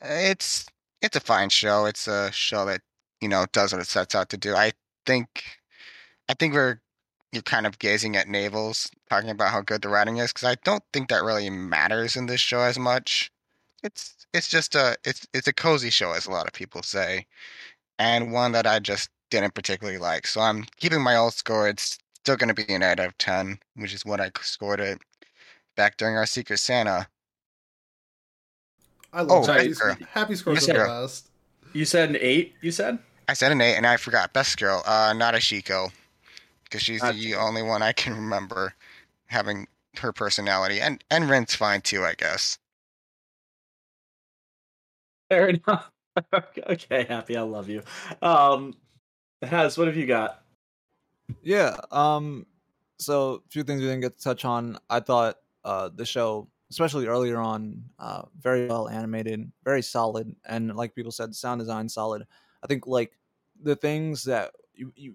it's 0.03 0.67
it's 1.05 1.17
a 1.17 1.21
fine 1.21 1.51
show. 1.51 1.87
It's 1.87 2.09
a 2.09 2.33
show 2.33 2.65
that 2.67 2.81
you 3.21 3.29
know 3.29 3.47
does 3.53 3.73
what 3.73 3.83
it 3.83 3.89
sets 3.89 4.15
out 4.15 4.31
to 4.31 4.37
do. 4.37 4.55
I 4.55 4.73
think 5.07 5.45
I 6.29 6.35
think 6.35 6.55
we're 6.55 6.81
you're 7.33 7.43
kind 7.43 7.67
of 7.67 7.79
gazing 7.79 8.17
at 8.17 8.29
navels, 8.29 8.91
talking 9.11 9.31
about 9.31 9.51
how 9.51 9.61
good 9.61 9.83
the 9.83 9.89
writing 9.89 10.19
is, 10.19 10.33
because 10.33 10.49
I 10.49 10.57
don't 10.65 10.85
think 10.93 11.09
that 11.09 11.25
really 11.25 11.51
matters 11.51 12.17
in 12.17 12.27
this 12.27 12.41
show 12.41 12.61
as 12.61 12.79
much. 12.79 13.31
It's 13.83 14.27
it's 14.33 14.49
just 14.49 14.75
a 14.75 14.97
it's 15.05 15.27
it's 15.35 15.49
a 15.49 15.53
cozy 15.53 15.91
show, 15.91 16.13
as 16.13 16.27
a 16.27 16.31
lot 16.31 16.47
of 16.47 16.53
people 16.53 16.83
say, 16.83 17.27
and 17.99 18.33
one 18.33 18.53
that 18.53 18.67
I 18.67 18.79
just 18.81 19.11
didn't 19.31 19.55
particularly 19.55 19.99
like. 19.99 20.27
So 20.27 20.41
I'm 20.41 20.65
keeping 20.79 21.03
my 21.03 21.17
old 21.17 21.35
score. 21.35 21.69
It's 21.69 21.99
still 22.15 22.37
going 22.37 22.55
to 22.55 22.55
be 22.55 22.73
an 22.73 22.83
8 22.83 23.01
out 23.01 23.01
of 23.01 23.19
10, 23.19 23.59
which 23.77 23.93
is 23.95 24.05
what 24.05 24.21
I 24.21 24.31
scored 24.41 24.81
it 24.81 24.99
back 25.77 25.97
during 25.97 26.17
our 26.17 26.27
Secret 26.27 26.59
Santa. 26.59 27.09
I 29.15 29.21
love 29.23 29.49
Oh, 29.49 29.53
happy, 29.53 29.69
Best 29.69 29.81
Girl. 29.81 29.97
happy 30.13 30.35
scores 30.35 30.57
Best 30.59 30.69
are 30.69 30.73
the 30.73 30.79
Girl. 30.81 31.03
best. 31.03 31.29
You 31.73 31.85
said 31.85 32.11
an 32.11 32.17
eight. 32.21 32.55
You 32.61 32.71
said. 32.71 32.99
I 33.29 33.33
said 33.33 33.53
an 33.53 33.61
8, 33.63 33.77
and 33.77 33.87
I 33.87 33.97
forgot 33.97 34.35
Best 34.35 34.59
Girl, 34.59 34.83
uh, 34.85 35.13
Nadeshiko, 35.15 35.91
because 36.65 36.83
she's 36.83 37.01
Gotcha. 37.01 37.17
the 37.19 37.35
only 37.37 37.63
one 37.63 37.81
I 37.83 37.93
can 37.93 38.13
remember 38.15 38.75
having 39.27 39.67
her 40.01 40.13
personality, 40.13 40.81
and 40.81 41.03
and 41.11 41.31
Rin's 41.31 41.55
fine 41.55 41.81
too, 41.81 42.05
I 42.05 42.15
guess. 42.15 42.59
Fair 45.31 45.49
enough. 45.67 45.91
okay, 46.69 47.05
happy. 47.09 47.37
I 47.37 47.43
love 47.43 47.69
you. 47.69 47.83
Um, 48.23 48.75
Has 49.43 49.79
what 49.79 49.87
have 49.87 49.97
you 49.97 50.07
got? 50.07 50.43
Yeah. 51.43 51.77
Um. 51.91 52.47
So 52.99 53.43
a 53.47 53.51
few 53.51 53.63
things 53.65 53.81
we 53.81 53.87
didn't 53.87 54.03
get 54.03 54.17
to 54.19 54.23
touch 54.23 54.45
on. 54.45 54.79
I 54.91 55.01
thought 55.01 55.39
uh 55.65 55.89
the 55.95 56.05
show, 56.05 56.49
especially 56.75 57.07
earlier 57.07 57.39
on, 57.39 57.85
uh, 57.99 58.23
very 58.39 58.67
well 58.67 58.89
animated, 58.89 59.53
very 59.65 59.83
solid, 59.83 60.35
and 60.45 60.75
like 60.77 60.95
people 60.95 61.13
said, 61.13 61.35
sound 61.35 61.61
design 61.61 61.89
solid. 61.89 62.27
I 62.63 62.67
think 62.67 62.87
like 62.87 63.19
the 63.61 63.77
things 63.77 64.25
that 64.25 64.53
you 64.75 64.93
you 64.97 65.15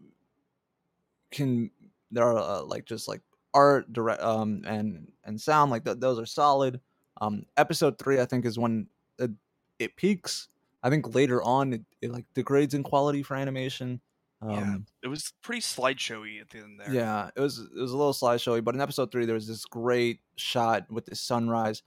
can 1.32 1.72
there 2.12 2.24
are 2.24 2.38
uh, 2.38 2.64
like 2.64 2.86
just 2.86 3.08
like 3.08 3.22
art 3.54 3.92
direct 3.92 4.22
um 4.22 4.62
and 4.66 5.12
and 5.24 5.40
sound 5.40 5.72
like 5.72 5.84
th- 5.86 5.98
those 6.00 6.20
are 6.20 6.26
solid. 6.26 6.82
Um, 7.22 7.46
episode 7.58 7.98
three 8.00 8.20
I 8.22 8.26
think 8.26 8.46
is 8.46 8.58
when 8.58 8.88
it, 9.18 9.32
it 9.78 9.96
peaks. 9.98 10.48
I 10.82 10.90
think 10.90 11.14
later 11.14 11.44
on 11.44 11.74
it, 11.74 11.82
it 12.02 12.12
like 12.12 12.26
degrades 12.34 12.74
in 12.74 12.84
quality 12.84 13.24
for 13.24 13.36
animation. 13.36 14.02
Um, 14.42 14.50
Yeah. 14.52 14.76
It 15.04 15.08
was 15.08 15.34
pretty 15.42 15.62
slideshowy 15.62 16.40
at 16.42 16.50
the 16.50 16.60
end 16.60 16.80
there. 16.80 16.94
yeah, 16.94 17.30
it 17.36 17.40
was 17.40 17.60
it 17.60 17.80
was 17.80 17.92
a 17.92 17.98
little 17.98 18.14
slideshowy, 18.14 18.64
but 18.64 18.76
in 18.76 18.82
episode 18.82 19.12
three 19.12 19.26
there 19.26 19.36
was 19.36 19.48
this 19.48 19.66
great 19.66 20.20
shot 20.36 20.90
with 20.90 21.06
the 21.06 21.16
sunrise. 21.16 21.84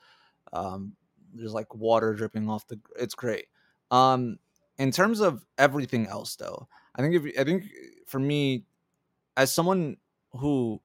Um, 0.52 0.96
there's 1.34 1.54
like 1.54 1.74
water 1.74 2.14
dripping 2.14 2.48
off 2.50 2.66
the. 2.68 2.78
It's 2.98 3.14
great. 3.14 3.46
Um, 3.90 4.38
in 4.78 4.90
terms 4.90 5.20
of 5.20 5.44
everything 5.58 6.06
else, 6.06 6.36
though, 6.36 6.68
I 6.94 7.02
think 7.02 7.14
if 7.14 7.38
I 7.38 7.44
think 7.44 7.64
for 8.06 8.18
me, 8.18 8.66
as 9.36 9.52
someone 9.52 9.96
who 10.32 10.80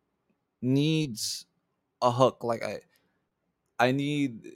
needs 0.62 1.46
a 2.02 2.12
hook, 2.12 2.44
like 2.44 2.64
I, 2.64 2.80
I 3.80 3.92
need 3.92 4.52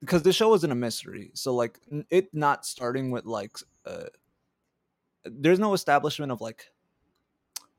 because 0.00 0.22
the 0.22 0.32
show 0.32 0.54
isn't 0.54 0.70
a 0.70 0.74
mystery, 0.74 1.30
so 1.34 1.54
like 1.54 1.78
it 2.08 2.32
not 2.32 2.64
starting 2.64 3.10
with 3.10 3.26
like 3.26 3.56
uh, 3.84 4.04
there's 5.24 5.58
no 5.58 5.74
establishment 5.74 6.32
of 6.32 6.40
like 6.40 6.66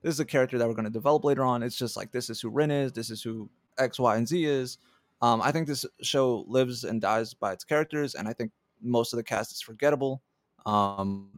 this 0.02 0.16
is 0.16 0.20
a 0.20 0.26
character 0.26 0.58
that 0.58 0.68
we're 0.68 0.74
going 0.74 0.86
to 0.86 0.92
develop 0.92 1.24
later 1.24 1.44
on. 1.44 1.64
It's 1.64 1.78
just 1.78 1.96
like 1.96 2.12
this 2.12 2.30
is 2.30 2.42
who 2.42 2.50
Rin 2.50 2.72
is, 2.72 2.92
this 2.92 3.10
is 3.10 3.22
who 3.22 3.50
X, 3.78 4.00
Y, 4.00 4.16
and 4.16 4.28
Z 4.28 4.44
is. 4.46 4.78
Um, 5.22 5.42
I 5.42 5.52
think 5.52 5.68
this 5.68 5.86
show 6.02 6.44
lives 6.48 6.84
and 6.84 7.00
dies 7.00 7.34
by 7.34 7.54
its 7.54 7.64
characters, 7.64 8.16
and 8.16 8.28
I 8.28 8.34
think 8.34 8.52
most 8.82 9.14
of 9.14 9.18
the 9.18 9.24
cast 9.24 9.52
is 9.52 9.62
forgettable. 9.62 10.24
Um, 10.66 11.30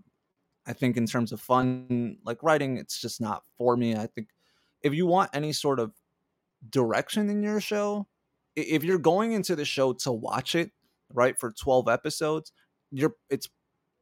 I 0.66 0.72
think 0.72 0.96
in 0.96 1.06
terms 1.06 1.34
of 1.34 1.42
fun, 1.42 2.18
like 2.24 2.42
writing, 2.42 2.78
it's 2.78 3.02
just 3.02 3.20
not 3.20 3.44
for 3.58 3.76
me. 3.76 3.96
I 3.96 4.08
think 4.08 4.30
if 4.82 4.94
you 4.94 5.06
want 5.06 5.30
any 5.34 5.52
sort 5.52 5.80
of 5.80 5.92
direction 6.70 7.30
in 7.30 7.44
your 7.44 7.60
show, 7.60 8.08
if 8.56 8.84
you're 8.84 8.98
going 8.98 9.34
into 9.34 9.56
the 9.56 9.66
show 9.66 9.92
to 9.94 10.12
watch 10.14 10.56
it, 10.56 10.72
right, 11.14 11.38
for 11.38 11.52
12 11.52 11.90
episodes, 11.90 12.54
you're 12.92 13.16
it's 13.30 13.50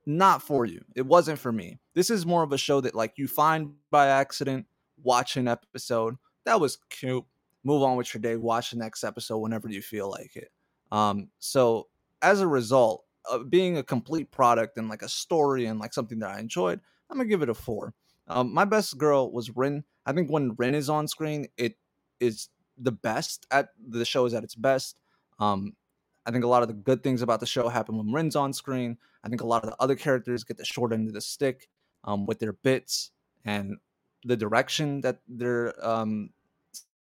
not 0.06 0.41
for 0.41 0.66
you. 0.66 0.84
It 0.95 1.06
wasn't 1.06 1.39
for 1.39 1.52
me. 1.52 1.80
This 1.93 2.10
is 2.10 2.26
more 2.26 2.43
of 2.43 2.52
a 2.52 2.58
show 2.58 2.82
that 2.82 2.95
like 2.95 3.18
you 3.18 3.28
find 3.28 3.74
by 3.89 4.08
accident, 4.08 4.66
watch 5.02 5.38
an 5.38 5.47
episode. 5.47 6.16
That 6.45 6.60
was 6.60 6.78
cute. 6.89 7.26
Move 7.64 7.84
on 7.84 7.95
with 7.95 8.14
your 8.14 8.22
day, 8.22 8.36
watch 8.36 8.72
the 8.72 8.78
next 8.78 9.04
episode 9.04 9.38
whenever 9.38 9.70
you 9.70 9.82
feel 9.82 10.10
like 10.10 10.36
it. 10.36 10.52
Um, 10.91 11.30
so 11.39 11.88
as 12.22 12.41
a 12.41 12.47
result, 12.47 13.06
of 13.30 13.49
being 13.49 13.78
a 13.78 13.84
complete 13.84 14.32
product 14.32 14.78
and 14.78 14.89
like 14.89 15.02
a 15.02 15.10
story 15.10 15.66
and 15.66 15.80
like 15.80 15.93
something 15.93 16.20
that 16.20 16.32
I 16.32 16.39
enjoyed, 16.39 16.80
I'm 17.10 17.18
gonna 17.18 17.30
give 17.30 17.41
it 17.41 17.49
a 17.49 17.54
four. 17.54 17.93
Um, 18.28 18.54
my 18.54 18.66
best 18.66 18.97
girl 18.97 19.32
was 19.32 19.56
Rin. 19.56 19.84
I 20.06 20.14
think 20.14 20.30
when 20.30 20.56
Rin 20.58 20.76
is 20.76 20.89
on 20.89 21.08
screen, 21.08 21.47
it 21.58 21.76
is 22.20 22.49
the 22.78 22.91
best 22.91 23.45
at 23.52 23.70
the 23.86 24.06
show 24.06 24.26
is 24.26 24.34
at 24.34 24.43
its 24.43 24.56
best. 24.56 24.97
Um, 25.39 25.74
I 26.26 26.32
think 26.32 26.43
a 26.43 26.47
lot 26.47 26.61
of 26.61 26.67
the 26.67 26.74
good 26.74 27.03
things 27.03 27.22
about 27.22 27.39
the 27.39 27.45
show 27.45 27.67
happen 27.67 27.97
when 27.97 28.11
Rin's 28.11 28.36
on 28.36 28.53
screen. 28.53 28.97
I 29.24 29.30
think 29.30 29.41
a 29.41 29.47
lot 29.47 29.63
of 29.63 29.69
the 29.72 29.82
other 29.82 29.95
characters 29.95 30.43
get 30.43 30.57
the 30.57 30.65
short 30.65 30.93
end 30.93 31.07
of 31.07 31.13
the 31.13 31.22
stick 31.22 31.67
um, 32.03 32.26
with 32.26 32.39
their 32.39 32.53
bits 32.53 33.11
and 33.45 33.78
the 34.24 34.38
direction 34.38 35.01
that 35.01 35.19
their 35.28 35.74
um, 35.86 36.30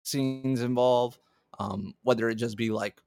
scenes 0.03 0.61
involve. 0.61 1.19
Um, 1.59 1.93
whether 2.03 2.29
it 2.29 2.35
just 2.35 2.57
be 2.57 2.71
like 2.71 2.99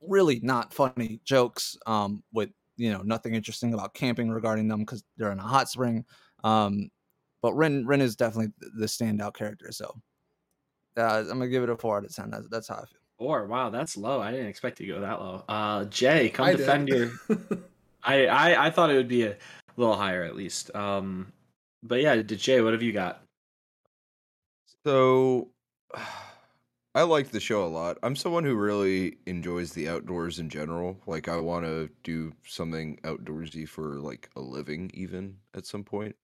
really 0.00 0.40
not 0.42 0.72
funny 0.74 1.20
jokes 1.24 1.76
um, 1.86 2.22
with 2.32 2.50
you 2.76 2.92
know 2.92 3.02
nothing 3.02 3.34
interesting 3.34 3.74
about 3.74 3.94
camping 3.94 4.30
regarding 4.30 4.68
them 4.68 4.80
because 4.80 5.04
they're 5.16 5.32
in 5.32 5.38
a 5.38 5.42
hot 5.42 5.68
spring. 5.68 6.04
Um, 6.44 6.90
but 7.42 7.54
Rin 7.54 7.86
Rin 7.86 8.00
is 8.00 8.16
definitely 8.16 8.52
the 8.78 8.86
standout 8.86 9.34
character. 9.34 9.70
So 9.70 9.94
uh, 10.96 11.20
I'm 11.20 11.38
gonna 11.38 11.48
give 11.48 11.62
it 11.62 11.70
a 11.70 11.76
four 11.76 11.98
out 11.98 12.04
of 12.04 12.14
ten. 12.14 12.30
That's, 12.30 12.48
that's 12.48 12.68
how 12.68 12.76
I 12.76 12.86
feel. 12.86 12.97
Four. 13.18 13.46
Wow, 13.46 13.70
that's 13.70 13.96
low. 13.96 14.20
I 14.20 14.30
didn't 14.30 14.46
expect 14.46 14.78
to 14.78 14.86
go 14.86 15.00
that 15.00 15.20
low. 15.20 15.44
Uh, 15.48 15.84
Jay, 15.86 16.28
come 16.28 16.46
I 16.46 16.52
defend 16.52 16.86
did. 16.86 17.10
your. 17.28 17.38
I, 18.04 18.26
I 18.26 18.66
I 18.66 18.70
thought 18.70 18.90
it 18.90 18.94
would 18.94 19.08
be 19.08 19.24
a 19.24 19.36
little 19.76 19.96
higher 19.96 20.22
at 20.22 20.36
least. 20.36 20.74
Um, 20.74 21.32
but 21.82 22.00
yeah, 22.00 22.14
did 22.16 22.38
Jay? 22.38 22.60
What 22.60 22.72
have 22.72 22.82
you 22.82 22.92
got? 22.92 23.22
So, 24.86 25.48
I 26.94 27.02
like 27.02 27.30
the 27.30 27.40
show 27.40 27.64
a 27.64 27.68
lot. 27.68 27.98
I'm 28.02 28.16
someone 28.16 28.44
who 28.44 28.54
really 28.54 29.18
enjoys 29.26 29.72
the 29.72 29.88
outdoors 29.88 30.38
in 30.38 30.48
general. 30.48 30.98
Like, 31.06 31.28
I 31.28 31.36
want 31.36 31.64
to 31.64 31.90
do 32.02 32.32
something 32.44 32.98
outdoorsy 33.04 33.68
for 33.68 34.00
like 34.00 34.30
a 34.36 34.40
living, 34.40 34.90
even 34.94 35.36
at 35.54 35.66
some 35.66 35.84
point. 35.84 36.16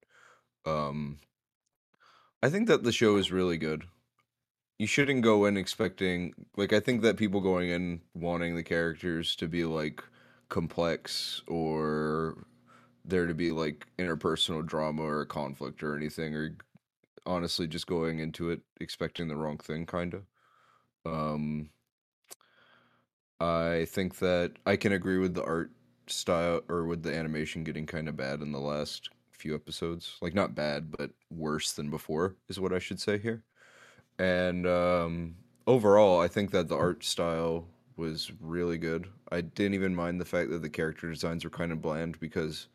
Um, 0.64 1.18
I 2.42 2.50
think 2.50 2.68
that 2.68 2.82
the 2.82 2.92
show 2.92 3.16
is 3.16 3.30
really 3.30 3.58
good. 3.58 3.84
You 4.78 4.86
shouldn't 4.86 5.22
go 5.22 5.44
in 5.46 5.56
expecting 5.56 6.34
like 6.56 6.72
I 6.72 6.80
think 6.80 7.02
that 7.02 7.16
people 7.16 7.40
going 7.40 7.70
in 7.70 8.00
wanting 8.14 8.56
the 8.56 8.62
characters 8.62 9.36
to 9.36 9.48
be 9.48 9.64
like 9.64 10.02
complex 10.48 11.42
or 11.46 12.46
there 13.04 13.26
to 13.26 13.34
be 13.34 13.52
like 13.52 13.86
interpersonal 13.98 14.64
drama 14.66 15.02
or 15.02 15.24
conflict 15.26 15.82
or 15.82 15.96
anything 15.96 16.34
or 16.34 16.56
honestly 17.26 17.66
just 17.66 17.86
going 17.86 18.18
into 18.18 18.50
it 18.50 18.60
expecting 18.80 19.28
the 19.28 19.36
wrong 19.36 19.58
thing 19.58 19.86
kind 19.86 20.14
of 20.14 20.22
um 21.06 21.70
i 23.40 23.86
think 23.90 24.18
that 24.18 24.52
i 24.66 24.76
can 24.76 24.92
agree 24.92 25.18
with 25.18 25.34
the 25.34 25.44
art 25.44 25.70
style 26.06 26.60
or 26.68 26.84
with 26.86 27.02
the 27.02 27.14
animation 27.14 27.64
getting 27.64 27.86
kind 27.86 28.08
of 28.08 28.16
bad 28.16 28.40
in 28.42 28.52
the 28.52 28.60
last 28.60 29.10
few 29.30 29.54
episodes. 29.54 30.16
Like 30.22 30.34
not 30.34 30.54
bad 30.54 30.90
but 30.90 31.10
worse 31.30 31.72
than 31.72 31.90
before 31.90 32.36
is 32.48 32.60
what 32.60 32.72
i 32.72 32.78
should 32.78 33.00
say 33.00 33.18
here 33.18 33.42
and 34.18 34.66
um 34.66 35.34
overall 35.66 36.20
i 36.20 36.28
think 36.28 36.50
that 36.50 36.68
the 36.68 36.76
art 36.76 37.04
style 37.04 37.66
was 37.96 38.32
really 38.40 38.78
good 38.78 39.08
i 39.32 39.40
didn't 39.40 39.74
even 39.74 39.94
mind 39.94 40.20
the 40.20 40.24
fact 40.24 40.50
that 40.50 40.62
the 40.62 40.68
character 40.68 41.10
designs 41.10 41.44
were 41.44 41.50
kind 41.50 41.72
of 41.72 41.82
bland 41.82 42.18
because 42.20 42.68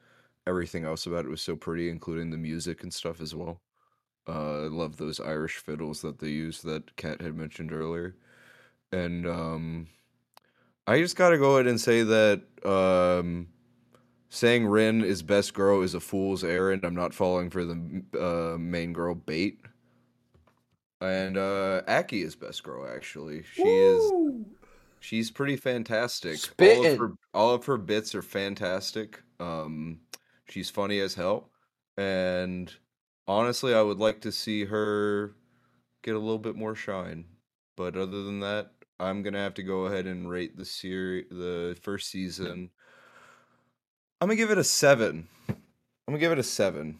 everything 0.47 0.85
else 0.85 1.05
about 1.05 1.25
it 1.25 1.29
was 1.31 1.41
so 1.41 1.55
pretty 1.55 1.89
including 1.89 2.29
the 2.29 2.37
music 2.37 2.83
and 2.83 2.93
stuff 2.93 3.21
as 3.21 3.35
well 3.35 3.61
uh, 4.27 4.65
I 4.65 4.67
love 4.67 4.97
those 4.97 5.19
Irish 5.19 5.57
fiddles 5.57 6.01
that 6.01 6.19
they 6.19 6.29
use 6.29 6.61
that 6.61 6.95
Kat 6.97 7.21
had 7.21 7.35
mentioned 7.35 7.73
earlier. 7.73 8.15
And 8.91 9.27
um, 9.27 9.87
I 10.87 10.99
just 10.99 11.15
got 11.15 11.29
to 11.29 11.37
go 11.37 11.55
ahead 11.55 11.67
and 11.67 11.79
say 11.79 12.03
that 12.03 12.41
um, 12.65 13.47
saying 14.29 14.67
Rin 14.67 15.03
is 15.03 15.21
best 15.23 15.53
girl 15.53 15.81
is 15.81 15.93
a 15.93 15.99
fool's 15.99 16.43
errand. 16.43 16.85
I'm 16.85 16.95
not 16.95 17.13
falling 17.13 17.49
for 17.49 17.65
the 17.65 18.03
uh, 18.19 18.57
main 18.57 18.93
girl 18.93 19.15
bait. 19.15 19.59
And 21.01 21.37
uh, 21.37 21.81
Aki 21.87 22.23
is 22.23 22.35
best 22.35 22.63
girl, 22.63 22.87
actually. 22.93 23.43
She 23.53 23.63
is. 23.63 24.11
She's 24.99 25.31
pretty 25.31 25.55
fantastic. 25.55 26.39
All 26.59 26.85
of 26.85 26.97
her 26.99 27.11
all 27.33 27.53
of 27.53 27.65
her 27.65 27.77
bits 27.77 28.13
are 28.15 28.21
fantastic. 28.21 29.21
Um, 29.39 30.01
she's 30.49 30.69
funny 30.69 30.99
as 30.99 31.13
hell, 31.15 31.49
and 31.97 32.73
honestly, 33.25 33.73
I 33.73 33.81
would 33.81 33.99
like 33.99 34.19
to 34.21 34.31
see 34.33 34.65
her 34.65 35.35
get 36.03 36.15
a 36.15 36.19
little 36.19 36.37
bit 36.39 36.55
more 36.57 36.75
shine. 36.75 37.25
but 37.77 37.95
other 37.95 38.23
than 38.23 38.41
that, 38.41 38.71
I'm 38.99 39.23
gonna 39.23 39.39
have 39.39 39.53
to 39.53 39.63
go 39.63 39.85
ahead 39.85 40.05
and 40.05 40.29
rate 40.29 40.57
the 40.57 40.65
series, 40.65 41.27
the 41.29 41.77
first 41.81 42.09
season. 42.11 42.69
I'm 44.19 44.27
gonna 44.27 44.35
give 44.35 44.51
it 44.51 44.57
a 44.57 44.63
seven. 44.65 45.29
I'm 45.47 45.55
gonna 46.07 46.17
give 46.19 46.33
it 46.33 46.39
a 46.39 46.43
seven. 46.43 46.99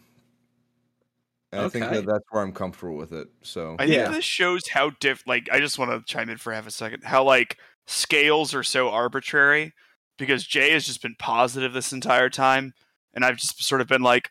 And 1.52 1.62
I 1.62 1.68
think 1.68 1.90
that 1.90 2.06
that's 2.06 2.24
where 2.30 2.42
I'm 2.42 2.52
comfortable 2.52 2.96
with 2.96 3.12
it. 3.12 3.28
So 3.42 3.74
I 3.78 3.86
think 3.86 3.96
Yeah. 3.96 4.08
this 4.10 4.24
shows 4.24 4.68
how 4.68 4.90
diff. 5.00 5.24
Like, 5.26 5.48
I 5.50 5.58
just 5.58 5.78
want 5.78 5.90
to 5.90 6.12
chime 6.12 6.28
in 6.30 6.38
for 6.38 6.52
half 6.52 6.66
a 6.66 6.70
second. 6.70 7.02
How 7.04 7.24
like 7.24 7.58
scales 7.86 8.54
are 8.54 8.62
so 8.62 8.90
arbitrary 8.90 9.72
because 10.16 10.46
Jay 10.46 10.70
has 10.72 10.86
just 10.86 11.02
been 11.02 11.16
positive 11.18 11.72
this 11.72 11.92
entire 11.92 12.30
time, 12.30 12.72
and 13.14 13.24
I've 13.24 13.36
just 13.36 13.62
sort 13.64 13.80
of 13.80 13.88
been 13.88 14.02
like, 14.02 14.30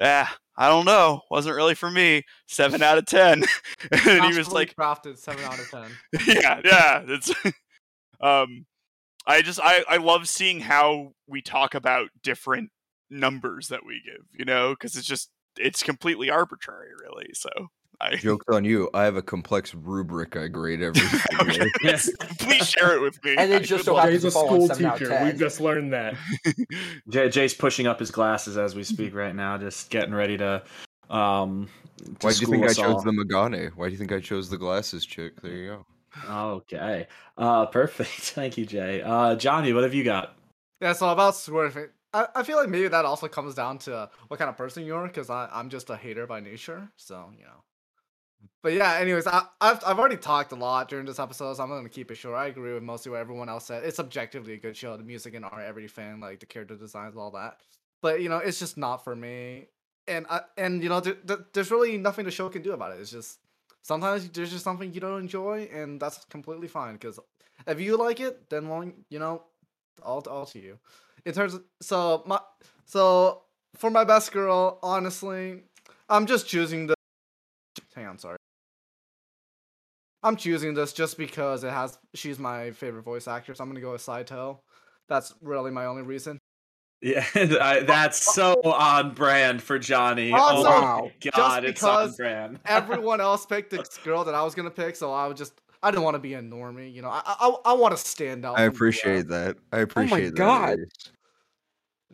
ah, 0.00 0.34
I 0.56 0.68
don't 0.68 0.86
know, 0.86 1.20
wasn't 1.30 1.56
really 1.56 1.74
for 1.74 1.90
me. 1.90 2.22
Seven 2.46 2.82
out 2.82 2.96
of 2.96 3.04
ten, 3.04 3.44
and 3.90 4.24
he 4.24 4.38
was 4.38 4.50
like, 4.50 4.74
crafted 4.76 5.18
seven 5.18 5.44
out 5.44 5.58
of 5.58 5.70
ten. 5.70 5.90
yeah, 6.26 6.60
yeah. 6.64 7.02
It's 7.06 7.30
um, 8.22 8.64
I 9.26 9.42
just 9.42 9.60
I 9.62 9.84
I 9.88 9.98
love 9.98 10.26
seeing 10.26 10.60
how 10.60 11.12
we 11.26 11.42
talk 11.42 11.74
about 11.74 12.08
different 12.22 12.70
numbers 13.10 13.68
that 13.68 13.84
we 13.84 14.00
give, 14.04 14.24
you 14.32 14.46
know, 14.46 14.70
because 14.70 14.96
it's 14.96 15.06
just 15.06 15.30
it's 15.58 15.82
completely 15.82 16.30
arbitrary, 16.30 16.90
really. 17.00 17.30
So 17.34 17.48
I 18.00 18.16
jokes 18.16 18.44
on 18.50 18.64
you. 18.64 18.90
I 18.94 19.04
have 19.04 19.16
a 19.16 19.22
complex 19.22 19.74
rubric 19.74 20.36
I 20.36 20.48
grade 20.48 20.82
every 20.82 21.02
okay, 21.40 21.70
Yes. 21.82 22.10
please 22.38 22.68
share 22.68 22.94
it 22.94 23.00
with 23.00 23.22
me. 23.24 23.36
And 23.38 23.52
it 23.52 23.62
just 23.64 23.84
so 23.84 23.96
happens 23.96 24.22
Jay's 24.22 24.24
a 24.24 24.28
to 24.28 24.32
fall 24.32 24.48
on 24.48 24.54
school 24.54 24.68
7 24.68 24.84
out 24.86 24.92
of 24.94 24.98
teacher. 24.98 25.24
We've 25.24 25.38
just 25.38 25.60
learned 25.60 25.92
that. 25.92 26.14
Jay, 27.08 27.28
Jay's 27.28 27.54
pushing 27.54 27.86
up 27.86 27.98
his 28.00 28.10
glasses 28.10 28.58
as 28.58 28.74
we 28.74 28.82
speak 28.84 29.14
right 29.14 29.34
now, 29.34 29.58
just 29.58 29.90
getting 29.90 30.14
ready 30.14 30.36
to. 30.38 30.62
Um, 31.08 31.68
to 31.98 32.26
Why 32.26 32.32
do 32.32 32.40
you 32.40 32.46
think 32.46 32.64
I 32.64 32.68
chose 32.68 32.78
all. 32.78 33.02
the 33.02 33.12
megane? 33.12 33.70
Why 33.76 33.86
do 33.86 33.92
you 33.92 33.98
think 33.98 34.12
I 34.12 34.20
chose 34.20 34.50
the 34.50 34.58
glasses 34.58 35.06
chick? 35.06 35.40
There 35.40 35.52
you 35.52 35.66
go. 35.68 35.86
Okay. 36.28 37.06
Uh, 37.38 37.66
perfect. 37.66 38.10
Thank 38.10 38.58
you, 38.58 38.66
Jay. 38.66 39.02
Uh, 39.02 39.36
Johnny, 39.36 39.72
what 39.72 39.82
have 39.84 39.94
you 39.94 40.04
got? 40.04 40.36
Yeah, 40.80 40.92
so 40.92 41.08
about 41.08 41.34
Squirting, 41.36 41.88
I, 42.16 42.26
I 42.36 42.42
feel 42.42 42.56
like 42.56 42.68
maybe 42.68 42.88
that 42.88 43.04
also 43.04 43.28
comes 43.28 43.54
down 43.54 43.78
to 43.80 44.08
what 44.28 44.38
kind 44.38 44.48
of 44.48 44.56
person 44.56 44.84
you 44.86 44.94
are, 44.94 45.06
because 45.06 45.28
I'm 45.30 45.68
just 45.68 45.90
a 45.90 45.96
hater 45.96 46.26
by 46.26 46.40
nature, 46.40 46.90
so, 46.96 47.30
you 47.38 47.44
know. 47.44 47.60
But 48.62 48.72
yeah, 48.72 48.94
anyways, 48.94 49.26
I, 49.26 49.42
I've, 49.60 49.82
I've 49.86 49.98
already 49.98 50.16
talked 50.16 50.52
a 50.52 50.56
lot 50.56 50.88
during 50.88 51.06
this 51.06 51.18
episode, 51.18 51.54
so 51.54 51.62
I'm 51.62 51.68
going 51.68 51.84
to 51.84 51.88
keep 51.88 52.10
it 52.10 52.16
short. 52.16 52.36
I 52.36 52.46
agree 52.46 52.74
with 52.74 52.82
mostly 52.82 53.10
what 53.12 53.20
everyone 53.20 53.48
else 53.48 53.66
said. 53.66 53.84
It's 53.84 54.00
objectively 54.00 54.54
a 54.54 54.58
good 54.58 54.76
show. 54.76 54.96
The 54.96 55.02
music 55.02 55.34
and 55.34 55.44
art, 55.44 55.64
every 55.64 55.88
fan, 55.88 56.20
like 56.20 56.40
the 56.40 56.46
character 56.46 56.76
designs, 56.76 57.16
all 57.16 57.30
that. 57.32 57.60
But, 58.02 58.22
you 58.22 58.28
know, 58.28 58.38
it's 58.38 58.58
just 58.58 58.76
not 58.76 59.04
for 59.04 59.14
me. 59.14 59.66
And, 60.08 60.26
I, 60.30 60.40
and 60.56 60.82
you 60.82 60.88
know, 60.88 61.00
there, 61.00 61.16
there- 61.24 61.44
there's 61.52 61.70
really 61.70 61.98
nothing 61.98 62.24
the 62.24 62.30
show 62.30 62.48
can 62.48 62.62
do 62.62 62.72
about 62.72 62.92
it. 62.92 63.00
It's 63.00 63.10
just, 63.10 63.38
sometimes 63.82 64.28
there's 64.30 64.52
just 64.52 64.64
something 64.64 64.92
you 64.92 65.00
don't 65.00 65.20
enjoy, 65.20 65.68
and 65.72 66.00
that's 66.00 66.24
completely 66.26 66.68
fine, 66.68 66.94
because 66.94 67.18
if 67.66 67.80
you 67.80 67.96
like 67.96 68.20
it, 68.20 68.48
then, 68.50 68.68
well, 68.68 68.90
you 69.10 69.18
know, 69.18 69.42
all, 70.02 70.22
all 70.28 70.46
to 70.46 70.58
you 70.58 70.78
in 71.26 71.34
terms 71.34 71.52
of 71.54 71.62
so 71.82 72.22
my 72.26 72.40
so 72.86 73.42
for 73.74 73.90
my 73.90 74.04
best 74.04 74.32
girl 74.32 74.78
honestly 74.82 75.62
i'm 76.08 76.24
just 76.24 76.48
choosing 76.48 76.86
the 76.86 76.94
hang 77.94 78.06
on 78.06 78.18
sorry 78.18 78.38
i'm 80.22 80.36
choosing 80.36 80.72
this 80.72 80.92
just 80.94 81.18
because 81.18 81.64
it 81.64 81.70
has 81.72 81.98
she's 82.14 82.38
my 82.38 82.70
favorite 82.70 83.02
voice 83.02 83.28
actress 83.28 83.58
So 83.58 83.64
i'm 83.64 83.68
gonna 83.70 83.80
go 83.80 83.92
with 83.92 84.00
saito 84.00 84.60
that's 85.08 85.34
really 85.42 85.70
my 85.70 85.84
only 85.86 86.02
reason 86.02 86.38
Yeah, 87.02 87.26
I, 87.34 87.80
that's 87.80 88.34
so 88.34 88.54
on 88.64 89.12
brand 89.12 89.62
for 89.62 89.78
Johnny. 89.78 90.32
Also, 90.32 90.66
oh 90.68 90.80
my 90.80 91.30
god, 91.30 91.62
just 91.62 91.64
it's 91.64 91.82
on 91.82 92.04
because 92.06 92.16
brand. 92.16 92.60
everyone 92.66 93.20
else 93.20 93.44
picked 93.44 93.70
the 93.70 93.84
girl 94.04 94.24
that 94.24 94.34
i 94.34 94.42
was 94.42 94.54
gonna 94.54 94.70
pick 94.70 94.96
so 94.96 95.12
i 95.12 95.26
would 95.26 95.36
just 95.36 95.52
i 95.82 95.90
didn't 95.90 96.02
want 96.04 96.14
to 96.14 96.18
be 96.18 96.34
a 96.34 96.40
normie 96.42 96.92
you 96.92 97.02
know 97.02 97.08
i 97.10 97.20
i, 97.26 97.54
I 97.66 97.72
want 97.74 97.96
to 97.96 98.02
stand 98.02 98.44
out 98.44 98.58
I 98.58 98.64
oh 98.64 98.68
appreciate 98.68 99.28
that. 99.28 99.56
I 99.72 99.78
appreciate 99.80 100.34
that. 100.36 100.42
Oh 100.42 100.46
my 100.46 100.66
god. 100.68 100.78
Reese. 100.78 101.10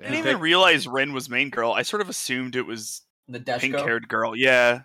I 0.00 0.02
didn't 0.10 0.18
even 0.26 0.40
realize 0.40 0.88
Rin 0.88 1.12
was 1.12 1.28
main 1.28 1.50
girl. 1.50 1.72
I 1.72 1.82
sort 1.82 2.00
of 2.02 2.08
assumed 2.08 2.56
it 2.56 2.62
was 2.66 3.02
The 3.28 3.40
pink 3.40 3.74
Deshko. 3.74 3.84
haired 3.84 4.08
girl. 4.08 4.34
Yeah. 4.34 4.80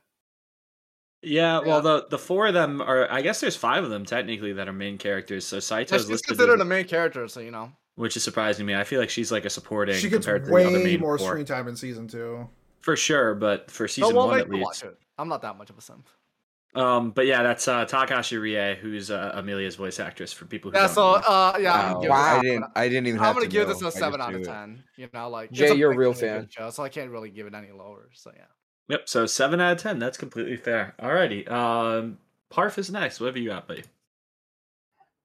Yeah, 1.23 1.59
well, 1.59 1.77
Yeah. 1.77 1.81
the 1.81 2.07
the 2.11 2.17
four 2.19 2.47
of 2.47 2.53
them 2.53 2.81
are. 2.81 3.11
I 3.11 3.21
guess 3.21 3.39
there's 3.39 3.55
five 3.55 3.83
of 3.83 3.89
them 3.89 4.05
technically 4.05 4.53
that 4.53 4.67
are 4.67 4.73
main 4.73 4.97
characters. 4.97 5.45
So 5.47 5.55
Yeah, 5.57 5.61
Saito's 5.61 6.01
she's 6.01 6.09
listed, 6.09 6.27
considered 6.27 6.55
as- 6.55 6.61
a 6.61 6.65
main 6.65 6.85
character 6.85 7.27
so 7.27 7.39
you 7.39 7.51
know 7.51 7.71
which 7.95 8.15
is 8.15 8.23
surprising 8.23 8.65
me. 8.67 8.75
I 8.75 8.83
feel 8.83 8.99
like 8.99 9.09
she's 9.09 9.31
like 9.31 9.45
a 9.45 9.49
supporting 9.49 9.95
She 9.95 10.09
gets 10.09 10.25
compared 10.25 10.43
to 10.45 10.51
the 10.51 10.55
other 10.67 10.77
way 10.77 10.83
main 10.83 10.99
more 10.99 11.17
four. 11.17 11.29
screen 11.29 11.45
time 11.45 11.67
in 11.67 11.75
season 11.75 12.07
two. 12.07 12.47
for 12.81 12.95
sure. 12.95 13.33
But 13.33 13.71
for 13.71 13.85
oh, 13.85 13.87
season 13.87 14.15
well, 14.15 14.27
one 14.27 14.39
at 14.39 14.49
least. 14.49 14.83
i'm 15.17 15.27
not 15.29 15.41
that 15.41 15.57
much 15.57 15.69
of 15.71 15.77
a 15.77 15.81
simp 15.81 16.07
Um, 16.77 17.09
but 17.11 17.25
yeah, 17.25 17.41
that's 17.41 17.67
uh, 17.67 17.85
Takahashi 17.85 18.37
Rie, 18.37 18.75
who's 18.75 19.09
uh, 19.09 19.31
Emilia's 19.35 19.75
voice 19.75 19.99
actress. 19.99 20.31
For 20.31 20.45
people 20.45 20.69
who 20.71 20.77
Yeah, 20.77 20.85
don't 20.85 20.93
so 20.93 21.01
know. 21.01 21.17
uh, 21.17 21.57
yeah, 21.59 21.73
I'm 21.73 21.93
Wow. 21.95 22.01
Wow. 22.03 22.37
I 22.37 22.41
didn't. 22.41 22.65
I 22.75 22.87
didn't 22.89 23.07
even. 23.07 23.19
I'm 23.19 23.25
have 23.25 23.35
gonna 23.35 23.45
to 23.45 23.51
give 23.51 23.67
know. 23.67 23.73
this 23.73 23.83
a 23.83 23.87
I 23.87 23.89
seven 23.89 24.21
out 24.21 24.35
of 24.35 24.41
knew 24.41 24.47
it. 24.47 24.51
ten. 24.51 24.83
You 24.95 25.09
know, 25.13 25.29
like 25.29 25.51
Jay, 25.51 25.73
you're 25.73 25.91
a 25.91 25.95
real 25.97 26.13
fan. 26.13 26.47
show, 26.51 26.69
so 26.69 26.83
I 26.83 26.89
can't 26.89 27.09
really 27.09 27.31
give 27.31 27.47
it 27.47 27.55
any 27.55 27.71
lower. 27.71 28.09
So 28.13 28.31
yeah. 28.35 28.43
Yep. 28.89 29.09
So 29.09 29.25
seven 29.25 29.59
out 29.59 29.73
of 29.73 29.77
ten. 29.81 29.97
That's 29.97 30.17
completely 30.17 30.55
fair. 30.57 30.93
Alrighty. 31.01 31.49
Um, 31.51 32.19
Parf 32.51 32.77
is 32.77 32.91
next. 32.91 33.19
What 33.19 33.27
have 33.27 33.37
you 33.37 33.49
got, 33.49 33.67
buddy? 33.67 33.83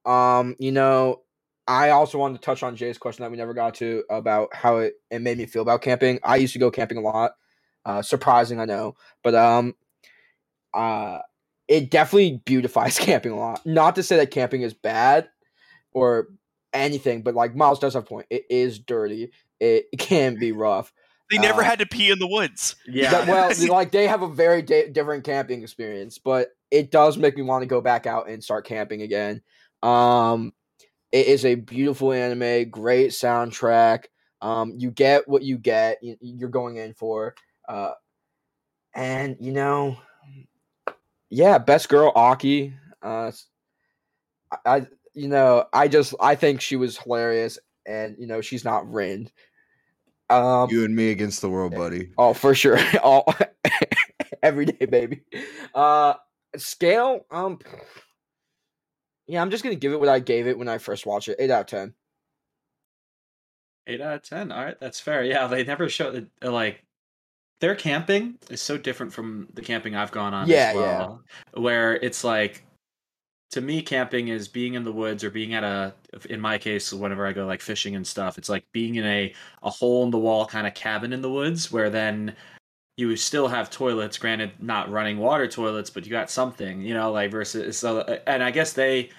Um, 0.05 0.57
you 0.59 0.73
know, 0.73 1.21
I 1.69 1.91
also 1.91 2.19
wanted 2.19 2.39
to 2.41 2.45
touch 2.45 2.63
on 2.63 2.77
Jay's 2.77 2.99
question 2.99 3.23
that 3.23 3.31
we 3.31 3.37
never 3.37 3.55
got 3.55 3.75
to 3.77 4.05
about 4.11 4.55
how 4.55 4.79
it, 4.79 4.95
it 5.11 5.21
made 5.23 5.39
me 5.39 5.47
feel 5.47 5.63
about 5.63 5.83
camping. 5.83 6.19
I 6.25 6.37
used 6.37 6.55
to 6.55 6.59
go 6.59 6.71
camping 6.71 6.99
a 6.99 7.03
lot. 7.03 7.33
Uh, 7.85 8.01
surprising, 8.03 8.59
I 8.61 8.65
know, 8.65 8.95
but 9.23 9.35
um, 9.35 9.75
uh, 10.75 11.19
it 11.73 11.91
definitely 11.91 12.43
beautifies 12.45 12.99
camping 12.99 13.33
a 13.33 13.37
lot. 13.37 13.65
Not 13.65 13.95
to 13.97 14.03
say 14.03 14.17
that 14.17 14.31
camping 14.31 14.61
is 14.63 14.75
bad 14.75 15.29
or 15.93 16.29
anything, 16.75 17.23
but 17.23 17.35
like 17.35 17.55
Miles 17.57 17.79
does 17.79 17.95
have 17.95 18.03
a 18.03 18.07
point. 18.07 18.27
It 18.31 18.45
is 18.51 18.79
dirty. 18.79 19.33
It 19.59 19.87
can 19.99 20.39
be 20.39 20.53
rough. 20.53 20.93
They 21.31 21.39
never 21.39 21.63
Uh, 21.63 21.65
had 21.65 21.79
to 21.79 21.87
pee 21.87 22.11
in 22.11 22.19
the 22.19 22.27
woods. 22.27 22.77
Yeah. 22.87 23.11
That- 23.25 23.29
well, 23.29 23.69
like 23.75 23.91
they 23.91 24.07
have 24.07 24.21
a 24.23 24.29
very 24.29 24.61
di- 24.61 24.89
different 24.91 25.25
camping 25.25 25.63
experience, 25.63 26.19
but 26.19 26.49
it 26.71 26.91
does 26.91 27.17
make 27.17 27.37
me 27.37 27.43
want 27.43 27.63
to 27.63 27.67
go 27.67 27.81
back 27.81 28.07
out 28.07 28.29
and 28.29 28.45
start 28.45 28.67
camping 28.67 29.01
again. 29.01 29.41
Um, 29.83 30.53
it 31.11 31.27
is 31.27 31.45
a 31.47 31.55
beautiful 31.55 32.13
anime, 32.13 32.69
great 32.71 33.11
soundtrack. 33.11 34.05
Um, 34.43 34.75
you 34.77 34.91
get 34.91 35.27
what 35.29 35.43
you 35.43 35.57
get. 35.57 35.99
You, 36.03 36.17
you're 36.21 36.49
going 36.51 36.77
in 36.77 36.93
for, 36.95 37.35
uh, 37.69 37.93
and 38.95 39.37
you 39.41 39.53
know, 39.53 39.97
yeah, 41.33 41.59
best 41.59 41.89
girl 41.89 42.13
Aki. 42.15 42.75
Uh, 43.03 43.27
s- 43.29 43.47
I, 44.51 44.77
I- 44.77 44.87
you 45.15 45.29
know, 45.29 45.67
I 45.75 45.89
just 45.89 46.15
I 46.21 46.35
think 46.37 46.61
she 46.63 46.77
was 46.77 46.97
hilarious, 46.99 47.59
and 47.85 48.17
you 48.19 48.27
know, 48.27 48.41
she's 48.41 48.65
not 48.65 48.91
Rin. 48.91 49.29
Um, 50.31 50.71
You 50.71 50.85
and 50.87 50.97
me 50.97 51.11
against 51.11 51.43
the 51.43 51.51
world, 51.51 51.75
buddy. 51.75 52.13
Oh, 52.17 52.33
for 52.33 52.55
sure. 52.55 52.79
All 53.03 53.27
every 54.43 54.65
day, 54.67 54.87
baby. 54.87 55.23
Uh 55.75 56.15
scale, 56.57 57.27
um 57.31 57.59
yeah, 59.27 59.43
I'm 59.43 59.51
just 59.51 59.63
gonna 59.63 59.77
give 59.77 59.93
it 59.93 60.01
what 60.01 60.09
I 60.09 60.19
gave 60.19 60.47
it 60.47 60.59
when 60.59 60.69
I 60.69 60.79
first 60.79 61.05
watched 61.07 61.29
it. 61.29 61.37
Eight 61.39 61.51
out 61.51 61.61
of 61.63 61.67
ten. 61.67 61.95
Eight 63.87 64.01
out 64.01 64.15
of 64.15 64.23
ten. 64.23 64.51
All 64.53 64.65
right, 64.65 64.79
that's 64.81 65.01
fair. 65.01 65.23
Yeah, 65.25 65.47
they 65.47 65.65
never 65.65 65.89
show 65.89 66.25
like 66.43 66.85
their 67.63 67.77
camping 67.77 68.37
is 68.51 68.61
so 68.61 68.77
different 68.77 69.13
from 69.13 69.47
the 69.55 69.63
camping 69.63 69.95
I've 69.95 70.11
gone 70.11 70.35
on 70.35 70.49
Yeah, 70.49 70.71
as 70.71 70.75
well. 70.75 71.23
Where 71.55 71.95
it's 71.95 72.25
like 72.25 72.65
to 73.53 73.61
me 73.61 73.81
camping 73.83 74.29
is 74.29 74.49
being 74.49 74.75
in 74.75 74.83
the 74.83 74.91
woods 74.91 75.23
or 75.23 75.31
being 75.31 75.55
at 75.55 75.63
a 75.63 75.95
in 76.29 76.41
my 76.41 76.59
case 76.59 76.93
whenever 76.93 77.25
I 77.25 77.33
go 77.33 77.47
like 77.47 77.61
fishing 77.61 77.95
and 77.95 78.05
stuff, 78.05 78.37
it's 78.37 78.49
like 78.49 78.65
being 78.73 78.97
in 78.97 79.07
a 79.07 79.33
a 79.63 79.71
hole 79.71 80.03
in 80.03 80.11
the 80.11 80.19
wall 80.19 80.45
kind 80.45 80.67
of 80.67 80.75
cabin 80.75 81.13
in 81.13 81.23
the 81.23 81.31
woods 81.31 81.71
where 81.71 81.89
then 81.89 82.35
you 82.97 83.15
still 83.15 83.47
have 83.47 83.71
toilets, 83.71 84.19
granted 84.19 84.51
not 84.59 84.91
running 84.91 85.19
water 85.19 85.47
toilets, 85.47 85.89
but 85.89 86.05
you 86.05 86.11
got 86.11 86.33
something, 86.33 86.83
you 86.83 86.95
know, 86.95 87.13
like 87.13 87.31
versus 87.31 87.79
so 87.79 88.01
uh, 88.01 88.19
and 88.27 88.43
I 88.43 88.51
guess 88.51 88.73
they 88.73 89.11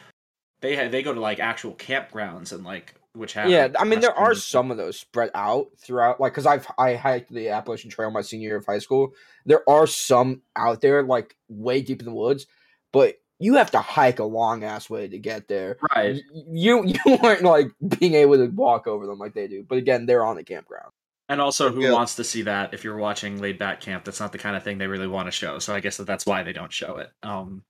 they 0.60 0.90
they 0.90 1.02
go 1.02 1.14
to 1.14 1.22
like 1.22 1.40
actual 1.40 1.76
campgrounds 1.76 2.52
and 2.52 2.66
like 2.66 2.94
which 3.16 3.34
have 3.34 3.50
Yeah, 3.50 3.70
I 3.78 3.84
mean 3.84 4.00
there 4.00 4.18
are 4.18 4.32
restrooms. 4.32 4.50
some 4.50 4.72
of 4.72 4.78
those 4.78 5.00
spread 5.00 5.32
out 5.36 5.68
throughout 5.78 6.20
like 6.20 6.34
cuz 6.34 6.46
I've 6.46 6.68
I 6.78 6.96
hiked 6.96 7.32
the 7.34 7.50
Appalachian 7.50 7.90
Trail 7.90 8.12
my 8.12 8.22
senior 8.22 8.50
year 8.50 8.58
of 8.58 8.66
high 8.66 8.80
school. 8.80 9.14
There 9.46 9.68
are 9.70 9.88
some 9.88 10.42
out 10.56 10.82
there 10.82 11.04
like 11.04 11.36
way 11.50 11.82
deep 11.82 12.00
in 12.02 12.06
the 12.06 12.14
woods, 12.14 12.48
but 12.92 13.20
you 13.40 13.56
have 13.56 13.72
to 13.72 13.80
hike 13.80 14.20
a 14.20 14.24
long 14.24 14.64
ass 14.64 14.90
way 14.90 15.08
to 15.08 15.18
get 15.20 15.48
there. 15.48 15.78
right. 15.96 16.22
You 16.32 16.84
you 17.06 17.18
aren't 17.22 17.42
like 17.44 17.68
being 18.00 18.14
able 18.14 18.38
to 18.38 18.48
walk 18.48 18.88
over 18.88 19.06
them 19.06 19.20
like 19.20 19.34
they 19.34 19.48
do. 19.48 19.64
But 19.68 19.78
again, 19.80 20.06
they're 20.06 20.26
on 20.26 20.36
the 20.38 20.44
campground. 20.44 20.92
And 21.30 21.40
also, 21.42 21.72
who 21.72 21.82
Yeah. 21.82 21.92
wants 21.94 22.16
to 22.16 22.24
see 22.24 22.44
that? 22.44 22.74
If 22.74 22.84
you're 22.84 22.98
watching 22.98 23.42
Laid 23.42 23.58
Back 23.58 23.80
Camp, 23.82 24.04
that's 24.06 24.20
not 24.20 24.32
the 24.34 24.38
kind 24.38 24.56
of 24.56 24.64
thing 24.64 24.78
they 24.78 24.88
really 24.88 25.08
want 25.08 25.28
to 25.28 25.32
show. 25.32 25.58
So 25.60 25.74
I 25.74 25.80
guess 25.80 25.98
that 25.98 26.06
that's 26.06 26.26
why 26.26 26.44
they 26.44 26.52
don't 26.54 26.72
show 26.72 26.98
it. 26.98 27.12
Um, 27.24 27.64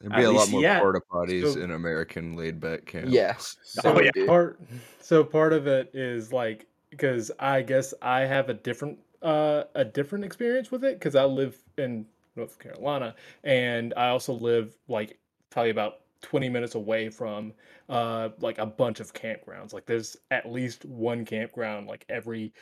There'd 0.00 0.12
At 0.14 0.18
be 0.18 0.24
a 0.24 0.30
lot 0.32 0.50
more 0.50 0.62
yet. 0.62 0.80
porta 0.80 1.00
potties 1.12 1.54
So- 1.54 1.60
in 1.60 1.70
American 1.72 2.34
laid 2.34 2.58
back 2.60 2.86
camp. 2.86 3.06
Yes. 3.10 3.56
So 3.62 3.82
there 3.82 3.94
would 3.94 4.12
be. 4.14 4.26
part 4.26 4.60
so 5.00 5.22
part 5.24 5.52
of 5.52 5.66
it 5.66 5.90
is 5.94 6.32
like 6.32 6.66
because 6.90 7.30
I 7.38 7.62
guess 7.62 7.92
I 8.02 8.20
have 8.20 8.48
a 8.48 8.54
different 8.54 8.98
uh 9.22 9.64
a 9.74 9.84
different 9.84 10.24
experience 10.24 10.70
with 10.70 10.84
it 10.84 10.98
because 10.98 11.14
I 11.14 11.24
live 11.24 11.58
in 11.76 12.06
North 12.36 12.58
Carolina 12.58 13.14
and 13.44 13.92
I 13.96 14.08
also 14.08 14.32
live 14.32 14.76
like 14.88 15.18
probably 15.50 15.70
about 15.70 16.00
20 16.22 16.48
minutes 16.48 16.74
away 16.74 17.10
from 17.10 17.52
uh 17.90 18.30
like 18.40 18.58
a 18.58 18.66
bunch 18.66 19.00
of 19.00 19.12
campgrounds. 19.12 19.72
Like 19.74 19.84
there's 19.86 20.16
at 20.30 20.50
least 20.50 20.84
one 20.86 21.24
campground 21.26 21.86
like 21.86 22.06
every 22.08 22.52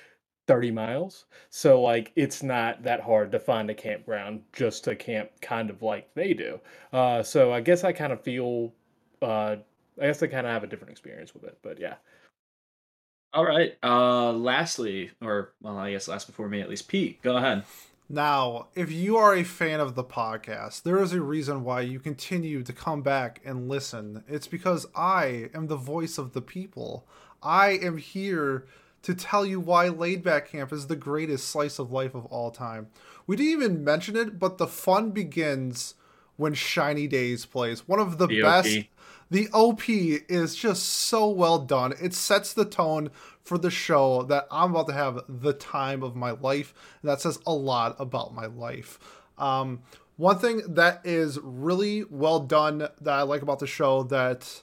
30 0.48 0.70
miles. 0.72 1.26
So 1.50 1.80
like 1.80 2.10
it's 2.16 2.42
not 2.42 2.82
that 2.82 3.00
hard 3.00 3.30
to 3.32 3.38
find 3.38 3.70
a 3.70 3.74
campground 3.74 4.42
just 4.52 4.82
to 4.84 4.96
camp 4.96 5.30
kind 5.40 5.70
of 5.70 5.82
like 5.82 6.12
they 6.14 6.34
do. 6.34 6.58
Uh 6.92 7.22
so 7.22 7.52
I 7.52 7.60
guess 7.60 7.84
I 7.84 7.92
kind 7.92 8.12
of 8.12 8.20
feel 8.22 8.72
uh 9.22 9.56
I 10.00 10.06
guess 10.06 10.22
I 10.22 10.26
kind 10.26 10.46
of 10.46 10.52
have 10.52 10.64
a 10.64 10.66
different 10.66 10.90
experience 10.90 11.34
with 11.34 11.44
it. 11.44 11.58
But 11.62 11.78
yeah. 11.78 11.96
All 13.34 13.44
right. 13.44 13.76
Uh 13.84 14.32
lastly, 14.32 15.10
or 15.22 15.52
well, 15.60 15.76
I 15.76 15.92
guess 15.92 16.08
last 16.08 16.26
before 16.26 16.48
me 16.48 16.62
at 16.62 16.70
least, 16.70 16.88
Pete, 16.88 17.22
go 17.22 17.36
ahead. 17.36 17.64
Now, 18.10 18.68
if 18.74 18.90
you 18.90 19.18
are 19.18 19.34
a 19.34 19.44
fan 19.44 19.80
of 19.80 19.94
the 19.94 20.02
podcast, 20.02 20.82
there 20.82 21.02
is 21.02 21.12
a 21.12 21.20
reason 21.20 21.62
why 21.62 21.82
you 21.82 22.00
continue 22.00 22.62
to 22.62 22.72
come 22.72 23.02
back 23.02 23.42
and 23.44 23.68
listen. 23.68 24.24
It's 24.26 24.46
because 24.46 24.86
I 24.96 25.50
am 25.52 25.66
the 25.66 25.76
voice 25.76 26.16
of 26.16 26.32
the 26.32 26.40
people. 26.40 27.06
I 27.42 27.72
am 27.72 27.98
here 27.98 28.64
to 29.02 29.14
tell 29.14 29.46
you 29.46 29.60
why 29.60 29.88
Laid 29.88 30.22
Back 30.22 30.48
Camp 30.48 30.72
is 30.72 30.86
the 30.86 30.96
greatest 30.96 31.48
slice 31.48 31.78
of 31.78 31.92
life 31.92 32.14
of 32.14 32.26
all 32.26 32.50
time. 32.50 32.88
We 33.26 33.36
didn't 33.36 33.52
even 33.52 33.84
mention 33.84 34.16
it, 34.16 34.38
but 34.38 34.58
the 34.58 34.66
fun 34.66 35.10
begins 35.10 35.94
when 36.36 36.54
Shiny 36.54 37.06
Days 37.06 37.46
plays. 37.46 37.86
One 37.86 38.00
of 38.00 38.18
the, 38.18 38.26
The 38.26 38.42
best. 38.42 38.78
OP. 38.78 38.84
The 39.30 39.48
OP 39.52 39.88
is 39.88 40.56
just 40.56 40.84
so 40.84 41.28
well 41.28 41.58
done. 41.58 41.92
It 42.00 42.14
sets 42.14 42.54
the 42.54 42.64
tone 42.64 43.10
for 43.42 43.58
the 43.58 43.70
show 43.70 44.22
that 44.24 44.46
I'm 44.50 44.70
about 44.70 44.86
to 44.88 44.94
have 44.94 45.20
the 45.28 45.52
time 45.52 46.02
of 46.02 46.16
my 46.16 46.30
life. 46.30 46.72
And 47.02 47.10
that 47.10 47.20
says 47.20 47.38
a 47.46 47.52
lot 47.52 47.96
about 47.98 48.34
my 48.34 48.46
life. 48.46 48.98
Um, 49.36 49.82
one 50.16 50.38
thing 50.38 50.62
that 50.66 51.02
is 51.04 51.38
really 51.42 52.04
well 52.04 52.40
done 52.40 52.78
that 52.78 53.14
I 53.14 53.22
like 53.22 53.42
about 53.42 53.58
the 53.58 53.66
show 53.66 54.02
that 54.04 54.62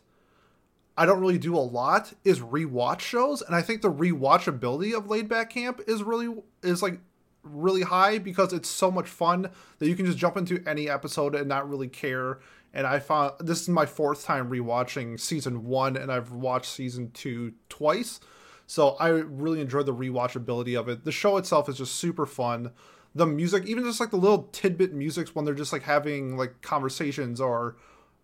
I 0.97 1.05
don't 1.05 1.19
really 1.19 1.38
do 1.38 1.57
a 1.57 1.59
lot 1.59 2.13
is 2.23 2.39
rewatch 2.39 3.01
shows, 3.01 3.41
and 3.41 3.55
I 3.55 3.61
think 3.61 3.81
the 3.81 3.91
rewatchability 3.91 4.95
of 4.95 5.09
Laid 5.09 5.27
Back 5.27 5.49
Camp 5.49 5.81
is 5.88 6.03
really 6.03 6.34
is 6.63 6.81
like 6.81 6.99
really 7.43 7.84
high 7.84 8.17
because 8.17 8.53
it's 8.53 8.69
so 8.69 8.89
much 8.89 9.07
fun 9.07 9.49
that 9.80 9.88
you 9.88 9.95
can 9.95 10.05
just 10.05 10.17
jump 10.17 10.38
into 10.38 10.63
any 10.67 10.89
episode 10.89 11.35
and 11.35 11.47
not 11.47 11.69
really 11.69 11.88
care. 11.88 12.39
And 12.73 12.88
I 12.88 12.99
found 12.99 13.34
this 13.39 13.61
is 13.61 13.69
my 13.69 13.85
fourth 13.85 14.26
time 14.26 14.49
rewatching 14.49 15.19
season 15.19 15.65
one, 15.65 15.95
and 15.97 16.11
I've 16.11 16.31
watched 16.31 16.72
season 16.72 17.11
two 17.11 17.53
twice. 17.69 18.19
So 18.67 18.91
I 18.99 19.09
really 19.09 19.61
enjoyed 19.61 19.85
the 19.85 19.93
rewatchability 19.93 20.80
of 20.80 20.89
it. 20.89 21.03
The 21.05 21.11
show 21.11 21.38
itself 21.38 21.69
is 21.69 21.77
just 21.77 21.95
super 21.95 22.26
fun. 22.26 22.72
The 23.13 23.26
music, 23.26 23.65
even 23.65 23.84
just 23.84 23.99
like 23.99 24.11
the 24.11 24.17
little 24.17 24.43
tidbit 24.51 24.93
musics 24.93 25.35
when 25.35 25.45
they're 25.45 25.53
just 25.53 25.72
like 25.72 25.84
having 25.84 26.35
like 26.35 26.61
conversations 26.61 27.39
or 27.39 27.77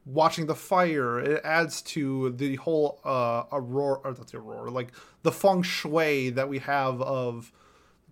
watching 0.05 0.47
the 0.47 0.55
fire, 0.55 1.19
it 1.19 1.41
adds 1.43 1.81
to 1.81 2.31
the 2.31 2.55
whole 2.55 2.99
uh 3.03 3.43
aurora 3.51 3.99
or 4.03 4.11
not 4.11 4.27
the 4.27 4.37
aurora, 4.37 4.71
like 4.71 4.91
the 5.23 5.31
feng 5.31 5.61
shui 5.63 6.29
that 6.31 6.49
we 6.49 6.59
have 6.59 7.01
of 7.01 7.51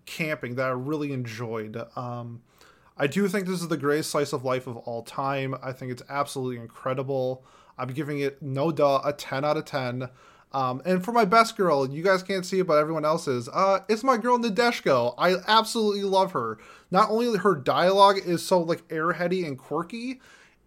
camping 0.06 0.54
that 0.56 0.66
I 0.66 0.72
really 0.72 1.12
enjoyed. 1.12 1.76
Um 1.96 2.42
I 2.96 3.06
do 3.06 3.26
think 3.28 3.46
this 3.46 3.62
is 3.62 3.68
the 3.68 3.78
greatest 3.78 4.10
slice 4.10 4.34
of 4.34 4.44
life 4.44 4.66
of 4.66 4.76
all 4.76 5.02
time. 5.02 5.54
I 5.62 5.72
think 5.72 5.90
it's 5.90 6.02
absolutely 6.10 6.60
incredible. 6.60 7.44
I'm 7.78 7.88
giving 7.88 8.20
it 8.20 8.42
no 8.42 8.70
duh 8.70 9.00
a 9.02 9.14
10 9.14 9.42
out 9.42 9.56
of 9.56 9.64
10. 9.64 10.10
Um, 10.52 10.82
and 10.84 11.02
for 11.02 11.12
my 11.12 11.24
best 11.24 11.56
girl, 11.56 11.88
you 11.88 12.02
guys 12.02 12.22
can't 12.22 12.44
see 12.44 12.58
it, 12.58 12.66
but 12.66 12.78
everyone 12.78 13.04
else 13.04 13.26
is. 13.26 13.48
Uh, 13.48 13.80
it's 13.88 14.04
my 14.04 14.16
girl 14.18 14.38
Nadeshiko. 14.38 15.14
I 15.16 15.36
absolutely 15.46 16.02
love 16.02 16.32
her. 16.32 16.58
Not 16.90 17.08
only 17.08 17.38
her 17.38 17.54
dialogue 17.54 18.18
is 18.18 18.44
so 18.44 18.60
like 18.60 18.86
airheady 18.88 19.46
and 19.46 19.56
quirky, 19.56 20.20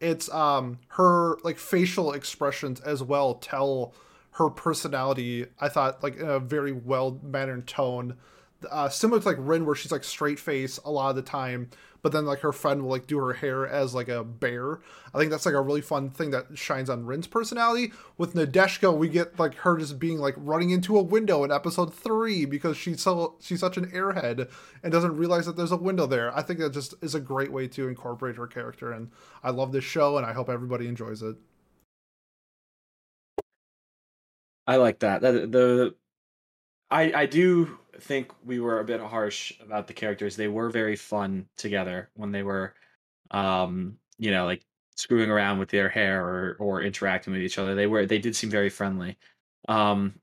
it's 0.04 0.30
um 0.32 0.80
her 0.90 1.38
like 1.44 1.58
facial 1.58 2.12
expressions 2.14 2.80
as 2.82 3.02
well 3.02 3.36
tell 3.36 3.94
her 4.32 4.50
personality. 4.50 5.46
I 5.60 5.70
thought 5.70 6.04
like 6.04 6.18
in 6.18 6.28
a 6.28 6.40
very 6.40 6.72
well 6.72 7.20
mannered 7.24 7.68
tone, 7.68 8.18
uh, 8.70 8.90
similar 8.90 9.22
to 9.22 9.28
like 9.28 9.38
Rin, 9.40 9.66
where 9.66 9.76
she's 9.76 9.92
like 9.92 10.04
straight 10.04 10.40
face 10.40 10.80
a 10.84 10.92
lot 10.92 11.10
of 11.12 11.16
the 11.16 11.22
time, 11.22 11.70
but 12.04 12.12
then 12.12 12.26
like 12.26 12.42
her 12.42 12.52
friend 12.52 12.84
will 12.84 12.92
like 12.92 13.08
do 13.08 13.18
her 13.18 13.34
hair 13.34 13.66
as 13.66 13.96
like 13.96 14.10
a 14.10 14.24
bear. 14.24 14.82
I 15.14 15.18
think 15.18 15.32
that's 15.32 15.46
like 15.46 15.56
a 15.56 15.62
really 15.62 15.82
fun 15.82 16.10
thing 16.10 16.32
that 16.32 16.58
shines 16.58 16.90
on 16.90 17.06
Rin's 17.06 17.28
personality. 17.28 17.94
With 18.18 18.36
Nadeshiko, 18.36 18.96
we 18.96 19.08
get 19.08 19.40
like 19.40 19.56
her 19.56 19.78
just 19.78 19.98
being 19.98 20.20
like 20.20 20.36
running 20.38 20.70
into 20.70 20.98
a 20.98 21.02
window 21.02 21.44
in 21.46 21.52
episode 21.52 21.94
three 21.94 22.46
because 22.46 22.76
she's 22.78 23.02
so 23.02 23.38
she's 23.42 23.62
such 23.62 23.78
an 23.78 23.90
airhead 23.92 24.52
and 24.84 24.92
doesn't 24.92 25.16
realize 25.16 25.46
that 25.46 25.56
there's 25.56 25.72
a 25.72 25.78
window 25.78 26.06
there. 26.06 26.36
I 26.38 26.42
think 26.42 26.60
that 26.60 26.74
just 26.74 26.94
is 27.02 27.16
a 27.16 27.22
great 27.22 27.52
way 27.52 27.68
to 27.70 27.88
incorporate 27.88 28.36
her 28.36 28.48
character, 28.48 28.92
and 28.92 29.10
I 29.42 29.52
love 29.52 29.72
this 29.72 29.86
show, 29.86 30.18
and 30.18 30.26
I 30.26 30.34
hope 30.34 30.50
everybody 30.50 30.88
enjoys 30.88 31.22
it. 31.22 31.38
I 34.68 34.76
like 34.76 35.00
that. 35.00 35.22
That 35.22 35.52
the 35.52 35.96
I 36.92 37.14
I 37.14 37.26
do 37.28 37.80
think 38.00 38.32
we 38.46 38.60
were 38.60 38.80
a 38.80 38.86
bit 38.86 39.02
harsh 39.02 39.54
about 39.62 39.88
the 39.88 39.94
characters. 39.94 40.36
They 40.36 40.48
were 40.48 40.70
very 40.70 40.96
fun 40.96 41.48
together 41.58 42.10
when 42.16 42.32
they 42.32 42.44
were 42.44 42.74
um 43.32 43.98
you 44.18 44.32
know 44.32 44.46
like 44.46 44.64
screwing 44.96 45.32
around 45.32 45.58
with 45.60 45.70
their 45.70 45.90
hair 45.90 46.24
or 46.26 46.56
or 46.60 46.82
interacting 46.82 47.34
with 47.34 47.42
each 47.42 47.58
other. 47.58 47.76
They 47.76 47.88
were 47.88 48.06
they 48.06 48.20
did 48.20 48.36
seem 48.36 48.50
very 48.50 48.70
friendly. 48.70 49.18
Um 49.68 50.16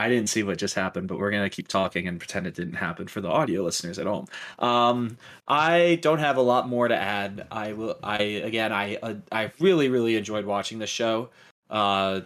I 0.00 0.08
didn't 0.08 0.30
see 0.30 0.42
what 0.42 0.56
just 0.56 0.74
happened, 0.74 1.08
but 1.08 1.18
we're 1.18 1.30
gonna 1.30 1.50
keep 1.50 1.68
talking 1.68 2.08
and 2.08 2.18
pretend 2.18 2.46
it 2.46 2.54
didn't 2.54 2.74
happen 2.74 3.06
for 3.06 3.20
the 3.20 3.28
audio 3.28 3.62
listeners 3.62 3.98
at 3.98 4.06
home. 4.06 4.24
Um, 4.58 5.18
I 5.46 5.98
don't 6.00 6.20
have 6.20 6.38
a 6.38 6.42
lot 6.42 6.70
more 6.70 6.88
to 6.88 6.96
add. 6.96 7.46
I 7.50 7.74
will. 7.74 7.98
I 8.02 8.22
again. 8.22 8.72
I 8.72 8.96
uh, 8.96 9.16
I 9.30 9.52
really 9.60 9.90
really 9.90 10.16
enjoyed 10.16 10.46
watching 10.46 10.78
the 10.78 10.86
show. 10.86 11.28
Uh, 11.68 12.22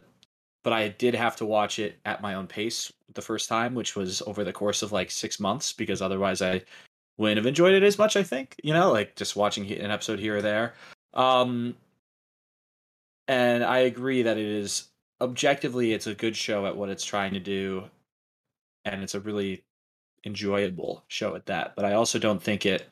but 0.64 0.72
I 0.72 0.88
did 0.88 1.14
have 1.14 1.36
to 1.36 1.46
watch 1.46 1.78
it 1.78 2.00
at 2.04 2.22
my 2.22 2.34
own 2.34 2.48
pace 2.48 2.92
the 3.14 3.22
first 3.22 3.48
time, 3.48 3.74
which 3.74 3.94
was 3.94 4.22
over 4.22 4.42
the 4.42 4.52
course 4.52 4.82
of 4.82 4.90
like 4.90 5.10
six 5.10 5.38
months, 5.38 5.72
because 5.72 6.02
otherwise 6.02 6.42
I 6.42 6.62
wouldn't 7.18 7.36
have 7.36 7.46
enjoyed 7.46 7.74
it 7.74 7.84
as 7.84 7.98
much. 7.98 8.16
I 8.16 8.24
think 8.24 8.56
you 8.64 8.72
know, 8.72 8.90
like 8.90 9.14
just 9.14 9.36
watching 9.36 9.70
an 9.70 9.90
episode 9.90 10.18
here 10.18 10.38
or 10.38 10.42
there. 10.42 10.74
Um, 11.12 11.76
and 13.28 13.62
I 13.62 13.78
agree 13.78 14.22
that 14.22 14.38
it 14.38 14.46
is 14.46 14.88
objectively 15.20 15.92
it's 15.92 16.06
a 16.06 16.14
good 16.14 16.36
show 16.36 16.66
at 16.66 16.76
what 16.76 16.88
it's 16.88 17.04
trying 17.04 17.34
to 17.34 17.40
do, 17.40 17.84
and 18.84 19.02
it's 19.02 19.14
a 19.14 19.20
really 19.20 19.64
enjoyable 20.24 21.04
show 21.08 21.34
at 21.36 21.46
that. 21.46 21.76
But 21.76 21.84
I 21.84 21.92
also 21.92 22.18
don't 22.18 22.42
think 22.42 22.66
it, 22.66 22.88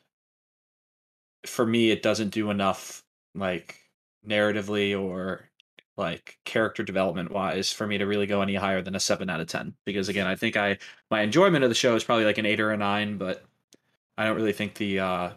for 1.45 1.65
me, 1.65 1.91
it 1.91 2.03
doesn't 2.03 2.29
do 2.29 2.51
enough 2.51 3.03
like 3.35 3.79
narratively 4.27 4.99
or 4.99 5.49
like 5.97 6.37
character 6.45 6.83
development 6.83 7.31
wise 7.31 7.71
for 7.71 7.85
me 7.85 7.97
to 7.97 8.07
really 8.07 8.25
go 8.25 8.41
any 8.41 8.55
higher 8.55 8.81
than 8.81 8.95
a 8.95 8.99
7 8.99 9.29
out 9.29 9.39
of 9.39 9.47
10 9.47 9.73
because 9.85 10.09
again 10.09 10.27
i 10.27 10.35
think 10.35 10.57
i 10.57 10.77
my 11.11 11.21
enjoyment 11.21 11.63
of 11.63 11.69
the 11.69 11.75
show 11.75 11.95
is 11.95 12.03
probably 12.03 12.25
like 12.25 12.37
an 12.37 12.45
8 12.45 12.59
or 12.59 12.71
a 12.71 12.77
9 12.77 13.17
but 13.17 13.43
i 14.17 14.25
don't 14.25 14.35
really 14.35 14.53
think 14.53 14.75
the 14.75 14.99
uh 14.99 15.29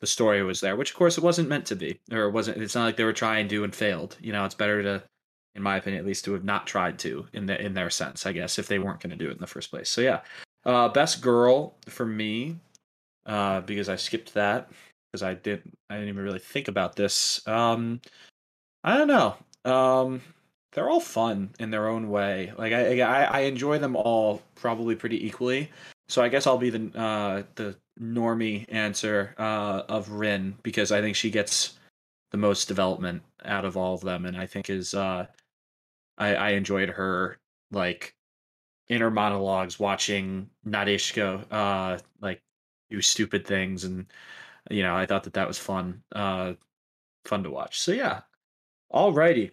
the 0.00 0.06
story 0.06 0.42
was 0.42 0.60
there 0.60 0.76
which 0.76 0.90
of 0.90 0.96
course 0.96 1.18
it 1.18 1.24
wasn't 1.24 1.48
meant 1.48 1.66
to 1.66 1.76
be 1.76 1.98
or 2.10 2.22
it 2.22 2.30
wasn't 2.30 2.56
it's 2.56 2.74
not 2.74 2.84
like 2.84 2.96
they 2.96 3.04
were 3.04 3.12
trying 3.12 3.48
to 3.48 3.64
and 3.64 3.74
failed 3.74 4.16
you 4.20 4.32
know 4.32 4.44
it's 4.44 4.54
better 4.54 4.82
to 4.82 5.02
in 5.54 5.62
my 5.62 5.76
opinion 5.76 6.00
at 6.00 6.06
least 6.06 6.24
to 6.24 6.32
have 6.32 6.44
not 6.44 6.66
tried 6.66 6.98
to 6.98 7.26
in 7.34 7.44
the 7.44 7.60
in 7.60 7.74
their 7.74 7.90
sense 7.90 8.24
i 8.24 8.32
guess 8.32 8.58
if 8.58 8.66
they 8.66 8.78
weren't 8.78 9.00
going 9.00 9.10
to 9.10 9.16
do 9.16 9.28
it 9.28 9.34
in 9.34 9.40
the 9.40 9.46
first 9.46 9.70
place 9.70 9.90
so 9.90 10.00
yeah 10.00 10.20
uh 10.64 10.88
best 10.88 11.20
girl 11.20 11.76
for 11.86 12.06
me 12.06 12.56
uh 13.26 13.60
because 13.62 13.90
i 13.90 13.96
skipped 13.96 14.32
that 14.32 14.70
because 15.12 15.22
i 15.22 15.34
didn't 15.34 15.76
i 15.90 15.94
didn't 15.96 16.08
even 16.08 16.24
really 16.24 16.38
think 16.38 16.68
about 16.68 16.96
this 16.96 17.46
um 17.46 18.00
I 18.82 18.96
don't 18.96 19.08
know. 19.08 19.36
Um, 19.64 20.20
they're 20.72 20.90
all 20.90 21.00
fun 21.00 21.50
in 21.58 21.70
their 21.70 21.88
own 21.88 22.10
way. 22.10 22.52
Like 22.56 22.72
I, 22.72 23.00
I, 23.00 23.22
I 23.24 23.40
enjoy 23.40 23.78
them 23.78 23.96
all 23.96 24.42
probably 24.54 24.94
pretty 24.94 25.26
equally. 25.26 25.70
So 26.08 26.22
I 26.22 26.28
guess 26.28 26.46
I'll 26.46 26.58
be 26.58 26.70
the 26.70 26.98
uh, 26.98 27.42
the 27.54 27.76
normie 28.00 28.66
answer 28.68 29.34
uh, 29.38 29.82
of 29.88 30.10
Rin 30.10 30.56
because 30.62 30.92
I 30.92 31.00
think 31.00 31.16
she 31.16 31.30
gets 31.30 31.78
the 32.30 32.38
most 32.38 32.68
development 32.68 33.22
out 33.44 33.64
of 33.64 33.76
all 33.76 33.94
of 33.94 34.00
them, 34.00 34.26
and 34.26 34.36
I 34.36 34.46
think 34.46 34.70
is 34.70 34.94
uh, 34.94 35.26
I, 36.18 36.34
I 36.34 36.48
enjoyed 36.50 36.88
her 36.88 37.38
like 37.72 38.14
inner 38.88 39.10
monologues 39.10 39.78
watching 39.78 40.50
Nadeshiko 40.66 41.44
uh, 41.50 41.98
like 42.20 42.42
do 42.90 43.00
stupid 43.00 43.46
things, 43.46 43.84
and 43.84 44.06
you 44.70 44.82
know 44.82 44.96
I 44.96 45.06
thought 45.06 45.24
that 45.24 45.34
that 45.34 45.48
was 45.48 45.58
fun, 45.58 46.02
uh, 46.12 46.54
fun 47.24 47.42
to 47.44 47.50
watch. 47.50 47.80
So 47.80 47.92
yeah, 47.92 48.22
Alrighty. 48.92 49.52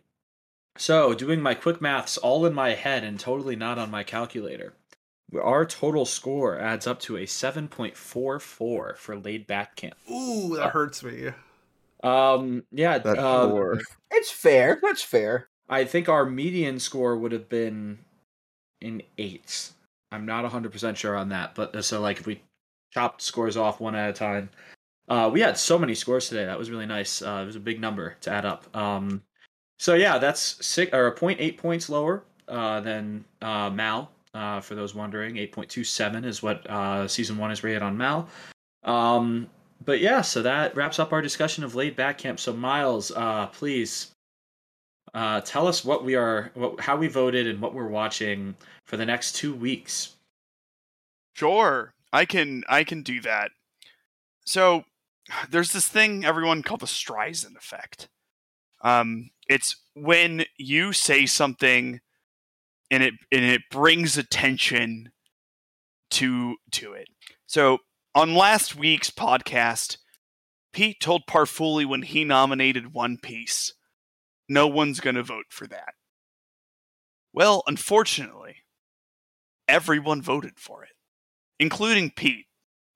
So, 0.78 1.14
doing 1.14 1.42
my 1.42 1.56
quick 1.56 1.82
maths 1.82 2.18
all 2.18 2.46
in 2.46 2.54
my 2.54 2.70
head 2.72 3.04
and 3.04 3.20
totally 3.20 3.56
not 3.56 3.80
on 3.80 3.90
my 3.90 4.04
calculator. 4.04 4.74
Our 5.36 5.66
total 5.66 6.06
score 6.06 6.58
adds 6.58 6.88
up 6.88 7.00
to 7.02 7.18
a 7.18 7.26
7.44 7.26 8.96
for 8.96 9.18
laid 9.18 9.48
back 9.48 9.76
camp. 9.76 9.96
Ooh, 10.10 10.56
that 10.56 10.70
hurts 10.70 11.04
me. 11.04 11.32
Um, 12.04 12.64
yeah, 12.72 13.00
That 13.00 13.18
uh, 13.18 13.50
four. 13.50 13.82
It's 14.12 14.32
fair. 14.32 14.80
That's 14.82 15.02
fair. 15.02 15.50
I 15.68 15.84
think 15.84 16.08
our 16.08 16.26
median 16.26 16.80
score 16.80 17.18
would 17.18 17.32
have 17.32 17.50
been 17.50 18.00
an 18.82 19.02
8. 19.18 19.72
I'm 20.12 20.26
not 20.26 20.50
100% 20.50 20.96
sure 20.96 21.16
on 21.16 21.30
that, 21.30 21.56
but 21.56 21.76
uh, 21.76 21.82
so 21.82 22.00
like 22.00 22.20
if 22.20 22.26
we 22.26 22.42
chopped 22.94 23.22
scores 23.22 23.58
off 23.58 23.82
one 23.82 23.96
at 23.96 24.10
a 24.10 24.14
time, 24.14 24.50
uh, 25.08 25.30
we 25.32 25.40
had 25.40 25.58
so 25.58 25.78
many 25.78 25.96
scores 25.96 26.30
today. 26.30 26.46
That 26.46 26.58
was 26.58 26.70
really 26.70 26.86
nice. 26.86 27.22
Uh, 27.22 27.40
it 27.44 27.46
was 27.46 27.56
a 27.56 27.60
big 27.60 27.80
number 27.80 28.16
to 28.22 28.30
add 28.30 28.46
up. 28.46 28.76
Um, 28.76 29.22
so 29.80 29.94
yeah, 29.94 30.18
that's 30.18 30.66
six 30.66 30.94
or 30.94 31.08
a 31.08 31.12
point 31.12 31.40
eight 31.40 31.58
points 31.58 31.90
lower 31.90 32.24
uh, 32.48 32.82
than 32.82 33.24
uh, 33.42 33.70
Mal. 33.70 34.12
Uh, 34.34 34.60
for 34.60 34.76
those 34.76 34.94
wondering, 34.94 35.38
eight 35.38 35.52
point 35.52 35.70
two 35.70 35.84
seven 35.84 36.24
is 36.24 36.44
what 36.44 36.68
uh, 36.70 37.08
season 37.08 37.38
one 37.38 37.52
is 37.52 37.64
rated 37.64 37.82
on 37.82 37.98
Mal. 37.98 38.28
Um, 38.84 39.50
but 39.86 40.00
yeah, 40.00 40.22
so 40.22 40.42
that 40.42 40.76
wraps 40.76 41.00
up 41.00 41.14
our 41.14 41.22
discussion 41.22 41.64
of 41.64 41.76
laid 41.76 41.96
back 41.96 42.18
camp. 42.18 42.40
So 42.40 42.54
Miles, 42.54 43.12
please 43.54 44.12
tell 45.14 45.68
us 45.68 45.86
what 45.86 46.04
we 46.04 46.16
are, 46.16 46.52
what, 46.56 46.80
how 46.80 46.96
we 46.98 47.08
voted, 47.08 47.48
and 47.48 47.62
what 47.62 47.74
we're 47.74 47.88
watching 47.88 48.56
for 48.86 48.98
the 48.98 49.06
next 49.06 49.36
two 49.36 49.54
weeks. 49.54 50.16
Sure, 51.36 51.94
I 52.12 52.26
can 52.26 52.64
I 52.68 52.84
can 52.84 53.04
do 53.04 53.22
that. 53.22 53.52
So 54.46 54.84
there's 55.50 55.74
this 55.74 55.88
thing 55.88 56.26
everyone 56.26 56.64
called 56.64 56.82
the 56.82 56.86
Streisand 56.86 57.56
effect. 57.56 58.10
Um, 58.84 59.32
it's 59.48 59.76
when 59.96 60.46
you 60.58 60.94
say 60.94 61.26
something 61.26 62.00
and 62.92 63.04
it 63.04 63.14
and 63.32 63.44
it 63.44 63.62
brings 63.72 64.18
attention 64.18 65.12
to 66.12 66.56
to 66.72 66.94
it. 66.94 67.08
So 67.48 67.80
on 68.14 68.36
last 68.36 68.76
week's 68.76 69.10
podcast, 69.10 69.98
Pete 70.74 71.00
told 71.00 71.24
Parfuli 71.28 71.86
when 71.86 72.04
he 72.04 72.24
nominated 72.24 72.94
One 72.94 73.18
Piece, 73.18 73.74
no 74.48 74.68
one's 74.68 75.00
gonna 75.00 75.24
vote 75.24 75.48
for 75.50 75.68
that. 75.68 75.96
Well, 77.34 77.64
unfortunately, 77.68 78.58
everyone 79.68 80.22
voted 80.22 80.54
for 80.58 80.84
it, 80.84 80.94
including 81.60 82.12
Pete. 82.12 82.47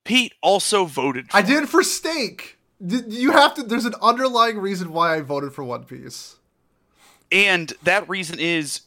Pete 0.03 0.34
also 0.41 0.86
voted 0.86 1.30
for 1.30 1.38
I 1.38 1.41
did 1.41 1.69
for 1.69 1.84
steak. 1.84 2.57
You 2.80 3.32
have 3.32 3.53
to. 3.56 3.64
There's 3.64 3.86
an 3.86 3.95
underlying 4.02 4.57
reason 4.57 4.91
why 4.91 5.15
I 5.15 5.22
voted 5.22 5.53
for 5.53 5.64
One 5.64 5.84
Piece. 5.84 6.38
And 7.32 7.72
that 7.84 8.10
reason 8.10 8.40
is 8.40 8.82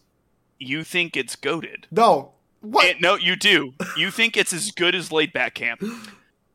you 0.59 0.85
think 0.85 1.17
it's 1.17 1.37
goaded. 1.37 1.87
No, 1.91 2.33
what? 2.61 2.87
And, 2.87 3.01
no, 3.01 3.15
you 3.15 3.37
do. 3.37 3.75
You 3.97 4.11
think 4.11 4.37
it's 4.37 4.53
as 4.53 4.71
good 4.73 4.95
as 4.95 5.13
Laid 5.13 5.33
Back 5.33 5.55
Camp. 5.55 5.83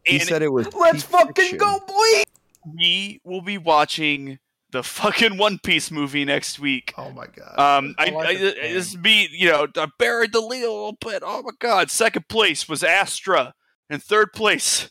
He 0.04 0.20
said 0.20 0.42
it 0.42 0.52
was. 0.52 0.74
Let's 0.74 1.04
peak 1.04 1.12
fucking 1.12 1.34
fiction. 1.36 1.58
go, 1.58 1.80
boy! 1.88 2.24
we 2.66 3.22
will 3.24 3.42
be 3.42 3.58
watching 3.58 4.40
the 4.72 4.84
fucking 4.84 5.38
One 5.38 5.60
Piece 5.60 5.92
movie 5.92 6.26
next 6.26 6.60
week. 6.60 6.94
oh 6.98 7.12
my 7.12 7.28
god. 7.28 7.60
Um, 7.60 7.96
I, 7.98 8.08
I 8.08 8.10
like 8.10 8.28
I, 8.28 8.32
it, 8.42 8.58
I 8.64 8.74
this 8.74 8.96
be 8.96 9.28
you 9.32 9.50
know 9.50 9.68
I 9.76 9.88
buried 9.98 10.34
the 10.34 10.42
lead 10.42 10.64
a 10.64 10.72
little 10.72 10.98
bit. 11.00 11.24
Oh 11.26 11.42
my 11.44 11.52
god! 11.60 11.90
Second 11.90 12.28
place 12.28 12.68
was 12.68 12.84
Astra, 12.84 13.54
and 13.90 14.02
third 14.04 14.34
place, 14.34 14.90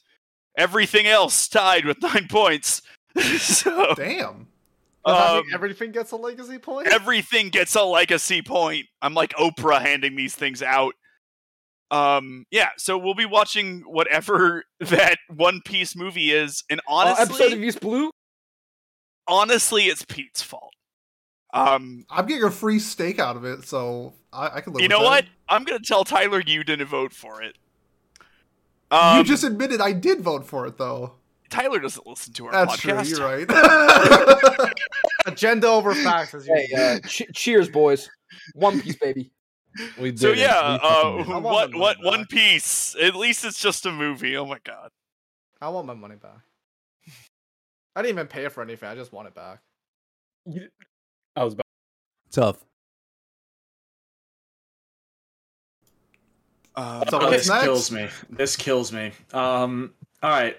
everything 0.57 1.07
else 1.07 1.49
tied 1.49 1.85
with 1.85 2.01
nine 2.03 2.27
points. 2.29 2.83
so 3.39 3.95
Damn. 3.97 4.47
Does 5.07 5.17
that 5.17 5.33
mean 5.35 5.39
um, 5.39 5.45
everything 5.55 5.93
gets 5.93 6.11
a 6.13 6.17
legacy 6.17 6.59
point. 6.59 6.89
everything 6.89 7.49
gets 7.49 7.75
a 7.75 7.83
legacy 7.83 8.43
point. 8.43 8.87
I'm 9.01 9.15
like 9.15 9.33
Oprah 9.35 9.81
handing 9.81 10.17
these 10.17 10.35
things 10.35 10.63
out. 10.63 10.93
Um, 11.91 12.45
yeah. 12.51 12.69
So 12.77 12.99
we'll 12.99 13.15
be 13.15 13.25
watching 13.25 13.81
whatever 13.87 14.65
that 14.81 15.17
One 15.35 15.63
Piece 15.65 15.97
movie 15.97 16.33
is, 16.33 16.63
and 16.69 16.81
Uh, 16.81 16.93
honestly, 16.93 17.23
episode 17.25 17.53
of 17.55 17.63
East 17.65 17.81
Blue. 17.81 18.11
honestly, 19.27 19.85
it's 19.85 20.05
Pete's 20.05 20.43
fault. 20.43 20.73
Um, 21.55 22.05
I'm 22.11 22.27
getting 22.27 22.45
a 22.45 22.51
free 22.51 22.79
steak 22.79 23.19
out 23.19 23.37
of 23.37 23.45
it, 23.47 23.65
so 23.65 24.13
I, 24.33 24.57
I 24.57 24.61
can 24.61 24.75
live 24.75 24.83
you 24.83 24.85
with 24.85 24.91
know 24.91 25.01
that. 25.01 25.07
what? 25.07 25.25
I'm 25.49 25.65
gonna 25.65 25.79
tell 25.83 26.05
Tyler 26.05 26.43
you 26.47 26.63
didn't 26.63 26.87
vote 26.89 27.15
for 27.15 27.43
it. 27.43 27.57
Um, 28.91 29.19
you 29.19 29.25
just 29.25 29.45
admitted 29.45 29.81
I 29.81 29.93
did 29.93 30.21
vote 30.21 30.47
for 30.47 30.67
it, 30.67 30.79
though. 30.79 31.15
Tyler 31.51 31.79
doesn't 31.79 32.07
listen 32.07 32.33
to 32.35 32.47
our 32.47 32.53
That's 32.53 32.77
podcast. 32.77 33.15
true. 33.17 33.19
You're 33.19 33.47
right. 34.59 34.73
Agenda 35.27 35.67
over 35.69 35.95
facts. 35.95 36.35
As 36.35 36.47
Hey, 36.47 36.69
uh, 36.77 36.99
che- 37.07 37.29
cheers, 37.35 37.69
boys. 37.69 38.09
One 38.55 38.81
Piece, 38.81 38.97
baby. 38.97 39.31
We 40.01 40.11
did 40.11 40.19
So 40.21 40.33
it. 40.33 40.39
yeah, 40.39 40.73
We 40.73 40.75
uh, 40.77 40.79
fucking 41.03 41.17
did. 41.25 41.27
I 41.33 41.39
want 41.39 41.45
what 41.45 41.75
what 41.75 41.97
money 42.03 42.17
One. 42.19 42.27
Piece? 42.27 42.97
At 43.01 43.15
least 43.15 43.45
it's 43.45 43.61
just 43.61 43.87
a 43.87 43.93
movie. 43.93 44.37
Oh 44.37 44.45
my 44.47 44.59
god. 44.65 44.91
I 45.61 45.69
want 45.69 45.87
my 45.87 45.95
money 45.95 46.17
back. 46.17 46.41
I 47.97 48.03
didn't 48.03 48.17
even 48.17 48.27
pay 48.27 48.49
for 48.49 48.63
anything. 48.63 48.89
I 48.89 48.95
just 48.95 49.13
want 49.13 49.29
it 49.29 49.35
back. 49.35 49.61
I 51.37 51.45
was 51.45 51.55
about 51.55 51.65
Tough. 52.31 52.57
Uh, 56.79 57.05
So 57.11 57.19
Oh, 57.21 57.31
this 57.31 57.49
next? 57.49 57.65
kills 57.65 57.91
me. 57.91 58.09
This 58.31 58.57
kills 58.57 58.93
me. 58.93 59.13
Um, 59.33 59.93
all 60.23 60.31
right. 60.31 60.57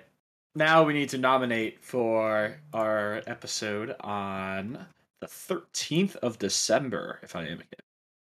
Now 0.55 0.83
we 0.83 0.93
need 0.93 1.09
to 1.09 1.17
nominate 1.17 1.81
for 1.83 2.59
our 2.73 3.21
episode 3.27 3.95
on 4.01 4.85
the 5.21 5.27
13th 5.27 6.15
of 6.17 6.37
December, 6.37 7.19
if 7.23 7.35
I 7.35 7.45
am 7.47 7.61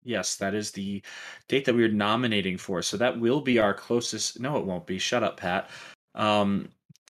Yes, 0.05 0.37
that 0.37 0.55
is 0.55 0.71
the 0.71 1.03
date 1.49 1.65
that 1.65 1.75
we 1.75 1.85
are 1.85 1.89
nominating 1.89 2.57
for. 2.57 2.83
So 2.83 2.97
that 2.97 3.19
will 3.19 3.41
be 3.41 3.59
our 3.59 3.75
closest. 3.75 4.41
No, 4.41 4.57
it 4.59 4.65
won't 4.65 4.87
be. 4.87 4.99
Shut 4.99 5.23
up, 5.23 5.37
Pat. 5.39 5.71
Um, 6.15 6.69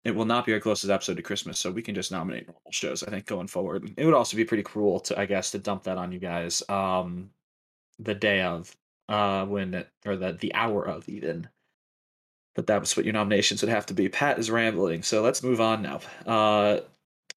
it 0.04 0.14
will 0.14 0.24
not 0.26 0.44
be 0.46 0.52
our 0.52 0.60
closest 0.60 0.90
episode 0.90 1.16
to 1.16 1.22
Christmas, 1.22 1.58
so 1.58 1.70
we 1.70 1.82
can 1.82 1.94
just 1.94 2.12
nominate 2.12 2.46
normal 2.46 2.70
shows. 2.70 3.02
I 3.02 3.10
think 3.10 3.26
going 3.26 3.46
forward, 3.46 3.92
it 3.96 4.04
would 4.04 4.14
also 4.14 4.36
be 4.36 4.44
pretty 4.44 4.62
cruel 4.62 5.00
to, 5.00 5.18
I 5.18 5.26
guess, 5.26 5.50
to 5.52 5.58
dump 5.58 5.84
that 5.84 5.96
on 5.98 6.12
you 6.12 6.18
guys. 6.18 6.62
Um, 6.68 7.30
the 7.98 8.14
day 8.14 8.42
of, 8.42 8.74
uh, 9.08 9.44
when 9.46 9.84
or 10.04 10.16
the 10.16 10.32
the 10.32 10.54
hour 10.54 10.84
of 10.84 11.08
even. 11.08 11.48
But 12.54 12.68
that 12.68 12.80
was 12.80 12.96
what 12.96 13.04
your 13.04 13.14
nominations 13.14 13.62
would 13.62 13.70
have 13.70 13.86
to 13.86 13.94
be. 13.94 14.08
Pat 14.08 14.38
is 14.38 14.50
rambling, 14.50 15.02
so 15.02 15.22
let's 15.22 15.42
move 15.42 15.60
on 15.60 15.82
now. 15.82 16.00
Uh, 16.24 16.80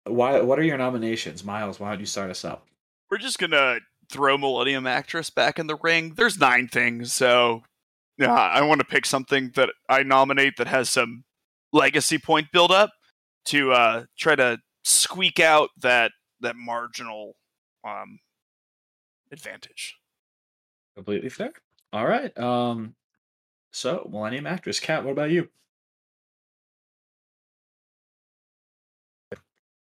why? 0.06 0.42
What 0.42 0.60
are 0.60 0.64
your 0.64 0.78
nominations, 0.78 1.44
Miles? 1.44 1.80
Why 1.80 1.90
don't 1.90 2.00
you 2.00 2.06
start 2.06 2.30
us 2.30 2.46
up? 2.46 2.68
we're 3.10 3.18
just 3.18 3.40
gonna 3.40 3.80
throw 4.10 4.38
Millennium 4.38 4.88
Actress 4.88 5.30
back 5.30 5.60
in 5.60 5.68
the 5.68 5.78
ring. 5.82 6.14
There's 6.16 6.40
nine 6.40 6.68
things, 6.68 7.14
so 7.14 7.64
yeah, 8.18 8.34
I 8.34 8.62
want 8.62 8.80
to 8.80 8.86
pick 8.86 9.06
something 9.06 9.52
that 9.56 9.70
I 9.90 10.04
nominate 10.04 10.58
that 10.58 10.68
has 10.68 10.90
some 10.90 11.24
legacy 11.72 12.18
point 12.18 12.52
build 12.52 12.72
up 12.72 12.92
to 13.46 13.72
uh, 13.72 14.06
try 14.18 14.36
to 14.36 14.60
squeak 14.84 15.40
out 15.40 15.70
that 15.82 16.12
that 16.42 16.56
marginal 16.56 17.36
um, 17.88 18.20
advantage. 19.32 19.96
Completely 20.98 21.30
fair. 21.30 21.54
All 21.94 22.06
right. 22.08 22.38
Um, 22.38 22.96
so 23.72 24.10
Millennium 24.12 24.48
Actress, 24.48 24.80
Cat. 24.80 25.04
What 25.06 25.12
about 25.14 25.32
you? 25.32 25.50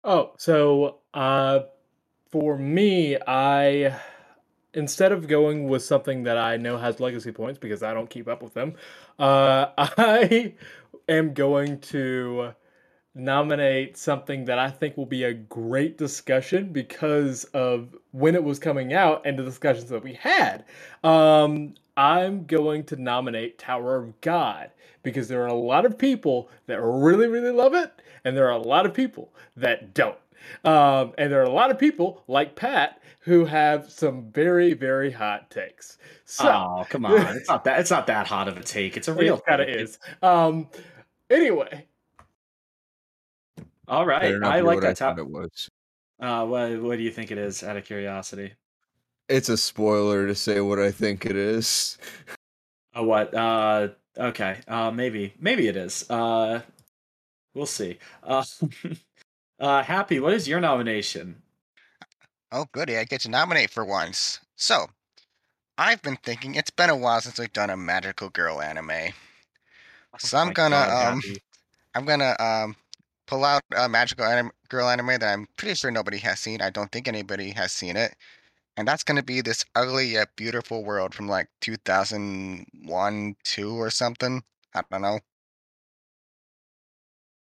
Oh, 0.04 0.34
so 0.38 1.00
uh, 1.14 1.62
for 2.32 2.58
me, 2.58 3.18
I 3.28 4.00
instead 4.74 5.12
of 5.12 5.28
going 5.28 5.68
with 5.70 5.84
something 5.84 6.24
that 6.24 6.38
I 6.38 6.58
know 6.58 6.78
has 6.78 7.00
legacy 7.00 7.32
points 7.32 7.60
because 7.60 7.84
I 7.84 7.94
don't 7.94 8.10
keep 8.10 8.28
up 8.28 8.44
with 8.44 8.54
them, 8.56 8.76
uh, 9.20 9.68
I 9.78 10.56
am 11.10 11.34
going 11.34 11.80
to 11.82 12.54
nominate 13.16 13.98
something 13.98 14.46
that 14.46 14.60
I 14.60 14.70
think 14.70 14.98
will 14.98 15.06
be 15.06 15.24
a 15.24 15.34
great 15.34 15.98
discussion 15.98 16.72
because 16.74 17.44
of 17.46 17.96
when 18.12 18.36
it 18.36 18.44
was 18.44 18.60
coming 18.60 18.94
out 18.94 19.22
and 19.26 19.38
the 19.38 19.44
discussions 19.44 19.90
that 19.90 20.04
we 20.04 20.14
had. 20.14 20.66
Um, 21.04 21.76
I'm 21.96 22.46
going 22.46 22.86
to 22.86 22.96
nominate 22.96 23.60
Tower 23.60 23.96
of 23.98 24.20
God 24.22 24.72
because 25.04 25.28
there 25.28 25.44
are 25.44 25.48
a 25.48 25.54
lot 25.54 25.86
of 25.86 25.98
people 25.98 26.50
that 26.66 26.82
really, 26.82 27.28
really 27.28 27.52
love 27.52 27.74
it, 27.76 27.92
and 28.26 28.36
there 28.36 28.48
are 28.48 28.52
a 28.52 28.58
lot 28.58 28.86
of 28.86 28.94
people 28.94 29.34
that 29.58 29.94
don't. 29.94 30.18
Um, 30.66 31.14
and 31.18 31.32
there 31.32 31.40
are 31.42 31.46
a 31.46 31.52
lot 31.52 31.72
of 31.72 31.78
people 31.80 32.24
like 32.28 32.56
Pat 32.56 33.02
who 33.20 33.46
have 33.46 33.90
some 33.90 34.32
very, 34.32 34.74
very 34.74 35.12
hot 35.12 35.50
takes. 35.50 35.98
So, 36.26 36.50
oh, 36.50 36.86
come 36.90 37.06
on! 37.06 37.38
It's 37.38 37.48
not 37.50 37.64
that. 37.66 37.80
It's 37.80 37.92
not 37.92 38.08
that 38.08 38.28
hot 38.28 38.48
of 38.48 38.58
a 38.58 38.64
take. 38.64 38.98
It's 38.98 39.08
a 39.08 39.14
real. 39.18 39.38
it 39.38 39.46
kind 39.48 39.62
of 39.62 39.70
is. 39.70 40.00
Um, 40.22 40.68
anyway, 41.30 41.86
All 43.94 44.08
right. 44.08 44.22
Better 44.22 44.40
not 44.40 44.54
I 44.54 44.62
like 44.62 44.82
that. 44.82 44.98
thought 44.98 45.18
Top. 45.18 45.20
it 45.20 45.30
was. 45.30 45.70
Uh, 46.20 46.46
what 46.48 46.82
What 46.82 46.98
do 46.98 47.04
you 47.04 47.12
think 47.12 47.30
it 47.30 47.38
is? 47.38 47.62
Out 47.62 47.78
of 47.78 47.86
curiosity. 47.86 48.54
It's 49.30 49.50
a 49.50 49.58
spoiler 49.58 50.26
to 50.26 50.34
say 50.34 50.62
what 50.62 50.80
I 50.80 50.90
think 50.92 51.28
it 51.28 51.36
is. 51.36 52.00
Uh, 52.98 53.04
what? 53.04 53.34
Uh, 53.36 53.90
okay. 54.18 54.62
Uh, 54.68 54.90
maybe. 54.90 55.36
Maybe 55.40 55.68
it 55.68 55.76
is. 55.78 56.10
Uh, 56.10 56.62
we'll 57.54 57.68
see. 57.68 58.00
Uh, 58.24 58.44
uh, 59.60 59.84
happy. 59.84 60.20
What 60.20 60.34
is 60.34 60.48
your 60.48 60.60
nomination? 60.60 61.44
Oh, 62.52 62.66
goody! 62.72 62.98
I 62.98 63.04
get 63.04 63.22
to 63.22 63.30
nominate 63.30 63.70
for 63.70 63.86
once. 63.86 64.40
So, 64.56 64.88
I've 65.78 66.02
been 66.02 66.18
thinking 66.18 66.56
it's 66.56 66.72
been 66.72 66.90
a 66.90 66.96
while 66.98 67.22
since 67.22 67.38
we've 67.38 67.54
done 67.54 67.70
a 67.70 67.78
magical 67.78 68.30
girl 68.30 68.60
anime. 68.60 69.14
So 70.20 70.38
I'm 70.40 70.50
Oh 70.50 70.54
gonna 70.54 70.76
God, 70.76 71.14
um, 71.14 71.22
Happy. 71.22 71.42
I'm 71.96 72.06
gonna 72.06 72.36
um, 72.40 72.76
pull 73.28 73.46
out 73.46 73.64
a 73.76 73.90
magical 73.90 74.26
anim- 74.26 74.52
girl 74.70 74.90
anime 74.90 75.20
that 75.20 75.24
I'm 75.24 75.48
pretty 75.58 75.76
sure 75.76 75.92
nobody 75.92 76.18
has 76.20 76.40
seen. 76.40 76.62
I 76.62 76.70
don't 76.70 76.92
think 76.92 77.08
anybody 77.08 77.52
has 77.52 77.72
seen 77.72 77.96
it, 77.98 78.16
and 78.78 78.88
that's 78.88 79.04
gonna 79.04 79.24
be 79.24 79.42
this 79.42 79.66
ugly 79.76 80.08
yet 80.08 80.36
beautiful 80.36 80.84
world 80.84 81.14
from 81.14 81.28
like 81.28 81.50
2001, 81.62 83.36
two 83.44 83.76
or 83.82 83.90
something. 83.90 84.44
I 84.76 84.84
don't 84.92 85.02
know. 85.02 85.20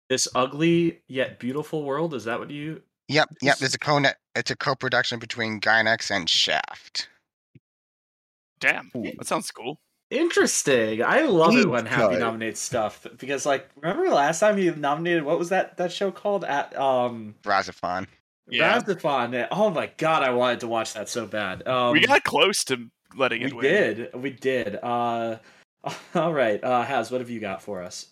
This 0.09 0.27
ugly 0.35 1.01
yet 1.07 1.39
beautiful 1.39 1.83
world. 1.83 2.13
Is 2.13 2.25
that 2.25 2.39
what 2.39 2.51
you 2.51 2.81
Yep, 3.11 3.29
yep. 3.41 3.57
There's 3.57 3.75
a 3.75 3.79
co 3.79 4.01
It's 4.35 4.51
a 4.51 4.55
co-production 4.55 5.19
between 5.19 5.59
Gainax 5.59 6.09
and 6.11 6.29
Shaft. 6.29 7.09
Damn, 8.61 8.89
that 8.93 9.27
sounds 9.27 9.51
cool. 9.51 9.79
Interesting. 10.11 11.01
I 11.01 11.21
love 11.21 11.55
it 11.55 11.69
when 11.69 11.85
Deep 11.85 11.93
Happy 11.93 12.15
cut. 12.15 12.19
nominates 12.19 12.59
stuff 12.59 13.07
because, 13.17 13.45
like, 13.45 13.69
remember 13.77 14.09
last 14.09 14.41
time 14.41 14.57
he 14.57 14.69
nominated 14.69 15.23
what 15.23 15.39
was 15.39 15.49
that 15.49 15.77
that 15.77 15.91
show 15.93 16.11
called? 16.11 16.43
At 16.43 16.77
um, 16.77 17.35
Razafon. 17.43 18.07
Yeah. 18.49 18.77
Razafon. 18.81 19.47
Oh 19.51 19.69
my 19.69 19.89
god, 19.97 20.23
I 20.23 20.31
wanted 20.31 20.59
to 20.59 20.67
watch 20.67 20.93
that 20.95 21.07
so 21.07 21.25
bad. 21.25 21.65
Um, 21.65 21.93
we 21.93 22.05
got 22.05 22.25
close 22.25 22.65
to 22.65 22.89
letting 23.15 23.39
we 23.39 23.47
it 23.47 23.53
win. 23.55 23.63
We 23.63 23.69
did, 23.69 24.13
we 24.13 24.29
did. 24.31 24.75
Uh, 24.83 25.37
all 26.15 26.33
right, 26.33 26.61
uh, 26.61 26.83
Haz, 26.83 27.09
what 27.09 27.21
have 27.21 27.29
you 27.29 27.39
got 27.39 27.61
for 27.61 27.81
us? 27.81 28.07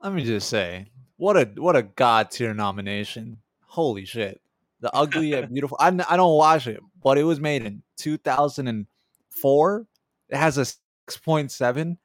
Let 0.00 0.12
me 0.12 0.24
just 0.24 0.48
say, 0.48 0.86
what 1.16 1.36
a 1.36 1.50
what 1.60 1.74
a 1.74 1.82
god 1.82 2.30
tier 2.30 2.54
nomination! 2.54 3.38
Holy 3.66 4.04
shit! 4.04 4.40
The 4.78 4.94
ugly 4.94 5.30
yet 5.30 5.48
beautiful. 5.52 5.76
I 5.80 5.88
I 6.08 6.16
don't 6.16 6.36
watch 6.36 6.68
it, 6.68 6.80
but 7.02 7.18
it 7.18 7.24
was 7.24 7.40
made 7.40 7.64
in 7.64 7.82
2004. 7.98 9.86
It 10.28 10.36
has 10.36 10.56
a 10.56 10.66
6.7, 11.20 11.96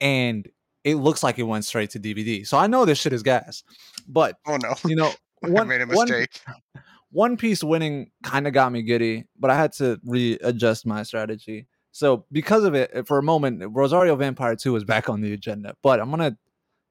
and 0.00 0.48
it 0.84 0.96
looks 0.96 1.22
like 1.22 1.38
it 1.38 1.44
went 1.44 1.64
straight 1.64 1.90
to 1.90 2.00
DVD. 2.00 2.46
So 2.46 2.58
I 2.58 2.66
know 2.66 2.84
this 2.84 2.98
shit 2.98 3.12
is 3.12 3.22
gas. 3.22 3.62
But 4.08 4.36
Oh 4.46 4.56
no, 4.56 4.74
you 4.86 4.96
know, 4.96 5.12
I 5.44 5.48
one, 5.48 5.68
made 5.68 5.80
a 5.80 5.86
one- 5.86 6.08
mistake. 6.08 6.40
one 7.10 7.36
Piece 7.36 7.62
winning 7.62 8.10
kind 8.22 8.46
of 8.46 8.52
got 8.52 8.72
me 8.72 8.82
giddy, 8.82 9.24
but 9.38 9.50
I 9.50 9.56
had 9.56 9.72
to 9.74 10.00
readjust 10.04 10.86
my 10.86 11.02
strategy. 11.02 11.66
So 11.92 12.24
because 12.32 12.64
of 12.64 12.74
it, 12.74 13.06
for 13.06 13.18
a 13.18 13.22
moment, 13.22 13.62
Rosario 13.70 14.16
Vampire 14.16 14.56
2 14.56 14.76
is 14.76 14.84
back 14.84 15.10
on 15.10 15.20
the 15.20 15.32
agenda. 15.34 15.74
But 15.82 16.00
I'm 16.00 16.10
gonna 16.10 16.36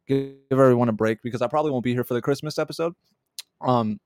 give 0.07 0.35
everyone 0.51 0.89
a 0.89 0.93
break 0.93 1.21
because 1.23 1.41
I 1.41 1.47
probably 1.47 1.71
won't 1.71 1.83
be 1.83 1.93
here 1.93 2.03
for 2.03 2.13
the 2.13 2.21
Christmas 2.21 2.59
episode. 2.59 2.93
Um, 3.61 3.99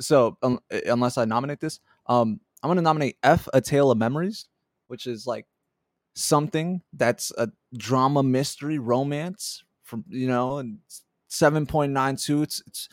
so 0.00 0.36
un- 0.42 0.58
unless 0.86 1.18
I 1.18 1.24
nominate 1.26 1.60
this, 1.60 1.78
um, 2.06 2.40
I'm 2.62 2.70
gonna 2.70 2.80
nominate 2.82 3.16
Ef 3.22 3.46
A 3.52 3.60
Tale 3.60 3.90
of 3.90 3.98
Memories, 3.98 4.48
which 4.88 5.06
is 5.06 5.26
like 5.26 5.46
something 6.14 6.80
that's 6.92 7.32
a 7.38 7.50
drama 7.76 8.22
mystery 8.22 8.78
romance 8.78 9.64
from 9.82 10.04
you 10.08 10.28
know 10.28 10.58
and 10.58 10.78
7.92 11.30 12.42
it's 12.42 12.62
it's 12.66 12.88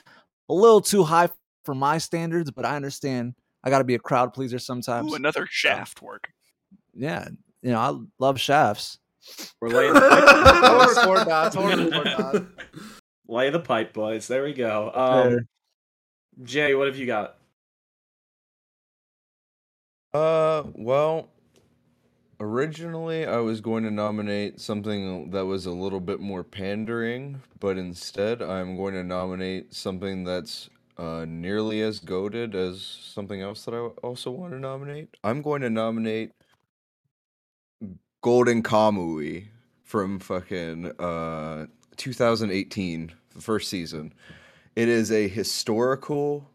a 0.50 0.54
little 0.54 0.82
too 0.82 1.04
high 1.04 1.30
for 1.64 1.76
my 1.76 1.98
standards 2.00 2.50
but 2.50 2.66
i 2.66 2.76
understand 2.76 3.36
i 3.64 3.70
got 3.70 3.78
to 3.78 3.84
be 3.84 3.94
a 3.96 4.00
crowd 4.00 4.34
pleaser 4.34 4.58
sometimes 4.58 5.12
Ooh, 5.12 5.16
another 5.16 5.48
shaft 5.50 6.02
work. 6.02 6.30
yeah 6.96 7.28
you 7.62 7.70
know 7.72 7.78
i 7.80 7.96
love 8.20 8.40
shafts 8.40 8.98
We're 9.62 9.70
laying 9.70 9.94
the 9.94 10.00
Don't 10.00 10.96
pipe, 10.96 10.98
record 10.98 11.28
that. 11.28 11.54
Don't 11.54 11.92
record 11.92 12.08
that. 12.08 12.48
Lay 13.28 13.52
the 13.52 13.60
pipe, 13.60 13.94
boys. 13.94 14.28
There 14.28 14.44
we 14.44 14.52
go. 14.54 14.92
Um, 14.94 15.30
Fair. 15.30 15.46
Jay, 16.44 16.74
what 16.76 16.88
have 16.88 16.98
you 16.98 17.06
got? 17.06 17.36
Uh, 20.14 20.64
well, 20.74 21.30
originally 22.42 23.26
I 23.26 23.38
was 23.38 23.62
going 23.62 23.84
to 23.84 23.92
nominate 23.92 24.60
something 24.60 25.30
that 25.30 25.46
was 25.46 25.68
a 25.68 25.72
little 25.72 26.00
bit 26.00 26.20
more 26.20 26.44
pandering, 26.44 27.42
but 27.60 27.78
instead 27.78 28.42
I'm 28.42 28.76
going 28.76 28.96
to 28.96 29.04
nominate 29.04 29.74
something 29.74 30.24
that's 30.24 30.70
uh, 30.98 31.26
nearly 31.28 31.82
as 31.82 32.00
goaded 32.00 32.56
as 32.56 32.82
something 32.82 33.42
else 33.42 33.64
that 33.66 33.76
I 33.76 33.80
also 34.06 34.32
want 34.32 34.54
to 34.54 34.60
nominate. 34.60 35.16
I'm 35.24 35.42
going 35.42 35.62
to 35.62 35.70
nominate 35.70 36.32
Golden 38.22 38.64
Kamui 38.64 39.48
from 39.84 40.20
fucking 40.20 40.92
uh 41.00 41.68
2018, 41.98 43.12
the 43.36 43.42
first 43.42 43.70
season. 43.70 44.14
It 44.76 44.90
is 44.90 45.12
a 45.12 45.28
historical 45.28 46.50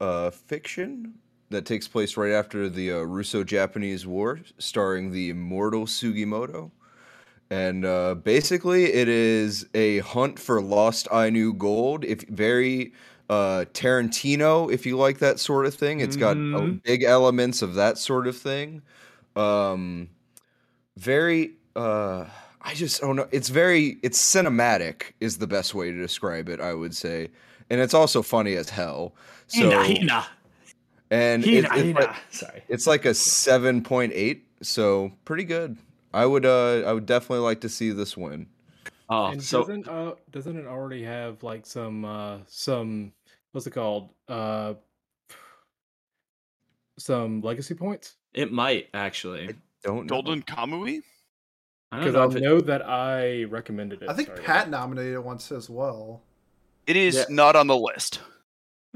uh 0.00 0.30
fiction 0.30 1.14
that 1.52 1.64
takes 1.64 1.86
place 1.88 2.16
right 2.16 2.32
after 2.32 2.68
the 2.68 2.92
uh, 2.92 2.96
Russo-Japanese 2.98 4.06
War, 4.06 4.40
starring 4.58 5.12
the 5.12 5.30
immortal 5.30 5.86
Sugimoto. 5.86 6.70
And 7.50 7.84
uh, 7.84 8.14
basically, 8.14 8.92
it 8.92 9.08
is 9.08 9.66
a 9.74 9.98
hunt 10.00 10.38
for 10.38 10.60
lost 10.60 11.06
Ainu 11.12 11.52
gold. 11.52 12.04
If 12.04 12.22
very 12.28 12.92
uh, 13.28 13.66
Tarantino, 13.72 14.72
if 14.72 14.84
you 14.84 14.96
like 14.96 15.18
that 15.18 15.38
sort 15.38 15.66
of 15.66 15.74
thing, 15.74 16.00
it's 16.00 16.16
got 16.16 16.36
uh, 16.36 16.40
Mhm. 16.40 16.82
big 16.82 17.02
elements 17.02 17.62
of 17.62 17.74
that 17.74 17.96
sort 17.98 18.26
of 18.26 18.36
thing. 18.36 18.82
Um, 19.36 20.08
very, 20.96 21.52
uh, 21.76 22.26
I 22.60 22.74
just 22.74 23.00
don't 23.00 23.16
know. 23.16 23.28
It's 23.30 23.48
very, 23.48 23.98
it's 24.02 24.18
cinematic 24.20 25.12
is 25.20 25.38
the 25.38 25.46
best 25.46 25.74
way 25.74 25.90
to 25.90 25.96
describe 25.96 26.48
it. 26.48 26.60
I 26.60 26.74
would 26.74 26.94
say, 26.94 27.30
and 27.70 27.80
it's 27.80 27.94
also 27.94 28.22
funny 28.22 28.54
as 28.56 28.68
hell. 28.70 29.14
So 29.46 29.70
Hina, 29.70 29.84
Hina, 29.84 30.26
and 31.12 31.44
it- 31.46 31.64
it's, 31.70 31.94
like, 31.94 32.16
Sorry. 32.30 32.62
it's 32.68 32.86
like 32.86 33.04
a 33.04 33.14
seven 33.14 33.82
point 33.82 34.12
eight, 34.14 34.46
so 34.62 35.12
pretty 35.24 35.44
good. 35.44 35.76
I 36.14 36.26
would 36.26 36.44
uh 36.44 36.82
I 36.86 36.92
would 36.92 37.06
definitely 37.06 37.44
like 37.44 37.60
to 37.62 37.68
see 37.68 37.90
this 37.90 38.16
win. 38.16 38.46
Oh, 39.08 39.26
and 39.26 39.42
so 39.42 39.60
doesn't 39.60 39.88
uh 39.88 40.14
doesn't 40.30 40.56
it 40.58 40.66
already 40.66 41.02
have 41.04 41.42
like 41.42 41.66
some 41.66 42.04
uh 42.04 42.38
some 42.48 43.12
what's 43.52 43.66
it 43.66 43.70
called 43.72 44.10
uh 44.28 44.74
some 46.98 47.40
legacy 47.40 47.74
points? 47.74 48.16
it 48.34 48.50
might 48.50 48.88
actually. 48.94 49.54
Don't 49.84 50.06
know. 50.06 50.08
Golden 50.22 50.42
Kamui? 50.42 51.02
I 51.90 51.96
don't 51.96 52.04
Because 52.06 52.14
know 52.14 52.22
I 52.22 52.26
if 52.26 52.36
it, 52.36 52.40
know 52.42 52.60
that 52.62 52.88
I 52.88 53.44
recommended 53.44 54.02
it. 54.02 54.08
I 54.08 54.14
think 54.14 54.28
sorry. 54.28 54.42
Pat 54.42 54.70
nominated 54.70 55.14
it 55.14 55.22
once 55.24 55.52
as 55.52 55.68
well. 55.68 56.22
It 56.86 56.96
is 56.96 57.14
Yeah. 57.16 57.24
not 57.28 57.56
on 57.56 57.66
the 57.66 57.76
list. 57.76 58.20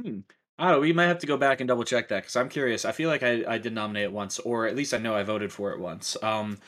Hmm. 0.01 0.21
I 0.59 0.65
don't 0.65 0.73
know. 0.73 0.81
We 0.81 0.93
might 0.93 1.07
have 1.07 1.19
to 1.19 1.27
go 1.27 1.37
back 1.37 1.61
and 1.61 1.69
double 1.69 1.85
check 1.85 2.09
that 2.09 2.23
because 2.23 2.37
I'm 2.37 2.49
curious. 2.49 2.85
I 2.85 2.93
feel 2.93 3.11
like 3.11 3.23
I, 3.23 3.45
I 3.47 3.59
did 3.59 3.75
nominate 3.75 4.05
it 4.05 4.13
once, 4.13 4.39
or 4.39 4.67
at 4.67 4.75
least 4.77 4.95
I 4.95 4.99
know 4.99 5.15
I 5.15 5.23
voted 5.23 5.53
for 5.53 5.73
it 5.73 5.79
once. 5.79 6.17
Um, 6.23 6.59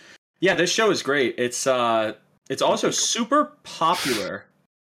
yeah, 0.40 0.54
this 0.54 0.70
show 0.70 0.90
is 0.90 1.02
great. 1.02 1.34
It's 1.38 1.66
uh, 1.66 2.14
it's 2.50 2.62
also 2.62 2.90
super 2.90 3.52
popular 3.62 4.44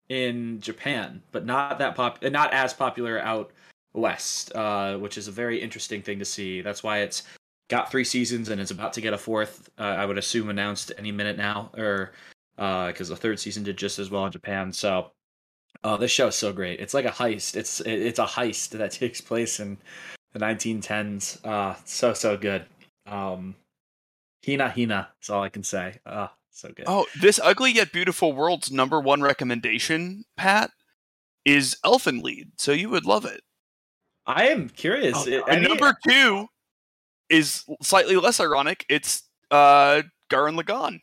in 0.09 0.61
Japan, 0.61 1.23
but 1.33 1.47
not 1.47 1.79
that 1.79 1.95
pop, 1.95 2.23
not 2.23 2.53
as 2.53 2.75
popular 2.75 3.19
out 3.21 3.51
west, 3.95 4.55
uh, 4.55 4.99
which 4.99 5.17
is 5.17 5.27
a 5.27 5.33
very 5.33 5.61
interesting 5.61 6.03
thing 6.03 6.19
to 6.19 6.25
see. 6.25 6.61
That's 6.61 6.83
why 6.83 6.99
it's 6.99 7.23
got 7.69 7.91
three 7.91 8.05
seasons 8.05 8.51
and 8.51 8.61
it's 8.61 8.71
about 8.71 8.93
to 8.93 9.01
get 9.01 9.15
a 9.15 9.19
fourth. 9.19 9.71
Uh, 9.79 9.85
I 9.85 10.05
would 10.05 10.19
assume 10.19 10.51
announced 10.51 10.93
any 10.99 11.13
minute 11.13 11.39
now, 11.39 11.71
or 11.77 12.13
because 12.57 13.09
the 13.09 13.17
third 13.17 13.41
season 13.41 13.63
did 13.63 13.79
just 13.79 13.99
as 13.99 14.11
well 14.11 14.27
in 14.27 14.33
Japan. 14.33 14.71
So 14.71 15.13
Oh, 15.85 15.97
this 15.97 16.11
show 16.11 16.29
is 16.29 16.35
so 16.37 16.53
great. 16.53 16.81
It's 16.81 16.95
like 16.95 17.05
a 17.05 17.11
heist. 17.11 17.57
It's 17.57 17.81
it's 17.81 18.19
a 18.19 18.25
heist 18.27 18.71
that 18.71 18.91
takes 18.93 19.21
place 19.21 19.59
in 19.61 19.79
the 20.33 20.39
1910s. 20.39 21.45
Uh 21.45 21.77
so 21.85 22.13
so 22.15 22.37
good. 22.37 22.67
Um 23.07 23.57
Hina 24.47 24.71
Hina 24.71 25.09
is 25.21 25.31
all 25.31 25.43
I 25.43 25.49
can 25.49 25.63
say. 25.65 25.99
Uh 26.07 26.29
so 26.51 26.69
good. 26.69 26.85
Oh, 26.87 27.07
this 27.21 27.41
ugly 27.43 27.73
yet 27.73 27.93
beautiful 27.93 28.33
world's 28.33 28.71
number 28.71 29.01
one 29.01 29.23
recommendation, 29.23 30.25
Pat, 30.37 30.71
is 31.45 31.77
Elfen 31.85 32.23
Lied, 32.23 32.53
so 32.59 32.73
you 32.73 32.89
would 32.91 33.07
love 33.07 33.25
it. 33.25 33.41
I 34.27 34.49
am 34.49 34.69
curious. 34.69 35.27
Oh, 35.27 35.45
and 35.49 35.65
number 35.65 35.97
two 36.07 36.47
is 37.29 37.65
slightly 37.83 38.17
less 38.17 38.39
ironic. 38.39 38.85
It's 38.89 39.25
uh 39.51 40.03
Gurren 40.31 40.61
Lagann. 40.61 41.01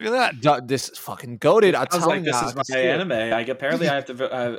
Look 0.00 0.14
at 0.14 0.42
that. 0.42 0.68
This 0.68 0.88
is 0.88 0.98
fucking 0.98 1.38
goaded 1.38 1.74
i'm 1.74 1.86
sounds 1.90 2.06
like 2.06 2.22
this 2.22 2.40
is 2.40 2.54
my 2.54 2.62
can 2.62 3.00
anime. 3.00 3.12
I 3.12 3.40
apparently 3.40 3.88
I 3.88 3.94
have 3.96 4.04
to 4.06 4.14
vote. 4.14 4.32
Uh, 4.32 4.58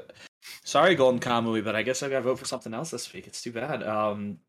sorry, 0.66 0.96
Golden 0.96 1.20
Kamui, 1.20 1.64
but 1.64 1.76
I 1.76 1.84
guess 1.84 2.04
I 2.04 2.10
got 2.10 2.18
to 2.18 2.22
vote 2.24 2.40
for 2.40 2.46
something 2.46 2.74
else 2.74 2.92
this 2.92 3.12
week. 3.14 3.28
It's 3.28 3.42
too 3.42 3.52
bad. 3.52 3.84
Um, 3.84 4.40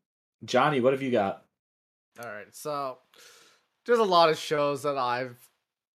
Johnny, 0.43 0.81
what 0.81 0.93
have 0.93 1.01
you 1.01 1.11
got? 1.11 1.45
All 2.21 2.29
right, 2.29 2.53
so 2.53 2.97
there's 3.85 3.99
a 3.99 4.03
lot 4.03 4.29
of 4.29 4.37
shows 4.37 4.83
that 4.83 4.97
I've 4.97 5.37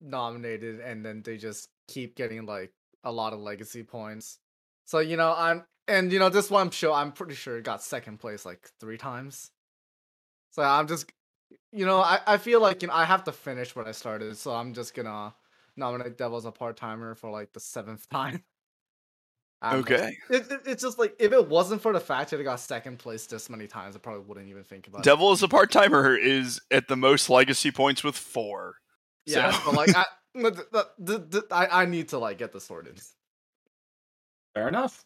nominated, 0.01 0.79
and 0.79 1.05
then 1.05 1.21
they 1.23 1.37
just 1.37 1.67
keep 1.89 2.15
getting 2.15 2.45
like 2.45 2.71
a 3.03 3.11
lot 3.11 3.33
of 3.33 3.39
legacy 3.39 3.83
points. 3.83 4.39
So 4.85 4.99
you 4.99 5.17
know, 5.17 5.33
I'm 5.35 5.65
and 5.89 6.11
you 6.11 6.19
know 6.19 6.29
this 6.29 6.49
one 6.49 6.69
show 6.69 6.93
I'm 6.93 7.11
pretty 7.11 7.35
sure 7.35 7.57
it 7.57 7.63
got 7.63 7.83
second 7.83 8.19
place 8.19 8.45
like 8.45 8.69
three 8.79 8.97
times. 8.97 9.51
So 10.51 10.63
I'm 10.63 10.87
just, 10.87 11.11
you 11.75 11.85
know, 11.85 11.99
I 11.99 12.19
I 12.25 12.37
feel 12.37 12.61
like 12.61 12.81
you 12.81 12.87
know 12.87 12.93
I 12.93 13.05
have 13.05 13.23
to 13.25 13.31
finish 13.31 13.75
what 13.75 13.87
I 13.87 13.91
started, 13.91 14.37
so 14.37 14.53
I'm 14.53 14.73
just 14.73 14.93
gonna 14.95 15.33
nominate 15.75 16.17
Devil's 16.17 16.45
a 16.45 16.51
part 16.51 16.77
timer 16.77 17.15
for 17.15 17.29
like 17.29 17.51
the 17.53 17.59
seventh 17.59 18.09
time. 18.11 18.43
Okay. 19.63 20.15
It, 20.29 20.51
it, 20.51 20.61
it's 20.65 20.83
just 20.83 20.99
like 20.99 21.15
if 21.19 21.31
it 21.31 21.47
wasn't 21.47 21.81
for 21.81 21.91
the 21.91 21.99
fact 21.99 22.29
that 22.31 22.39
it 22.39 22.43
got 22.43 22.59
second 22.59 22.99
place 22.99 23.25
this 23.25 23.49
many 23.49 23.67
times, 23.67 23.95
I 23.95 23.99
probably 23.99 24.23
wouldn't 24.23 24.47
even 24.49 24.63
think 24.63 24.87
about 24.87 24.99
it. 24.99 25.03
Devil 25.05 25.31
is 25.31 25.41
a 25.43 25.47
part 25.47 25.71
timer 25.71 26.15
is 26.15 26.61
at 26.71 26.87
the 26.87 26.95
most 26.95 27.29
legacy 27.29 27.71
points 27.71 28.03
with 28.03 28.15
four. 28.15 28.75
Yeah, 29.25 29.51
So- 29.51 29.61
but 29.65 29.73
like 29.75 29.95
I, 29.95 30.05
but 30.35 30.55
th- 30.55 30.67
th- 30.71 30.85
th- 31.07 31.31
th- 31.31 31.43
I, 31.51 31.81
I 31.81 31.85
need 31.85 32.09
to 32.09 32.19
like 32.19 32.37
get 32.37 32.51
this 32.53 32.65
sorted. 32.65 33.01
Fair 34.53 34.67
enough. 34.67 35.03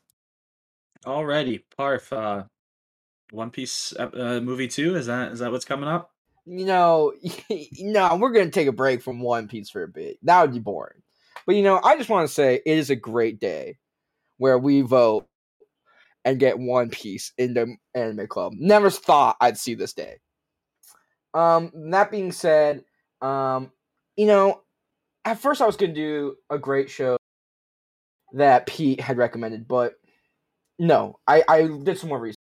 Alrighty, 1.06 1.64
Parf. 1.78 2.12
Uh, 2.12 2.44
One 3.32 3.52
Piece 3.52 3.94
uh, 3.98 4.10
uh, 4.14 4.40
movie 4.42 4.68
two. 4.68 4.96
Is 4.96 5.06
that 5.06 5.32
is 5.32 5.40
that 5.40 5.52
what's 5.52 5.64
coming 5.66 5.88
up? 5.88 6.12
You 6.50 6.66
know, 6.66 7.14
no, 7.80 8.16
we're 8.16 8.32
gonna 8.32 8.50
take 8.50 8.68
a 8.68 8.74
break 8.74 9.02
from 9.04 9.20
One 9.20 9.48
Piece 9.48 9.70
for 9.70 9.84
a 9.84 9.88
bit. 9.88 10.18
That 10.24 10.42
would 10.42 10.54
be 10.54 10.60
boring. 10.60 11.02
But 11.46 11.56
you 11.56 11.64
know, 11.64 11.80
I 11.84 11.96
just 11.96 12.10
want 12.10 12.28
to 12.28 12.34
say 12.34 12.56
it 12.56 12.64
is 12.66 12.90
a 12.90 12.96
great 12.96 13.40
day 13.40 13.78
where 14.38 14.58
we 14.58 14.82
vote 14.82 15.28
and 16.26 16.40
get 16.40 16.58
One 16.58 16.90
Piece 16.90 17.34
in 17.38 17.54
the 17.54 17.76
anime 17.94 18.28
club. 18.28 18.54
Never 18.58 18.90
thought 18.90 19.38
I'd 19.40 19.58
see 19.58 19.76
this 19.76 19.94
day. 19.94 20.18
Um, 21.36 21.72
that 21.92 22.10
being 22.10 22.32
said, 22.32 22.84
um, 23.22 23.72
you 24.18 24.26
know, 24.26 24.64
at 25.26 25.40
first 25.40 25.62
I 25.62 25.68
was 25.68 25.78
gonna 25.78 25.94
do 25.94 26.36
a 26.50 26.58
great 26.58 26.90
show 26.90 27.18
that 28.34 28.66
Pete 28.66 29.02
had 29.02 29.18
recommended, 29.18 29.68
but 29.68 29.94
no, 30.80 31.20
I 31.28 31.44
I 31.48 31.68
did 31.84 32.00
some 32.00 32.10
more 32.10 32.20
research. 32.20 32.38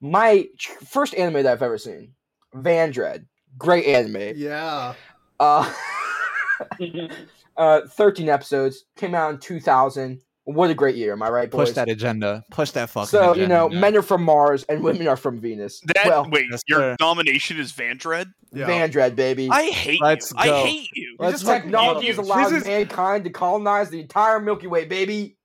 My 0.00 0.46
first 0.86 1.14
anime 1.16 1.42
that 1.42 1.46
I've 1.46 1.62
ever 1.62 1.78
seen, 1.78 2.14
Vandred, 2.54 3.26
great 3.58 3.86
anime. 3.86 4.32
Yeah. 4.36 4.94
Uh, 5.40 5.72
uh, 7.56 7.80
13 7.88 8.28
episodes 8.28 8.84
came 8.96 9.14
out 9.14 9.34
in 9.34 9.40
2000. 9.40 10.20
What 10.44 10.70
a 10.70 10.74
great 10.74 10.96
year, 10.96 11.12
am 11.12 11.22
I 11.22 11.30
right, 11.30 11.48
boys? 11.48 11.68
Push 11.68 11.76
that 11.76 11.88
agenda. 11.88 12.44
Push 12.50 12.72
that 12.72 12.90
fucking 12.90 13.06
so 13.06 13.30
agenda. 13.30 13.40
you 13.40 13.46
know, 13.46 13.68
man. 13.68 13.80
men 13.80 13.96
are 13.96 14.02
from 14.02 14.24
Mars 14.24 14.64
and 14.68 14.82
women 14.82 15.06
are 15.06 15.16
from 15.16 15.38
Venus. 15.38 15.80
That 15.94 16.06
well, 16.06 16.28
wait, 16.30 16.46
yes, 16.50 16.62
your 16.66 16.80
sir. 16.80 16.96
nomination 16.98 17.60
is 17.60 17.72
Vandred. 17.72 18.32
Yeah. 18.52 18.66
Vandred, 18.66 19.14
baby. 19.14 19.48
I 19.50 19.70
hate 19.70 20.02
Let's 20.02 20.32
you. 20.32 20.38
I 20.38 20.62
hate 20.62 20.90
you. 20.94 21.16
Let's 21.20 21.42
this 21.42 21.48
technology 21.48 22.08
go. 22.08 22.14
has 22.14 22.18
allowed 22.18 22.52
is- 22.54 22.64
mankind 22.64 23.24
to 23.24 23.30
colonize 23.30 23.90
the 23.90 24.00
entire 24.00 24.40
Milky 24.40 24.66
Way, 24.66 24.84
baby. 24.84 25.36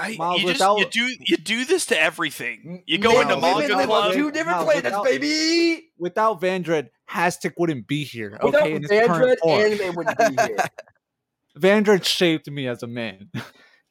I, 0.00 0.16
Miles, 0.16 0.42
you 0.42 0.54
just 0.54 0.78
you 0.78 0.86
do 0.90 1.16
you 1.26 1.36
do 1.36 1.64
this 1.64 1.86
to 1.86 2.00
everything. 2.00 2.82
You 2.86 2.98
go 2.98 3.12
Men 3.12 3.22
into 3.22 3.32
and 3.34 3.42
Miles, 3.42 3.54
women 3.62 3.76
manga 3.76 3.86
club. 3.86 4.12
two 4.12 4.30
different 4.30 4.58
Miles, 4.58 4.64
planets, 4.64 4.84
without- 4.86 5.04
baby. 5.04 5.90
Without 5.98 6.40
Vandred, 6.40 6.88
Hastic 7.10 7.52
wouldn't 7.58 7.86
be 7.86 8.04
here. 8.04 8.38
Without 8.42 8.62
Okay, 8.62 8.74
in 8.74 8.84
its 8.84 8.88
current 8.90 9.10
Vandred, 9.10 9.38
form. 9.40 9.60
anime 9.60 9.94
wouldn't 9.96 10.18
be 10.36 10.42
here. 10.42 10.56
Vandred 11.58 12.04
shaped 12.04 12.48
me 12.50 12.66
as 12.68 12.82
a 12.82 12.86
man. 12.86 13.30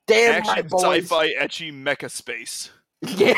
Damn 0.07 0.35
Action, 0.35 0.53
right, 0.55 0.67
boys. 0.69 1.03
sci-fi, 1.03 1.33
ecchi 1.35 1.71
mecha 1.71 2.09
space. 2.09 2.71
Yeah. 3.07 3.33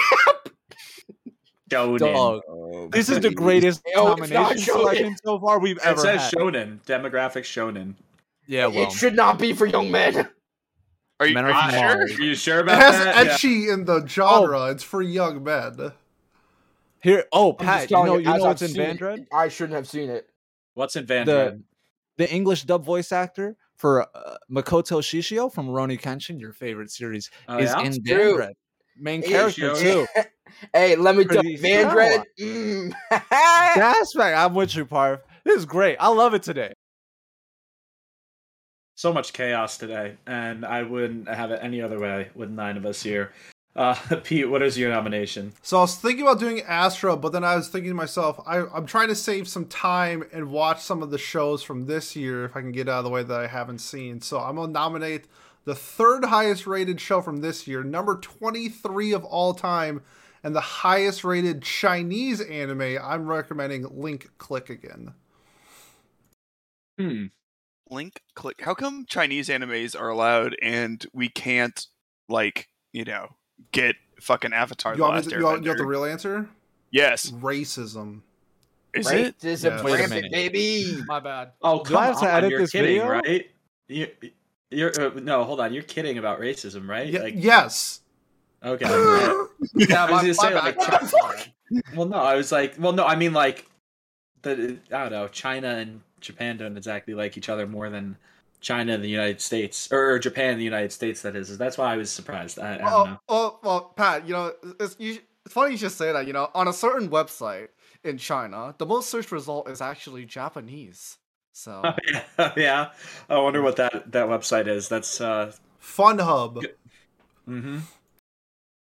Shonen. 1.70 2.00
Dog. 2.00 2.42
Oh, 2.50 2.90
This 2.92 3.10
is 3.10 3.22
the 3.22 3.30
greatest 3.30 3.82
Yo, 3.88 3.94
oh, 4.08 4.12
it's 4.14 4.30
nomination 4.30 4.74
selection 4.74 5.16
so 5.24 5.40
far 5.40 5.60
we've 5.60 5.78
It 5.78 5.84
ever 5.86 6.02
says 6.02 6.22
had. 6.22 6.34
shonen. 6.34 6.84
Demographic 6.86 7.44
shonen. 7.44 7.96
Yeah, 8.48 8.68
well, 8.68 8.84
It 8.84 8.92
should 8.92 9.16
not 9.16 9.40
be 9.40 9.54
for 9.54 9.66
young 9.66 9.90
men. 9.90 10.28
Are 11.22 11.28
you, 11.28 11.36
Men 11.36 11.46
are 11.46 11.52
are 11.52 11.66
you 11.66 11.70
from 11.72 11.80
sure? 11.80 11.98
Mars. 11.98 12.20
Are 12.20 12.24
you 12.24 12.36
sure 12.36 12.60
It 12.60 12.64
about 12.64 12.82
has 12.82 12.96
that? 12.98 13.16
Yeah. 13.26 13.34
ecchi 13.34 13.72
in 13.72 13.86
the 13.86 14.08
genre. 14.08 14.72
It's 14.72 14.84
for 14.84 15.04
young 15.04 15.44
men. 15.44 15.92
here. 17.04 17.26
Oh, 17.32 17.54
Pat, 17.54 17.92
you 17.92 17.98
know, 17.98 18.18
you 18.18 18.28
as 18.28 18.40
know 18.40 18.46
I've 18.46 18.50
what's 18.50 18.64
in 18.64 18.70
seen 18.70 18.82
it, 18.82 19.00
Vandred? 19.00 19.26
I 19.32 19.48
shouldn't 19.48 19.76
have 19.76 19.88
seen 19.88 20.10
it. 20.10 20.28
What's 20.74 20.96
in 20.96 21.06
Van 21.06 21.28
The 21.28 21.62
the 22.18 22.32
English 22.34 22.64
dub 22.64 22.84
voice 22.84 23.12
actor 23.12 23.56
for 23.76 24.08
uh, 24.16 24.38
Makoto 24.52 25.00
Shishio 25.00 25.54
from 25.54 25.68
Rurouni 25.68 26.02
Kenshin, 26.02 26.40
your 26.40 26.54
favorite 26.54 26.90
series, 26.90 27.30
Oh, 27.48 27.60
is 27.60 27.70
yeah? 27.70 27.86
in 27.86 28.04
True. 28.04 28.38
Vandred. 28.40 28.54
Main 28.98 29.22
Hey, 29.22 29.30
character 29.30 29.70
Shio. 29.70 29.80
too. 29.80 30.08
hey, 30.74 30.96
let 30.96 31.16
me 31.16 31.24
tell 31.26 31.36
Pretty 31.36 31.50
you, 31.50 31.58
Van 31.60 32.24
Mm. 32.40 32.94
That's 33.76 34.16
right. 34.16 34.34
I'm 34.34 34.56
with 34.56 34.76
you, 34.76 34.88
Parv. 34.88 35.20
This 35.44 35.58
is 35.58 35.66
great. 35.66 35.98
I 36.00 36.08
love 36.08 36.34
it 36.34 36.42
today. 36.42 36.74
So 39.02 39.12
much 39.12 39.34
chaos 39.34 39.80
today, 39.80 40.16
and 40.28 40.64
I 40.64 40.84
wouldn't 40.84 41.28
have 41.28 41.50
it 41.50 41.60
any 41.64 41.82
other 41.82 42.00
way 42.00 42.30
with 42.36 42.52
nine 42.52 42.78
of 42.78 42.86
us 42.86 43.02
here. 43.02 43.34
Uh, 43.76 43.96
Pete, 44.24 44.48
what 44.48 44.62
is 44.62 44.78
your 44.78 44.92
nomination? 44.92 45.54
So 45.64 45.80
I 45.80 45.82
was 45.82 45.96
thinking 45.96 46.22
about 46.22 46.40
doing 46.40 46.62
Astra, 46.62 47.18
but 47.18 47.32
then 47.32 47.44
I 47.44 47.56
was 47.56 47.68
thinking 47.68 47.90
to 47.90 47.96
myself, 47.96 48.40
I, 48.46 48.60
I'm 48.60 48.86
trying 48.86 49.08
to 49.08 49.16
save 49.16 49.48
some 49.48 49.66
time 49.66 50.24
and 50.32 50.52
watch 50.52 50.82
some 50.82 51.02
of 51.02 51.10
the 51.10 51.18
shows 51.18 51.64
from 51.64 51.88
this 51.88 52.16
year 52.16 52.46
if 52.46 52.56
I 52.56 52.62
can 52.62 52.72
get 52.72 52.88
out 52.88 53.00
of 53.00 53.06
the 53.06 53.10
way 53.10 53.24
that 53.24 53.40
I 53.40 53.48
haven't 53.48 53.80
seen. 53.80 54.22
So 54.22 54.40
I'm 54.40 54.58
gonna 54.58 54.72
nominate 54.72 55.26
the 55.66 55.74
third 55.74 56.26
highest 56.26 56.68
rated 56.68 57.02
show 57.02 57.22
from 57.22 57.38
this 57.38 57.68
year, 57.68 57.84
number 57.84 58.18
23 58.18 59.14
of 59.14 59.26
all 59.26 59.56
time, 59.56 60.04
and 60.44 60.56
the 60.56 60.62
highest 60.62 61.24
rated 61.24 61.64
Chinese 61.64 62.40
anime. 62.40 63.00
I'm 63.02 63.26
recommending 63.26 64.00
Link 64.00 64.30
Click 64.38 64.70
again. 64.70 65.16
Hmm. 67.00 67.26
Link 67.92 68.22
click. 68.36 68.62
How 68.62 68.74
come 68.74 69.06
Chinese 69.08 69.50
animes 69.50 70.00
are 70.00 70.10
allowed 70.10 70.56
and 70.62 71.06
we 71.14 71.30
can't 71.30 71.86
like 72.30 72.68
you 72.94 73.04
know 73.04 73.28
get 73.72 73.96
fucking 74.20 74.54
Avatar 74.54 74.94
You 74.94 75.00
the 75.00 75.08
Last 75.08 75.30
to, 75.30 75.38
you, 75.38 75.44
want, 75.44 75.64
you 75.64 75.70
want 75.70 75.78
the 75.78 75.86
real 75.86 76.06
answer? 76.06 76.50
Yes, 76.92 77.32
Racism. 77.32 78.22
is 78.94 79.06
right? 79.08 79.20
it? 79.28 79.40
This 79.40 79.60
is 79.60 79.66
Yeah. 79.66 79.80
a 79.80 79.84
Wait 79.84 79.94
a 79.94 79.96
rampant 79.98 80.14
minute. 80.24 80.32
baby. 80.32 81.02
My 81.06 81.20
bad. 81.20 81.52
Oh, 81.62 81.84
Do 81.84 81.96
I 81.98 82.06
come 82.08 82.14
have 82.14 82.20
to 82.22 82.26
on! 82.30 82.36
edit 82.38 82.50
You're 82.52 82.60
this 82.62 82.72
kidding, 82.72 82.88
video? 83.02 83.10
right? 83.10 83.50
You, 83.88 84.08
you're 84.70 84.92
uh, 85.02 85.12
no, 85.22 85.44
hold 85.44 85.60
on. 85.60 85.74
You're 85.74 85.84
kidding 85.84 86.18
about 86.18 86.40
racism, 86.40 86.88
right? 86.88 87.08
Ye- 87.08 87.20
Like, 87.20 87.34
yes. 87.38 88.02
okay. 88.64 88.86
right. 88.90 89.48
Yeah, 89.76 90.06
I 90.06 90.12
was 90.12 90.22
gonna 90.22 90.34
say, 90.34 90.54
bad. 90.54 90.78
like, 90.78 91.54
Well, 91.96 92.08
no, 92.08 92.18
I 92.18 92.36
was 92.36 92.52
like, 92.52 92.76
well, 92.78 92.94
no, 92.94 93.06
I 93.06 93.16
mean 93.16 93.34
like, 93.34 93.66
the 94.44 94.78
I 94.92 95.04
don't 95.04 95.12
know, 95.12 95.28
China 95.30 95.70
and 95.76 96.02
Japan 96.22 96.58
don't 96.58 96.78
exactly 96.78 97.14
like 97.14 97.38
each 97.38 97.50
other 97.50 97.68
more 97.68 97.90
than 97.90 98.18
China 98.62 98.94
and 98.94 99.04
the 99.04 99.10
United 99.10 99.42
States, 99.42 99.92
or 99.92 100.20
Japan 100.20 100.52
and 100.52 100.60
the 100.60 100.64
United 100.66 100.92
States. 100.92 101.22
That 101.24 101.36
is. 101.36 101.58
That's 101.58 101.78
why 101.78 101.94
I 101.94 101.98
was 101.98 102.12
surprised. 102.12 102.60
I, 102.60 102.76
I 102.76 102.78
don't 102.78 102.84
Well, 102.86 103.06
know. 103.06 103.20
well, 103.28 103.60
well, 103.64 103.82
Pat, 103.96 104.28
you 104.28 104.34
know, 104.34 104.54
it's, 104.80 104.96
you, 105.00 105.18
it's 105.46 105.54
funny 105.54 105.72
you 105.72 105.78
should 105.78 105.92
say 105.92 106.12
that. 106.12 106.28
You 106.28 106.34
know, 106.34 106.50
on 106.54 106.68
a 106.68 106.74
certain 106.74 107.10
website 107.10 107.70
in 108.04 108.18
China, 108.18 108.76
the 108.78 108.86
most 108.86 109.10
searched 109.10 109.32
result 109.32 109.70
is 109.70 109.82
actually 109.82 110.26
Japanese. 110.26 111.18
So 111.54 111.82
yeah, 112.56 112.92
I 113.30 113.38
wonder 113.40 113.62
what 113.62 113.76
that 113.78 114.12
that 114.12 114.28
website 114.28 114.68
is. 114.68 114.88
That's 114.88 115.20
uh, 115.20 115.52
Fun 115.80 116.20
Hub. 116.20 116.60
mm-hmm. 117.48 117.80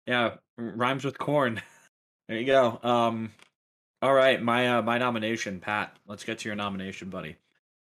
Yeah, 0.05 0.35
rhymes 0.57 1.05
with 1.05 1.17
corn. 1.17 1.61
There 2.27 2.37
you 2.37 2.45
go. 2.45 2.79
Um, 2.83 3.31
all 4.01 4.13
right, 4.13 4.41
my 4.41 4.77
uh, 4.77 4.81
my 4.81 4.97
nomination, 4.97 5.59
Pat. 5.59 5.95
Let's 6.07 6.23
get 6.23 6.39
to 6.39 6.49
your 6.49 6.55
nomination, 6.55 7.09
buddy. 7.09 7.35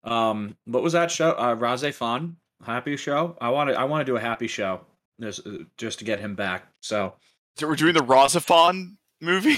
Um, 0.05 0.57
what 0.65 0.83
was 0.83 0.93
that 0.93 1.11
show? 1.11 1.31
Uh, 1.33 1.55
RahXephon, 1.57 2.35
happy 2.65 2.97
show. 2.97 3.37
I 3.41 3.51
want 3.51 3.71
to 3.71 3.79
I 3.79 3.85
want 3.85 4.07
to 4.07 4.11
do 4.13 4.17
a 4.17 4.21
happy 4.21 4.47
show, 4.47 4.81
just 5.21 5.47
uh, 5.47 5.59
just 5.77 5.99
to 5.99 6.05
get 6.05 6.21
him 6.21 6.35
back. 6.35 6.67
So 6.81 7.15
So 7.57 7.67
we're 7.69 7.77
doing 7.77 7.95
the 7.95 8.01
RahXephon 8.01 8.97
movie. 9.21 9.57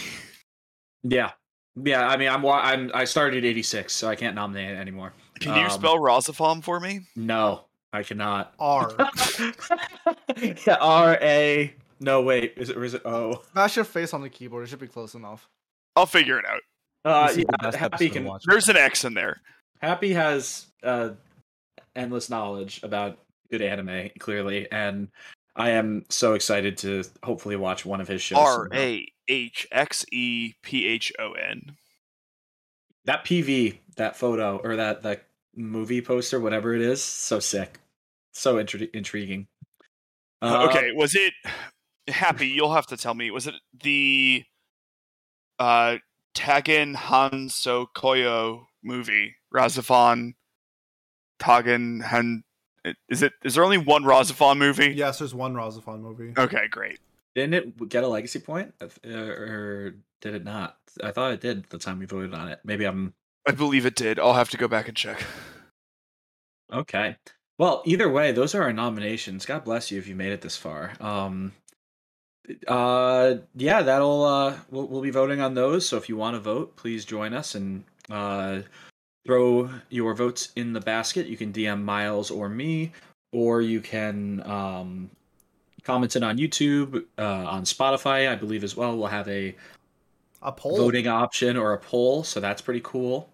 yeah, 1.03 1.33
yeah. 1.77 2.09
I 2.09 2.17
mean, 2.17 2.29
I'm 2.29 2.45
I'm 2.47 2.91
I 2.95 3.05
started 3.05 3.45
at 3.45 3.49
86, 3.49 3.93
so 3.95 4.09
I 4.09 4.15
can't 4.17 4.35
nominate 4.35 4.71
it 4.71 4.79
anymore. 4.79 5.13
Can 5.41 5.55
you 5.57 5.65
Um, 5.65 5.71
spell 5.71 5.97
RahXephon 5.99 6.65
for 6.65 6.81
me? 6.81 7.01
No, 7.15 7.65
I 7.93 8.03
cannot. 8.03 8.55
R. 8.59 8.93
yeah, 10.39 10.77
R 10.81 11.19
A. 11.21 11.75
No, 12.01 12.23
wait. 12.23 12.55
Is 12.57 12.71
it 12.71 12.77
or 12.77 12.85
it 12.85 13.03
O? 13.05 13.43
smash 13.53 13.77
your 13.77 13.85
face 13.85 14.15
on 14.15 14.23
the 14.23 14.29
keyboard. 14.31 14.65
It 14.65 14.69
should 14.71 14.79
be 14.79 14.87
close 14.87 15.15
enough. 15.15 15.49
I'll 15.99 16.07
figure 16.07 16.39
it 16.39 16.45
out. 16.47 16.61
Uh, 17.05 17.27
This 17.29 17.37
the 17.37 17.45
yeah, 17.63 17.77
Happy 17.77 18.09
can. 18.09 18.31
There's 18.47 18.69
an 18.69 18.77
X 18.77 19.05
in 19.05 19.15
there. 19.15 19.41
Happy 19.81 20.13
has 20.13 20.67
uh, 20.83 21.11
endless 21.97 22.31
knowledge 22.31 22.81
about 22.83 23.19
good 23.51 23.63
anime, 23.63 24.11
clearly, 24.19 24.71
and 24.71 25.09
I 25.57 25.71
am 25.71 26.05
so 26.09 26.35
excited 26.35 26.79
to 26.79 27.05
hopefully 27.23 27.57
watch 27.57 27.85
one 27.85 28.01
of 28.01 28.09
his 28.09 28.23
shows. 28.23 28.39
R 28.39 28.69
A 28.73 29.07
H 29.29 29.67
X 29.73 30.07
E 30.13 30.55
P 30.63 30.87
H 30.87 31.13
O 31.19 31.33
N. 31.33 31.77
That 33.05 33.25
PV, 33.25 33.79
that 33.97 34.17
photo, 34.17 34.59
or 34.63 34.77
that 34.77 35.03
that 35.03 35.27
movie 35.57 36.01
poster, 36.03 36.39
whatever 36.39 36.75
it 36.75 36.81
is, 36.83 37.03
so 37.03 37.41
sick, 37.41 37.79
so 38.33 38.57
intri- 38.57 38.91
intriguing. 38.95 39.49
Uh, 40.43 40.69
okay, 40.69 40.93
was 40.93 41.15
it 41.17 41.33
happy? 42.09 42.47
You'll 42.49 42.75
have 42.75 42.87
to 42.87 42.97
tell 42.97 43.15
me. 43.15 43.31
Was 43.31 43.47
it 43.47 43.55
the 43.83 44.45
uh 45.59 45.97
Tagen 46.35 46.95
Hensōkyoku 46.97 48.65
movie? 48.83 49.35
RahXephon 49.53 50.35
Tagen 51.41 52.03
Han 52.05 52.45
is 53.09 53.23
it 53.23 53.33
is 53.45 53.55
there 53.55 53.65
only 53.65 53.79
one 53.79 54.05
RahXephon 54.05 54.57
movie? 54.59 54.93
yes, 54.95 55.19
there's 55.19 55.35
one 55.35 55.55
RahXephon 55.55 56.01
movie. 56.01 56.33
Okay, 56.39 56.69
great. 56.71 56.99
Didn't 57.35 57.55
it 57.55 57.89
get 57.89 58.05
a 58.05 58.09
legacy 58.09 58.39
point, 58.41 58.75
Uh, 58.81 58.87
or 59.11 59.95
did 60.21 60.35
it 60.35 60.45
not? 60.45 60.77
I 61.03 61.11
thought 61.13 61.33
it 61.33 61.41
did 61.41 61.65
the 61.71 61.79
time 61.79 61.99
we 61.99 62.07
voted 62.07 62.35
on 62.35 62.49
it. 62.49 62.61
Maybe 62.65 62.85
I'm 62.85 63.15
I 63.47 63.53
believe 63.53 63.87
it 63.87 63.95
did. 63.95 64.19
I'll 64.19 64.35
have 64.35 64.51
to 64.51 64.57
go 64.57 64.69
back 64.69 64.89
and 64.89 64.97
check. 64.97 65.25
Okay. 66.73 67.17
Well, 67.57 67.83
either 67.87 68.09
way, 68.09 68.31
those 68.33 68.55
are 68.55 68.63
our 68.63 68.73
nominations. 68.73 69.47
God 69.47 69.65
bless 69.65 69.91
you 69.91 69.99
if 69.99 70.07
you 70.07 70.15
made 70.15 70.33
it 70.33 70.41
this 70.43 70.57
far. 70.57 70.93
Um 71.01 71.53
uh 72.67 73.37
yeah, 73.55 73.83
that'll 73.83 74.25
uh 74.25 74.57
we'll, 74.71 74.87
we'll 74.89 75.03
be 75.03 75.11
voting 75.11 75.41
on 75.41 75.55
those. 75.55 75.89
So 75.89 75.97
if 75.97 76.09
you 76.09 76.17
want 76.17 76.35
to 76.35 76.41
vote, 76.41 76.77
please 76.77 77.05
join 77.05 77.35
us 77.35 77.55
and 77.55 77.85
uh 78.11 78.61
throw 79.27 79.71
your 79.91 80.15
votes 80.15 80.53
in 80.57 80.73
the 80.73 80.81
basket. 80.81 81.27
You 81.27 81.37
can 81.37 81.53
DM 81.53 81.83
Miles 81.83 82.31
or 82.31 82.49
me 82.49 82.93
or 83.33 83.61
you 83.63 83.81
can 83.81 84.43
um 84.47 85.11
comment 85.85 86.17
it 86.17 86.23
on 86.23 86.39
YouTube, 86.39 87.05
uh 87.19 87.23
on 87.47 87.65
Spotify, 87.65 88.29
I 88.31 88.35
believe 88.35 88.65
as 88.65 88.77
well. 88.77 88.97
We'll 88.97 89.07
have 89.09 89.29
a 89.29 89.55
A 90.43 90.53
poll. 90.53 90.77
voting 90.77 91.07
option 91.07 91.57
or 91.57 91.73
a 91.75 91.79
poll, 91.79 92.25
so 92.25 92.41
that's 92.41 92.63
pretty 92.63 92.81
cool 92.83 93.29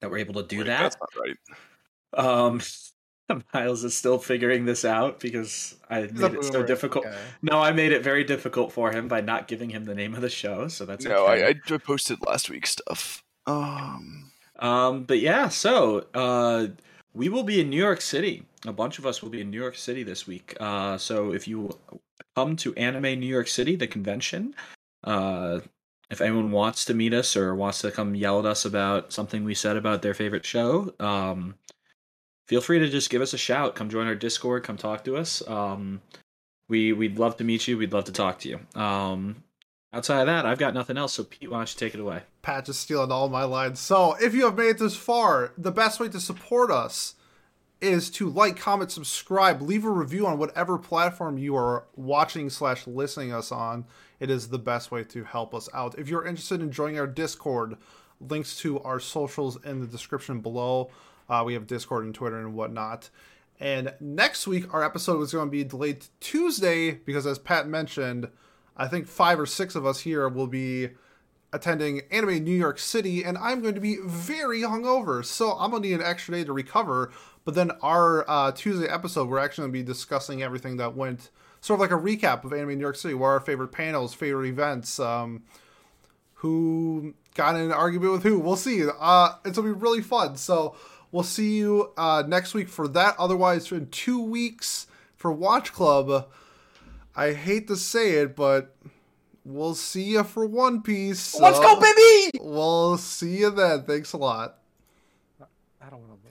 that 0.00 0.10
we're 0.10 0.18
able 0.18 0.34
to 0.34 0.42
do 0.42 0.58
Wait, 0.58 0.66
that. 0.66 0.82
That's 0.82 0.96
not 0.98 1.10
right. 1.20 1.36
Um, 2.14 2.60
Miles 3.54 3.84
is 3.84 3.96
still 3.96 4.18
figuring 4.18 4.64
this 4.64 4.84
out 4.84 5.20
because 5.20 5.76
I 5.88 6.02
He's 6.02 6.12
made 6.12 6.34
it 6.34 6.44
so 6.44 6.62
difficult. 6.62 7.06
okay. 7.06 7.16
No, 7.42 7.60
I 7.60 7.72
made 7.72 7.92
it 7.92 8.02
very 8.02 8.24
difficult 8.24 8.72
for 8.72 8.92
him 8.92 9.08
by 9.08 9.20
not 9.20 9.48
giving 9.48 9.70
him 9.70 9.84
the 9.84 9.94
name 9.94 10.14
of 10.14 10.20
the 10.20 10.30
show. 10.30 10.68
So 10.68 10.84
that's 10.84 11.04
no, 11.04 11.26
okay. 11.26 11.44
I, 11.44 11.48
I 11.48 11.74
I 11.74 11.78
posted 11.78 12.18
last 12.26 12.50
week's 12.50 12.70
stuff. 12.70 13.22
Um, 13.46 14.30
Um, 14.58 15.04
but 15.04 15.20
yeah, 15.20 15.48
so 15.48 16.06
uh, 16.14 16.68
we 17.14 17.28
will 17.28 17.42
be 17.44 17.60
in 17.60 17.70
New 17.70 17.78
York 17.78 18.00
City. 18.00 18.44
A 18.66 18.72
bunch 18.72 18.98
of 18.98 19.06
us 19.06 19.22
will 19.22 19.30
be 19.30 19.40
in 19.40 19.50
New 19.50 19.60
York 19.60 19.76
City 19.76 20.02
this 20.02 20.26
week. 20.26 20.54
Uh, 20.60 20.98
so 20.98 21.32
if 21.32 21.48
you 21.48 21.70
come 22.36 22.56
to 22.56 22.74
Anime 22.74 23.18
New 23.18 23.26
York 23.26 23.48
City, 23.48 23.74
the 23.74 23.86
convention, 23.86 24.54
uh, 25.04 25.60
if 26.10 26.20
anyone 26.20 26.50
wants 26.50 26.84
to 26.86 26.94
meet 26.94 27.14
us 27.14 27.36
or 27.36 27.54
wants 27.54 27.80
to 27.80 27.90
come 27.90 28.14
yell 28.14 28.38
at 28.40 28.44
us 28.44 28.64
about 28.66 29.12
something 29.12 29.44
we 29.44 29.54
said 29.54 29.76
about 29.76 30.02
their 30.02 30.12
favorite 30.12 30.44
show, 30.44 30.92
um, 31.00 31.54
feel 32.50 32.60
free 32.60 32.80
to 32.80 32.88
just 32.88 33.10
give 33.10 33.22
us 33.22 33.32
a 33.32 33.38
shout. 33.38 33.76
Come 33.76 33.88
join 33.88 34.08
our 34.08 34.16
Discord. 34.16 34.64
Come 34.64 34.76
talk 34.76 35.04
to 35.04 35.16
us. 35.16 35.40
Um, 35.46 36.02
we 36.68 36.92
we'd 36.92 37.16
love 37.16 37.36
to 37.36 37.44
meet 37.44 37.68
you. 37.68 37.78
We'd 37.78 37.92
love 37.92 38.06
to 38.06 38.12
talk 38.12 38.40
to 38.40 38.48
you. 38.48 38.58
Um, 38.74 39.44
outside 39.92 40.22
of 40.22 40.26
that, 40.26 40.46
I've 40.46 40.58
got 40.58 40.74
nothing 40.74 40.98
else. 40.98 41.12
So 41.12 41.22
Pete, 41.22 41.48
why 41.48 41.58
don't 41.58 41.72
you 41.72 41.78
take 41.78 41.94
it 41.94 42.00
away? 42.00 42.22
Pat 42.42 42.66
just 42.66 42.80
stealing 42.80 43.12
all 43.12 43.28
my 43.28 43.44
lines. 43.44 43.78
So, 43.78 44.16
if 44.20 44.34
you 44.34 44.46
have 44.46 44.56
made 44.56 44.70
it 44.70 44.78
this 44.78 44.96
far, 44.96 45.52
the 45.56 45.70
best 45.70 46.00
way 46.00 46.08
to 46.08 46.18
support 46.18 46.72
us 46.72 47.14
is 47.80 48.10
to 48.10 48.28
like, 48.28 48.56
comment, 48.56 48.90
subscribe, 48.90 49.62
leave 49.62 49.84
a 49.84 49.90
review 49.90 50.26
on 50.26 50.36
whatever 50.36 50.76
platform 50.76 51.38
you 51.38 51.54
are 51.54 51.84
watching 51.94 52.50
slash 52.50 52.84
listening 52.84 53.32
us 53.32 53.52
on. 53.52 53.84
It 54.18 54.28
is 54.28 54.48
the 54.48 54.58
best 54.58 54.90
way 54.90 55.04
to 55.04 55.22
help 55.22 55.54
us 55.54 55.68
out. 55.72 55.96
If 55.96 56.08
you're 56.08 56.26
interested 56.26 56.60
in 56.60 56.72
joining 56.72 56.98
our 56.98 57.06
Discord, 57.06 57.76
links 58.20 58.56
to 58.58 58.80
our 58.80 58.98
socials 58.98 59.64
in 59.64 59.78
the 59.78 59.86
description 59.86 60.40
below. 60.40 60.90
Uh, 61.30 61.44
we 61.44 61.54
have 61.54 61.66
Discord 61.66 62.04
and 62.04 62.14
Twitter 62.14 62.38
and 62.38 62.54
whatnot. 62.54 63.08
And 63.60 63.94
next 64.00 64.46
week, 64.46 64.72
our 64.74 64.82
episode 64.82 65.18
was 65.18 65.32
going 65.32 65.46
to 65.46 65.50
be 65.50 65.64
delayed 65.64 66.00
to 66.00 66.08
Tuesday 66.18 66.92
because, 66.92 67.26
as 67.26 67.38
Pat 67.38 67.68
mentioned, 67.68 68.28
I 68.76 68.88
think 68.88 69.06
five 69.06 69.38
or 69.38 69.46
six 69.46 69.74
of 69.74 69.86
us 69.86 70.00
here 70.00 70.28
will 70.28 70.46
be 70.46 70.90
attending 71.52 72.02
Anime 72.10 72.42
New 72.44 72.56
York 72.56 72.78
City, 72.78 73.24
and 73.24 73.36
I'm 73.36 73.60
going 73.60 73.74
to 73.74 73.80
be 73.80 73.98
very 74.04 74.60
hungover, 74.60 75.24
so 75.24 75.52
I'm 75.52 75.72
gonna 75.72 75.82
need 75.82 75.94
an 75.94 76.02
extra 76.02 76.34
day 76.34 76.44
to 76.44 76.52
recover. 76.52 77.10
But 77.44 77.54
then 77.54 77.72
our 77.82 78.28
uh, 78.28 78.52
Tuesday 78.52 78.86
episode, 78.86 79.28
we're 79.28 79.38
actually 79.38 79.62
gonna 79.62 79.72
be 79.72 79.82
discussing 79.82 80.42
everything 80.42 80.76
that 80.76 80.96
went, 80.96 81.30
sort 81.60 81.76
of 81.76 81.80
like 81.80 81.90
a 81.90 82.02
recap 82.02 82.44
of 82.44 82.52
Anime 82.52 82.74
New 82.74 82.80
York 82.80 82.96
City, 82.96 83.14
what 83.14 83.26
our 83.26 83.40
favorite 83.40 83.72
panels, 83.72 84.14
favorite 84.14 84.48
events, 84.48 85.00
um, 85.00 85.42
who 86.34 87.14
got 87.34 87.56
in 87.56 87.62
an 87.62 87.72
argument 87.72 88.12
with 88.12 88.22
who. 88.22 88.38
We'll 88.38 88.56
see. 88.56 88.84
Uh, 88.88 89.32
it's 89.44 89.58
gonna 89.58 89.74
be 89.74 89.78
really 89.78 90.02
fun. 90.02 90.36
So 90.36 90.76
we'll 91.12 91.22
see 91.22 91.56
you 91.56 91.92
uh, 91.96 92.22
next 92.26 92.54
week 92.54 92.68
for 92.68 92.88
that. 92.88 93.14
Otherwise, 93.18 93.70
in 93.72 93.88
two 93.88 94.22
weeks 94.22 94.86
for 95.20 95.30
Watch 95.30 95.72
Club. 95.72 96.28
I 97.14 97.32
hate 97.32 97.68
to 97.68 97.76
say 97.76 98.12
it, 98.12 98.34
but 98.34 98.74
we'll 99.44 99.74
see 99.74 100.04
you 100.04 100.24
for 100.24 100.46
One 100.46 100.80
Piece. 100.80 101.38
Let's 101.38 101.58
so 101.58 101.62
go, 101.62 101.80
baby! 101.80 102.38
We'll 102.40 102.96
see 102.96 103.38
you 103.38 103.50
then. 103.50 103.82
Thanks 103.82 104.14
a 104.14 104.16
lot. 104.16 104.58
I 105.82 105.90
don't 105.90 106.00
want 106.00 106.22
to 106.22 106.28
lose. 106.28 106.29